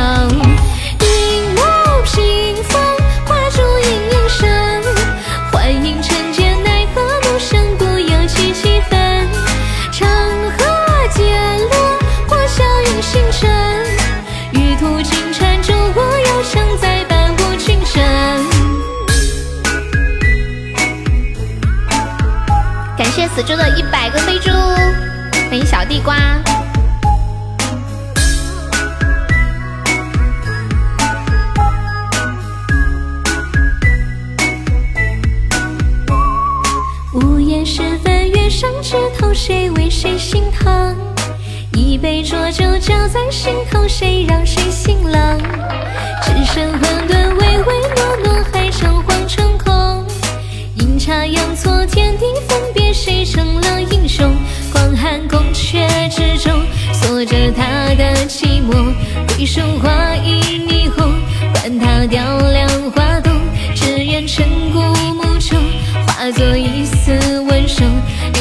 [23.33, 24.49] 死猪的一百个飞猪。
[25.49, 26.17] 欢迎小地瓜。
[37.13, 40.93] 午夜时分，月上枝头，谁为谁心疼？
[41.71, 45.39] 一杯浊酒浇在心头，谁让谁心冷？
[46.21, 49.00] 只剩混沌唯唯诺诺，还剩。
[51.03, 54.31] 差阳错，天地分别，谁成了英雄？
[54.71, 56.61] 广寒宫阙之中，
[56.93, 58.93] 锁着他的寂寞。
[59.35, 61.11] 回首花影霓虹，
[61.53, 62.21] 管他雕
[62.51, 63.33] 梁画栋，
[63.73, 64.79] 只愿尘古
[65.15, 65.57] 墓中
[66.05, 67.87] 化作一丝温柔。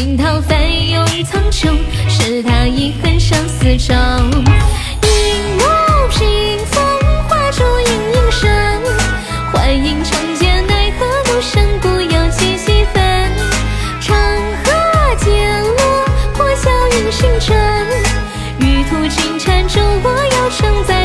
[0.03, 1.75] 樱桃翻涌苍穹。
[2.11, 2.31] 是。
[2.31, 3.93] 是他已恨上四周。
[3.93, 5.11] 荧
[5.59, 5.65] 幕
[6.11, 6.81] 屏风
[7.29, 8.81] 画出隐隐身，
[9.53, 10.30] 幻影成
[17.11, 17.57] 星辰。
[18.61, 21.00] 玉兔金蟾中，我要承载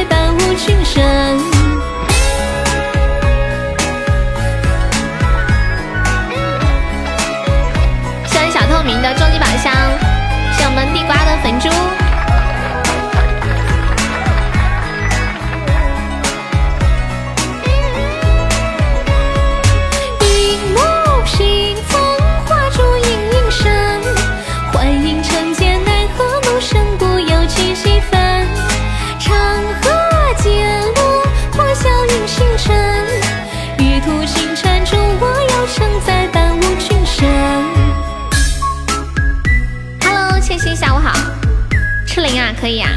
[42.65, 42.89] 可以啊。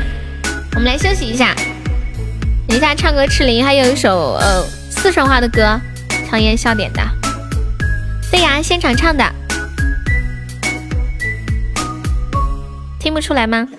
[0.76, 1.54] 我们来休息一下，
[2.66, 3.26] 等一下唱歌。
[3.26, 5.78] 赤灵还有一首呃四川话的歌，
[6.26, 7.02] 强颜笑点的。
[8.30, 9.30] 对呀，现场唱的，
[12.98, 13.68] 听不出来吗？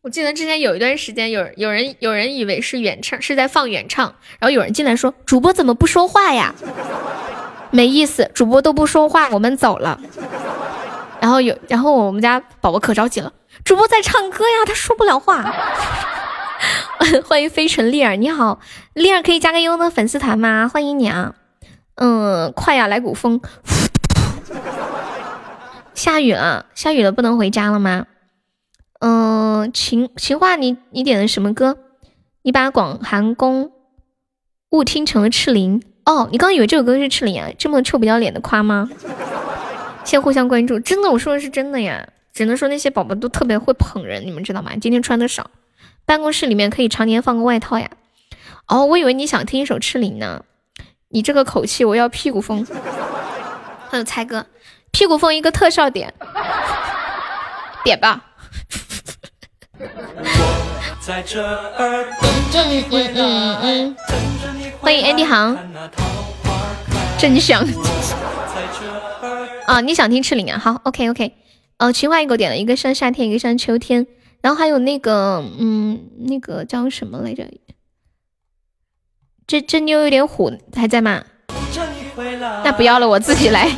[0.00, 4.06] 我记得之前有一段时间，有有人有人以为是原唱，是在放原唱，
[4.38, 6.54] 然后有人进来说主播怎么不说话呀？
[7.70, 10.00] 没意思，主播都不说话，我们走了。
[11.20, 13.32] 然后有，然后我们家宝宝可着急了，
[13.64, 15.54] 主播在唱歌呀，他说不了话。
[17.24, 18.58] 欢迎飞尘丽儿，你好，
[18.94, 20.68] 丽儿可以加个优的粉丝团吗？
[20.68, 21.34] 欢迎你啊。
[21.96, 23.40] 嗯，快呀，来股风。
[25.94, 28.06] 下雨了，下雨了，不能回家了吗？
[29.00, 31.76] 嗯，情情话你你点的什么歌？
[32.42, 33.70] 你把广寒宫
[34.70, 37.48] 误听成了赤灵哦，你刚以为这首歌是赤灵啊？
[37.58, 38.88] 这么臭不要脸的夸吗？
[40.04, 42.08] 先互相关注，真的，我说的是真的呀。
[42.32, 44.72] 只能说那些宝宝都特别会捧人，你们知道吗？
[44.80, 45.50] 今天穿的少，
[46.06, 47.90] 办公室里面可以常年放个外套呀。
[48.66, 50.44] 哦，我以为你想听一首赤灵呢。
[51.08, 52.64] 你这个口气，我要屁股风。
[53.90, 54.46] 还有猜歌，
[54.92, 56.14] 屁股风一个特效点，
[57.82, 58.24] 点吧。
[61.00, 61.72] 在这儿
[62.52, 63.96] 嗯嗯嗯，
[64.78, 65.58] 欢迎 Andy 航，
[67.18, 67.66] 真香。
[69.70, 70.58] 啊，你想听赤伶啊？
[70.58, 71.32] 好，OK OK。
[71.78, 74.04] 哦，情话一个点了一个像夏天，一个像秋天，
[74.40, 77.48] 然后还有那个，嗯，那个叫什么来着？
[79.46, 81.22] 这这妞有点虎，还在吗？
[82.64, 83.68] 那不要了，我自己来。
[83.68, 83.72] 一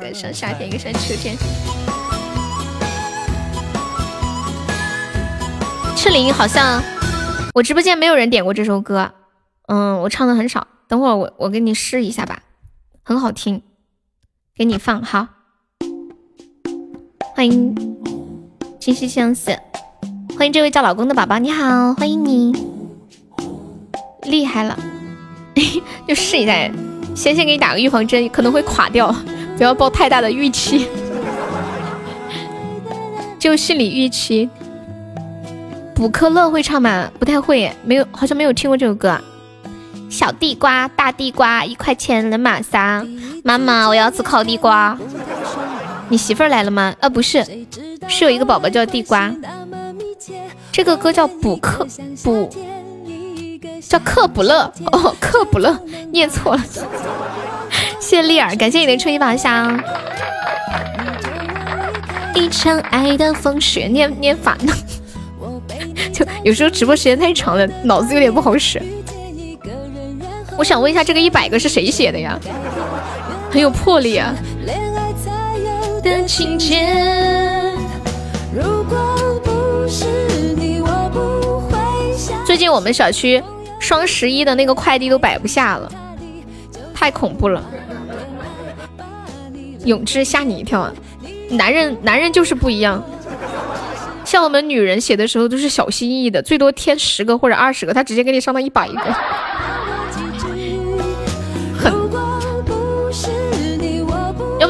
[0.00, 1.36] 个像夏天，一个像秋天。
[5.96, 6.82] 赤伶好像
[7.54, 9.12] 我直播间没有人点过这首歌，
[9.68, 10.66] 嗯，我唱的很少。
[10.88, 12.42] 等会儿我我给你试一下吧，
[13.04, 13.62] 很好听，
[14.62, 15.26] 给你放好。
[17.34, 17.74] 欢迎
[18.78, 19.50] 今夕相思，
[20.38, 22.54] 欢迎这位叫老公的宝宝，你好，欢迎你，
[24.22, 24.78] 厉害了，
[26.06, 26.52] 就试一下，
[27.12, 29.12] 先先给你打个预防针，可能会垮掉，
[29.56, 30.86] 不要抱太大的预期，
[33.40, 34.48] 就心理预期。
[35.96, 37.10] 补课乐会唱吗？
[37.18, 39.20] 不太会，没有，好像没有听过这首歌。
[40.12, 43.02] 小地瓜，大地瓜，一块钱能买啥？
[43.42, 44.94] 妈妈，我要吃烤地瓜。
[46.10, 46.94] 你媳妇儿来了吗？
[47.00, 47.42] 啊，不是，
[48.06, 49.34] 是有一个宝宝叫地瓜。
[50.70, 51.86] 这个歌叫补课
[52.22, 52.50] 补，
[53.80, 55.74] 叫克卜勒哦，克卜勒，
[56.10, 56.62] 念错了。
[57.98, 59.82] 谢丽儿，感谢你的初一宝箱。
[62.34, 64.74] 一场爱的风雪，念念反了。
[66.12, 68.78] 就有时候直播时间太长了，脑子有点不好使。
[70.56, 72.38] 我想问一下，这个一百个是谁写的呀？
[73.50, 74.34] 很有魄力啊！
[76.02, 76.86] 的情节。
[82.44, 83.42] 最近我们小区
[83.80, 85.90] 双十一的那个快递都摆不下了，
[86.94, 87.64] 太恐怖了。
[89.84, 90.92] 永志吓你一跳啊！
[91.50, 93.02] 男人男人就是不一样。
[94.24, 99.16] 像我们女人写的时候都是小心翼翼的，最多添十个或者二十个，他直接给你上到一百个，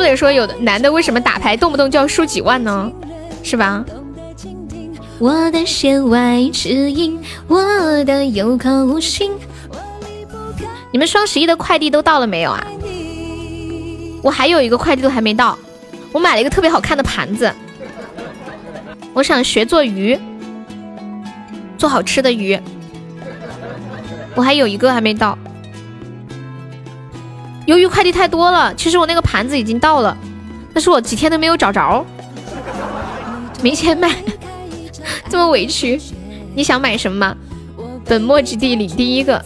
[0.02, 2.90] 不得说有的男的为什么打牌动不动就要输几万呢？
[3.44, 3.84] 是吧？
[5.20, 9.30] 我的弦外之音，我的有口无心。
[10.90, 12.66] 你们双十一的快递都到了没有啊？
[14.24, 15.56] 我还有一个快递都还没到，
[16.10, 17.52] 我买了一个特别好看的盘子。
[19.12, 20.18] 我想学做鱼，
[21.78, 22.58] 做好吃的鱼。
[24.34, 25.38] 我还有一个还没到，
[27.66, 30.16] 由于快递太多了，其实我那个盘子已经到了，
[30.74, 32.04] 但是我几天都没有找着，
[33.62, 34.10] 没钱买，
[35.30, 36.00] 这么委屈。
[36.54, 37.36] 你想买什么吗？
[38.04, 39.42] 本末之地里第一个。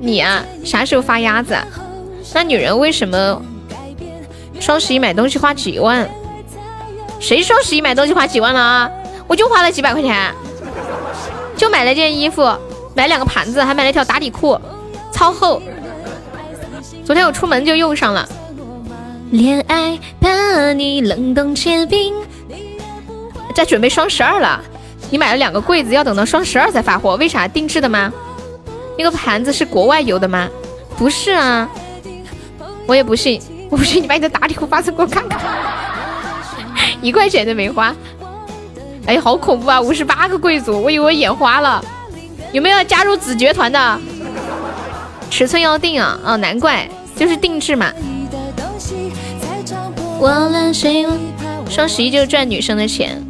[0.00, 1.56] 你啊，啥时候发鸭子？
[2.32, 3.42] 那女人为什么
[4.60, 6.08] 双十一买东西花几万？
[7.20, 8.90] 谁双十一买东西花几万了啊？
[9.26, 10.32] 我就花了几百块钱，
[11.56, 12.42] 就买了件衣服，
[12.94, 14.58] 买两个盘子，还买了条打底裤，
[15.12, 15.60] 超厚。
[17.04, 18.26] 昨天我出门就用上了。
[19.30, 22.14] 恋爱把你冷冻结冰，
[23.54, 24.62] 在准备双十二了。
[25.10, 27.46] 你买了两个柜子，要等到双十二才发货，为啥？
[27.46, 28.10] 定制的吗？
[28.96, 30.48] 那个盘子是国外邮的吗？
[30.96, 31.68] 不是啊，
[32.86, 35.40] 我也不信，我不信你把你的打底裤发给我看看，
[37.02, 37.94] 一块钱都没花。
[39.06, 39.78] 哎，好恐怖啊！
[39.78, 41.84] 五十八个贵族，我以为我眼花了。
[42.52, 44.00] 有没有要加入子爵团的？
[45.34, 46.16] 尺寸要定啊！
[46.22, 47.92] 哦，难怪，就是定制嘛。
[51.68, 53.20] 双十一就是赚女生的钱。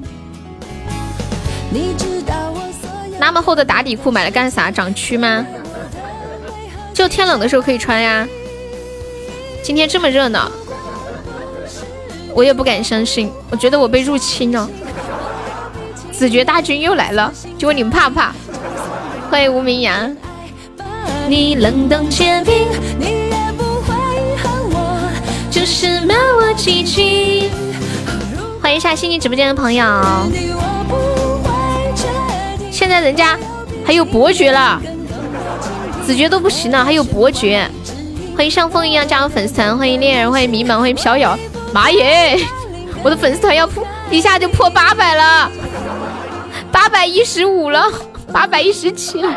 [3.18, 4.70] 那么厚的打底裤买了干啥？
[4.70, 5.46] 长蛆吗？
[6.92, 8.28] 就天冷的时候可以穿呀。
[9.62, 10.52] 今天这么热闹，
[12.34, 13.32] 我也不敢相信。
[13.48, 14.68] 我觉得我被入侵了。
[16.12, 18.34] 子爵大军又来了，就问你们怕不怕？
[19.30, 20.14] 欢迎无名羊。
[21.26, 23.94] 你冷冻结冰，你也不会
[24.36, 25.10] 恨我，
[25.50, 27.48] 就是骂我几句。
[28.60, 29.84] 欢迎一下新进直播间的朋友。
[32.70, 33.38] 现在人家
[33.86, 34.80] 还有伯爵了，
[36.04, 37.66] 子爵都不行了，还有伯爵。
[38.36, 41.38] 欢迎像风一样加入粉丝团，欢迎恋人，欢迎迷茫，欢迎飘摇。
[41.72, 42.38] 妈耶，
[43.02, 45.50] 我的粉丝团要破，一下就破八百了，
[46.70, 47.82] 八百一十五了，
[48.32, 49.32] 八百一十七了。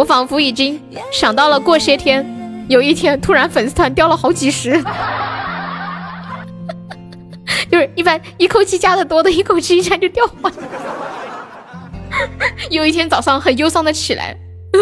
[0.00, 2.24] 我仿佛已经想到了过些天，
[2.70, 4.80] 有一天突然粉丝团掉了好几十，
[7.70, 10.50] 就是一般一口气加的多的，一口气一下就掉完。
[12.70, 14.34] 有一天早上很忧伤的起来，
[14.72, 14.80] 嗯，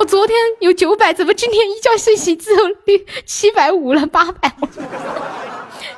[0.00, 4.54] 我昨天有九百，怎么今天一觉睡醒之后六七百五了，八百？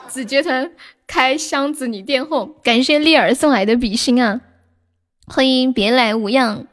[0.07, 0.71] 子爵团
[1.09, 4.43] 开箱子你垫后，感谢丽儿送来的比心啊！
[5.27, 6.69] 欢迎别来无恙。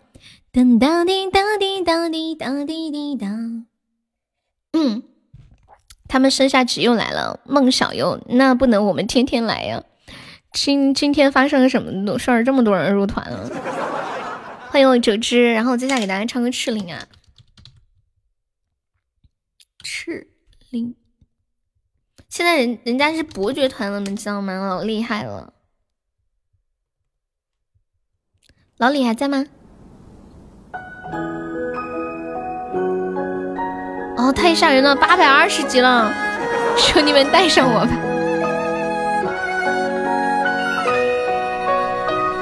[0.55, 3.67] 当当滴当滴当滴当滴滴当。
[4.71, 5.03] 嗯，
[6.07, 9.83] 他们生下只又来了，孟小优，那不能我们天天来呀。
[10.53, 12.45] 今今天发生了什么事儿？
[12.45, 13.49] 这么多人入团了，
[14.69, 17.05] 欢迎我折枝，然后接下来给大家唱个赤灵啊，
[19.83, 20.31] 赤
[20.69, 20.95] 灵。
[22.29, 24.53] 现在人人家是伯爵团了，你们知道吗？
[24.69, 25.53] 老厉害了，
[28.77, 29.45] 老李还在吗？
[34.25, 36.11] 哦，太吓人了，八百二十级了，
[36.75, 37.91] 求你们带上我吧。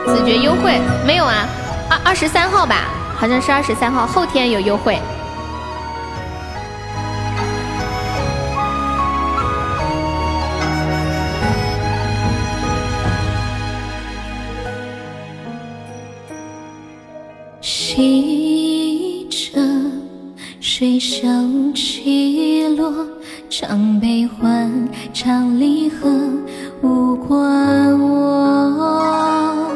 [0.05, 1.45] 子爵优惠没有啊？
[1.89, 2.87] 二二十三号吧，
[3.17, 4.97] 好像是二十三号，后天有优惠。
[17.61, 18.42] 洗着
[20.83, 21.25] 水袖
[21.73, 23.07] 起落，
[23.49, 24.69] 唱悲欢，
[25.13, 26.09] 唱离合，
[26.81, 29.71] 无关我。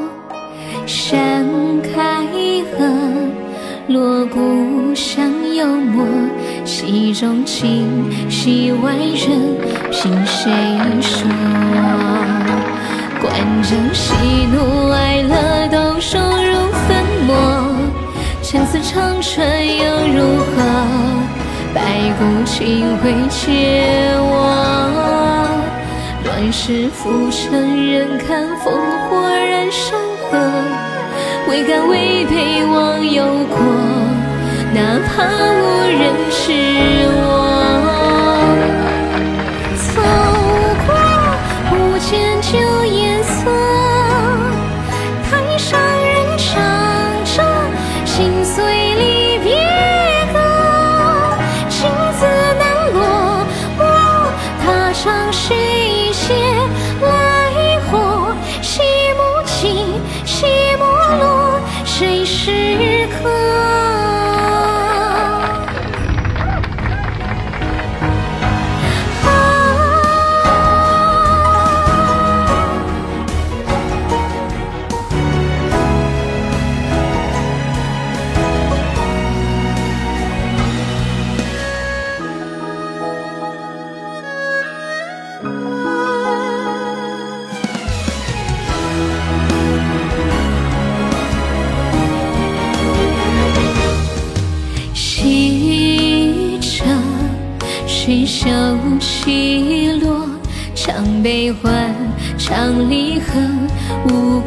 [0.85, 1.45] 山
[1.81, 2.27] 开
[2.73, 2.85] 合，
[3.87, 6.05] 锣鼓响，幽默
[6.65, 7.87] 戏中情，
[8.29, 9.55] 戏外人，
[9.89, 10.51] 凭谁
[10.99, 11.29] 说？
[13.21, 13.31] 观
[13.63, 14.13] 众喜
[14.53, 17.56] 怒哀乐都收入粉墨，
[18.49, 19.45] 相思长春
[19.77, 20.63] 又如何？
[21.75, 21.81] 白
[22.17, 25.49] 骨青灰皆我，
[26.23, 28.71] 乱世浮沉，人看烽
[29.09, 29.99] 火燃山
[30.31, 30.39] 河。
[31.49, 33.59] 未敢违背忘忧国，
[34.73, 35.99] 哪怕无人
[36.31, 36.53] 知
[37.19, 37.56] 我。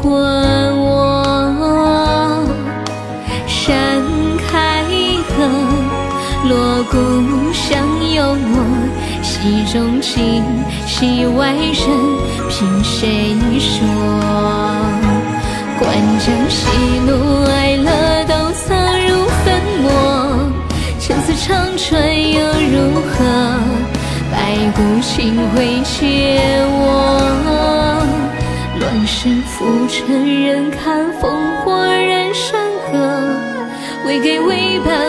[0.02, 2.46] 无关我。
[3.46, 4.02] 山
[4.50, 4.82] 开
[5.28, 5.46] 合，
[6.48, 6.96] 锣鼓
[7.52, 7.78] 响
[8.12, 8.54] 有我，
[9.22, 10.44] 戏中情，
[10.86, 11.74] 戏外人，
[12.48, 13.86] 凭谁说？
[15.78, 16.66] 关将喜
[17.06, 18.68] 怒哀乐都藏
[19.06, 19.88] 入粉墨，
[20.98, 21.88] 陈词长传
[22.32, 23.24] 又如何？
[24.30, 24.36] 白
[24.76, 27.79] 骨青灰皆我，
[29.60, 31.28] 浮沉人看烽
[31.62, 33.36] 火燃山河，
[34.06, 34.99] 未给为伴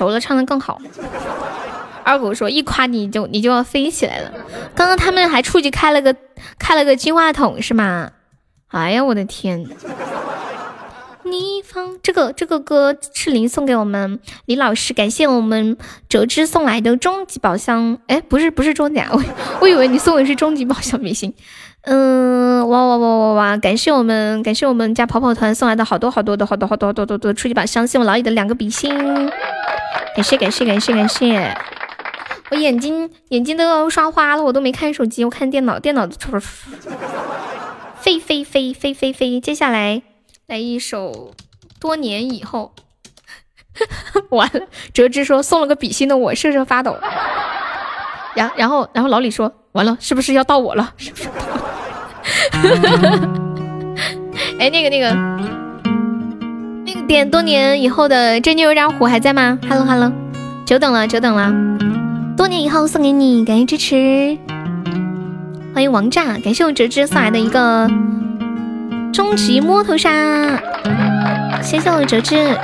[0.00, 0.80] 熟了唱的更好。
[2.02, 4.32] 二狗说一夸你就你就要飞起来了。
[4.74, 6.16] 刚刚他们还出去开了个
[6.58, 8.12] 开了个金话筒是吗？
[8.68, 9.66] 哎呀我的天！
[11.22, 15.76] 你放这个这个歌赤灵送给我们李老师，感谢我们
[16.08, 17.98] 折枝送来的终极宝箱。
[18.06, 19.22] 哎，不是不是终极，我
[19.60, 21.34] 我以为你送的是终极宝箱明星。
[21.82, 23.56] 嗯，哇哇哇哇哇！
[23.56, 28.94] 感谢我们感谢我们家跑跑团送来的好多好多的好多好多好多好多的初级宝箱，谢我老李的两个比心，
[30.14, 31.56] 感谢感谢感谢感谢。
[32.50, 36.14] 我眼睛眼睛都要刷花了，我都没看手机，我看电脑，电脑的
[37.98, 39.40] 飞飞飞飞飞飞。
[39.40, 40.02] 接下来
[40.46, 41.32] 来一首
[41.78, 42.74] 多年以后，
[44.30, 46.98] 完了，哲之说送了个比心的我瑟瑟发抖。
[48.34, 50.92] 然然后然后老李说完了，是不是要到我了？
[50.96, 53.28] 是不是到我了？
[54.58, 55.14] 哎，那个那个
[56.86, 60.12] 那个点多年以后的真牛让虎还在吗？Hello Hello，
[60.66, 61.50] 久等了久等了，
[62.36, 64.36] 多年以后送给你，感谢支持，
[65.74, 67.88] 欢迎王炸，感谢我哲之送来的一个
[69.12, 70.10] 终极摸头杀，
[71.62, 72.56] 谢谢我哲之。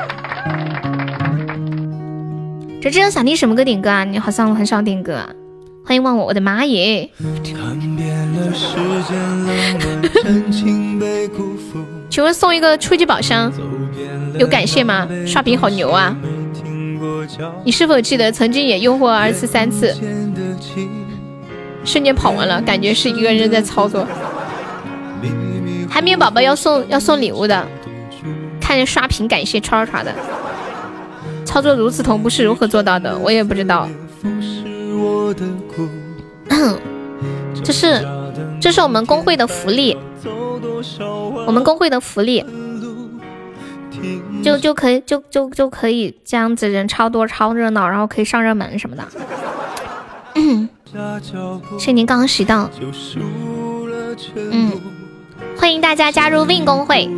[2.82, 4.04] 哲之想听什么歌点歌啊？
[4.04, 5.28] 你好像很少点歌啊。
[5.86, 7.08] 欢迎忘我，我的妈耶！
[12.10, 13.52] 请问送一个初级宝箱，
[14.36, 15.08] 有感谢吗？
[15.24, 16.16] 刷屏好牛啊！
[17.62, 19.94] 你是否记得曾经也诱惑二次、三次，
[21.84, 24.04] 瞬间跑完了，感觉是一个人在操作。
[25.88, 27.64] 海绵宝宝要送要送礼物的，
[28.60, 30.12] 看见刷屏感谢刷刷的，
[31.44, 33.16] 操作如此同步是如何做到的？
[33.16, 33.88] 我也不知道。
[37.64, 38.06] 这是
[38.60, 39.96] 这是我们工会的福利，
[41.46, 42.44] 我们工会的福利，
[44.42, 49.02] 就就可以就就就可以这样子，人超多超热闹，然后可以上热门什么的。
[51.78, 52.70] 谢谢您刚刚拾到，
[54.34, 54.72] 嗯，
[55.58, 57.08] 欢迎大家加入 Win 工会。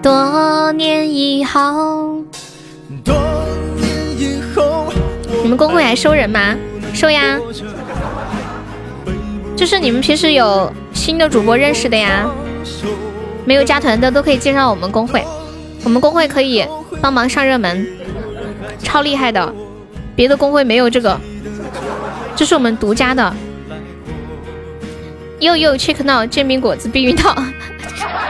[0.00, 2.22] 多年以后。
[5.48, 6.54] 你们公会还收人吗？
[6.92, 7.38] 收呀！
[9.56, 12.28] 就是你们平时有新的主播认识的呀，
[13.46, 15.24] 没有加团的都可以介绍我们公会，
[15.84, 16.66] 我们公会可以
[17.00, 17.88] 帮忙上热门，
[18.80, 19.50] 超厉害的，
[20.14, 21.18] 别的公会没有这个，
[22.36, 23.34] 这是我们独家的。
[25.40, 27.34] 又又 check now 煎饼果子避孕套，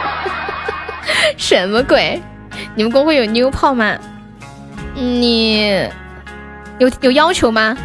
[1.36, 2.22] 什么鬼？
[2.76, 3.98] 你们公会有妞泡吗？
[4.94, 5.84] 你
[6.78, 7.76] 有有要求吗？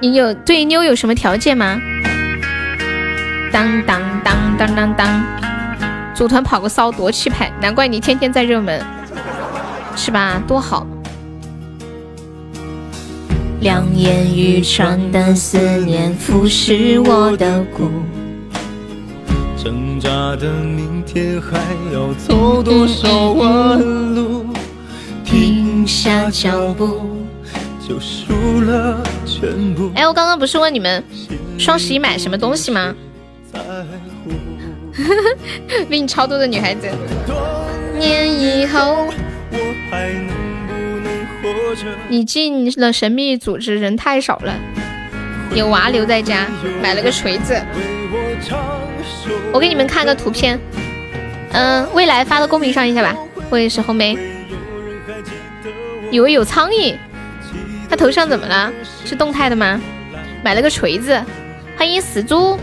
[0.00, 1.80] 你有对妞有什么条件吗？
[3.52, 5.24] 当当当当当当，
[6.14, 8.82] 组团跑个骚多气派，难怪你天天在热门，
[9.94, 10.42] 是吧？
[10.46, 10.86] 多好。
[13.60, 17.90] 两眼欲穿的思念腐蚀我的骨。
[19.62, 21.58] 挣扎的明天还
[21.92, 23.78] 要走多少弯
[24.14, 24.46] 路？
[25.24, 27.19] 停下脚步。
[29.94, 31.02] 哎，我刚刚不是问你们
[31.58, 32.94] 双十一买什么东西吗？
[35.88, 36.88] 比你超多的女孩子。
[37.98, 39.08] 年以后，
[42.08, 44.54] 你进了神秘组织，人太少了，
[45.54, 46.46] 有娃留在家，
[46.82, 47.60] 买了个锤子。
[49.52, 50.58] 我给你们看个图片，
[51.52, 53.16] 嗯，未来发到公屏上一下吧，
[53.50, 54.16] 或者是红梅。
[56.10, 56.94] 以为有苍蝇，
[57.90, 58.72] 他头上怎么了？
[59.04, 59.80] 是动态的吗？
[60.44, 61.20] 买了个锤子，
[61.76, 62.56] 欢迎死猪。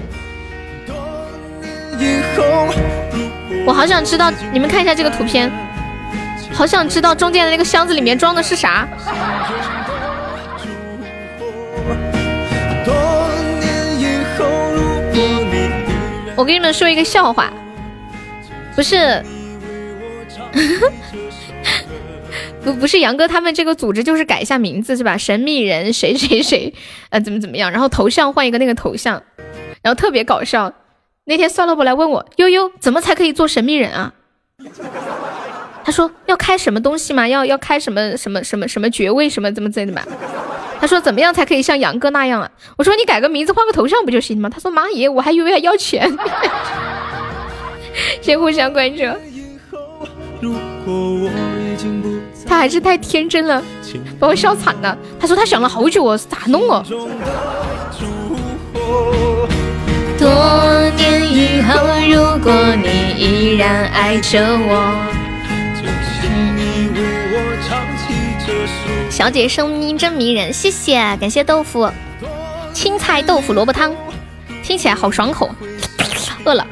[3.66, 5.52] 我好想知道，你们看一下这个图片，
[6.54, 8.88] 好想知道中间的那个箱子里面装的是啥。
[16.36, 17.52] 我给你们说一个笑话，
[18.76, 19.22] 不是，
[22.68, 25.18] 不不是杨哥他们这个组织就是改一下名字是吧？
[25.18, 26.74] 神秘人谁谁谁，
[27.10, 29.24] 呃怎么怎么样，然后头像换一个那个头像，
[29.82, 30.74] 然后特别搞笑。
[31.24, 34.14] 那天酸萝卜来问我悠悠怎么才可以做神秘人啊？
[35.86, 37.26] 他说要开什么东西吗？
[37.26, 40.04] 要要开什么什么什么什么爵位什么怎么之类的吗？
[40.82, 42.52] 他说怎么样才可以像杨哥那样啊？
[42.78, 44.50] 我说你改个名字换个头像不就行吗？
[44.50, 46.06] 他说妈耶，我还以为还要钱。
[48.22, 49.04] 先互相关注。
[50.42, 50.52] 如
[50.86, 51.30] 果我
[52.48, 53.62] 他还是太天真了，
[54.20, 54.98] 把我笑惨了。
[55.20, 56.84] 他说他想了好久哦，咋弄哦？
[60.18, 61.76] 多年以后，
[62.08, 64.94] 如果你依然爱着我。
[69.10, 71.90] 小姐声音真迷人，谢谢，感谢豆腐，
[72.74, 73.94] 青菜豆腐萝卜汤，
[74.64, 75.50] 听起来好爽口，
[76.46, 76.66] 饿了。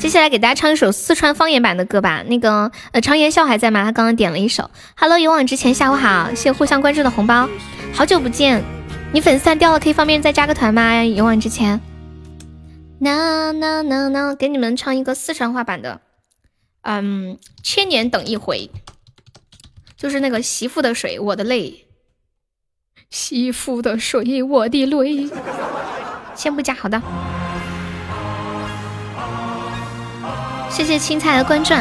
[0.00, 3.84] 接下来给大家唱一首四川方言版的歌吧，那个呃常言笑还在吗？
[3.84, 4.70] 他刚刚点了一首。
[4.96, 7.46] Hello，勇往直前，下午好，谢谢互相关注的红包，
[7.92, 8.64] 好久不见，
[9.12, 11.04] 你粉丝团掉了，可以方便再加个团吗？
[11.04, 11.78] 勇往直前。
[12.98, 16.00] 那那那那，给你们唱一个四川话版的，
[16.80, 18.70] 嗯，千年等一回。
[19.98, 21.84] 就是那个媳妇的水，我的泪；
[23.10, 25.28] 媳妇的水，我的泪。
[26.34, 27.02] 先不加，好的。
[30.70, 31.74] 谢谢青菜的关注。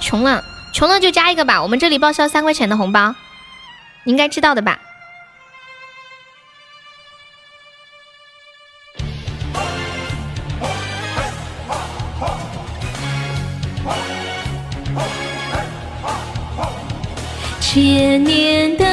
[0.00, 1.62] 穷了，穷了就加一个吧。
[1.62, 3.14] 我们这里报销三块钱的红包，
[4.04, 4.78] 你应该知道的吧。
[17.60, 18.89] 千年的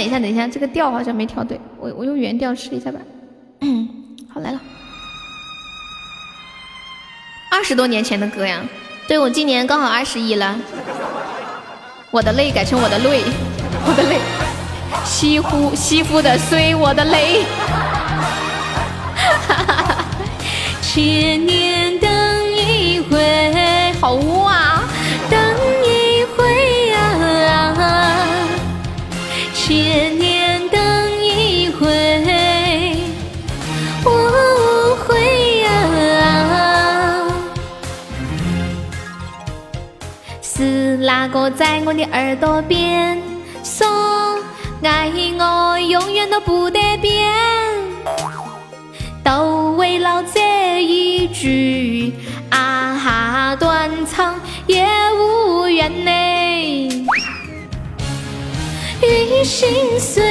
[0.00, 2.98] 等一下，等一下，这个调好像没调对，我我用原调试一下吧。
[3.60, 3.86] 嗯，
[4.32, 4.58] 好来了，
[7.52, 8.64] 二十多年前的歌呀。
[9.06, 10.58] 对，我今年刚好二十一了。
[12.10, 13.22] 我的泪改成我的泪，
[13.84, 14.18] 我的泪，
[15.04, 17.44] 西湖西湖的水，我的泪。
[19.14, 20.04] 哈哈哈。
[20.80, 22.10] 千年等
[22.56, 24.79] 一回，好污啊！
[41.10, 43.20] 哪个在我的耳朵边
[43.64, 43.84] 说
[44.80, 47.28] 爱我永远都不得变？
[49.24, 52.14] 都为了这一句
[52.50, 54.86] 啊哈，断肠也
[55.18, 56.10] 无怨呢。
[59.02, 60.22] 雨心碎，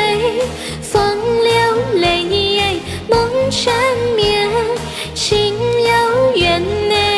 [0.81, 3.73] 风流泪，梦缠
[4.15, 4.49] 绵，
[5.13, 7.08] 情有缘呢。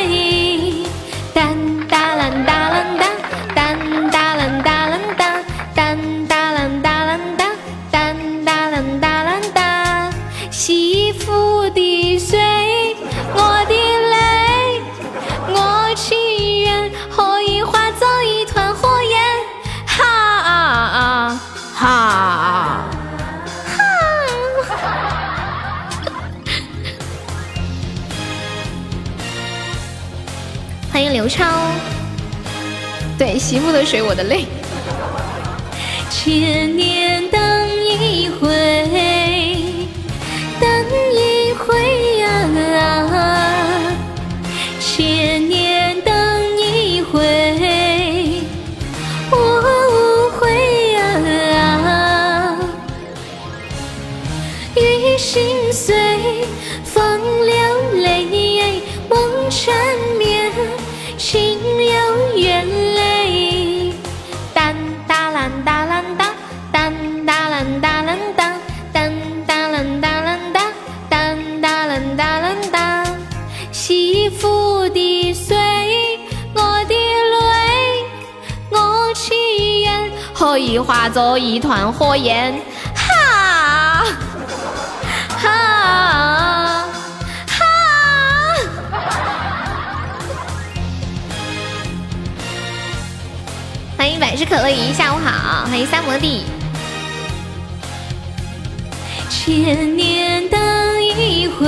[31.31, 31.45] 超
[33.17, 34.45] 对，媳妇的水，我的泪。
[36.09, 37.39] 千年等
[37.79, 38.49] 一回，
[40.59, 40.69] 等
[41.15, 42.25] 一回呀！
[44.79, 46.13] 千年等
[46.57, 48.43] 一回，
[49.31, 49.35] 我
[49.89, 50.41] 无悔
[50.91, 52.57] 呀！
[54.75, 55.95] 雨心碎，
[56.83, 57.55] 风流
[58.01, 59.17] 泪，梦
[59.49, 60.10] 缠绵，
[61.31, 63.93] 情有缘泪。
[64.53, 64.75] 当
[65.07, 66.27] 哒啷哒啷当，
[66.73, 68.59] 当哒啷哒啷当，
[68.91, 69.09] 当
[69.47, 70.61] 哒啷哒啷当，
[71.09, 73.05] 当哒啷哒啷当。
[73.71, 75.55] 媳妇的水，
[76.53, 78.03] 我的泪，
[78.69, 82.53] 我祈愿可以化作一团火焰。
[94.21, 95.65] 百事可乐姨，下午好。
[95.65, 96.43] 欢迎三摩地。
[99.31, 100.59] 千年等
[101.03, 101.65] 一回，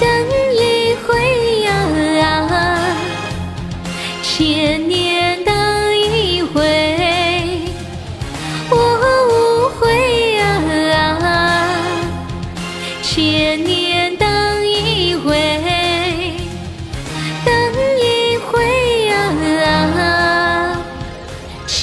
[0.00, 0.10] 等
[0.52, 2.90] 一回呀！
[4.20, 5.41] 千年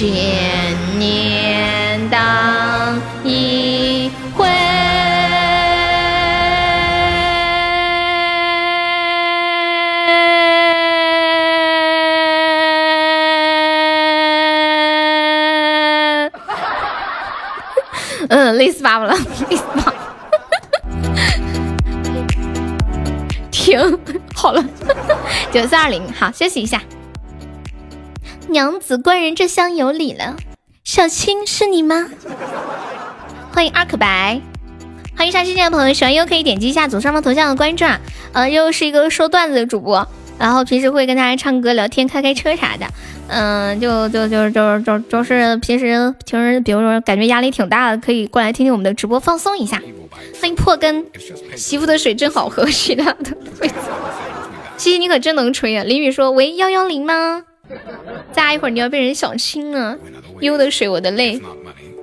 [0.00, 0.08] 千
[0.98, 2.18] 年等
[3.22, 4.46] 一回。
[18.30, 19.14] 嗯，累死爸爸了，
[19.50, 19.94] 累死爸爸。
[23.50, 24.00] 停，
[24.34, 24.64] 好了，
[25.52, 26.80] 九四二零，好，休息一下。
[28.50, 30.36] 娘子官人这厢有礼了，
[30.82, 32.08] 小青是你吗？
[33.52, 34.40] 欢迎阿可白，
[35.16, 38.00] 欢迎上新进的朋友，喜欢悠可以点击一下左上方头像的关注啊。
[38.32, 40.04] 呃，悠是一个说段子的主播，
[40.36, 42.86] 然后平时会跟大家唱歌、聊天、开开车啥的。
[43.28, 49.80] 嗯、就就就就就就是平时平时，比如说感觉压力挺大的，可以过来听听我们的直播，放松一下。
[50.40, 51.06] 欢迎破根，
[51.56, 53.36] 媳妇的水真好喝，谁的的？
[54.76, 55.84] 西西你可真能吹啊！
[55.84, 57.44] 林雨说：“喂，幺幺零吗？
[58.32, 59.96] 再一会儿你要被人小亲了。”
[60.40, 61.40] 悠的水，我的泪。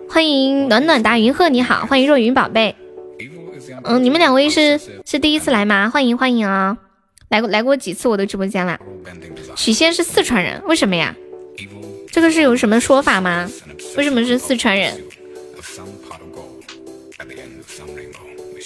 [0.09, 2.75] 欢迎暖暖达云鹤，你好，欢迎若云宝贝。
[3.83, 5.89] 嗯，你们两位是是第一次来吗？
[5.89, 6.77] 欢迎欢迎啊！
[7.29, 8.79] 来过来过几次我的直播间了。
[9.55, 11.15] 许仙是四川人，为什么呀？
[12.11, 13.49] 这个是有什么说法吗？
[13.97, 14.93] 为什么是四川人？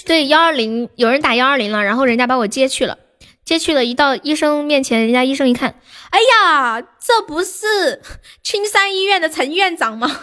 [0.04, 2.98] 对，幺二零有人打幺二零了，然后人家把我接去了，
[3.44, 5.74] 接去了，一到医生面前，人家医生一看，
[6.10, 8.00] 哎呀，这不是
[8.42, 10.08] 青山医院的陈院长吗？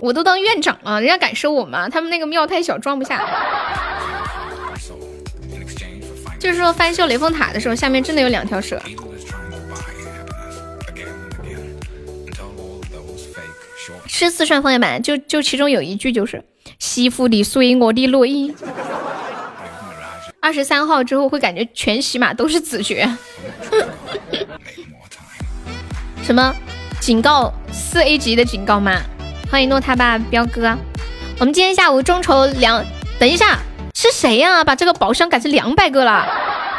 [0.00, 1.88] 我都当院长了，人家敢收我吗？
[1.88, 3.28] 他们那个庙太小，装不下。
[6.38, 8.80] 就是说翻修雷峰塔的时候，下面真的有两条蛇。
[14.06, 16.44] 是四川方言版，就就其中有一句就是
[16.78, 18.54] “媳妇的水，我的泪”。
[20.40, 23.08] 二十三号之后会感觉全喜马都是子爵。
[26.22, 26.54] 什么
[27.00, 29.00] 警告四 A 级的警告吗？
[29.50, 30.76] 欢迎诺他爸彪哥。
[31.40, 32.84] 我们今天下午众筹两，
[33.18, 33.58] 等一下
[33.94, 36.26] 是谁呀、把这个宝箱改成两百个了？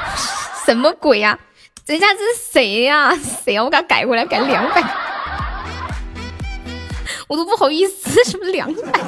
[0.65, 1.37] 什么鬼呀、
[1.85, 3.13] 等一下这是谁呀、
[3.43, 4.81] 谁呀、我给他改回来，改两百。
[7.27, 8.99] 我都不好意思，什么两百？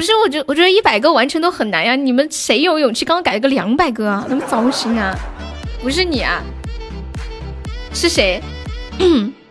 [0.00, 1.94] 不是，我觉我觉得一百个完成都很难呀。
[1.94, 4.24] 你们谁有勇气刚刚改了个两百个啊？
[4.30, 5.14] 那么糟心啊！
[5.82, 6.40] 不是你啊？
[7.92, 8.40] 是谁？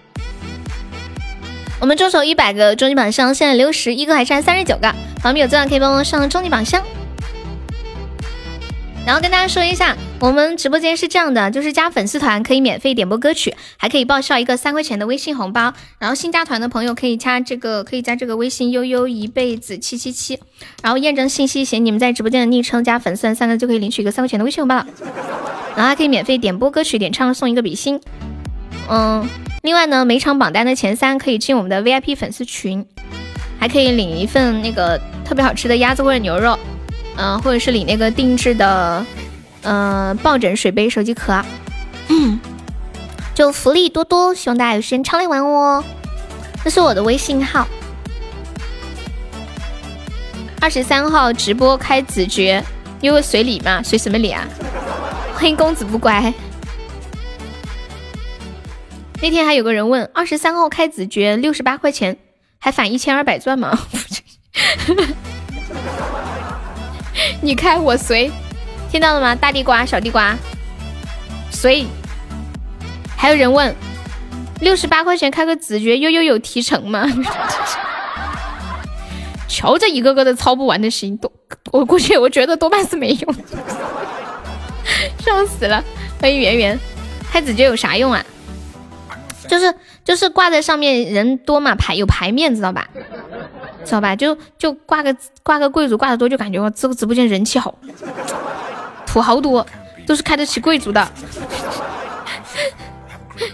[1.79, 4.91] 我们众筹一百个终极宝箱，现在六十一个，还差三十九个。
[5.21, 6.83] 宝们有钻可以帮我上终极宝箱。
[9.09, 15.73] 然后跟大家说一下，我们直播间是这样的，就是加粉丝团可以免费点播歌曲，还可以报销一个三块钱的微信红包。
[15.97, 20.39] 然后新加团的朋友可以加这个，可以加这个微信悠悠一辈子七七七，
[20.83, 24.85] 然后验证信息写你们在直播间的昵称加粉丝团三个就可以领取一个三块钱的微信红包了。
[25.75, 27.99] 然后还可以免费点播歌曲，点唱送一个比心。
[28.91, 29.27] 嗯，
[29.63, 32.85] 另外呢，每场榜单的前三可以进我们的 VIP 粉丝群，
[33.59, 36.55] 还可以领一份那个特别好吃的鸭子或者牛肉。
[37.21, 39.05] 嗯、或者是领那个定制的，
[39.61, 41.43] 呃，抱枕、水杯、手机壳，
[42.07, 42.39] 嗯，
[43.35, 45.83] 就福利多多，希望大家有时间常来玩哦。
[46.63, 47.67] 这是我的微信号，
[50.61, 52.63] 二十三号直播开子爵，
[53.01, 54.47] 因为随礼嘛，随什么礼啊？
[55.33, 56.33] 欢迎公子不乖。
[59.21, 62.17] 那天还有个人问：二十三号开子爵六十八块钱，
[62.59, 63.77] 还返一千二百钻吗？
[67.41, 68.31] 你开我随，
[68.91, 69.35] 听到了吗？
[69.35, 70.35] 大地瓜、小地瓜，
[71.51, 71.85] 随。
[73.15, 73.75] 还有人问：
[74.61, 77.05] 六十八块钱开个子爵，悠悠有提成吗？
[79.47, 81.31] 瞧这一个个的操不完的心，都
[81.71, 83.35] 我估计我觉得多半是没用。
[85.19, 85.83] 笑死了！
[86.21, 86.79] 欢迎圆圆，
[87.31, 88.23] 开子爵有啥用啊？
[89.47, 89.73] 就是
[90.05, 92.87] 就是挂在上面人多嘛，牌有牌面，知道吧？
[93.85, 94.15] 知道吧？
[94.15, 97.73] 就就挂个挂个贵族挂的多，就感觉哇，这个直播间人气好，
[99.05, 99.65] 土豪多，
[100.05, 101.07] 都是开得起贵族的。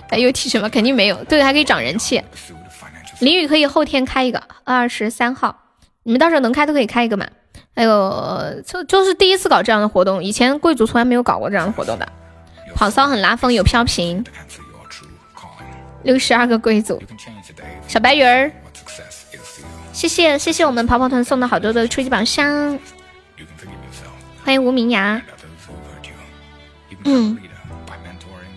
[0.09, 0.69] 还有提什么？
[0.69, 1.23] 肯定没有。
[1.25, 2.21] 对，还可以涨人气。
[3.19, 5.55] 淋雨可以后天开一个，二十三号，
[6.03, 7.25] 你们到时候能开都可以开一个嘛。
[7.75, 12.07] 还有就就是第一次搞这样的活动，以前贵族从来没有搞过这样的活动的。
[12.73, 14.23] 跑骚很拉风，有飘屏。
[16.03, 17.01] 六十二个贵族，
[17.87, 18.51] 小白鱼儿，
[19.95, 22.77] 谢谢谢谢我们跑跑团送的好多的初级宝箱，
[24.43, 25.21] 欢迎吴明牙，
[27.05, 27.39] 嗯，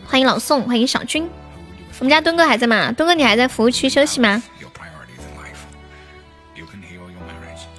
[0.04, 1.30] 欢迎老宋，欢迎小军，
[2.00, 2.90] 我们家墩哥还在吗？
[2.90, 4.42] 墩哥你还在服务区休息吗？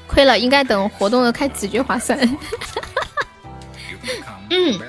[0.07, 2.17] 亏了，应该等活动的开子爵划算。
[4.49, 4.79] 嗯，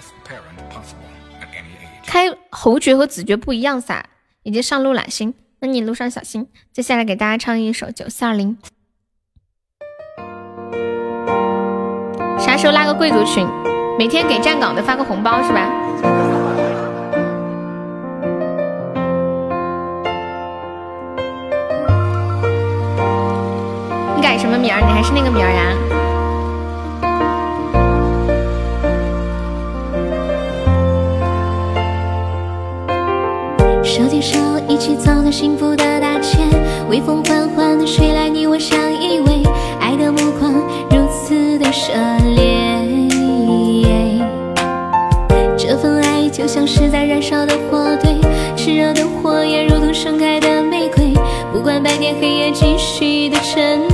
[2.07, 4.07] 开侯爵和子爵不一样噻。
[4.45, 6.49] 已经上路了，行，那你路上小心。
[6.73, 8.57] 接下来给大家唱一首《九四二零》。
[12.39, 13.47] 啥时候拉个贵族群？
[13.99, 15.71] 每天给站岗的发个红包是吧？
[24.17, 24.81] 你改什么名儿？
[24.81, 25.77] 你还是那个名儿呀？
[33.83, 34.41] 手机上
[34.71, 36.39] 一起走在幸福的大街，
[36.89, 39.45] 微风缓缓的吹来，你我相依偎，
[39.81, 40.53] 爱的目光
[40.91, 42.47] 如此的热烈。
[45.59, 48.15] 这份爱就像是在燃烧的火堆，
[48.57, 51.15] 炽热的火焰如同盛开的玫瑰，
[51.53, 53.90] 不管白天黑夜，继续的沉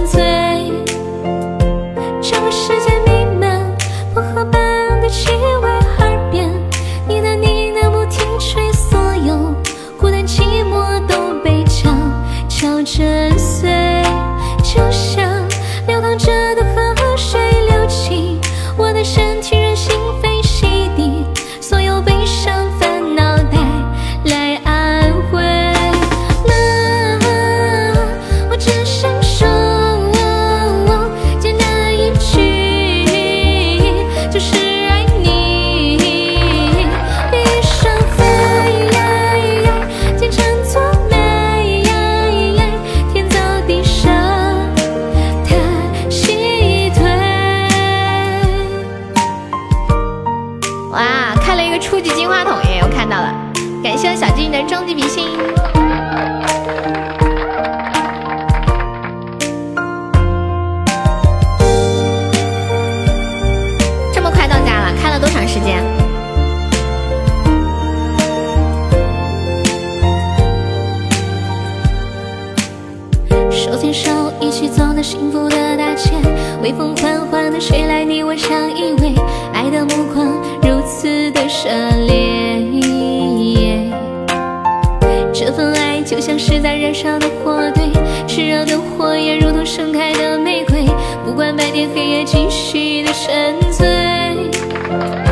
[86.07, 87.85] 就像是在燃烧的火堆，
[88.29, 90.87] 炽热的火焰如同盛开的玫瑰，
[91.25, 95.26] 不管白天黑夜，继续的沉醉。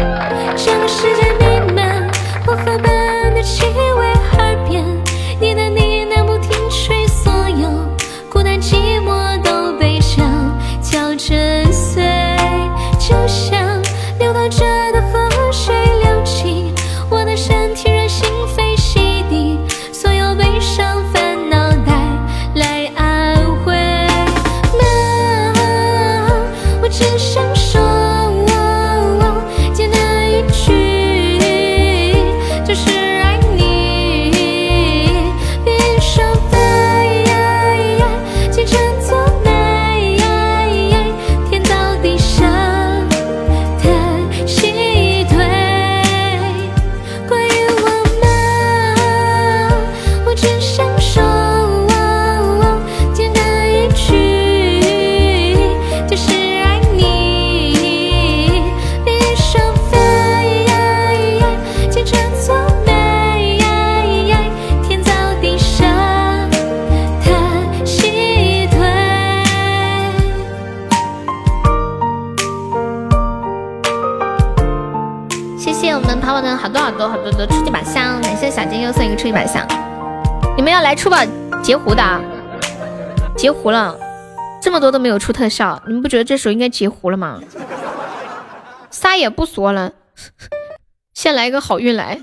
[84.94, 87.40] 都没有出特效，你们不觉得这时候应该截胡了吗？
[88.92, 89.90] 啥也不说了，
[91.12, 92.20] 先来个好运来，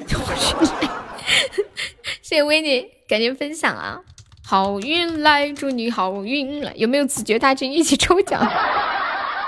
[2.21, 3.99] 谢谢维尼，感谢分享啊！
[4.41, 8.41] 好运来，祝你好运来，有没有子爵大军一起抽奖？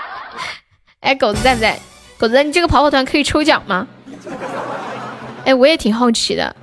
[0.99, 1.79] 哎，狗子在不在？
[2.17, 3.87] 狗子，你这个跑跑团可以抽奖吗？
[5.45, 6.53] 哎，我也挺好奇的，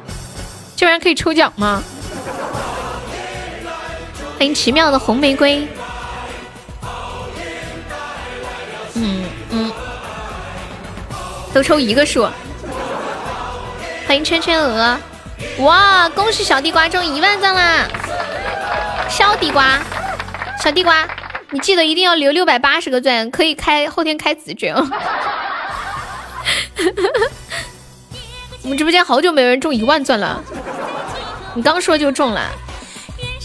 [0.77, 1.83] 这玩意可以抽奖吗？
[4.37, 5.67] 欢迎奇妙的红玫瑰。
[11.61, 12.27] 都抽一个数。
[14.07, 14.99] 欢迎圈圈鹅，
[15.59, 17.87] 哇，恭喜小地瓜中一万赞啦！
[19.11, 19.79] 小地瓜，
[20.65, 21.07] 小地瓜，
[21.51, 24.89] 你记得一定要留六百八十个钻，可以开后天开子爵哦。
[28.63, 30.43] 我们直播间好久没有人中一万钻了，
[31.53, 32.51] 你刚说就中了。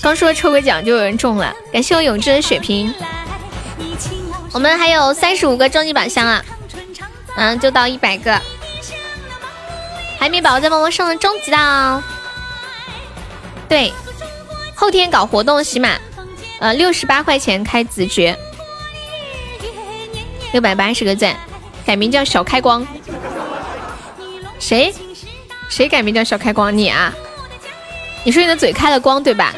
[0.01, 2.95] 刚说抽个奖就有人中了，感谢我永志的血瓶。
[4.53, 6.41] 我们还有三十五个终极宝箱啊，
[7.37, 8.39] 嗯，就到一百个。
[10.17, 12.03] 海绵宝宝在帮我上了终极的，
[13.67, 13.93] 对，
[14.73, 15.89] 后天搞活动，喜马
[16.59, 18.35] 呃六十八块钱开子爵，
[20.51, 21.35] 六百八十个赞，
[21.85, 22.87] 改名叫小开光。
[24.57, 24.93] 谁？
[25.69, 26.75] 谁改名叫小开光？
[26.75, 27.13] 你啊？
[28.23, 29.53] 你说你的嘴开了光对吧？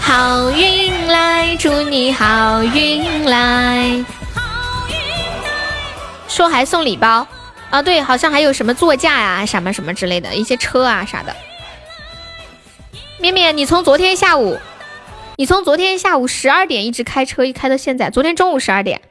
[0.00, 4.04] 好运来，祝你好运来。
[6.30, 7.26] 说还送礼包
[7.70, 7.82] 啊？
[7.82, 11.34] 对，好像还有什么座驾呀、什么什么之类的一些车啊啥的。
[13.18, 14.58] 面面，你从昨天下午，
[15.36, 18.08] 你从昨天下午十二点一直开车，一开到现在。
[18.08, 19.02] 昨天中午十二点，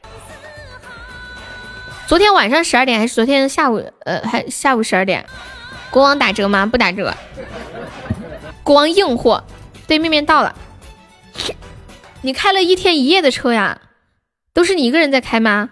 [2.08, 3.84] 昨天晚上十二点还是昨天下午？
[4.06, 5.26] 呃，还下午十二点。
[5.92, 6.66] 国王打折吗？
[6.66, 7.14] 不打折。
[8.64, 9.44] 国王硬货。
[9.88, 10.56] 对面面到了。
[12.22, 13.82] 你开了一天一夜的车呀？
[14.54, 15.70] 都是你一个人在开吗？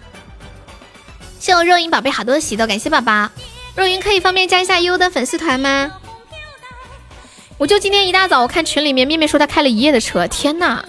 [1.39, 3.29] 谢我肉云宝贝好多的喜豆，感谢宝宝。
[3.75, 5.91] 肉云可以方便加一下悠悠的粉丝团吗？
[7.57, 10.83] 我就今天一大早，我看群里面面面说他开了一夜的车，天呐，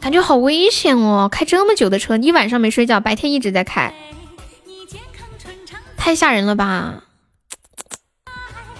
[0.00, 1.28] 感觉好危险哦！
[1.30, 3.94] 开这么久的车，一晚上没睡觉，白天一直在开，
[5.96, 7.04] 太吓人了吧？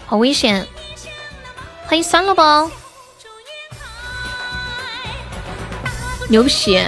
[0.07, 0.67] 好危险！
[1.87, 2.71] 欢迎酸萝卜。
[6.29, 6.81] 牛皮，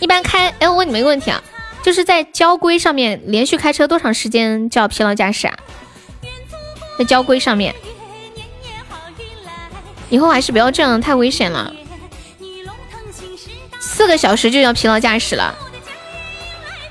[0.00, 1.42] 一般开哎，我问你们一个问题啊，
[1.82, 5.58] 就是在交规上面连续开车多长时间叫疲劳驾驶啊？
[6.98, 7.74] 在交规上面，
[10.08, 11.74] 以后还是不要这样，太危险了。
[13.80, 15.54] 四个小时就要疲劳驾驶了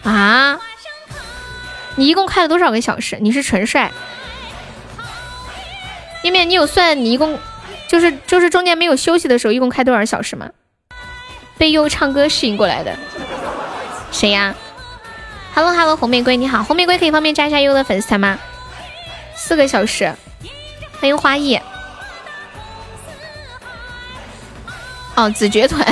[0.03, 0.59] 啊？
[1.95, 3.17] 你一共开了多少个小时？
[3.21, 3.91] 你是纯帅？
[6.23, 7.39] 面面，你有算你一共
[7.87, 10.49] 就是就是中间没有休息的时候，一共开多少小时吗？
[11.57, 12.97] 被悠悠唱歌吸引过来的，
[14.11, 14.55] 谁呀
[15.53, 18.39] ？Hello Hello，红玫瑰你好，红玫瑰可以方便加一下悠悠的粉丝团吗？
[19.35, 20.13] 四个小时，
[20.99, 21.59] 欢迎花艺。
[25.15, 25.85] 哦，子爵团，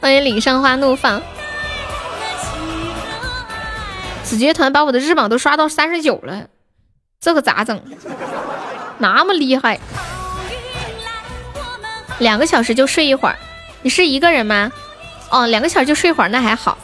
[0.00, 1.22] 欢迎岭上花怒放。
[4.24, 6.48] 子爵团把我的日榜都刷到三十九了，
[7.20, 7.80] 这个咋整？
[8.98, 9.78] 那么厉害？
[12.18, 13.36] 两个小时就睡一会儿，
[13.82, 14.72] 你是一个人吗？
[15.32, 16.78] 哦，两个小时就睡会儿，那还好。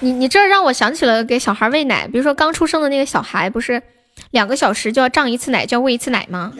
[0.00, 3.82] 你你这让我想起了给小孩喂奶，比如说刚出生的那个小孩，不是
[4.30, 6.52] 两个小时就要胀一次奶，就要喂一次奶吗？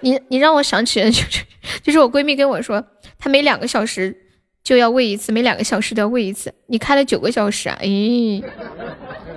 [0.00, 1.42] 你你让我想起了就是
[1.82, 2.84] 就是我闺蜜跟我说，
[3.18, 4.14] 她每两个小时
[4.62, 6.54] 就要喂一次，每两个小时都要喂一次。
[6.66, 7.78] 你开了九个小时啊？
[7.80, 8.42] 哎，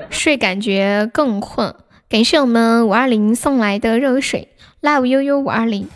[0.09, 1.73] 睡感觉更困。
[2.09, 4.49] 感谢我们五二零送来的热水。
[4.81, 5.89] Love 悠悠五二零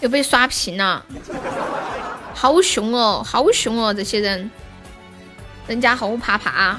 [0.00, 1.04] 又被刷屏了，
[2.34, 3.92] 好凶哦，好凶哦！
[3.92, 4.50] 这些人，
[5.66, 6.76] 人家好怕怕。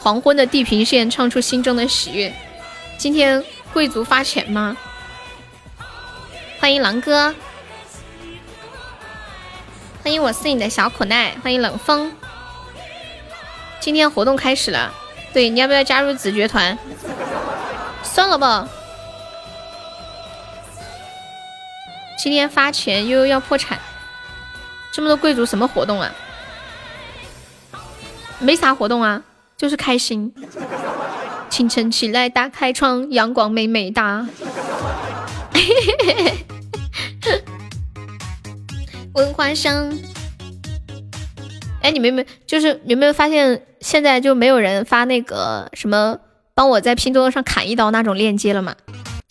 [0.00, 2.32] 黄昏的地平线唱出心中的喜悦。
[2.98, 4.76] 今天贵族发钱吗？
[6.60, 7.34] 欢迎狼哥，
[10.04, 12.12] 欢迎我是你的小可爱，欢迎冷风。
[13.80, 14.94] 今天活动开始了。
[15.32, 16.78] 对，你要不要加入子爵团？
[18.04, 18.68] 算了吧，
[22.22, 23.80] 今天发钱悠悠要破产，
[24.92, 26.14] 这么多贵族什么活动啊？
[28.38, 29.20] 没啥活动啊，
[29.56, 30.32] 就是开心。
[31.50, 34.24] 清晨起来打开窗，阳光美美哒。
[39.14, 39.92] 闻花香。
[41.80, 46.20] 哎，你们有没有就是有没有发现现在就没有人发那个什么
[46.54, 48.76] 帮我在拼多多上砍一刀那种链接了吗？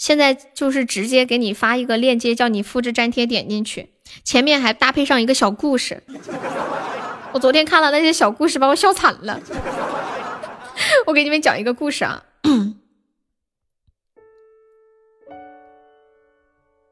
[0.02, 3.90] 现在就是直接给你发一个链接，叫你复制粘贴点进去，
[4.24, 6.02] 前面还搭配上一个小故事。
[7.34, 9.40] 我昨天看了那些小故事，把我笑惨了。
[11.06, 12.24] 我给你们讲一个故事啊。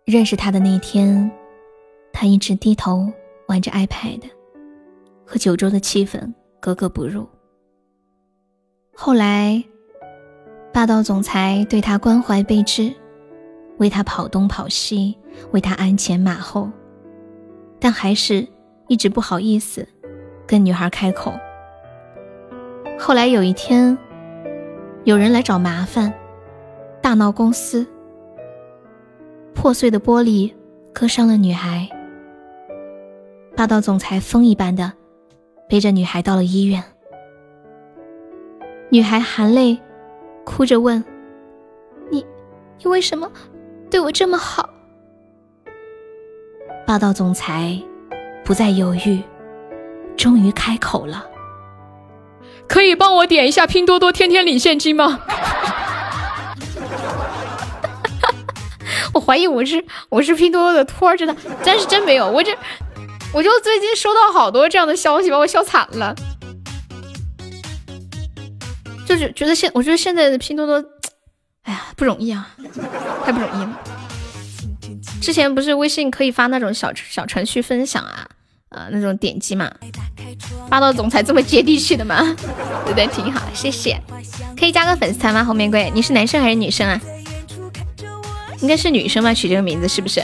[0.05, 1.31] 认识他的那天，
[2.13, 3.11] 他一直低头
[3.47, 4.21] 玩着 iPad，
[5.25, 7.27] 和九州的气氛格格不入。
[8.93, 9.63] 后来，
[10.71, 12.93] 霸道总裁对他关怀备至，
[13.79, 15.17] 为他跑东跑西，
[15.51, 16.69] 为他鞍前马后，
[17.79, 18.47] 但还是
[18.87, 19.87] 一直不好意思
[20.45, 21.33] 跟女孩开口。
[22.99, 23.97] 后来有一天，
[25.05, 26.13] 有人来找麻烦，
[27.01, 27.87] 大闹公司。
[29.55, 30.53] 破碎的玻璃
[30.93, 31.89] 割伤了女孩，
[33.55, 34.93] 霸道总裁风一般的
[35.67, 36.83] 背着女孩到了医院。
[38.89, 39.77] 女孩含泪
[40.43, 41.03] 哭着问
[42.09, 42.25] ：“你，
[42.79, 43.31] 你为什么
[43.89, 44.69] 对我这么好？”
[46.85, 47.79] 霸道总裁
[48.43, 49.21] 不再犹豫，
[50.17, 51.25] 终于开口了
[52.67, 55.21] ：“可以帮我点一下拼多多天天领现金吗？”
[59.13, 62.55] 我怀疑我是我是拼多多的托，真的，但是真没有，我这
[63.33, 66.15] 我就最近收到好多这样的消息，把我笑惨了。
[69.07, 70.83] 就是觉得现，我觉得现在的拼多多，
[71.69, 72.49] 哎呀，不容易啊，
[73.23, 73.79] 太不容易了。
[75.21, 78.27] 之前不是微信可以发那种小小程序分享啊，
[78.69, 79.71] 呃，那种点击嘛。
[80.67, 82.35] 霸道总裁这么接地气的吗？
[82.85, 84.01] 对对，挺好，谢谢。
[84.57, 85.43] 可以加个粉丝团吗？
[85.43, 86.99] 红玫瑰，你是男生还是女生啊？
[88.61, 90.23] 应该是女生吧，取这个名字是不是？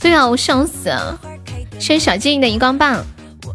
[0.00, 1.18] 对啊，我笑死了！
[1.80, 3.04] 谢谢小静的荧光棒，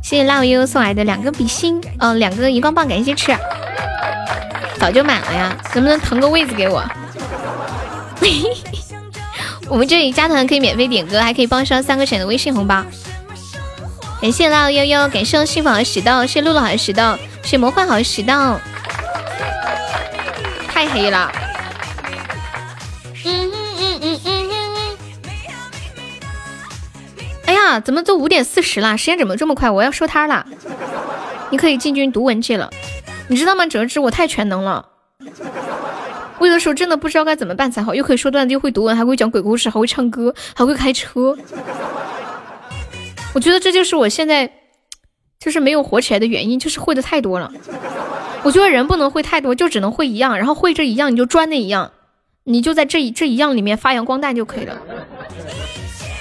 [0.04, 3.32] 谢谢辣悠悠送来的两个比心，嗯，两个荧光棒，感谢吃。
[4.80, 6.84] 早就满了呀，能不能腾个位子给我？
[9.68, 12.84] 我们这里加团可以免费点歌，还可以报销三个钱的微信红包。
[14.22, 18.60] 感谢辣悠悠，感谢幸福好十道，谢露露好十道，谢谢魔幻好十道。
[20.68, 21.32] 太黑了。
[23.26, 24.98] 嗯嗯嗯嗯嗯。
[27.46, 27.80] 哎呀！
[27.80, 28.98] 怎么都五点四十了？
[28.98, 29.70] 时间怎么这么快？
[29.70, 30.46] 我要收摊了。
[31.52, 32.70] 你可以进军读文界了，
[33.30, 33.66] 你知道吗？
[33.68, 34.86] 哲之，我太全能了。
[36.40, 41.38] 我有的时候真的不知道该怎么办才好，又可以说段子，又会读文，还会讲鬼故事，还会唱歌，还会开车。
[43.36, 44.52] 我觉得这就是我现在
[45.40, 47.52] 就是没有火起来的原因，就是会的太多了。
[48.44, 51.92] 我觉得人不能会太多，就只能会一样，然后会这一样你就专那一样，
[52.46, 54.82] 你就在这一这一样里面发扬光大就可以了。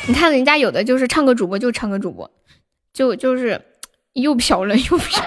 [0.08, 2.30] 你看人家有的就是唱歌主播，就唱歌主播，
[2.92, 3.62] 就就是
[4.14, 5.24] 又飘了又飘，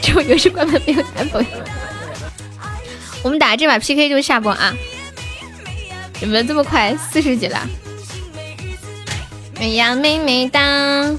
[0.00, 1.48] 就游戏关门没有男朋友。
[3.22, 4.74] 我们打这把 PK 就下播啊！
[6.20, 6.96] 有没有这么快？
[6.96, 7.60] 四十级了。
[9.60, 11.10] 哎呀，妹妹哒，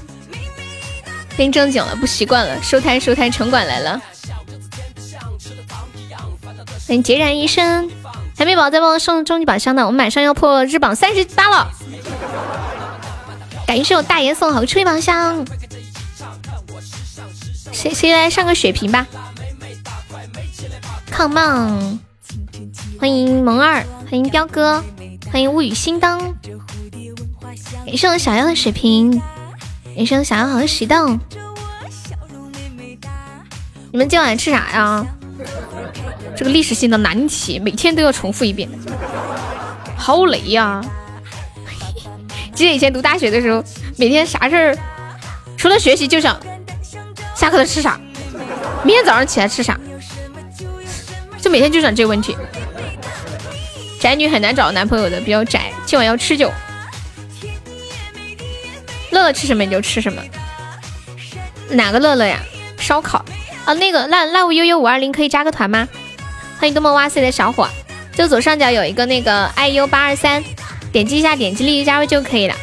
[1.36, 2.60] 变正经了，不习惯了。
[2.60, 4.00] 收摊收摊，城管来了。
[6.88, 7.88] 欢迎孑然一身。
[8.36, 11.70] 海绵宝宝在帮我上终极宝箱呢，我们马上要破日榜三十八了。
[13.64, 15.46] 感谢我大爷送好初级宝箱，
[17.72, 19.06] 谁谁来上个血瓶吧
[21.10, 21.98] ？Come on！
[23.00, 24.84] 欢迎萌二，欢迎彪哥，
[25.32, 26.18] 欢迎物语心当。
[27.84, 29.20] 感谢我小妖的血瓶，
[29.96, 31.18] 感谢我小妖好的喜豆。
[33.90, 35.04] 你们今晚吃啥呀？
[36.36, 38.68] 这个历史性的难题，每天都要重复一遍，
[39.96, 40.80] 好累呀！
[42.54, 43.62] 记得以前读大学的时候，
[43.96, 44.78] 每天啥事儿，
[45.56, 46.38] 除了学习就想
[47.42, 48.00] 下课了吃啥，
[48.84, 49.76] 明天早上起来吃啥，
[51.40, 52.36] 就每天就想这个问题。
[53.98, 55.72] 宅女很难找男朋友的，比较宅。
[55.84, 56.52] 今晚要吃酒，
[59.10, 60.22] 乐乐吃什么你就吃什么。
[61.70, 62.38] 哪个乐乐呀？
[62.78, 63.24] 烧烤
[63.64, 63.74] 啊？
[63.74, 65.88] 那个烂烂物悠悠五二零可以加个团吗？
[66.60, 67.68] 欢迎多么哇塞的小伙，
[68.14, 70.44] 就左上角有一个那个 iu 八二三，
[70.92, 72.54] 点击一下，点击立即加入就可以了。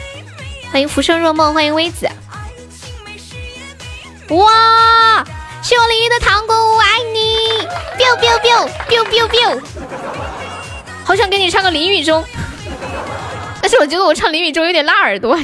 [0.72, 2.10] 欢迎浮生若梦，欢迎微子。
[4.30, 5.26] 哇，
[5.64, 7.68] 谢我林一的糖果，我爱你。
[7.98, 9.62] biu biu biu biu biu biu。
[11.04, 12.24] 好想给你唱个淋雨中，
[13.60, 15.36] 但是我觉得我唱淋雨中有点辣耳朵。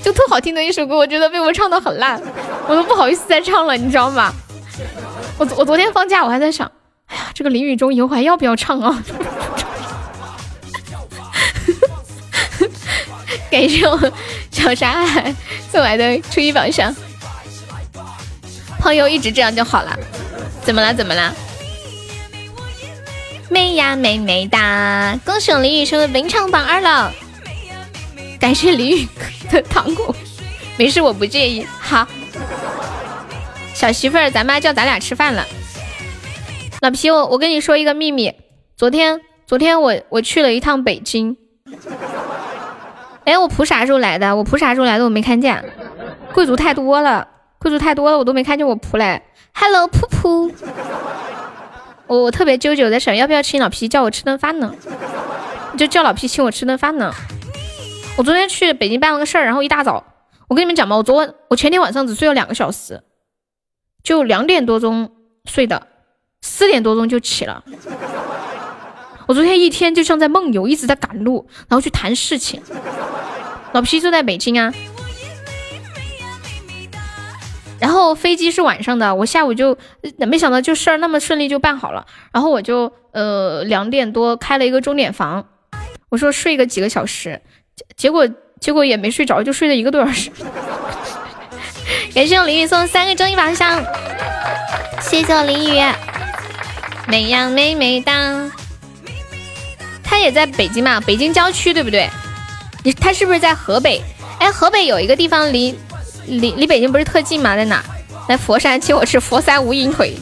[0.00, 2.22] 就特好听的一首歌，我觉得被我唱的很烂，
[2.68, 4.32] 我都不好意思再唱了，你知道吗？
[5.38, 6.70] 我我昨天放假，我还在想，
[7.08, 9.02] 哎呀，这个淋雨中以后还要不要唱啊？
[13.54, 14.12] 感谢我
[14.50, 15.32] 小沙海
[15.70, 16.92] 送来的初一宝箱。
[18.80, 19.96] 朋友一直这样就好了。
[20.64, 20.92] 怎么了？
[20.92, 21.32] 怎么了？
[23.48, 25.16] 美呀美美哒！
[25.24, 27.12] 恭喜李宇成为本场榜二了。
[28.40, 29.08] 感谢李宇
[29.48, 30.12] 的糖果，
[30.76, 31.64] 没事，我不介意。
[31.78, 32.08] 好，
[33.72, 35.46] 小媳妇儿，咱妈叫咱俩吃饭了。
[36.80, 38.32] 老皮，我我跟你说一个秘密，
[38.76, 41.36] 昨天昨天我我去了一趟北京。
[43.24, 44.36] 哎，我仆啥时候来的？
[44.36, 45.04] 我仆啥时候来的？
[45.04, 45.64] 我没看见。
[46.32, 47.26] 贵族太多了，
[47.58, 49.22] 贵族太多了，我都没看见我仆来。
[49.54, 50.52] Hello，噗噗。
[52.06, 54.74] 我我特别纠结，我在想要不要请老皮叫我吃顿饭呢？
[55.78, 57.12] 就叫老皮请我吃顿饭呢。
[58.16, 60.04] 我昨天去北京办了个事儿，然后一大早，
[60.48, 63.02] 我跟你们讲吧，我昨晚我前天晚上只睡了两个小时，
[64.02, 65.10] 就两点多钟
[65.46, 65.86] 睡的，
[66.42, 67.64] 四点多钟就起了。
[69.26, 72.62] 我昨天一天就像在梦游，一直在赶路，然后去谈事情。
[73.74, 74.72] 老皮就在北京啊，
[77.80, 79.76] 然后飞机是晚上的，我下午就
[80.16, 85.44] 没想到就事儿那么顺利就办好了，然后我就呃两点多开了一个钟点房，
[86.08, 87.42] 我说睡个几个小时。
[87.96, 88.28] 结果
[88.60, 90.30] 结果也没睡着，就睡了一个多小时。
[92.14, 93.84] 感谢我林雨送三个终极宝箱，
[95.00, 95.82] 谢谢我林雨，
[97.08, 98.48] 美呀美美哒。
[100.04, 102.08] 他也在北京嘛，北京郊区对不对？
[102.84, 104.00] 你他是不是在河北？
[104.38, 105.74] 哎，河北有一个地方离
[106.26, 107.56] 离离北京不是特近吗？
[107.56, 107.82] 在哪？
[108.28, 110.14] 来佛山请我吃佛山无影腿，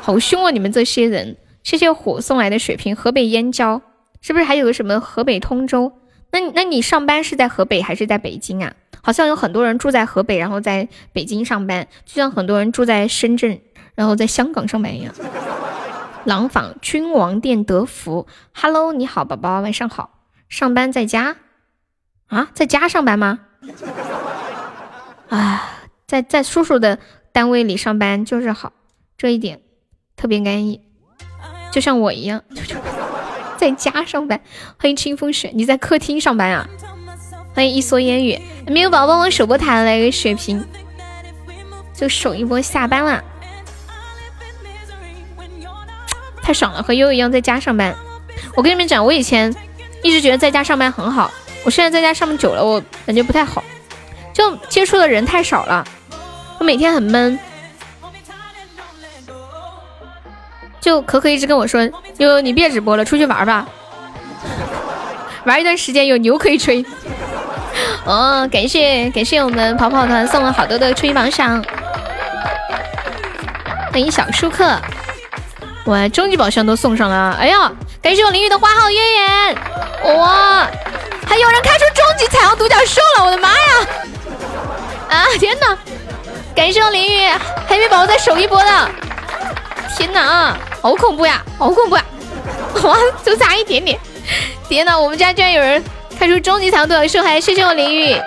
[0.00, 0.50] 好凶啊！
[0.50, 1.36] 你们这些人。
[1.62, 3.82] 谢谢虎送来的水瓶，河北燕郊
[4.22, 5.92] 是不是还有个什么河北通州？
[6.30, 8.72] 那那你上班是在河北还是在北京啊？
[9.02, 13.60] 好像有很多人住在河北，然后在北京上班，就像很多人住在深圳，
[13.94, 15.14] 然后在香港上班一样。
[16.24, 20.18] 廊坊君王殿德福，Hello，你好，宝宝，晚上好。
[20.48, 21.36] 上班在家
[22.30, 23.40] 啊，在家上班吗？
[25.28, 26.98] 啊，在在叔叔的
[27.32, 28.72] 单位里上班就是好，
[29.18, 29.60] 这一点
[30.16, 30.80] 特别安逸，
[31.70, 32.42] 就像我一样。
[33.58, 34.40] 在家上班，
[34.78, 35.50] 欢迎清风雪。
[35.54, 36.66] 你在客厅上班啊？
[37.54, 38.40] 欢迎一蓑烟雨。
[38.66, 40.64] 没有宝宝，我首播弹了一个血瓶，
[41.92, 43.22] 就守一波下班了，
[46.42, 46.82] 太爽了！
[46.82, 47.94] 和悠悠一样在家上班。
[48.54, 49.54] 我跟你们讲，我以前
[50.02, 51.30] 一直觉得在家上班很好，
[51.64, 53.62] 我现在在家上班久了，我感觉不太好，
[54.32, 55.84] 就接触的人太少了，
[56.58, 57.38] 我每天很闷。
[60.80, 61.82] 就可可一直跟我说，
[62.16, 63.66] 悠悠你别直播了，出去玩吧，
[65.44, 66.84] 玩一段时间有牛可以吹。
[68.06, 71.62] 哦，感谢感谢我们跑跑团送了好多的吹榜赏，
[73.92, 74.74] 欢迎小舒克，
[75.84, 77.36] 我终极宝箱都送上了。
[77.38, 80.66] 哎呀，感谢我淋雨的花好月圆，哇，
[81.30, 83.56] 还有人开出终极彩虹独角兽了，我的妈呀！
[85.10, 85.78] 啊天哪，
[86.56, 87.30] 感谢我淋雨
[87.68, 88.90] 黑皮宝宝在守一波的，
[89.96, 90.56] 天哪！
[90.82, 92.04] 好恐怖呀，好恐怖呀！
[92.82, 93.96] 哇，就差一点点！
[94.68, 95.80] 天哪，我们家居然有人
[96.18, 98.20] 开出终极彩虹独角兽，还谢谢我淋雨。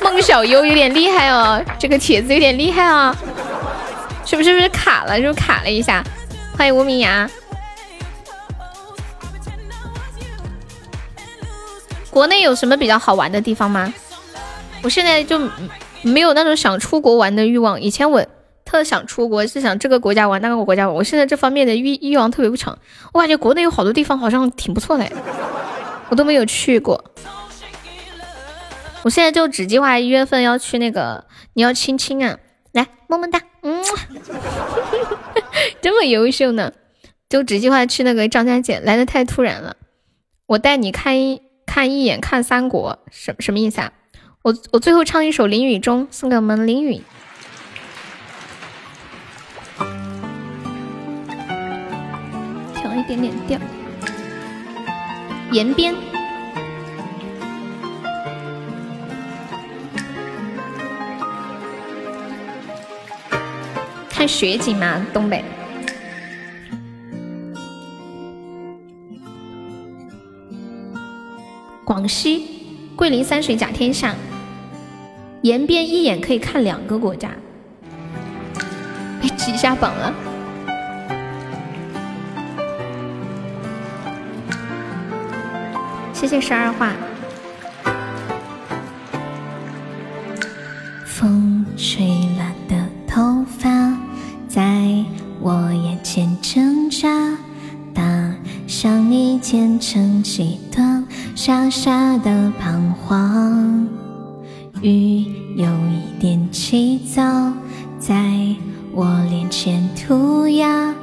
[0.00, 3.12] 孟小优有点厉害哦，这个帖子有点厉害啊！
[4.24, 5.16] 是不是不是卡了？
[5.16, 6.04] 是不是卡了一下？
[6.56, 7.28] 欢迎无名牙。
[12.14, 13.92] 国内有什么比较好玩的地方吗？
[14.84, 15.36] 我现在就
[16.02, 17.80] 没有那种想出国玩的欲望。
[17.80, 18.24] 以前我。
[18.66, 20.96] 特想出国，是想这个国家玩那个国家玩。
[20.96, 22.76] 我现在这方面的欲欲望特别不强。
[23.12, 25.06] 我感觉国内有好多地方好像挺不错的，
[26.08, 27.04] 我都没有去过。
[29.02, 32.38] 我现在就只计划一月份要去那个，你要亲亲啊，
[32.72, 33.84] 来么么哒，嗯，
[35.82, 36.72] 这么优秀呢，
[37.28, 39.76] 就只计划去那个张家界，来的太突然了。
[40.46, 43.92] 我带你看一看一眼看三国，什什么意思啊？
[44.42, 47.02] 我我最后唱一首《淋雨中》，送给我们淋雨。
[52.74, 53.58] 调一点点调，
[55.50, 55.94] 延边，
[64.10, 65.04] 看雪景吗？
[65.12, 65.42] 东北，
[71.84, 72.46] 广西
[72.96, 74.14] 桂林山水甲天下，
[75.42, 77.30] 延边一眼可以看两个国家，
[79.20, 80.14] 被挤下榜了。
[86.14, 86.94] 谢谢十二画。
[91.04, 92.06] 风吹
[92.36, 93.68] 乱的头发
[94.48, 95.04] 在
[95.38, 97.36] 我眼前挣扎，
[97.92, 98.33] 大
[98.66, 103.86] 像一件成几段傻傻的彷徨。
[104.82, 105.24] 雨
[105.56, 107.52] 有一点急躁，
[107.98, 108.14] 在
[108.92, 110.94] 我脸前涂鸦，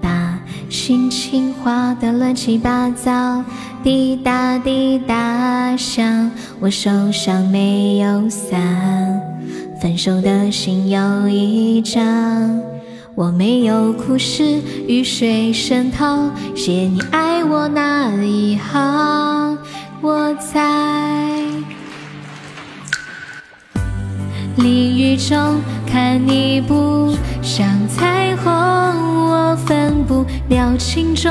[0.00, 3.42] 把心情画得乱七八糟。
[3.82, 9.18] 滴答滴答响，我手上没有伞，
[9.80, 12.60] 分手的信有一张。
[13.20, 19.58] 我没有哭湿雨水渗透，写你爱我那一行。
[20.00, 21.36] 我在
[24.56, 28.50] 淋雨中看你不像彩虹，
[29.28, 31.30] 我分不了轻重。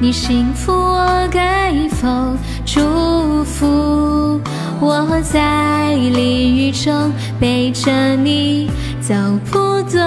[0.00, 2.36] 你幸福，我该否
[2.66, 4.40] 祝福？
[4.80, 8.68] 我在淋雨中背着你
[9.02, 9.12] 走
[9.50, 10.00] 不动，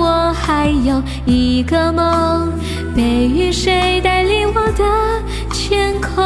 [0.00, 2.50] 我还有一个梦，
[2.96, 4.82] 被雨水带离我的
[5.52, 6.24] 天空。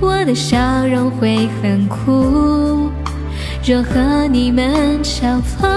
[0.00, 2.90] 我的笑容会很酷，
[3.66, 5.70] 若和你们相逢，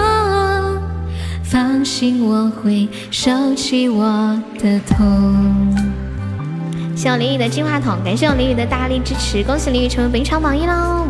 [1.42, 4.02] 放心我会收起我
[4.58, 5.76] 的痛。
[6.96, 11.06] 谢我淋雨的金话筒，感谢我淋雨的大力支持，恭喜淋雨成为本场榜一喽！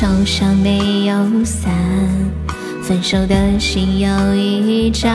[0.00, 1.74] 手上没有伞，
[2.84, 5.10] 分手的心有一张。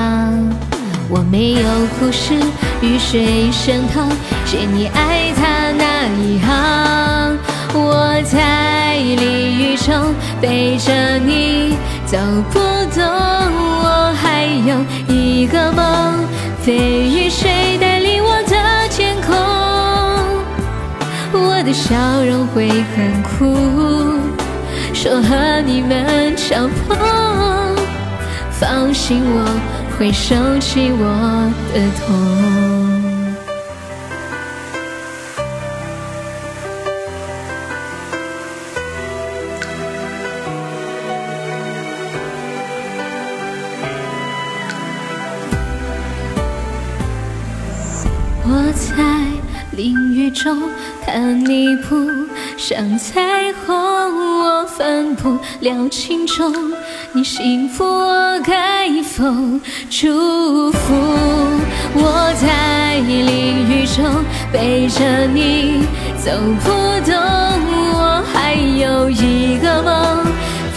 [1.10, 1.62] 我没有
[1.98, 2.34] 哭湿
[2.82, 4.02] 雨水渗透，
[4.46, 7.38] 写你爱他那一行。
[7.74, 12.18] 我在淋雨中背着你走
[12.52, 12.60] 不
[12.94, 16.28] 动，我还有一个梦，
[16.62, 18.58] 飞雨水带领我的
[18.90, 19.34] 天空。
[21.42, 21.96] 我的笑
[22.26, 24.13] 容会很酷，
[25.04, 26.98] 说和你们相逢，
[28.52, 29.44] 放心我
[30.00, 32.06] 会收起我的痛。
[48.46, 49.04] 我在
[49.76, 50.70] 淋雨中
[51.06, 52.10] 看你扑
[52.56, 54.13] 向彩虹，
[54.44, 56.54] 我分不了轻重。
[57.14, 59.24] 你幸福，我该否
[59.90, 60.94] 祝福？
[61.96, 64.04] 我在淋雨中
[64.52, 65.86] 背着你
[66.18, 66.30] 走
[66.62, 66.70] 不
[67.10, 67.16] 动，
[67.94, 70.26] 我还有一个梦，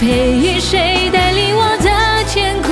[0.01, 1.91] 被雨水带领我的
[2.29, 2.71] 天空。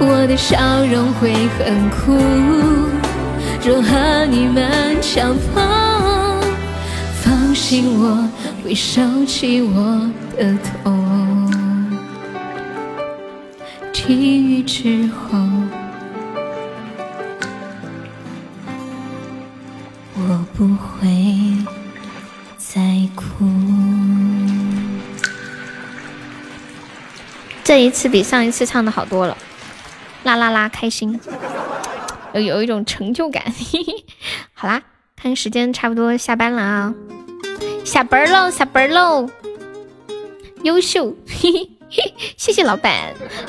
[0.00, 0.58] 我的笑
[0.90, 2.18] 容会很酷，
[3.64, 5.62] 若和你们相逢，
[7.22, 8.28] 放心我
[8.68, 11.50] 会收起我的痛。
[13.94, 14.14] 停
[14.46, 15.38] 雨之后，
[20.16, 21.56] 我不会
[22.58, 23.46] 再哭。
[27.64, 29.34] 这一次比上一次唱的好多了，
[30.24, 31.18] 啦啦啦，开心，
[32.34, 33.42] 有有一种成就感。
[34.52, 34.82] 好啦，
[35.16, 36.94] 看时间差不多下班了啊，
[37.88, 39.26] 下班喽，下班喽，
[40.62, 41.68] 优秀，嘿嘿。
[42.36, 42.92] 谢谢老板，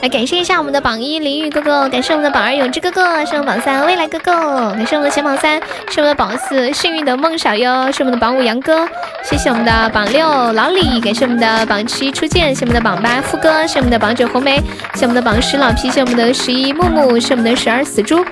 [0.02, 4.32] 来感谢一下我们的榜一淋雨哥哥，感谢我们的榜二永志哥哥，是我们榜三未来哥哥，
[4.72, 8.88] 感谢我们的前榜三，是我们的榜四幸运的梦小优，是我们的榜五杨哥，
[9.26, 14.56] 谢谢我们的榜六老李，感谢我们的榜七初见，谢我们的榜八富哥，谢我们的榜九红梅，
[14.96, 18.24] 谢我们的榜十老皮，谢我们的十一木木，是我们的十二死猪，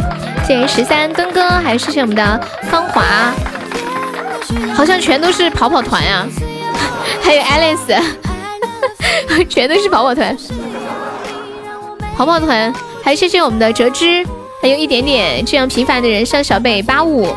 [0.48, 3.04] 谢谢十三墩哥，还有谢谢我们的芳华，
[4.74, 6.28] 好像全都是跑跑团呀、
[7.22, 8.02] 还有 Alice。
[9.50, 10.36] 全都是跑跑团，
[12.16, 14.26] 跑跑团，还谢谢我们的折枝，
[14.62, 17.28] 还有一点点这样平凡的人像小北八五，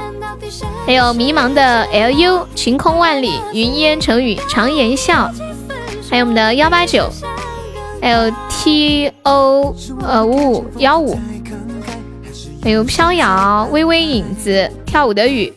[0.87, 5.31] 还有迷茫的 LU，晴空万里，云烟成雨，常言笑，
[6.11, 7.11] 还有我们的幺八九，
[8.01, 11.19] 还有 T O 呃五五幺五，
[12.63, 15.53] 还有飘摇，微微影子，跳舞的雨，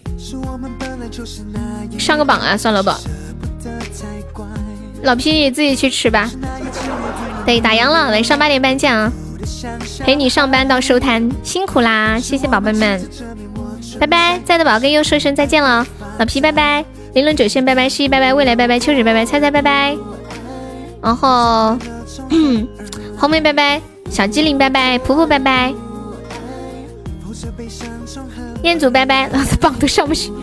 [1.99, 2.99] 上个榜啊，算了吧。
[5.03, 6.29] 老皮你自己去吃吧。
[7.45, 9.11] 对，打烊了，晚上八点半见啊！
[9.99, 12.17] 陪你上班到收摊，辛苦啦！
[12.17, 13.01] 谢谢宝贝们，
[13.99, 14.39] 拜拜！
[14.45, 15.85] 在的宝跟又说声再见了，
[16.17, 19.97] 老皮拜拜，零零九仙拜拜，西拜拜，未来拜拜，秋水拜拜，猜猜拜拜，
[21.01, 21.77] 然后
[23.19, 25.73] 红梅拜拜，小机灵拜拜，婆婆拜拜，
[28.63, 30.31] 彦祖拜拜，老子榜都上不去，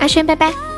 [0.00, 0.69] 阿轩拜拜。